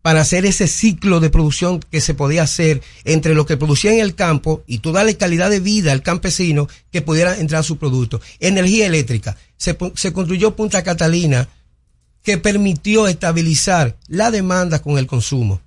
Para 0.02 0.20
hacer 0.20 0.46
ese 0.46 0.66
ciclo 0.66 1.20
de 1.20 1.30
producción 1.30 1.80
que 1.80 2.00
se 2.00 2.14
podía 2.14 2.42
hacer 2.42 2.82
entre 3.04 3.34
lo 3.34 3.46
que 3.46 3.56
producía 3.56 3.92
en 3.92 4.00
el 4.00 4.14
campo 4.14 4.64
y 4.66 4.78
tú 4.78 4.92
darle 4.92 5.16
calidad 5.16 5.50
de 5.50 5.60
vida 5.60 5.92
al 5.92 6.02
campesino 6.02 6.68
que 6.90 7.02
pudiera 7.02 7.38
entrar 7.38 7.60
a 7.60 7.64
su 7.64 7.76
producto. 7.76 8.20
Energía 8.40 8.86
eléctrica. 8.86 9.36
Se, 9.56 9.76
se 9.94 10.12
construyó 10.12 10.56
Punta 10.56 10.82
Catalina 10.82 11.48
que 12.22 12.38
permitió 12.38 13.06
estabilizar 13.08 13.96
la 14.06 14.30
demanda 14.30 14.80
con 14.80 14.98
el 14.98 15.06
consumo. 15.06 15.60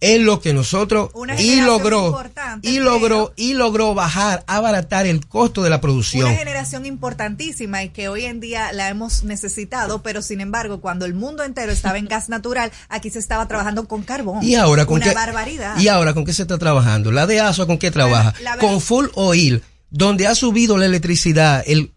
Es 0.00 0.20
lo 0.20 0.40
que 0.40 0.54
nosotros 0.54 1.10
Una 1.14 1.40
y 1.40 1.60
logró 1.60 2.22
y 2.62 2.78
logró 2.78 3.32
y 3.36 3.54
logró 3.54 3.94
bajar, 3.94 4.44
abaratar 4.46 5.06
el 5.06 5.26
costo 5.26 5.62
de 5.62 5.70
la 5.70 5.80
producción. 5.80 6.28
Una 6.28 6.36
generación 6.36 6.86
importantísima 6.86 7.82
y 7.82 7.88
que 7.88 8.08
hoy 8.08 8.24
en 8.24 8.40
día 8.40 8.72
la 8.72 8.88
hemos 8.88 9.24
necesitado, 9.24 10.02
pero 10.02 10.22
sin 10.22 10.40
embargo, 10.40 10.80
cuando 10.80 11.06
el 11.06 11.14
mundo 11.14 11.42
entero 11.42 11.72
estaba 11.72 11.98
en 11.98 12.06
gas 12.06 12.28
natural, 12.28 12.70
aquí 12.88 13.10
se 13.10 13.18
estaba 13.18 13.48
trabajando 13.48 13.88
con 13.88 14.02
carbón. 14.02 14.42
Y 14.42 14.54
ahora 14.54 14.86
con 14.86 14.96
Una 14.96 15.06
qué 15.06 15.14
barbaridad. 15.14 15.78
Y 15.78 15.88
ahora 15.88 16.14
con 16.14 16.24
qué 16.24 16.32
se 16.32 16.42
está 16.42 16.58
trabajando? 16.58 17.10
La 17.12 17.26
de 17.26 17.40
ASO 17.40 17.66
con 17.66 17.78
qué 17.78 17.90
trabaja? 17.90 18.34
la 18.42 18.56
con 18.58 18.80
full 18.80 19.06
oil, 19.14 19.62
donde 19.90 20.26
ha 20.26 20.34
subido 20.34 20.78
la 20.78 20.86
electricidad, 20.86 21.64
el 21.66 21.92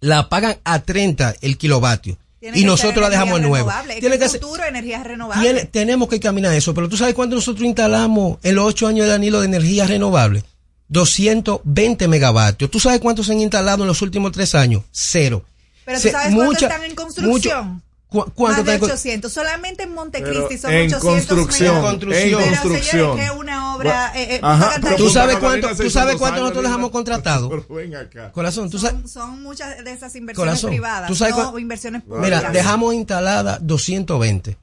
la 0.00 0.28
pagan 0.28 0.56
a 0.64 0.80
30 0.80 1.36
el 1.40 1.56
kilovatio. 1.56 2.18
Tiene 2.44 2.58
y 2.60 2.64
nosotros 2.64 3.00
la 3.00 3.08
dejamos 3.08 3.40
nueva. 3.40 3.82
Tiene 4.00 4.18
que 4.18 4.28
ser- 4.28 4.38
energías 4.68 5.02
renovables. 5.02 5.42
tiene- 5.42 5.64
tenemos 5.64 6.10
que 6.10 6.20
caminar 6.20 6.52
eso, 6.52 6.74
pero 6.74 6.90
tú 6.90 6.96
sabes 6.98 7.14
cuánto 7.14 7.36
nosotros 7.36 7.64
instalamos 7.66 8.36
en 8.42 8.54
los 8.56 8.66
ocho 8.66 8.86
años 8.86 9.06
de 9.06 9.14
anilo 9.14 9.40
de 9.40 9.46
energía 9.46 9.86
renovable? 9.86 10.44
220 10.88 12.06
megavatios. 12.06 12.70
¿Tú 12.70 12.78
sabes 12.80 13.00
cuántos 13.00 13.26
se 13.26 13.32
han 13.32 13.40
instalado 13.40 13.84
en 13.84 13.88
los 13.88 14.02
últimos 14.02 14.30
tres 14.32 14.54
años? 14.54 14.82
Cero. 14.92 15.42
Pero 15.86 15.96
tú 15.98 16.02
Se- 16.02 16.10
sabes 16.10 16.34
cuántos 16.34 16.54
mucha- 16.54 16.66
están 16.66 16.84
en 16.84 16.94
construcción. 16.94 17.32
mucho- 17.32 17.50
¿cu- 17.50 17.83
cuánto 18.22 18.42
Más 18.42 18.56
de 18.56 18.60
están 18.62 18.74
en 18.74 18.80
co- 18.80 18.86
800. 18.86 19.32
Solamente 19.32 19.82
en 19.82 19.92
Montecristi 19.94 20.58
son 20.58 20.72
en 20.72 20.86
800 20.94 21.00
construcción, 21.02 21.74
megavatios. 21.74 22.12
en 22.16 22.22
Pero, 22.30 22.38
construcción. 22.38 22.84
señores, 22.84 23.16
que 23.16 23.24
es 23.24 23.30
una 23.40 23.74
obra... 23.76 24.12
Eh, 24.14 24.34
eh, 24.36 24.40
ajá, 24.42 24.70
Catalina- 24.74 24.96
¿Tú 24.96 25.10
sabes 25.10 25.36
cuánto, 25.38 25.68
tú 25.76 25.90
sabes 25.90 26.16
cuánto 26.16 26.24
años 26.36 26.40
nosotros 26.40 26.56
ahorita. 26.56 26.62
dejamos 26.62 26.90
contratado? 26.90 27.48
Pero 27.50 27.66
ven 27.74 27.96
acá. 27.96 28.32
Corazón, 28.32 28.70
tú 28.70 28.78
sabes. 28.78 28.96
son, 29.00 29.08
son 29.08 29.42
muchas 29.42 29.84
de 29.84 29.92
esas 29.92 30.14
inversiones 30.16 30.50
Corazón, 30.52 30.70
privadas, 30.70 31.08
¿tú 31.08 31.14
sabes 31.14 31.36
no 31.36 31.58
inversiones 31.58 32.02
Mira, 32.06 32.18
públicas. 32.20 32.52
dejamos 32.52 32.94
instalada 32.94 33.58
220 33.60 34.56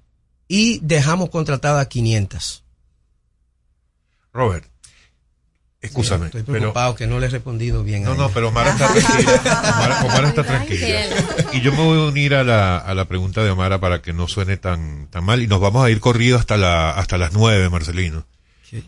y 0.47 0.79
dejamos 0.83 1.29
contratada 1.29 1.87
500. 1.87 2.63
Robert, 4.33 4.65
escúchame. 5.81 6.27
Estoy 6.27 6.43
pero, 6.43 6.59
preocupado 6.59 6.95
que 6.95 7.07
no 7.07 7.19
le 7.19 7.25
he 7.27 7.29
respondido 7.29 7.83
bien. 7.83 8.03
no, 8.03 8.11
a 8.11 8.15
no, 8.15 8.29
pero 8.29 8.49
Omar 8.49 8.67
está 8.67 8.87
tranquila. 8.93 9.73
Omar, 9.75 10.05
Omar 10.05 10.25
está 10.25 10.43
tranquila. 10.43 10.87
Y 11.53 11.61
yo 11.61 11.71
me 11.71 11.83
voy 11.83 11.97
a 11.99 12.03
unir 12.09 12.35
a 12.35 12.43
la, 12.43 12.77
a 12.77 12.93
la 12.93 13.05
pregunta 13.05 13.43
de 13.43 13.49
Omar 13.49 13.79
para 13.79 14.01
que 14.01 14.13
no 14.13 14.27
suene 14.27 14.57
tan, 14.57 15.07
tan 15.07 15.23
mal. 15.23 15.41
Y 15.41 15.47
nos 15.47 15.59
vamos 15.59 15.85
a 15.85 15.89
ir 15.89 15.99
corrido 15.99 16.37
hasta 16.37 16.57
la, 16.57 16.91
hasta 16.91 17.17
las 17.17 17.33
nueve, 17.33 17.69
Marcelino. 17.69 18.25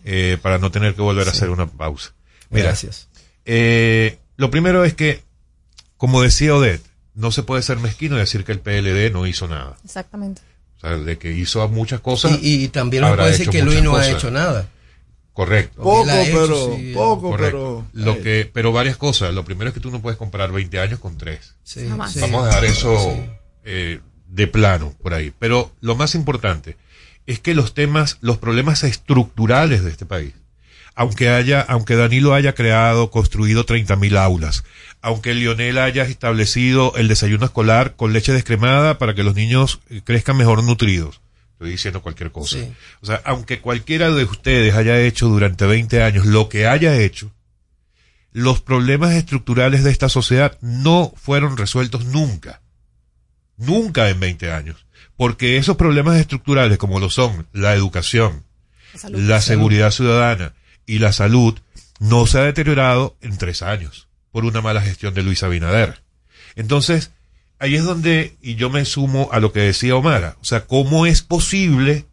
Eh, 0.06 0.38
para 0.42 0.60
no 0.60 0.72
tener 0.72 0.96
que 0.96 1.02
volver 1.02 1.28
a 1.28 1.32
hacer 1.32 1.50
una 1.50 1.68
pausa. 1.68 2.14
Mira, 2.50 2.68
Gracias. 2.68 3.10
eh, 3.46 4.20
lo 4.38 4.50
primero 4.50 4.86
es 4.86 4.94
que 4.94 5.22
como 6.04 6.22
decía 6.22 6.54
Odette, 6.54 6.84
no 7.16 7.32
se 7.32 7.44
puede 7.44 7.62
ser 7.62 7.78
mezquino 7.80 8.18
y 8.18 8.20
decir 8.20 8.44
que 8.44 8.52
el 8.52 8.60
PLD 8.60 9.10
no 9.14 9.26
hizo 9.26 9.48
nada. 9.48 9.78
Exactamente. 9.86 10.42
O 10.78 10.82
sea, 10.82 10.98
de 10.98 11.18
que 11.18 11.32
hizo 11.32 11.66
muchas 11.70 12.02
cosas. 12.02 12.40
Y, 12.42 12.66
y 12.66 12.68
también 12.68 13.04
no 13.04 13.16
puede 13.16 13.32
decir 13.32 13.48
que 13.50 13.62
Luis 13.64 13.82
no 13.82 13.96
ha 13.96 14.10
hecho 14.10 14.30
nada. 14.30 14.68
Correcto. 15.34 15.82
Poco, 15.82 16.10
hecho, 16.10 16.32
pero, 16.32 16.76
sí. 16.76 16.92
poco, 16.94 17.30
Correcto. 17.32 17.86
pero. 17.92 18.06
Lo 18.06 18.22
que, 18.22 18.50
pero 18.54 18.72
varias 18.72 18.98
cosas. 18.98 19.34
Lo 19.34 19.44
primero 19.44 19.70
es 19.70 19.74
que 19.74 19.80
tú 19.80 19.90
no 19.90 20.02
puedes 20.02 20.18
comprar 20.18 20.52
20 20.52 20.80
años 20.80 21.00
con 21.00 21.18
3. 21.18 21.56
Sí, 21.64 21.88
Jamás. 21.90 22.14
sí. 22.14 22.20
Vamos 22.20 22.44
a 22.44 22.48
dejar 22.48 22.66
eso 22.66 23.18
eh, 23.64 24.00
de 24.28 24.48
plano 24.48 24.94
por 25.02 25.14
ahí. 25.16 25.34
Pero 25.40 25.72
lo 25.82 25.96
más 25.96 26.14
importante 26.14 26.78
es 27.26 27.40
que 27.40 27.56
los 27.56 27.74
temas, 27.74 28.18
los 28.22 28.38
problemas 28.38 28.84
estructurales 28.84 29.84
de 29.84 29.90
este 29.90 30.06
país, 30.06 30.34
aunque 30.96 31.30
haya, 31.30 31.62
aunque 31.62 31.96
Danilo 31.96 32.36
haya 32.36 32.54
creado, 32.54 33.10
construido 33.10 33.66
30.000 33.66 34.18
aulas, 34.18 34.64
aunque 35.02 35.34
Lionel 35.34 35.80
haya 35.80 36.04
establecido 36.04 36.94
el 36.96 37.08
desayuno 37.08 37.46
escolar 37.46 37.96
con 37.96 38.14
leche 38.14 38.34
descremada 38.34 39.00
para 39.00 39.16
que 39.16 39.24
los 39.24 39.34
niños 39.34 39.80
eh, 39.90 40.02
crezcan 40.04 40.38
mejor 40.38 40.64
nutridos. 40.64 41.22
Estoy 41.64 41.72
diciendo 41.72 42.02
cualquier 42.02 42.30
cosa. 42.34 42.58
Sí. 42.58 42.74
O 43.02 43.06
sea, 43.06 43.22
aunque 43.24 43.62
cualquiera 43.62 44.12
de 44.12 44.26
ustedes 44.26 44.76
haya 44.76 45.00
hecho 45.00 45.30
durante 45.30 45.66
20 45.66 46.04
años 46.04 46.26
lo 46.26 46.50
que 46.50 46.68
haya 46.68 47.00
hecho, 47.00 47.32
los 48.34 48.60
problemas 48.60 49.14
estructurales 49.14 49.86
de 49.86 49.92
esta 49.92 50.10
sociedad 50.10 50.58
no 50.60 51.14
fueron 51.16 51.56
resueltos 51.56 52.04
nunca. 52.04 52.62
Nunca 53.56 54.10
en 54.10 54.20
20 54.20 54.52
años. 54.52 54.86
Porque 55.16 55.56
esos 55.56 55.78
problemas 55.78 56.20
estructurales, 56.20 56.78
como 56.78 57.00
lo 57.00 57.10
son 57.10 57.48
la 57.54 57.76
educación, 57.76 58.44
la 59.10 59.40
seguridad 59.40 59.92
ciudadana 59.92 60.54
y 60.86 61.00
la 61.00 61.14
salud, 61.14 61.58
no 62.00 62.28
se 62.28 62.40
ha 62.40 62.44
deteriorado 62.44 63.16
en 63.22 63.38
tres 63.38 63.62
años 63.62 64.10
por 64.34 64.44
una 64.44 64.60
mala 64.60 64.82
gestión 64.82 65.14
de 65.14 65.24
Luis 65.24 65.44
Abinader. 65.44 66.04
Entonces, 66.58 67.12
ahí 67.60 67.76
es 67.76 67.84
donde, 67.84 68.36
y 68.42 68.56
yo 68.56 68.70
me 68.70 68.86
sumo 68.86 69.30
a 69.32 69.40
lo 69.40 69.52
que 69.54 69.62
decía 69.62 69.96
Omara, 69.96 70.38
o 70.42 70.46
sea, 70.46 70.66
¿cómo 70.66 71.06
es 71.06 71.22
posible, 71.22 72.06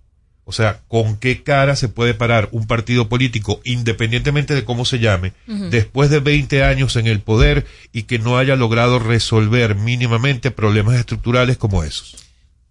o 0.44 0.52
sea, 0.52 0.80
con 0.88 1.16
qué 1.16 1.42
cara 1.42 1.76
se 1.76 1.88
puede 1.88 2.14
parar 2.14 2.48
un 2.52 2.66
partido 2.66 3.08
político, 3.08 3.60
independientemente 3.64 4.54
de 4.54 4.64
cómo 4.64 4.84
se 4.84 4.98
llame, 4.98 5.32
después 5.46 6.10
de 6.10 6.20
20 6.20 6.64
años 6.64 6.96
en 6.96 7.06
el 7.06 7.20
poder 7.20 7.66
y 7.92 8.04
que 8.04 8.18
no 8.18 8.36
haya 8.38 8.56
logrado 8.56 8.98
resolver 8.98 9.74
mínimamente 9.76 10.50
problemas 10.50 10.96
estructurales 10.96 11.56
como 11.56 11.84
esos? 11.84 12.16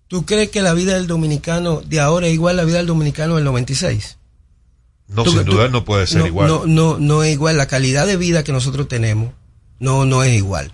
¿Tú 0.07 0.25
crees 0.25 0.49
que 0.49 0.61
la 0.61 0.73
vida 0.73 0.95
del 0.95 1.05
dominicano 1.07 1.81
de 1.81 1.99
ahora 1.99 2.27
es 2.27 2.33
igual 2.33 2.55
a 2.57 2.63
la 2.63 2.65
vida 2.65 2.77
del 2.77 2.87
dominicano 2.87 3.35
del 3.35 3.45
96? 3.45 4.17
No, 5.07 5.23
Tú- 5.23 5.31
sin 5.31 5.45
tú- 5.45 5.51
duda 5.53 5.67
no 5.69 5.85
puede 5.85 6.07
ser 6.07 6.19
no, 6.21 6.27
igual. 6.27 6.47
No, 6.47 6.65
no, 6.65 6.97
no 6.99 7.23
es 7.23 7.31
igual. 7.33 7.57
La 7.57 7.67
calidad 7.67 8.05
de 8.07 8.17
vida 8.17 8.43
que 8.43 8.51
nosotros 8.51 8.87
tenemos 8.87 9.31
no, 9.79 10.05
no 10.05 10.23
es 10.23 10.35
igual. 10.35 10.73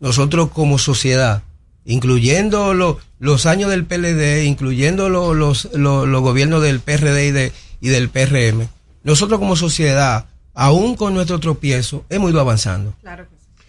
Nosotros 0.00 0.50
como 0.52 0.78
sociedad, 0.78 1.42
incluyendo 1.84 2.74
lo- 2.74 2.98
los 3.18 3.46
años 3.46 3.70
del 3.70 3.84
PLD, 3.86 4.44
incluyendo 4.44 5.08
lo- 5.08 5.34
los, 5.34 5.68
lo- 5.72 6.04
los 6.06 6.20
gobiernos 6.22 6.62
del 6.62 6.80
PRD 6.80 7.26
y, 7.28 7.30
de, 7.30 7.52
y 7.80 7.88
del 7.88 8.08
PRM, 8.08 8.68
nosotros 9.04 9.38
como 9.38 9.56
sociedad, 9.56 10.26
aún 10.54 10.96
con 10.96 11.14
nuestro 11.14 11.38
tropiezo, 11.40 12.04
hemos 12.10 12.30
ido 12.30 12.40
avanzando. 12.40 12.94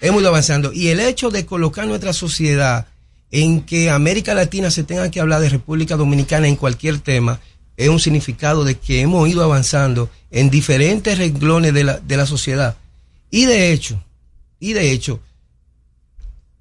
Hemos 0.01 0.21
ido 0.21 0.29
avanzando. 0.29 0.73
Y 0.73 0.89
el 0.89 0.99
hecho 0.99 1.29
de 1.29 1.45
colocar 1.45 1.87
nuestra 1.87 2.13
sociedad 2.13 2.87
en 3.31 3.61
que 3.61 3.89
América 3.89 4.33
Latina 4.33 4.71
se 4.71 4.83
tenga 4.83 5.09
que 5.11 5.19
hablar 5.19 5.41
de 5.41 5.49
República 5.49 5.95
Dominicana 5.95 6.47
en 6.47 6.55
cualquier 6.55 6.99
tema, 6.99 7.39
es 7.75 7.89
un 7.89 7.99
significado 7.99 8.63
de 8.63 8.75
que 8.75 9.01
hemos 9.01 9.27
ido 9.29 9.43
avanzando 9.43 10.09
en 10.31 10.49
diferentes 10.49 11.17
renglones 11.17 11.73
de 11.73 11.83
la, 11.83 11.99
de 11.99 12.17
la 12.17 12.25
sociedad. 12.25 12.75
Y 13.29 13.45
de 13.45 13.71
hecho, 13.71 14.01
y 14.59 14.73
de 14.73 14.91
hecho, 14.91 15.19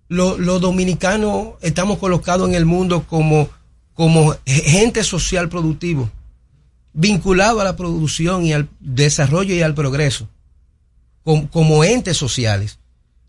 lo- 0.09 0.39
los 0.39 0.61
dominicanos 0.61 1.55
estamos 1.63 1.99
colocados 1.99 2.49
en 2.49 2.55
el 2.55 2.65
mundo 2.67 3.05
como, 3.09 3.49
como 3.95 4.35
gente 4.47 5.03
social 5.05 5.49
productivo, 5.49 6.11
vinculado 6.93 7.61
a 7.61 7.65
la 7.65 7.77
producción 7.77 8.45
y 8.45 8.53
al 8.53 8.69
desarrollo 8.81 9.55
y 9.55 9.63
al 9.63 9.75
progreso, 9.75 10.29
com- 11.25 11.47
como 11.47 11.85
entes 11.85 12.17
sociales. 12.17 12.79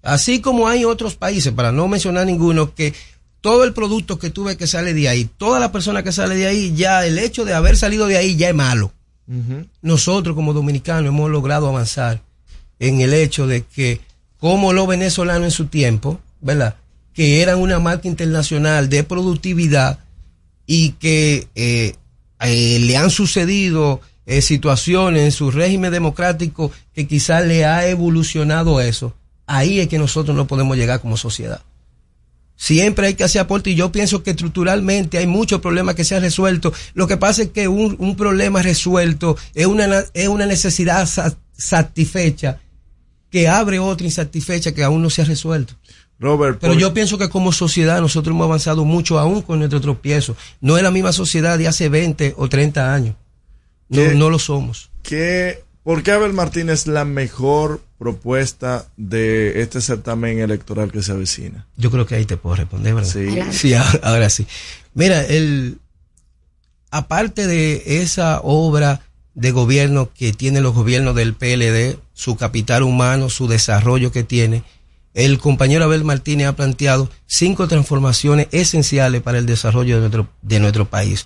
Así 0.03 0.39
como 0.39 0.67
hay 0.67 0.85
otros 0.85 1.15
países, 1.15 1.51
para 1.51 1.71
no 1.71 1.87
mencionar 1.87 2.25
ninguno, 2.25 2.73
que 2.73 2.93
todo 3.41 3.63
el 3.63 3.73
producto 3.73 4.19
que 4.19 4.29
tú 4.29 4.45
ves 4.45 4.57
que 4.57 4.67
sale 4.67 4.93
de 4.93 5.09
ahí, 5.09 5.25
toda 5.37 5.59
la 5.59 5.71
persona 5.71 6.03
que 6.03 6.11
sale 6.11 6.35
de 6.35 6.47
ahí, 6.47 6.73
ya 6.75 7.05
el 7.05 7.17
hecho 7.19 7.43
de 7.45 7.53
haber 7.53 7.75
salido 7.77 8.07
de 8.07 8.17
ahí 8.17 8.35
ya 8.35 8.49
es 8.49 8.55
malo. 8.55 8.91
Nosotros 9.81 10.35
como 10.35 10.53
dominicanos 10.53 11.09
hemos 11.09 11.29
logrado 11.29 11.67
avanzar 11.67 12.21
en 12.79 13.01
el 13.01 13.13
hecho 13.13 13.45
de 13.47 13.63
que 13.65 13.99
como 14.39 14.71
los 14.71 14.87
venezolanos 14.87 15.43
en 15.45 15.51
su 15.51 15.65
tiempo, 15.65 16.21
¿verdad? 16.47 16.75
Que 17.13 17.41
eran 17.43 17.59
una 17.59 17.77
marca 17.77 18.07
internacional 18.07 18.89
de 18.89 19.03
productividad 19.03 19.99
y 20.65 20.93
que 20.93 21.47
eh, 21.55 21.93
eh, 22.39 22.79
le 22.79 22.97
han 22.97 23.11
sucedido 23.11 24.01
eh, 24.25 24.41
situaciones 24.41 25.21
en 25.23 25.31
su 25.31 25.51
régimen 25.51 25.91
democrático 25.91 26.71
que 26.93 27.05
quizás 27.07 27.45
le 27.45 27.65
ha 27.65 27.87
evolucionado 27.87 28.81
eso. 28.81 29.13
Ahí 29.45 29.79
es 29.79 29.87
que 29.87 29.99
nosotros 29.99 30.35
no 30.35 30.47
podemos 30.47 30.75
llegar 30.75 30.99
como 31.01 31.15
sociedad. 31.17 31.61
Siempre 32.59 33.07
hay 33.07 33.13
que 33.13 33.23
hacer 33.23 33.41
aporte 33.41 33.69
y 33.69 33.75
yo 33.75 33.91
pienso 33.91 34.23
que 34.23 34.31
estructuralmente 34.31 35.19
hay 35.19 35.27
muchos 35.27 35.61
problemas 35.61 35.93
que 35.95 36.03
se 36.03 36.15
han 36.15 36.23
resuelto. 36.23 36.73
Lo 36.95 37.07
que 37.07 37.15
pasa 37.17 37.43
es 37.43 37.49
que 37.51 37.67
un, 37.67 37.95
un 37.99 38.15
problema 38.15 38.61
resuelto 38.63 39.37
es 39.53 39.67
una, 39.67 39.85
na- 39.87 40.05
es 40.13 40.27
una 40.27 40.45
necesidad 40.47 41.05
sa- 41.05 41.37
satisfecha 41.55 42.59
que 43.29 43.47
abre 43.47 43.77
otra 43.79 44.05
insatisfecha 44.07 44.71
que 44.73 44.83
aún 44.83 45.01
no 45.03 45.09
se 45.09 45.21
ha 45.21 45.25
resuelto. 45.25 45.75
Robert, 46.19 46.57
Pero 46.59 46.73
por- 46.73 46.81
yo 46.81 46.93
pienso 46.93 47.17
que 47.17 47.29
como 47.29 47.51
sociedad 47.51 48.01
nosotros 48.01 48.33
hemos 48.33 48.45
avanzado 48.45 48.85
mucho 48.85 49.19
aún 49.19 49.41
con 49.41 49.59
nuestro 49.59 49.79
tropiezo. 49.81 50.35
No 50.61 50.75
es 50.77 50.83
la 50.83 50.91
misma 50.91 51.13
sociedad 51.13 51.57
de 51.57 51.67
hace 51.67 51.89
20 51.89 52.33
o 52.37 52.49
30 52.49 52.93
años. 52.93 53.15
No, 53.89 54.01
¿Qué? 54.01 54.15
no 54.15 54.29
lo 54.29 54.39
somos. 54.39 54.89
¿Qué, 55.03 55.63
¿Por 55.83 56.03
qué 56.03 56.11
Abel 56.11 56.33
Martínez 56.33 56.81
es 56.81 56.87
la 56.87 57.05
mejor 57.05 57.81
propuesta 57.97 58.87
de 58.97 59.61
este 59.61 59.79
certamen 59.79 60.39
electoral 60.39 60.91
que 60.91 61.01
se 61.03 61.11
avecina? 61.13 61.65
Yo 61.77 61.91
creo 61.91 62.05
que 62.05 62.15
ahí 62.15 62.25
te 62.25 62.35
puedo 62.37 62.55
responder, 62.55 62.95
¿verdad? 62.95 63.09
Sí. 63.09 63.27
Sí, 63.51 63.73
ahora, 63.75 63.99
ahora 64.03 64.29
sí. 64.29 64.45
Mira, 64.95 65.23
el, 65.23 65.77
aparte 66.91 67.47
de 67.47 68.01
esa 68.01 68.39
obra 68.41 69.01
de 69.35 69.51
gobierno 69.51 70.09
que 70.13 70.33
tienen 70.33 70.63
los 70.63 70.73
gobiernos 70.73 71.15
del 71.15 71.35
PLD, 71.35 71.99
su 72.13 72.35
capital 72.37 72.83
humano, 72.83 73.29
su 73.29 73.47
desarrollo 73.47 74.11
que 74.11 74.23
tiene, 74.23 74.63
el 75.17 75.39
compañero 75.39 75.83
Abel 75.85 76.03
Martínez 76.03 76.45
ha 76.47 76.55
planteado 76.55 77.09
cinco 77.25 77.67
transformaciones 77.67 78.47
esenciales 78.51 79.23
para 79.23 79.39
el 79.39 79.47
desarrollo 79.47 79.95
de 79.95 80.01
nuestro, 80.01 80.29
de 80.43 80.59
nuestro 80.59 80.85
país. 80.87 81.25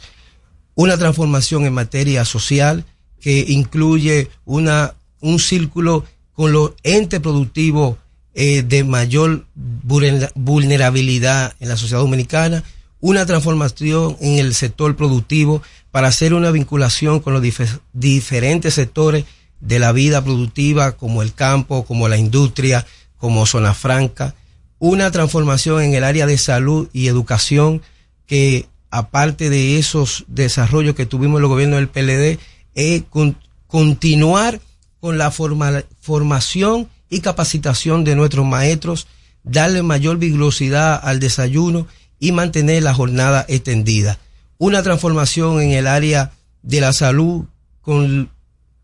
Una 0.75 0.97
transformación 0.97 1.65
en 1.65 1.73
materia 1.73 2.23
social 2.23 2.85
que 3.19 3.45
incluye 3.49 4.29
una, 4.45 4.93
un 5.19 5.39
círculo 5.39 6.05
con 6.31 6.53
los 6.53 6.71
entes 6.83 7.19
productivos 7.19 7.97
eh, 8.33 8.63
de 8.63 8.85
mayor 8.85 9.45
vulnera- 9.55 10.31
vulnerabilidad 10.35 11.53
en 11.59 11.67
la 11.67 11.75
sociedad 11.75 11.99
dominicana, 12.01 12.63
una 13.01 13.25
transformación 13.25 14.15
en 14.21 14.39
el 14.39 14.53
sector 14.53 14.95
productivo 14.95 15.61
para 15.91 16.07
hacer 16.07 16.33
una 16.33 16.51
vinculación 16.51 17.19
con 17.19 17.33
los 17.33 17.43
dife- 17.43 17.81
diferentes 17.91 18.73
sectores 18.75 19.25
de 19.59 19.79
la 19.79 19.91
vida 19.91 20.23
productiva, 20.23 20.93
como 20.93 21.21
el 21.21 21.33
campo, 21.33 21.83
como 21.83 22.07
la 22.07 22.17
industria, 22.17 22.85
como 23.21 23.45
zona 23.45 23.73
franca, 23.73 24.35
una 24.79 25.11
transformación 25.11 25.83
en 25.83 25.93
el 25.93 26.03
área 26.03 26.25
de 26.25 26.37
salud 26.37 26.89
y 26.91 27.07
educación 27.07 27.81
que 28.25 28.67
aparte 28.89 29.49
de 29.49 29.77
esos 29.77 30.25
desarrollos 30.27 30.95
que 30.95 31.05
tuvimos 31.05 31.37
en 31.37 31.43
los 31.43 31.49
gobiernos 31.51 31.77
del 31.79 31.87
PLD, 31.87 32.39
es 32.75 33.03
con- 33.09 33.37
continuar 33.67 34.59
con 34.99 35.17
la 35.17 35.31
forma- 35.31 35.83
formación 36.01 36.89
y 37.09 37.21
capacitación 37.21 38.03
de 38.03 38.15
nuestros 38.15 38.45
maestros, 38.45 39.07
darle 39.43 39.83
mayor 39.83 40.17
vigorosidad 40.17 40.99
al 41.03 41.19
desayuno 41.19 41.87
y 42.19 42.31
mantener 42.31 42.83
la 42.83 42.93
jornada 42.93 43.45
extendida. 43.47 44.17
Una 44.57 44.83
transformación 44.83 45.61
en 45.61 45.71
el 45.71 45.87
área 45.87 46.31
de 46.63 46.81
la 46.81 46.93
salud 46.93 47.45
con 47.81 48.29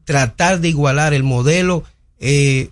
tratar 0.05 0.59
de 0.59 0.69
igualar 0.69 1.13
el 1.13 1.23
modelo 1.23 1.83
eh, 2.19 2.69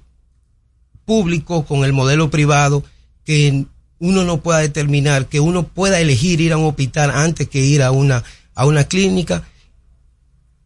público 1.06 1.66
con 1.66 1.86
el 1.86 1.94
modelo 1.94 2.30
privado, 2.30 2.84
que 3.24 3.66
uno 4.00 4.24
no 4.24 4.42
pueda 4.42 4.60
determinar, 4.60 5.28
que 5.28 5.40
uno 5.40 5.68
pueda 5.68 6.00
elegir 6.00 6.42
ir 6.42 6.54
a 6.54 6.58
un 6.58 6.66
hospital 6.66 7.12
antes 7.12 7.48
que 7.48 7.60
ir 7.60 7.82
a 7.82 7.92
una, 7.92 8.24
a 8.54 8.66
una 8.66 8.86
clínica, 8.86 9.44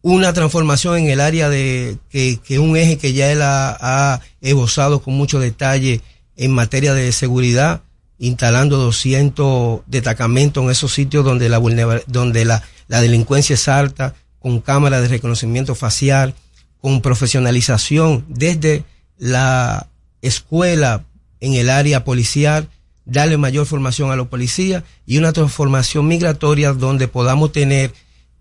una 0.02 0.32
transformación 0.32 0.98
en 0.98 1.08
el 1.08 1.20
área 1.20 1.48
de 1.48 1.98
que, 2.08 2.38
que 2.42 2.58
un 2.58 2.76
eje 2.76 2.98
que 2.98 3.12
ya 3.12 3.30
él 3.30 3.42
ha, 3.42 3.76
ha 3.80 4.20
esbozado 4.40 5.02
con 5.02 5.14
mucho 5.14 5.38
detalle 5.38 6.00
en 6.36 6.52
materia 6.52 6.94
de 6.94 7.12
seguridad, 7.12 7.82
instalando 8.18 8.78
200 8.78 9.82
destacamentos 9.86 10.64
en 10.64 10.70
esos 10.70 10.92
sitios 10.92 11.24
donde 11.24 11.48
la 11.48 11.58
donde 12.06 12.44
la, 12.44 12.62
la 12.88 13.00
delincuencia 13.00 13.54
es 13.54 13.68
alta, 13.68 14.14
con 14.38 14.60
cámaras 14.60 15.02
de 15.02 15.08
reconocimiento 15.08 15.74
facial, 15.74 16.34
con 16.80 17.02
profesionalización 17.02 18.24
desde 18.28 18.84
la 19.18 19.89
escuela 20.22 21.04
en 21.40 21.54
el 21.54 21.70
área 21.70 22.04
policial, 22.04 22.68
darle 23.04 23.36
mayor 23.38 23.66
formación 23.66 24.10
a 24.10 24.16
los 24.16 24.28
policías 24.28 24.84
y 25.06 25.18
una 25.18 25.32
transformación 25.32 26.06
migratoria 26.06 26.72
donde 26.72 27.08
podamos 27.08 27.52
tener, 27.52 27.92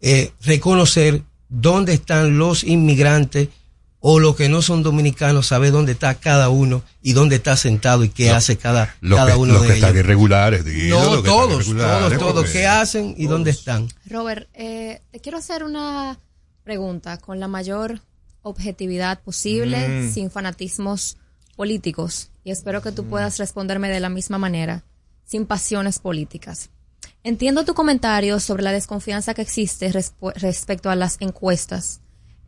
eh, 0.01 0.31
reconocer 0.41 1.23
dónde 1.47 1.93
están 1.93 2.37
los 2.37 2.63
inmigrantes 2.63 3.47
o 4.01 4.19
los 4.19 4.35
que 4.37 4.47
no 4.47 4.61
son 4.61 4.81
dominicanos, 4.83 5.47
saber 5.47 5.71
dónde 5.73 5.91
está 5.93 6.15
cada 6.15 6.47
uno 6.49 6.83
y 7.01 7.11
dónde 7.13 7.35
está 7.37 7.57
sentado 7.57 8.03
y 8.05 8.09
qué 8.09 8.29
hace 8.29 8.57
cada, 8.57 8.95
cada 9.01 9.33
que, 9.33 9.37
uno 9.37 9.53
los 9.53 9.61
de 9.63 9.67
que 9.67 9.73
ellos. 9.75 9.87
están 9.89 9.99
irregulares, 9.99 10.63
dilo, 10.63 10.99
No, 10.99 11.03
los 11.03 11.11
que 11.23 11.29
están 11.29 11.33
todos, 11.47 11.67
irregulares, 11.67 12.19
todos, 12.19 12.33
todos. 12.33 12.49
¿Qué 12.51 12.65
hacen 12.67 13.13
y 13.17 13.25
dónde 13.27 13.51
están? 13.51 13.89
Robert, 14.05 14.47
eh, 14.53 15.01
te 15.11 15.19
quiero 15.19 15.37
hacer 15.37 15.63
una 15.65 16.17
pregunta 16.63 17.17
con 17.17 17.39
la 17.41 17.47
mayor 17.49 17.99
objetividad 18.41 19.21
posible, 19.21 19.87
Mm. 19.87 20.13
sin 20.13 20.31
fanatismos 20.31 21.17
políticos, 21.59 22.31
y 22.45 22.51
espero 22.51 22.81
que 22.81 22.93
tú 22.93 23.03
puedas 23.03 23.37
responderme 23.37 23.89
de 23.89 23.99
la 23.99 24.07
misma 24.07 24.37
manera, 24.37 24.85
sin 25.25 25.45
pasiones 25.45 25.99
políticas. 25.99 26.69
Entiendo 27.21 27.65
tu 27.65 27.73
comentario 27.73 28.39
sobre 28.39 28.63
la 28.63 28.71
desconfianza 28.71 29.33
que 29.33 29.41
existe 29.41 29.91
respecto 30.35 30.89
a 30.89 30.95
las 30.95 31.17
encuestas 31.19 31.99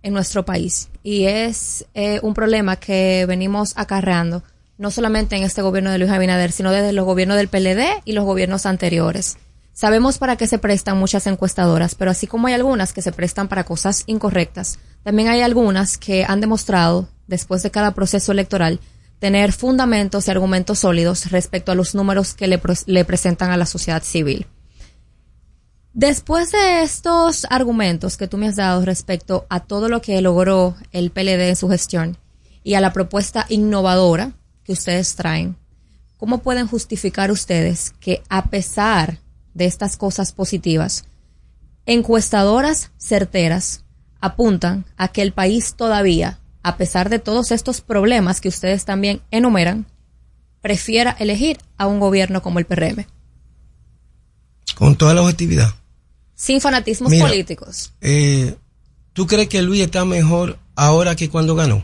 en 0.01 0.13
nuestro 0.13 0.45
país, 0.45 0.87
y 1.03 1.25
es 1.25 1.85
eh, 1.93 2.21
un 2.23 2.33
problema 2.33 2.77
que 2.77 3.25
venimos 3.27 3.73
acarreando, 3.75 4.43
no 4.77 4.91
solamente 4.91 5.35
en 5.35 5.43
este 5.43 5.61
gobierno 5.61 5.91
de 5.91 5.97
Luis 5.97 6.09
Abinader, 6.09 6.53
sino 6.53 6.71
desde 6.71 6.93
los 6.93 7.03
gobiernos 7.03 7.35
del 7.35 7.49
PLD 7.49 8.03
y 8.05 8.13
los 8.13 8.23
gobiernos 8.23 8.65
anteriores. 8.65 9.37
Sabemos 9.73 10.19
para 10.19 10.37
qué 10.37 10.47
se 10.47 10.57
prestan 10.57 10.97
muchas 10.97 11.27
encuestadoras, 11.27 11.95
pero 11.95 12.11
así 12.11 12.27
como 12.27 12.47
hay 12.47 12.53
algunas 12.53 12.93
que 12.93 13.01
se 13.01 13.11
prestan 13.11 13.49
para 13.49 13.65
cosas 13.65 14.03
incorrectas, 14.05 14.79
también 15.03 15.27
hay 15.27 15.41
algunas 15.41 15.97
que 15.97 16.23
han 16.23 16.39
demostrado, 16.39 17.09
después 17.27 17.61
de 17.61 17.71
cada 17.71 17.91
proceso 17.91 18.31
electoral, 18.31 18.79
tener 19.21 19.53
fundamentos 19.53 20.27
y 20.27 20.31
argumentos 20.31 20.79
sólidos 20.79 21.29
respecto 21.29 21.71
a 21.71 21.75
los 21.75 21.93
números 21.93 22.33
que 22.33 22.47
le, 22.47 22.59
pres- 22.59 22.85
le 22.87 23.05
presentan 23.05 23.51
a 23.51 23.55
la 23.57 23.67
sociedad 23.67 24.01
civil. 24.01 24.47
Después 25.93 26.51
de 26.51 26.81
estos 26.81 27.45
argumentos 27.51 28.17
que 28.17 28.27
tú 28.27 28.37
me 28.37 28.47
has 28.47 28.55
dado 28.55 28.83
respecto 28.83 29.45
a 29.47 29.59
todo 29.59 29.89
lo 29.89 30.01
que 30.01 30.19
logró 30.21 30.75
el 30.91 31.11
PLD 31.11 31.49
en 31.49 31.55
su 31.55 31.69
gestión 31.69 32.17
y 32.63 32.73
a 32.73 32.81
la 32.81 32.93
propuesta 32.93 33.45
innovadora 33.47 34.31
que 34.63 34.73
ustedes 34.73 35.15
traen, 35.15 35.55
¿cómo 36.17 36.39
pueden 36.39 36.65
justificar 36.67 37.29
ustedes 37.29 37.91
que 37.99 38.23
a 38.27 38.45
pesar 38.45 39.19
de 39.53 39.65
estas 39.65 39.97
cosas 39.97 40.31
positivas, 40.31 41.05
encuestadoras 41.85 42.89
certeras 42.97 43.83
apuntan 44.19 44.85
a 44.97 45.09
que 45.09 45.21
el 45.21 45.31
país 45.31 45.75
todavía, 45.75 46.39
a 46.63 46.77
pesar 46.77 47.09
de 47.09 47.19
todos 47.19 47.51
estos 47.51 47.81
problemas 47.81 48.41
que 48.41 48.49
ustedes 48.49 48.85
también 48.85 49.21
enumeran, 49.31 49.85
prefiera 50.61 51.11
elegir 51.19 51.57
a 51.77 51.87
un 51.87 51.99
gobierno 51.99 52.41
como 52.41 52.59
el 52.59 52.65
PRM, 52.65 53.05
Con 54.75 54.95
toda 54.95 55.13
la 55.13 55.21
objetividad. 55.21 55.73
sin 56.35 56.61
fanatismos 56.61 57.11
Mira, 57.11 57.25
políticos? 57.27 57.93
Eh, 58.01 58.55
¿Tú 59.13 59.27
crees 59.27 59.49
que 59.49 59.61
Luis 59.61 59.81
está 59.81 60.05
mejor 60.05 60.57
ahora 60.75 61.15
que 61.15 61.29
cuando 61.29 61.55
ganó? 61.55 61.83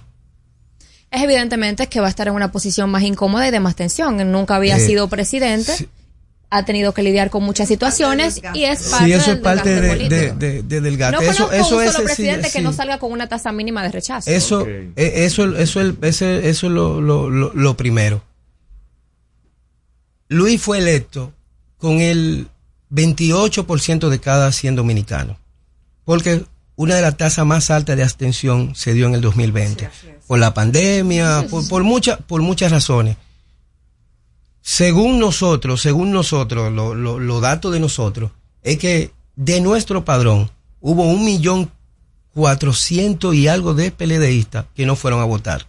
Es 1.11 1.23
evidentemente 1.23 1.87
que 1.87 1.99
va 1.99 2.07
a 2.07 2.09
estar 2.09 2.27
en 2.27 2.33
una 2.35 2.51
posición 2.51 2.89
más 2.89 3.03
incómoda 3.03 3.47
y 3.47 3.51
de 3.51 3.59
más 3.59 3.75
tensión. 3.75 4.17
Nunca 4.31 4.55
había 4.55 4.77
Eh, 4.77 4.85
sido 4.85 5.07
presidente, 5.07 5.87
ha 6.49 6.63
tenido 6.63 6.93
que 6.93 7.03
lidiar 7.03 7.29
con 7.29 7.43
muchas 7.43 7.67
situaciones 7.67 8.41
y 8.53 8.63
es 8.63 8.83
parte 8.83 9.05
Sí, 9.05 9.11
eso 9.13 9.29
del 9.31 9.37
es 9.37 9.43
parte 9.43 9.69
desgaste 9.81 10.09
de, 10.09 10.31
de, 10.31 10.51
de- 10.53 10.63
de 10.63 10.81
desgaste. 10.81 11.15
No 11.17 11.21
eso, 11.21 11.43
conozco 11.49 11.55
eso 11.65 11.77
un 11.77 11.83
es 11.83 11.91
solo 11.91 12.07
sí, 12.07 12.15
presidente 12.15 12.43
que 12.51 12.57
sí. 12.59 12.63
no 12.63 12.71
salga 12.73 12.99
con 12.99 13.11
una 13.11 13.27
tasa 13.27 13.51
mínima 13.51 13.83
de 13.83 13.89
rechazo. 13.91 14.31
Eso, 14.31 14.65
eh, 14.67 14.91
eso, 14.95 15.57
eso, 15.57 15.81
el- 15.81 15.97
ese- 16.01 16.47
eso 16.49 16.67
es 16.67 16.73
lo, 16.73 17.01
lo- 17.01 17.29
lo- 17.29 17.53
lo 17.53 17.75
primero. 17.77 18.23
Luis 20.29 20.61
fue 20.61 20.77
electo 20.79 21.33
con 21.77 21.99
el 22.01 22.47
28% 22.91 24.09
de 24.09 24.19
cada 24.19 24.51
100 24.51 24.75
dominicanos. 24.75 25.37
Porque 26.05 26.43
una 26.75 26.95
de 26.95 27.01
las 27.01 27.17
tasas 27.17 27.45
más 27.45 27.69
altas 27.71 27.97
de 27.97 28.03
abstención 28.03 28.75
se 28.75 28.93
dio 28.93 29.07
en 29.07 29.15
el 29.15 29.21
2020. 29.21 29.89
Por 30.27 30.39
la 30.39 30.53
pandemia, 30.53 31.45
por, 31.49 31.67
por, 31.67 31.83
muchas 31.83 32.19
por 32.27 32.41
muchas 32.41 32.71
razones. 32.71 33.17
Según 34.69 35.17
nosotros, 35.17 35.81
según 35.81 36.11
nosotros, 36.11 36.73
lo- 36.73 36.93
lo- 36.93 37.19
los 37.19 37.41
datos 37.41 37.71
de 37.71 37.79
nosotros, 37.79 38.31
es 38.63 38.77
que 38.77 39.11
de 39.37 39.61
nuestro 39.61 40.03
padrón 40.03 40.51
hubo 40.81 41.05
un 41.05 41.23
millón 41.23 41.71
cuatrocientos 42.33 43.33
y 43.33 43.47
algo 43.47 43.73
de 43.73 43.91
PLDistas 43.91 44.65
que 44.75 44.85
no 44.85 44.97
fueron 44.97 45.21
a 45.21 45.23
votar. 45.23 45.67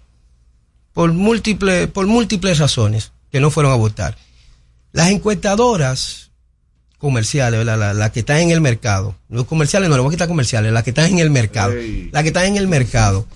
Por 0.94 1.12
múltiples, 1.12 1.86
por 1.86 2.08
múltiples 2.08 2.58
razones 2.58 3.12
que 3.30 3.38
no 3.38 3.52
fueron 3.52 3.70
a 3.70 3.76
votar. 3.76 4.18
Las 4.90 5.10
encuestadoras 5.10 6.32
comerciales, 6.98 7.64
las 7.64 8.10
que 8.10 8.18
están 8.18 8.38
en 8.38 8.50
el 8.50 8.60
mercado, 8.60 9.14
los 9.28 9.44
comerciales 9.46 9.88
no, 9.88 9.94
le 9.94 10.02
voy 10.02 10.08
a 10.10 10.16
quitar 10.16 10.26
comerciales, 10.26 10.72
las 10.72 10.82
que 10.82 10.90
están 10.90 11.12
en 11.12 11.20
el 11.20 11.30
mercado, 11.30 11.72
las 12.10 12.22
que 12.24 12.28
están 12.30 12.46
en 12.46 12.56
el 12.56 12.66
mercado, 12.66 13.28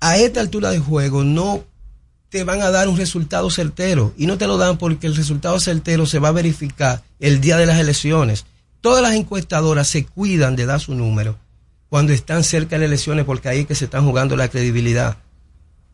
a 0.00 0.18
esta 0.18 0.40
altura 0.40 0.68
de 0.70 0.80
juego 0.80 1.24
no 1.24 1.64
te 2.28 2.44
van 2.44 2.62
a 2.62 2.70
dar 2.70 2.88
un 2.88 2.96
resultado 2.96 3.50
certero 3.50 4.12
y 4.16 4.26
no 4.26 4.38
te 4.38 4.46
lo 4.46 4.58
dan 4.58 4.76
porque 4.78 5.06
el 5.06 5.16
resultado 5.16 5.58
certero 5.60 6.06
se 6.06 6.18
va 6.18 6.28
a 6.28 6.32
verificar 6.32 7.02
el 7.20 7.40
día 7.40 7.56
de 7.56 7.66
las 7.66 7.78
elecciones. 7.78 8.44
Todas 8.80 9.02
las 9.02 9.14
encuestadoras 9.14 9.88
se 9.88 10.04
cuidan 10.04 10.54
de 10.54 10.66
dar 10.66 10.80
su 10.80 10.94
número 10.94 11.36
cuando 11.88 12.12
están 12.12 12.44
cerca 12.44 12.76
de 12.76 12.80
las 12.80 12.88
elecciones 12.88 13.24
porque 13.24 13.48
ahí 13.48 13.60
es 13.60 13.66
que 13.66 13.74
se 13.74 13.86
están 13.86 14.04
jugando 14.04 14.36
la 14.36 14.48
credibilidad. 14.48 15.16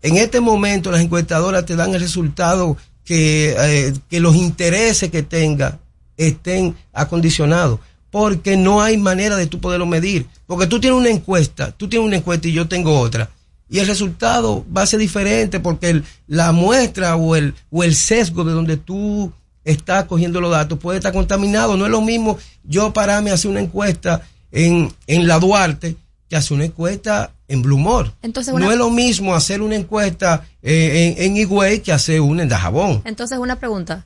En 0.02 0.16
este 0.16 0.40
momento 0.40 0.90
las 0.90 1.00
encuestadoras 1.00 1.64
te 1.64 1.76
dan 1.76 1.94
el 1.94 2.00
resultado 2.00 2.76
que, 3.04 3.54
eh, 3.58 3.94
que 4.10 4.20
los 4.20 4.34
intereses 4.34 5.10
que 5.10 5.22
tenga 5.22 5.78
estén 6.16 6.76
acondicionados. 6.92 7.80
Porque 8.10 8.56
no 8.56 8.80
hay 8.80 8.96
manera 8.96 9.36
de 9.36 9.46
tú 9.46 9.60
poderlo 9.60 9.86
medir. 9.86 10.26
Porque 10.46 10.66
tú 10.66 10.78
tienes 10.78 10.98
una 10.98 11.10
encuesta, 11.10 11.72
tú 11.72 11.88
tienes 11.88 12.06
una 12.06 12.16
encuesta 12.16 12.46
y 12.46 12.52
yo 12.52 12.68
tengo 12.68 12.98
otra. 12.98 13.30
Y 13.68 13.78
el 13.78 13.86
resultado 13.86 14.64
va 14.76 14.82
a 14.82 14.86
ser 14.86 15.00
diferente 15.00 15.58
porque 15.60 15.90
el- 15.90 16.04
la 16.26 16.52
muestra 16.52 17.16
o 17.16 17.34
el, 17.36 17.54
o 17.70 17.82
el 17.82 17.94
sesgo 17.94 18.44
de 18.44 18.52
donde 18.52 18.76
tú 18.76 19.32
estás 19.64 20.04
cogiendo 20.04 20.40
los 20.40 20.50
datos 20.50 20.78
puede 20.78 20.98
estar 20.98 21.12
contaminado. 21.12 21.76
No 21.76 21.86
es 21.86 21.90
lo 21.90 22.02
mismo 22.02 22.36
yo 22.64 22.92
pararme 22.92 23.30
a 23.30 23.34
hacer 23.34 23.50
una 23.50 23.60
encuesta 23.60 24.22
en, 24.52 24.92
en 25.06 25.26
la 25.26 25.38
Duarte 25.38 25.96
que 26.28 26.36
hacer 26.36 26.54
una 26.54 26.64
encuesta 26.66 27.32
en 27.48 27.62
Blumor. 27.62 28.12
Entonces, 28.22 28.52
una- 28.54 28.66
No 28.66 28.72
es 28.72 28.78
lo 28.78 28.90
mismo 28.90 29.34
hacer 29.34 29.60
una 29.62 29.76
encuesta 29.76 30.44
eh, 30.62 31.14
en, 31.18 31.24
en 31.32 31.36
Higüey 31.36 31.80
que 31.80 31.92
hacer 31.92 32.20
una 32.20 32.42
en 32.42 32.48
Dajabón. 32.48 33.02
Entonces, 33.04 33.38
una 33.38 33.56
pregunta. 33.58 34.04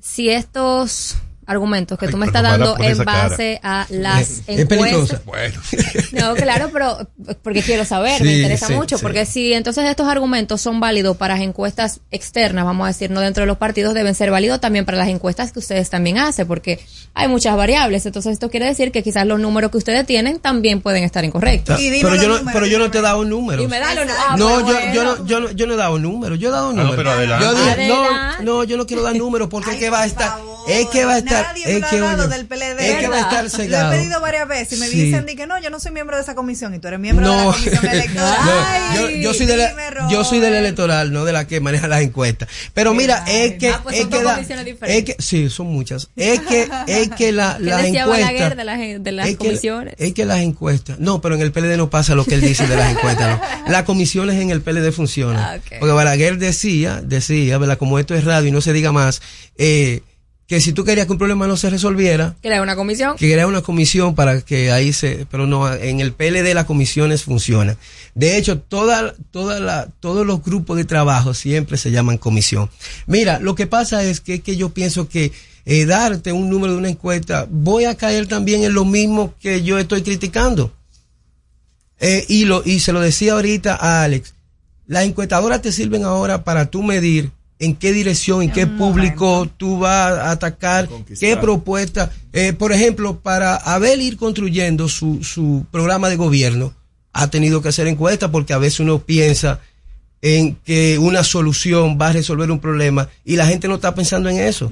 Si 0.00 0.28
estos 0.28 1.16
argumentos 1.46 1.98
que 1.98 2.08
tú 2.08 2.16
me 2.16 2.26
estás 2.26 2.42
no 2.42 2.48
dando 2.50 2.76
en 2.78 2.96
cara. 2.98 3.28
base 3.28 3.60
a 3.62 3.86
las 3.88 4.42
es 4.46 4.60
encuestas... 4.60 5.20
No, 6.12 6.34
claro, 6.34 6.70
pero 6.72 7.08
porque 7.42 7.62
quiero 7.62 7.84
saber, 7.84 8.22
me 8.22 8.36
interesa 8.36 8.66
sí, 8.68 8.74
mucho, 8.74 8.98
sí. 8.98 9.02
porque 9.02 9.26
si 9.26 9.52
entonces 9.52 9.84
estos 9.88 10.08
argumentos 10.08 10.60
son 10.60 10.80
válidos 10.80 11.16
para 11.16 11.34
las 11.34 11.42
encuestas 11.42 12.00
externas, 12.10 12.64
vamos 12.64 12.84
a 12.84 12.88
decir, 12.88 13.10
no 13.10 13.20
dentro 13.20 13.42
de 13.42 13.46
los 13.46 13.58
partidos, 13.58 13.94
deben 13.94 14.14
ser 14.14 14.30
válidos 14.30 14.60
también 14.60 14.84
para 14.84 14.98
las 14.98 15.08
encuestas 15.08 15.52
que 15.52 15.58
ustedes 15.58 15.90
también 15.90 16.18
hacen, 16.18 16.46
porque 16.46 16.80
hay 17.14 17.28
muchas 17.28 17.56
variables. 17.56 18.04
Entonces 18.06 18.32
esto 18.32 18.50
quiere 18.50 18.66
decir 18.66 18.92
que 18.92 19.02
quizás 19.02 19.26
los 19.26 19.38
números 19.40 19.70
que 19.70 19.78
ustedes 19.78 20.06
tienen 20.06 20.38
también 20.38 20.80
pueden 20.80 21.04
estar 21.04 21.24
incorrectos. 21.24 21.78
pero, 22.02 22.14
yo 22.16 22.28
no, 22.28 22.50
pero 22.52 22.66
yo 22.66 22.78
no 22.78 22.90
te 22.90 22.98
he 22.98 23.02
dado 23.02 23.24
números. 23.24 23.64
Y 23.64 23.68
me 23.68 23.78
da 23.78 23.94
los 23.94 24.06
nu- 24.06 24.12
ah, 24.16 24.36
no, 24.38 24.48
pues 24.48 24.66
yo, 24.66 24.72
bueno. 24.72 24.92
yo, 24.94 25.04
no, 25.04 25.26
yo, 25.26 25.40
no, 25.40 25.50
yo 25.52 25.66
no 25.66 25.74
he 25.74 25.76
dado 25.76 25.98
números, 25.98 26.38
yo 26.38 26.48
he 26.48 26.52
dado 26.52 26.72
no, 26.72 26.82
números. 26.82 26.96
pero 26.96 27.10
adelante. 27.10 27.44
Yo 27.44 27.54
dije, 27.54 27.88
no, 27.88 28.04
Adelante. 28.04 28.44
no, 28.44 28.64
yo 28.64 28.76
no 28.76 28.86
quiero 28.86 29.02
dar 29.02 29.14
números 29.16 29.48
porque 29.48 29.70
es 29.72 29.76
que 29.76 29.90
va 29.90 30.02
a 30.02 30.06
estar, 30.06 30.38
es 30.68 30.86
que 30.86 31.04
va 31.04 31.14
a 31.14 31.18
estar, 31.18 31.35
Nadie 31.42 31.66
me 31.66 31.72
es 31.74 31.80
lo 31.80 31.88
que, 31.88 31.96
ha 31.96 32.00
dado 32.00 32.28
del 32.28 32.46
PLD. 32.46 32.80
es 32.80 32.96
que 32.96 33.08
va 33.08 33.16
a 33.16 33.20
estar 33.20 33.44
Lo 33.44 33.50
cegado. 33.50 33.92
he 33.92 33.96
pedido 33.98 34.20
varias 34.20 34.48
veces 34.48 34.78
y 34.78 34.80
me 34.80 34.88
Sí. 34.88 35.02
dicen 35.04 35.26
di 35.26 35.36
que 35.36 35.46
no, 35.46 35.60
yo 35.60 35.70
no 35.70 35.78
soy 35.80 35.92
miembro 35.92 36.16
de 36.16 36.22
esa 36.22 36.34
comisión 36.34 36.74
y 36.74 36.78
tú 36.78 36.88
eres 36.88 37.00
miembro 37.00 37.28
de 37.30 37.36
No. 37.36 37.44
la 37.50 37.52
comisión 37.56 37.86
electoral. 37.92 38.38
No, 38.44 38.96
yo, 39.00 39.10
yo 39.10 39.34
soy 39.34 39.46
de 39.46 39.56
la, 39.56 40.08
yo 40.10 40.24
soy 40.24 40.40
del 40.40 40.54
electoral, 40.54 41.12
no 41.12 41.24
de 41.24 41.32
la 41.32 41.46
que 41.46 41.60
maneja 41.60 41.88
las 41.88 42.02
encuestas. 42.02 42.48
Pero 42.74 42.94
mira, 42.94 43.24
es 43.26 43.54
que, 43.54 43.70
Ah, 43.70 43.80
pues 43.82 43.96
es 43.96 44.02
son 44.02 44.10
que, 44.10 44.16
dos 44.16 44.24
la- 44.24 44.34
comisiones 44.34 44.66
es 44.66 44.72
diferentes. 44.72 45.16
que, 45.16 45.22
sí, 45.22 45.50
son 45.50 45.66
muchas. 45.68 46.08
Es 46.16 46.40
que, 46.40 46.68
es 46.86 47.10
que 47.10 47.32
la, 47.32 47.56
¿Qué 47.58 47.64
las 47.64 47.84
encuestas, 47.84 48.08
Balaguer 48.08 48.56
de 48.56 48.64
las, 48.64 48.78
de 48.78 49.12
las 49.12 49.26
es 49.28 49.32
que- 49.32 49.38
comisiones? 49.46 49.94
es 49.98 50.14
que 50.14 50.24
las 50.24 50.38
encuestas, 50.40 50.98
no, 50.98 51.20
pero 51.20 51.34
en 51.34 51.40
el 51.42 51.52
PLD 51.52 51.76
no 51.76 51.90
pasa 51.90 52.14
lo 52.14 52.24
que 52.24 52.34
él 52.34 52.40
dice 52.40 52.66
de 52.66 52.76
las 52.76 52.90
encuestas, 52.90 53.30
no. 53.38 53.40
Las 53.72 53.82
comisiones 53.82 54.40
en 54.40 54.50
el 54.50 54.60
PLD 54.62 54.92
funcionan. 54.92 55.36
Ah. 55.42 55.58
Porque 55.80 55.92
Balaguer 55.92 56.38
decía, 56.38 57.00
decía, 57.02 57.58
¿verdad? 57.58 57.78
Como 57.78 57.98
esto 57.98 58.14
es 58.14 58.24
radio 58.24 58.48
y 58.48 58.52
no 58.52 58.60
se 58.60 58.72
diga 58.72 58.92
más, 58.92 59.20
eh, 59.58 60.02
que 60.46 60.60
si 60.60 60.72
tú 60.72 60.84
querías 60.84 61.06
que 61.06 61.12
un 61.12 61.18
problema 61.18 61.46
no 61.48 61.56
se 61.56 61.70
resolviera, 61.70 62.36
¿Crear 62.40 62.62
una 62.62 62.76
comisión? 62.76 63.16
que 63.16 63.44
una 63.44 63.62
comisión 63.62 64.14
para 64.14 64.40
que 64.42 64.70
ahí 64.70 64.92
se, 64.92 65.26
pero 65.30 65.46
no, 65.46 65.72
en 65.72 66.00
el 66.00 66.12
PLD 66.12 66.54
las 66.54 66.66
comisiones 66.66 67.24
funcionan. 67.24 67.76
De 68.14 68.36
hecho, 68.36 68.58
toda, 68.60 69.14
toda 69.32 69.58
la, 69.58 69.88
todos 70.00 70.24
los 70.24 70.42
grupos 70.42 70.76
de 70.76 70.84
trabajo 70.84 71.34
siempre 71.34 71.76
se 71.76 71.90
llaman 71.90 72.18
comisión. 72.18 72.70
Mira, 73.06 73.40
lo 73.40 73.56
que 73.56 73.66
pasa 73.66 74.04
es 74.04 74.20
que, 74.20 74.40
que 74.40 74.56
yo 74.56 74.70
pienso 74.70 75.08
que 75.08 75.32
eh, 75.64 75.84
darte 75.84 76.30
un 76.30 76.48
número 76.48 76.74
de 76.74 76.78
una 76.78 76.88
encuesta, 76.90 77.48
voy 77.50 77.86
a 77.86 77.96
caer 77.96 78.28
también 78.28 78.62
en 78.62 78.72
lo 78.72 78.84
mismo 78.84 79.34
que 79.40 79.64
yo 79.64 79.78
estoy 79.78 80.02
criticando. 80.02 80.72
Eh, 81.98 82.24
y, 82.28 82.44
lo, 82.44 82.62
y 82.64 82.78
se 82.80 82.92
lo 82.92 83.00
decía 83.00 83.32
ahorita 83.32 83.74
a 83.74 84.04
Alex, 84.04 84.34
las 84.86 85.04
encuestadoras 85.04 85.62
te 85.62 85.72
sirven 85.72 86.04
ahora 86.04 86.44
para 86.44 86.66
tú 86.66 86.84
medir 86.84 87.32
en 87.58 87.74
qué 87.74 87.92
dirección, 87.92 88.42
en 88.42 88.50
qué 88.50 88.66
público 88.66 89.48
tú 89.56 89.78
vas 89.78 90.12
a 90.12 90.30
atacar, 90.30 90.88
qué 91.18 91.36
propuesta. 91.36 92.10
Eh, 92.32 92.52
por 92.52 92.72
ejemplo, 92.72 93.20
para 93.20 93.56
Abel 93.56 94.02
ir 94.02 94.16
construyendo 94.16 94.88
su, 94.88 95.24
su 95.24 95.64
programa 95.70 96.08
de 96.08 96.16
gobierno, 96.16 96.74
ha 97.12 97.28
tenido 97.30 97.62
que 97.62 97.70
hacer 97.70 97.86
encuestas 97.86 98.30
porque 98.30 98.52
a 98.52 98.58
veces 98.58 98.80
uno 98.80 98.98
piensa 98.98 99.60
en 100.20 100.56
que 100.56 100.98
una 100.98 101.24
solución 101.24 101.98
va 102.00 102.08
a 102.08 102.12
resolver 102.12 102.50
un 102.50 102.60
problema 102.60 103.08
y 103.24 103.36
la 103.36 103.46
gente 103.46 103.68
no 103.68 103.76
está 103.76 103.94
pensando 103.94 104.28
en 104.28 104.38
eso. 104.38 104.70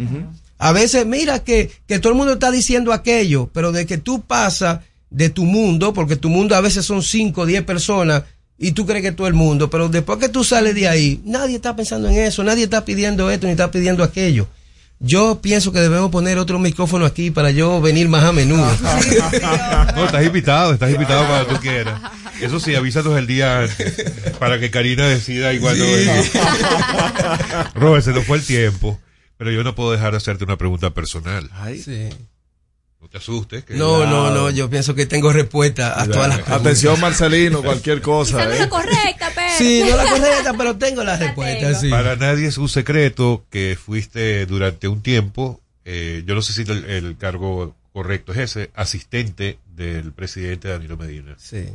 A 0.59 0.73
veces, 0.73 1.07
mira 1.07 1.43
que, 1.43 1.71
que 1.87 1.99
todo 1.99 2.13
el 2.13 2.19
mundo 2.19 2.35
está 2.35 2.51
diciendo 2.51 2.93
aquello, 2.93 3.51
pero 3.53 3.73
de 3.73 3.87
que 3.87 3.99
tú 3.99 4.23
pasas 4.23 4.81
de 5.11 5.31
tu 5.31 5.45
mundo, 5.45 5.95
porque 5.95 6.17
tu 6.17 6.29
mundo 6.29 6.57
a 6.57 6.61
veces 6.61 6.85
son 6.85 7.03
5 7.03 7.41
o 7.41 7.47
10 7.47 7.63
personas, 7.65 8.25
y 8.59 8.73
tú 8.73 8.87
crees 8.87 9.03
que 9.03 9.13
todo 9.13 9.27
el 9.27 9.35
mundo, 9.35 9.69
pero 9.71 9.89
después 9.89 10.19
que 10.19 10.29
tú 10.29 10.45
sales 10.45 10.75
de 10.75 10.89
ahí, 10.89 11.21
nadie 11.25 11.57
está 11.57 11.75
pensando 11.75 12.09
en 12.09 12.19
eso, 12.19 12.45
nadie 12.45 12.65
está 12.65 12.85
pidiendo 12.85 13.31
esto 13.31 13.47
ni 13.47 13.53
está 13.53 13.71
pidiendo 13.71 14.05
aquello. 14.05 14.49
Yo 15.01 15.41
pienso 15.43 15.73
que 15.73 15.81
debemos 15.81 16.11
poner 16.11 16.39
otro 16.39 16.59
micrófono 16.59 17.05
aquí 17.05 17.31
para 17.31 17.51
yo 17.51 17.81
venir 17.81 18.09
más 18.09 18.25
a 18.25 18.33
menudo. 18.33 18.65
No, 19.97 20.07
estás 20.07 20.25
invitado, 20.25 20.73
estás 20.73 20.91
invitado 20.93 21.27
cuando 21.27 21.47
tú 21.55 21.61
quieras. 21.61 22.01
Eso 22.41 22.59
sí, 22.59 22.75
avísanos 22.75 23.17
el 23.17 23.27
día 23.27 23.61
antes 23.61 23.95
para 24.39 24.59
que 24.59 24.71
Karina 24.71 25.07
decida 25.07 25.53
igual 25.53 25.79
no 25.79 25.85
venir. 25.85 26.31
Robert, 27.75 28.05
se 28.05 28.13
nos 28.13 28.25
fue 28.25 28.39
el 28.39 28.45
tiempo, 28.45 28.99
pero 29.37 29.53
yo 29.53 29.63
no 29.63 29.75
puedo 29.75 29.93
dejar 29.93 30.13
de 30.13 30.17
hacerte 30.17 30.45
una 30.45 30.57
pregunta 30.57 30.91
personal. 30.91 31.49
Sí. 31.85 32.09
Te 33.15 33.19
asustes. 33.19 33.65
Que 33.65 33.75
No, 33.75 34.05
no, 34.07 34.33
no, 34.33 34.51
yo 34.51 34.69
pienso 34.69 34.97
que 34.97 35.07
tengo 35.07 35.33
respuesta 35.33 36.03
a 36.03 36.05
todas 36.09 36.27
las 36.27 36.39
preguntas. 36.39 36.61
Atención, 36.61 37.01
Marcelino, 37.01 37.63
cualquier 37.63 38.01
cosa. 38.01 38.45
No 38.45 38.51
es 38.51 38.57
¿eh? 38.57 38.63
la 38.63 38.69
correcta, 38.69 39.31
pero. 39.33 39.55
Sí, 39.57 39.85
no 39.89 39.97
la 39.97 40.11
correcta, 40.11 40.55
pero 40.59 40.77
tengo 40.77 41.05
la 41.05 41.17
respuesta, 41.17 41.75
sí. 41.77 41.91
Para 41.91 42.17
nadie 42.17 42.49
es 42.49 42.59
un 42.59 42.69
secreto 42.69 43.45
que 43.51 43.79
fuiste 43.81 44.47
durante 44.47 44.89
un 44.89 45.01
tiempo, 45.01 45.61
eh, 45.85 46.25
yo 46.27 46.35
no 46.35 46.43
sé 46.43 46.55
si 46.55 46.63
el, 46.69 46.85
el 46.87 47.17
cargo 47.17 47.77
correcto 47.93 48.33
es 48.33 48.39
ese, 48.39 48.73
asistente 48.75 49.61
del 49.77 50.11
presidente 50.11 50.67
Danilo 50.67 50.97
Medina. 50.97 51.37
Sí. 51.39 51.69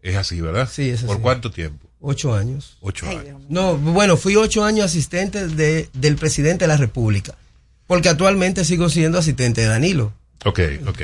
Es 0.00 0.16
así, 0.16 0.40
¿verdad? 0.40 0.70
Sí, 0.72 0.88
es 0.88 1.02
¿Por 1.02 1.16
así. 1.16 1.22
cuánto 1.22 1.50
tiempo? 1.50 1.86
Ocho 2.00 2.34
años. 2.34 2.78
Ocho 2.80 3.10
años. 3.10 3.42
No, 3.50 3.76
bueno, 3.76 4.16
fui 4.16 4.36
ocho 4.36 4.64
años 4.64 4.86
asistente 4.86 5.48
de, 5.48 5.90
del 5.92 6.16
presidente 6.16 6.64
de 6.64 6.68
la 6.68 6.78
República. 6.78 7.34
Porque 7.86 8.08
actualmente 8.08 8.64
sigo 8.64 8.88
siendo 8.88 9.18
asistente 9.18 9.60
de 9.60 9.66
Danilo. 9.66 10.14
Ok, 10.44 10.60
ok. 10.86 11.02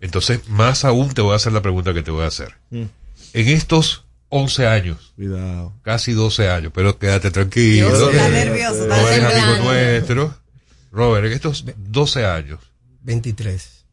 Entonces, 0.00 0.48
más 0.48 0.84
aún 0.84 1.12
te 1.12 1.20
voy 1.22 1.32
a 1.32 1.36
hacer 1.36 1.52
la 1.52 1.62
pregunta 1.62 1.92
que 1.92 2.02
te 2.02 2.10
voy 2.10 2.24
a 2.24 2.28
hacer. 2.28 2.54
Mm. 2.70 2.84
En 3.32 3.48
estos 3.48 4.04
11 4.28 4.66
años, 4.66 5.12
Cuidado. 5.16 5.72
casi 5.82 6.12
12 6.12 6.48
años, 6.50 6.72
pero 6.74 6.98
quédate 6.98 7.30
tranquilo. 7.30 7.88
Dios, 7.88 8.12
está 8.14 8.26
que 8.26 8.30
nervioso, 8.32 8.82
está 8.82 8.96
Robert 9.02 9.32
es 9.32 9.42
amigo 9.42 9.64
nuestro. 9.64 10.38
Robert, 10.92 11.26
en 11.26 11.32
estos 11.32 11.64
12 11.76 12.24
años. 12.26 12.60
23. 13.02 13.84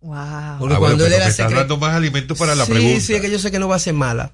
Wow. 0.00 0.14
Porque 0.14 0.24
Ah, 0.26 0.56
bueno, 0.60 0.78
cuando 0.78 1.06
él 1.06 1.12
era 1.12 1.28
secre- 1.30 1.54
dando 1.56 1.76
más 1.76 1.94
alimentos 1.94 2.38
para 2.38 2.54
la 2.54 2.64
sí, 2.66 2.72
pregunta. 2.72 3.00
Sí, 3.00 3.14
es 3.14 3.20
que 3.20 3.30
yo 3.30 3.38
sé 3.38 3.50
que 3.50 3.58
no 3.58 3.66
va 3.68 3.76
a 3.76 3.80
ser 3.80 3.94
mala. 3.94 4.32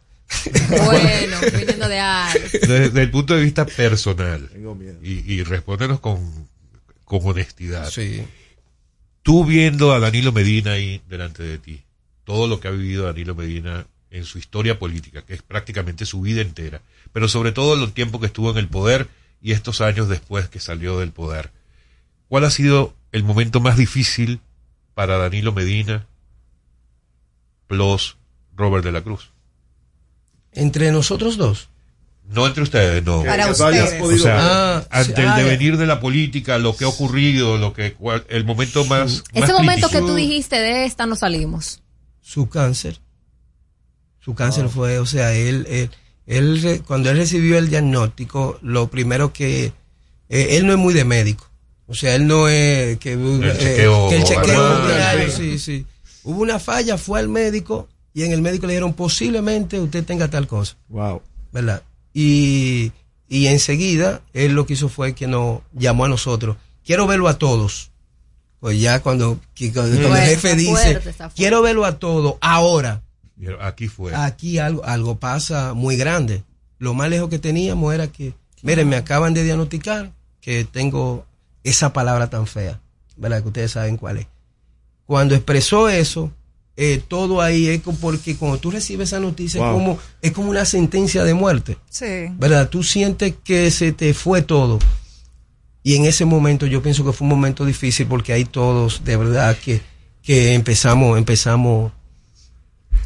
Bueno, 0.68 1.36
viniendo 1.56 1.88
de. 1.88 2.00
Desde, 2.52 2.80
desde 2.80 3.02
el 3.02 3.10
punto 3.10 3.34
de 3.34 3.42
vista 3.42 3.64
personal. 3.66 4.48
Tengo 4.52 4.74
miedo. 4.74 4.98
Y, 5.02 5.32
y 5.32 5.42
respóndenos 5.42 6.00
con, 6.00 6.48
con 7.04 7.20
honestidad. 7.24 7.90
Sí. 7.90 8.24
Tú 9.24 9.46
viendo 9.46 9.92
a 9.92 10.00
Danilo 10.00 10.32
Medina 10.32 10.72
ahí 10.72 11.00
delante 11.08 11.42
de 11.42 11.56
ti, 11.56 11.82
todo 12.24 12.46
lo 12.46 12.60
que 12.60 12.68
ha 12.68 12.72
vivido 12.72 13.06
Danilo 13.06 13.34
Medina 13.34 13.86
en 14.10 14.26
su 14.26 14.36
historia 14.36 14.78
política, 14.78 15.22
que 15.22 15.32
es 15.32 15.40
prácticamente 15.40 16.04
su 16.04 16.20
vida 16.20 16.42
entera, 16.42 16.82
pero 17.10 17.26
sobre 17.26 17.50
todo 17.50 17.82
el 17.82 17.92
tiempo 17.92 18.20
que 18.20 18.26
estuvo 18.26 18.50
en 18.50 18.58
el 18.58 18.68
poder 18.68 19.08
y 19.40 19.52
estos 19.52 19.80
años 19.80 20.10
después 20.10 20.50
que 20.50 20.60
salió 20.60 20.98
del 20.98 21.10
poder. 21.10 21.52
¿Cuál 22.28 22.44
ha 22.44 22.50
sido 22.50 22.94
el 23.12 23.24
momento 23.24 23.60
más 23.60 23.78
difícil 23.78 24.40
para 24.94 25.16
Danilo 25.16 25.52
Medina 25.52 26.06
plus 27.66 28.18
Robert 28.54 28.84
de 28.84 28.92
la 28.92 29.00
Cruz? 29.00 29.30
Entre 30.52 30.92
nosotros 30.92 31.38
dos. 31.38 31.70
No 32.30 32.46
entre 32.46 32.62
ustedes, 32.62 33.04
no. 33.04 33.22
Para 33.22 33.50
ustedes. 33.50 33.94
O 33.94 33.98
podido- 33.98 34.22
sea, 34.24 34.38
Ah, 34.78 34.86
ante 34.90 35.14
sí, 35.14 35.20
el 35.22 35.28
ah, 35.28 35.36
devenir 35.38 35.76
de 35.76 35.86
la 35.86 36.00
política, 36.00 36.58
lo 36.58 36.74
que 36.76 36.84
ha 36.84 36.88
ocurrido, 36.88 37.58
lo 37.58 37.72
que 37.74 37.92
cual- 37.92 38.24
el 38.28 38.44
momento 38.44 38.84
más, 38.86 39.22
Ese 39.32 39.40
más 39.40 39.52
momento 39.52 39.88
que 39.90 39.98
tú 40.00 40.14
dijiste 40.14 40.56
de 40.56 40.84
esta 40.86 41.06
no 41.06 41.16
salimos. 41.16 41.82
su 42.22 42.48
cáncer. 42.48 43.00
Su 44.20 44.34
cáncer 44.34 44.68
fue, 44.70 44.98
o 44.98 45.04
sea, 45.06 45.34
él, 45.34 45.66
él, 45.68 45.90
él 46.26 46.82
cuando 46.86 47.10
él 47.10 47.18
recibió 47.18 47.58
el 47.58 47.68
diagnóstico, 47.68 48.58
lo 48.62 48.88
primero 48.88 49.32
que, 49.34 49.72
eh, 50.30 50.46
él 50.56 50.66
no 50.66 50.72
es 50.72 50.78
muy 50.78 50.94
de 50.94 51.04
médico. 51.04 51.50
O 51.86 51.94
sea, 51.94 52.14
él 52.14 52.26
no 52.26 52.48
es 52.48 52.96
que, 52.98 53.12
eh, 53.12 53.56
chequeo 53.58 54.08
que 54.08 54.16
el 54.16 54.24
chequeo 54.24 55.30
sí, 55.30 55.58
sí. 55.58 55.86
Hubo 56.22 56.40
una 56.40 56.58
falla, 56.58 56.96
fue 56.96 57.20
al 57.20 57.28
médico 57.28 57.86
y 58.14 58.22
en 58.22 58.32
el 58.32 58.40
médico 58.40 58.66
le 58.66 58.72
dijeron 58.72 58.94
posiblemente 58.94 59.78
usted 59.78 60.02
tenga 60.04 60.28
tal 60.28 60.46
cosa, 60.46 60.76
Wow. 60.88 61.20
¿verdad? 61.52 61.82
Y, 62.14 62.92
y 63.28 63.46
enseguida 63.48 64.22
él 64.32 64.52
lo 64.52 64.64
que 64.66 64.74
hizo 64.74 64.88
fue 64.88 65.14
que 65.14 65.26
nos 65.26 65.60
llamó 65.72 66.04
a 66.04 66.08
nosotros. 66.08 66.56
Quiero 66.84 67.06
verlo 67.06 67.28
a 67.28 67.38
todos. 67.38 67.90
Pues 68.60 68.80
ya 68.80 69.02
cuando, 69.02 69.38
cuando- 69.74 70.16
el 70.16 70.22
jefe 70.22 70.54
dice, 70.56 71.00
fuerte, 71.00 71.14
quiero 71.34 71.60
verlo 71.60 71.84
a 71.84 71.98
todos 71.98 72.36
ahora. 72.40 73.02
Pero 73.38 73.60
Aquí 73.62 73.88
fue. 73.88 74.14
Aquí 74.14 74.58
algo, 74.58 74.84
algo 74.84 75.18
pasa 75.18 75.74
muy 75.74 75.96
grande. 75.96 76.44
Lo 76.78 76.94
más 76.94 77.10
lejos 77.10 77.28
que 77.28 77.38
teníamos 77.38 77.92
era 77.92 78.06
que, 78.06 78.32
miren, 78.62 78.88
me 78.88 78.96
acaban 78.96 79.34
de 79.34 79.42
diagnosticar 79.44 80.12
que 80.40 80.64
tengo 80.64 81.26
esa 81.62 81.92
palabra 81.92 82.30
tan 82.30 82.46
fea, 82.46 82.80
¿verdad? 83.16 83.42
Que 83.42 83.48
ustedes 83.48 83.72
saben 83.72 83.96
cuál 83.96 84.18
es. 84.18 84.26
Cuando 85.06 85.34
expresó 85.34 85.88
eso, 85.88 86.30
eh, 86.76 87.00
todo 87.06 87.40
ahí 87.40 87.68
es 87.68 87.82
como 87.82 87.96
porque 87.98 88.36
cuando 88.36 88.58
tú 88.58 88.70
recibes 88.70 89.08
esa 89.10 89.20
noticia 89.20 89.60
Wow. 89.60 89.68
es, 89.70 89.74
como, 89.74 89.98
es 90.22 90.32
como 90.32 90.50
una 90.50 90.64
sentencia 90.64 91.22
de 91.24 91.34
muerte, 91.34 91.78
Sí. 91.88 92.26
¿verdad? 92.38 92.68
Tú 92.68 92.82
sientes 92.82 93.34
que 93.44 93.70
se 93.70 93.92
te 93.92 94.12
fue 94.14 94.42
todo. 94.42 94.78
Y 95.82 95.96
en 95.96 96.04
ese 96.06 96.24
momento 96.24 96.66
yo 96.66 96.82
pienso 96.82 97.04
que 97.04 97.12
fue 97.12 97.26
un 97.26 97.30
momento 97.30 97.64
difícil 97.66 98.06
porque 98.06 98.32
ahí 98.32 98.44
todos, 98.44 99.04
de 99.04 99.16
verdad, 99.16 99.56
que, 99.62 99.82
que 100.22 100.54
empezamos, 100.54 101.18
empezamos 101.18 101.92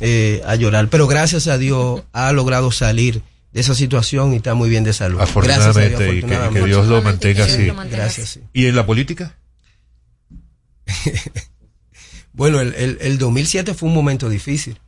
eh, 0.00 0.40
a 0.46 0.54
llorar. 0.54 0.88
Pero 0.88 1.06
gracias 1.08 1.48
a 1.48 1.58
Dios 1.58 2.02
ha 2.12 2.32
logrado 2.32 2.70
salir 2.70 3.22
de 3.52 3.60
esa 3.60 3.74
situación 3.74 4.32
y 4.32 4.36
está 4.36 4.54
muy 4.54 4.70
bien 4.70 4.84
de 4.84 4.92
salud. 4.92 5.18
Gracias 5.18 5.36
a 5.36 5.40
Dios, 5.42 5.50
Afortunadamente, 5.90 6.04
y 6.04 6.08
que, 6.08 6.18
y 6.18 6.20
que 6.20 6.34
afortunadamente. 6.36 6.66
Dios 6.68 6.86
lo 6.86 7.02
mantenga 7.02 7.44
así. 7.44 7.70
Gracias, 7.90 8.28
sí. 8.30 8.40
¿Y 8.52 8.66
en 8.66 8.76
la 8.76 8.86
política? 8.86 9.34
Bueno, 12.39 12.60
el, 12.60 12.74
el, 12.74 12.98
el 13.01 13.19
2007 13.19 13.74
fue 13.74 13.89
un 13.89 13.94
momento 13.94 14.28
difícil. 14.31 14.78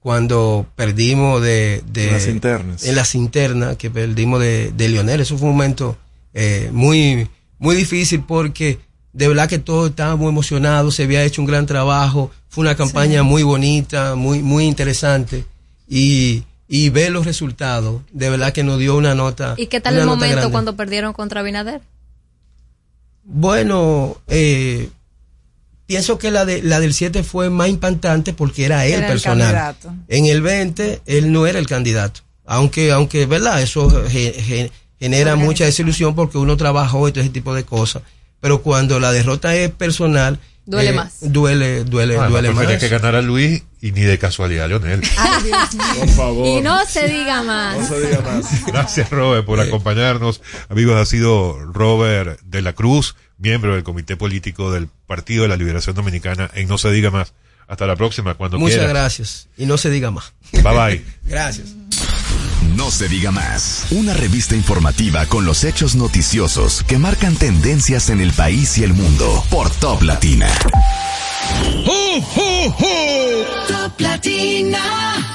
Cuando 0.00 0.66
perdimos 0.76 1.40
de... 1.40 1.82
de 1.86 2.08
En 2.08 2.12
las 2.12 2.28
internas. 2.28 2.84
En 2.84 2.96
las 2.96 3.14
internas, 3.14 3.76
que 3.76 3.90
perdimos 3.90 4.40
de, 4.40 4.72
de 4.72 4.88
Lionel. 4.90 5.20
Eso 5.20 5.38
fue 5.38 5.48
un 5.48 5.54
momento 5.54 5.96
eh, 6.34 6.68
muy, 6.72 7.28
muy 7.58 7.76
difícil 7.76 8.22
porque 8.24 8.80
de 9.14 9.28
verdad 9.28 9.48
que 9.48 9.58
todos 9.60 9.90
estábamos 9.90 10.28
emocionados, 10.28 10.96
se 10.96 11.04
había 11.04 11.22
hecho 11.22 11.40
un 11.40 11.46
gran 11.46 11.64
trabajo, 11.64 12.32
fue 12.48 12.62
una 12.62 12.74
campaña 12.74 13.22
muy 13.22 13.44
bonita, 13.44 14.16
muy, 14.16 14.42
muy 14.42 14.64
interesante. 14.64 15.44
Y, 15.88 16.42
y 16.66 16.90
ver 16.90 17.12
los 17.12 17.24
resultados, 17.24 18.02
de 18.12 18.30
verdad 18.30 18.52
que 18.52 18.64
nos 18.64 18.80
dio 18.80 18.96
una 18.96 19.14
nota. 19.14 19.54
¿Y 19.56 19.68
qué 19.68 19.80
tal 19.80 19.94
el 19.94 20.00
nota 20.00 20.10
momento 20.16 20.36
grande. 20.36 20.52
cuando 20.52 20.76
perdieron 20.76 21.12
contra 21.12 21.42
Binader? 21.42 21.80
Bueno, 23.22 24.18
eh, 24.26 24.90
pienso 25.86 26.18
que 26.18 26.30
la, 26.30 26.44
de, 26.44 26.62
la 26.62 26.80
del 26.80 26.94
7 26.94 27.22
fue 27.22 27.50
más 27.50 27.68
impactante 27.68 28.32
porque 28.32 28.64
era 28.64 28.86
él 28.86 28.94
Era 28.94 29.06
el 29.06 29.12
personal. 29.12 29.52
candidato. 29.52 29.94
en 30.08 30.26
el 30.26 30.42
20, 30.42 31.02
él 31.06 31.32
no 31.32 31.46
era 31.46 31.58
el 31.58 31.66
candidato. 31.66 32.20
Aunque, 32.46 32.92
aunque 32.92 33.26
¿verdad? 33.26 33.62
Eso 33.62 33.88
ge- 34.08 34.32
ge- 34.34 34.70
genera 35.00 35.36
mucha 35.36 35.64
desilusión 35.64 36.14
porque 36.14 36.38
uno 36.38 36.56
trabajó 36.56 37.08
y 37.08 37.12
todo 37.12 37.20
ese 37.22 37.30
tipo 37.32 37.54
de 37.54 37.64
cosas. 37.64 38.02
Pero 38.40 38.62
cuando 38.62 39.00
la 39.00 39.12
derrota 39.12 39.54
es 39.56 39.70
personal, 39.70 40.38
Duele 40.66 40.90
eh, 40.90 40.92
más. 40.94 41.16
Duele, 41.20 41.84
duele, 41.84 42.16
Ah, 42.18 42.28
duele 42.28 42.48
no 42.48 42.54
más. 42.54 42.66
que 42.78 42.88
ganara 42.88 43.20
Luis 43.20 43.62
y 43.82 43.92
ni 43.92 44.00
de 44.00 44.18
casualidad 44.18 44.66
Leonel. 44.68 45.02
Por 45.98 46.08
favor. 46.08 46.46
Y 46.58 46.62
no 46.62 46.84
se 46.86 47.06
diga 47.06 47.42
más. 47.42 47.78
No 47.78 47.86
se 47.86 48.00
diga 48.00 48.20
más. 48.22 48.64
Gracias, 48.66 49.10
Robert, 49.10 49.44
por 49.44 49.60
acompañarnos. 49.60 50.40
Amigos, 50.70 50.96
ha 50.96 51.04
sido 51.06 51.58
Robert 51.72 52.40
de 52.44 52.62
la 52.62 52.72
Cruz, 52.72 53.14
miembro 53.38 53.74
del 53.74 53.84
Comité 53.84 54.16
Político 54.16 54.72
del 54.72 54.88
Partido 55.06 55.42
de 55.42 55.48
la 55.48 55.56
Liberación 55.56 55.96
Dominicana 55.96 56.50
en 56.54 56.68
No 56.68 56.78
Se 56.78 56.90
Diga 56.90 57.10
Más. 57.10 57.32
Hasta 57.66 57.86
la 57.86 57.96
próxima, 57.96 58.34
cuando 58.34 58.58
Muchas 58.58 58.76
quiera. 58.78 58.90
gracias. 58.92 59.48
Y 59.56 59.64
no 59.64 59.78
se 59.78 59.88
diga 59.88 60.10
más. 60.10 60.34
Bye 60.52 60.62
bye. 60.62 61.04
Gracias. 61.24 61.68
No 62.76 62.90
se 62.90 63.08
diga 63.08 63.30
más. 63.30 63.86
Una 63.90 64.12
revista 64.12 64.54
informativa 64.54 65.24
con 65.26 65.46
los 65.46 65.64
hechos 65.64 65.94
noticiosos 65.94 66.82
que 66.84 66.98
marcan 66.98 67.36
tendencias 67.36 68.10
en 68.10 68.20
el 68.20 68.32
país 68.32 68.76
y 68.76 68.84
el 68.84 68.92
mundo 68.92 69.42
por 69.48 69.70
Top 69.70 70.02
Latina. 70.02 70.48
Top 73.68 74.00
Latina. 74.00 75.33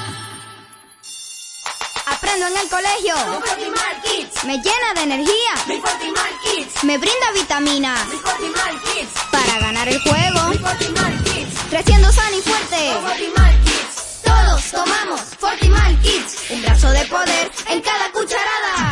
Aprendo 2.30 2.46
en 2.46 2.56
el 2.56 2.68
colegio. 2.68 3.14
Con 3.24 3.42
Fortimal 3.42 4.02
Kids. 4.02 4.44
Me 4.44 4.56
llena 4.58 4.94
de 4.94 5.02
energía. 5.02 5.52
Mi 5.66 5.80
Fortimal 5.80 6.32
Kids. 6.44 6.84
Me 6.84 6.98
brinda 6.98 7.32
vitamina. 7.34 8.04
Mi 8.04 8.16
Fortimal 8.18 8.82
Kids. 8.82 9.10
Para 9.30 9.58
ganar 9.58 9.88
el 9.88 10.00
juego. 10.00 10.48
Mi 10.48 10.58
Fortimal 10.58 11.24
Kids. 11.24 11.54
Creciendo 11.70 12.12
sano 12.12 12.36
y 12.36 12.40
fuerte. 12.42 12.92
Con 12.94 13.02
Fortimal 13.08 13.60
Kids. 13.64 14.20
Todos 14.22 14.70
tomamos 14.70 15.20
Fortimal 15.38 16.00
Kids. 16.02 16.36
Un 16.50 16.62
brazo 16.62 16.90
de 16.90 17.04
poder 17.06 17.50
en 17.68 17.80
cada 17.80 18.12
cucharada. 18.12 18.59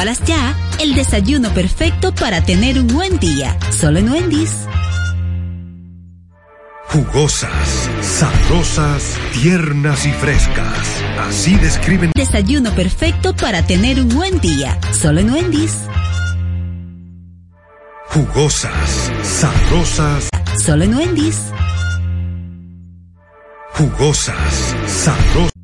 Pruébalas 0.00 0.26
ya. 0.26 0.56
El 0.78 0.94
desayuno 0.94 1.50
perfecto 1.50 2.14
para 2.14 2.42
tener 2.42 2.78
un 2.78 2.86
buen 2.86 3.18
día. 3.18 3.58
Solo 3.70 3.98
en 3.98 4.08
Wendy's. 4.08 4.66
Jugosas, 6.86 7.90
sabrosas, 8.00 9.18
tiernas 9.34 10.06
y 10.06 10.12
frescas. 10.12 11.02
Así 11.28 11.54
describen 11.56 12.12
Desayuno 12.14 12.70
perfecto 12.70 13.36
para 13.36 13.66
tener 13.66 14.00
un 14.00 14.08
buen 14.08 14.40
día. 14.40 14.78
Solo 14.98 15.20
en 15.20 15.32
Wendy's. 15.32 15.76
jugosas, 18.06 19.12
sabrosas, 19.22 20.30
Solo 20.64 20.84
en 20.84 20.94
Wendy's. 20.94 21.42
jugosas, 23.74 24.74
sabrosas, 24.86 25.59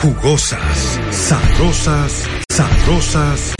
jugosas, 0.00 0.98
sabrosas, 1.10 2.24
sabrosas. 2.50 3.52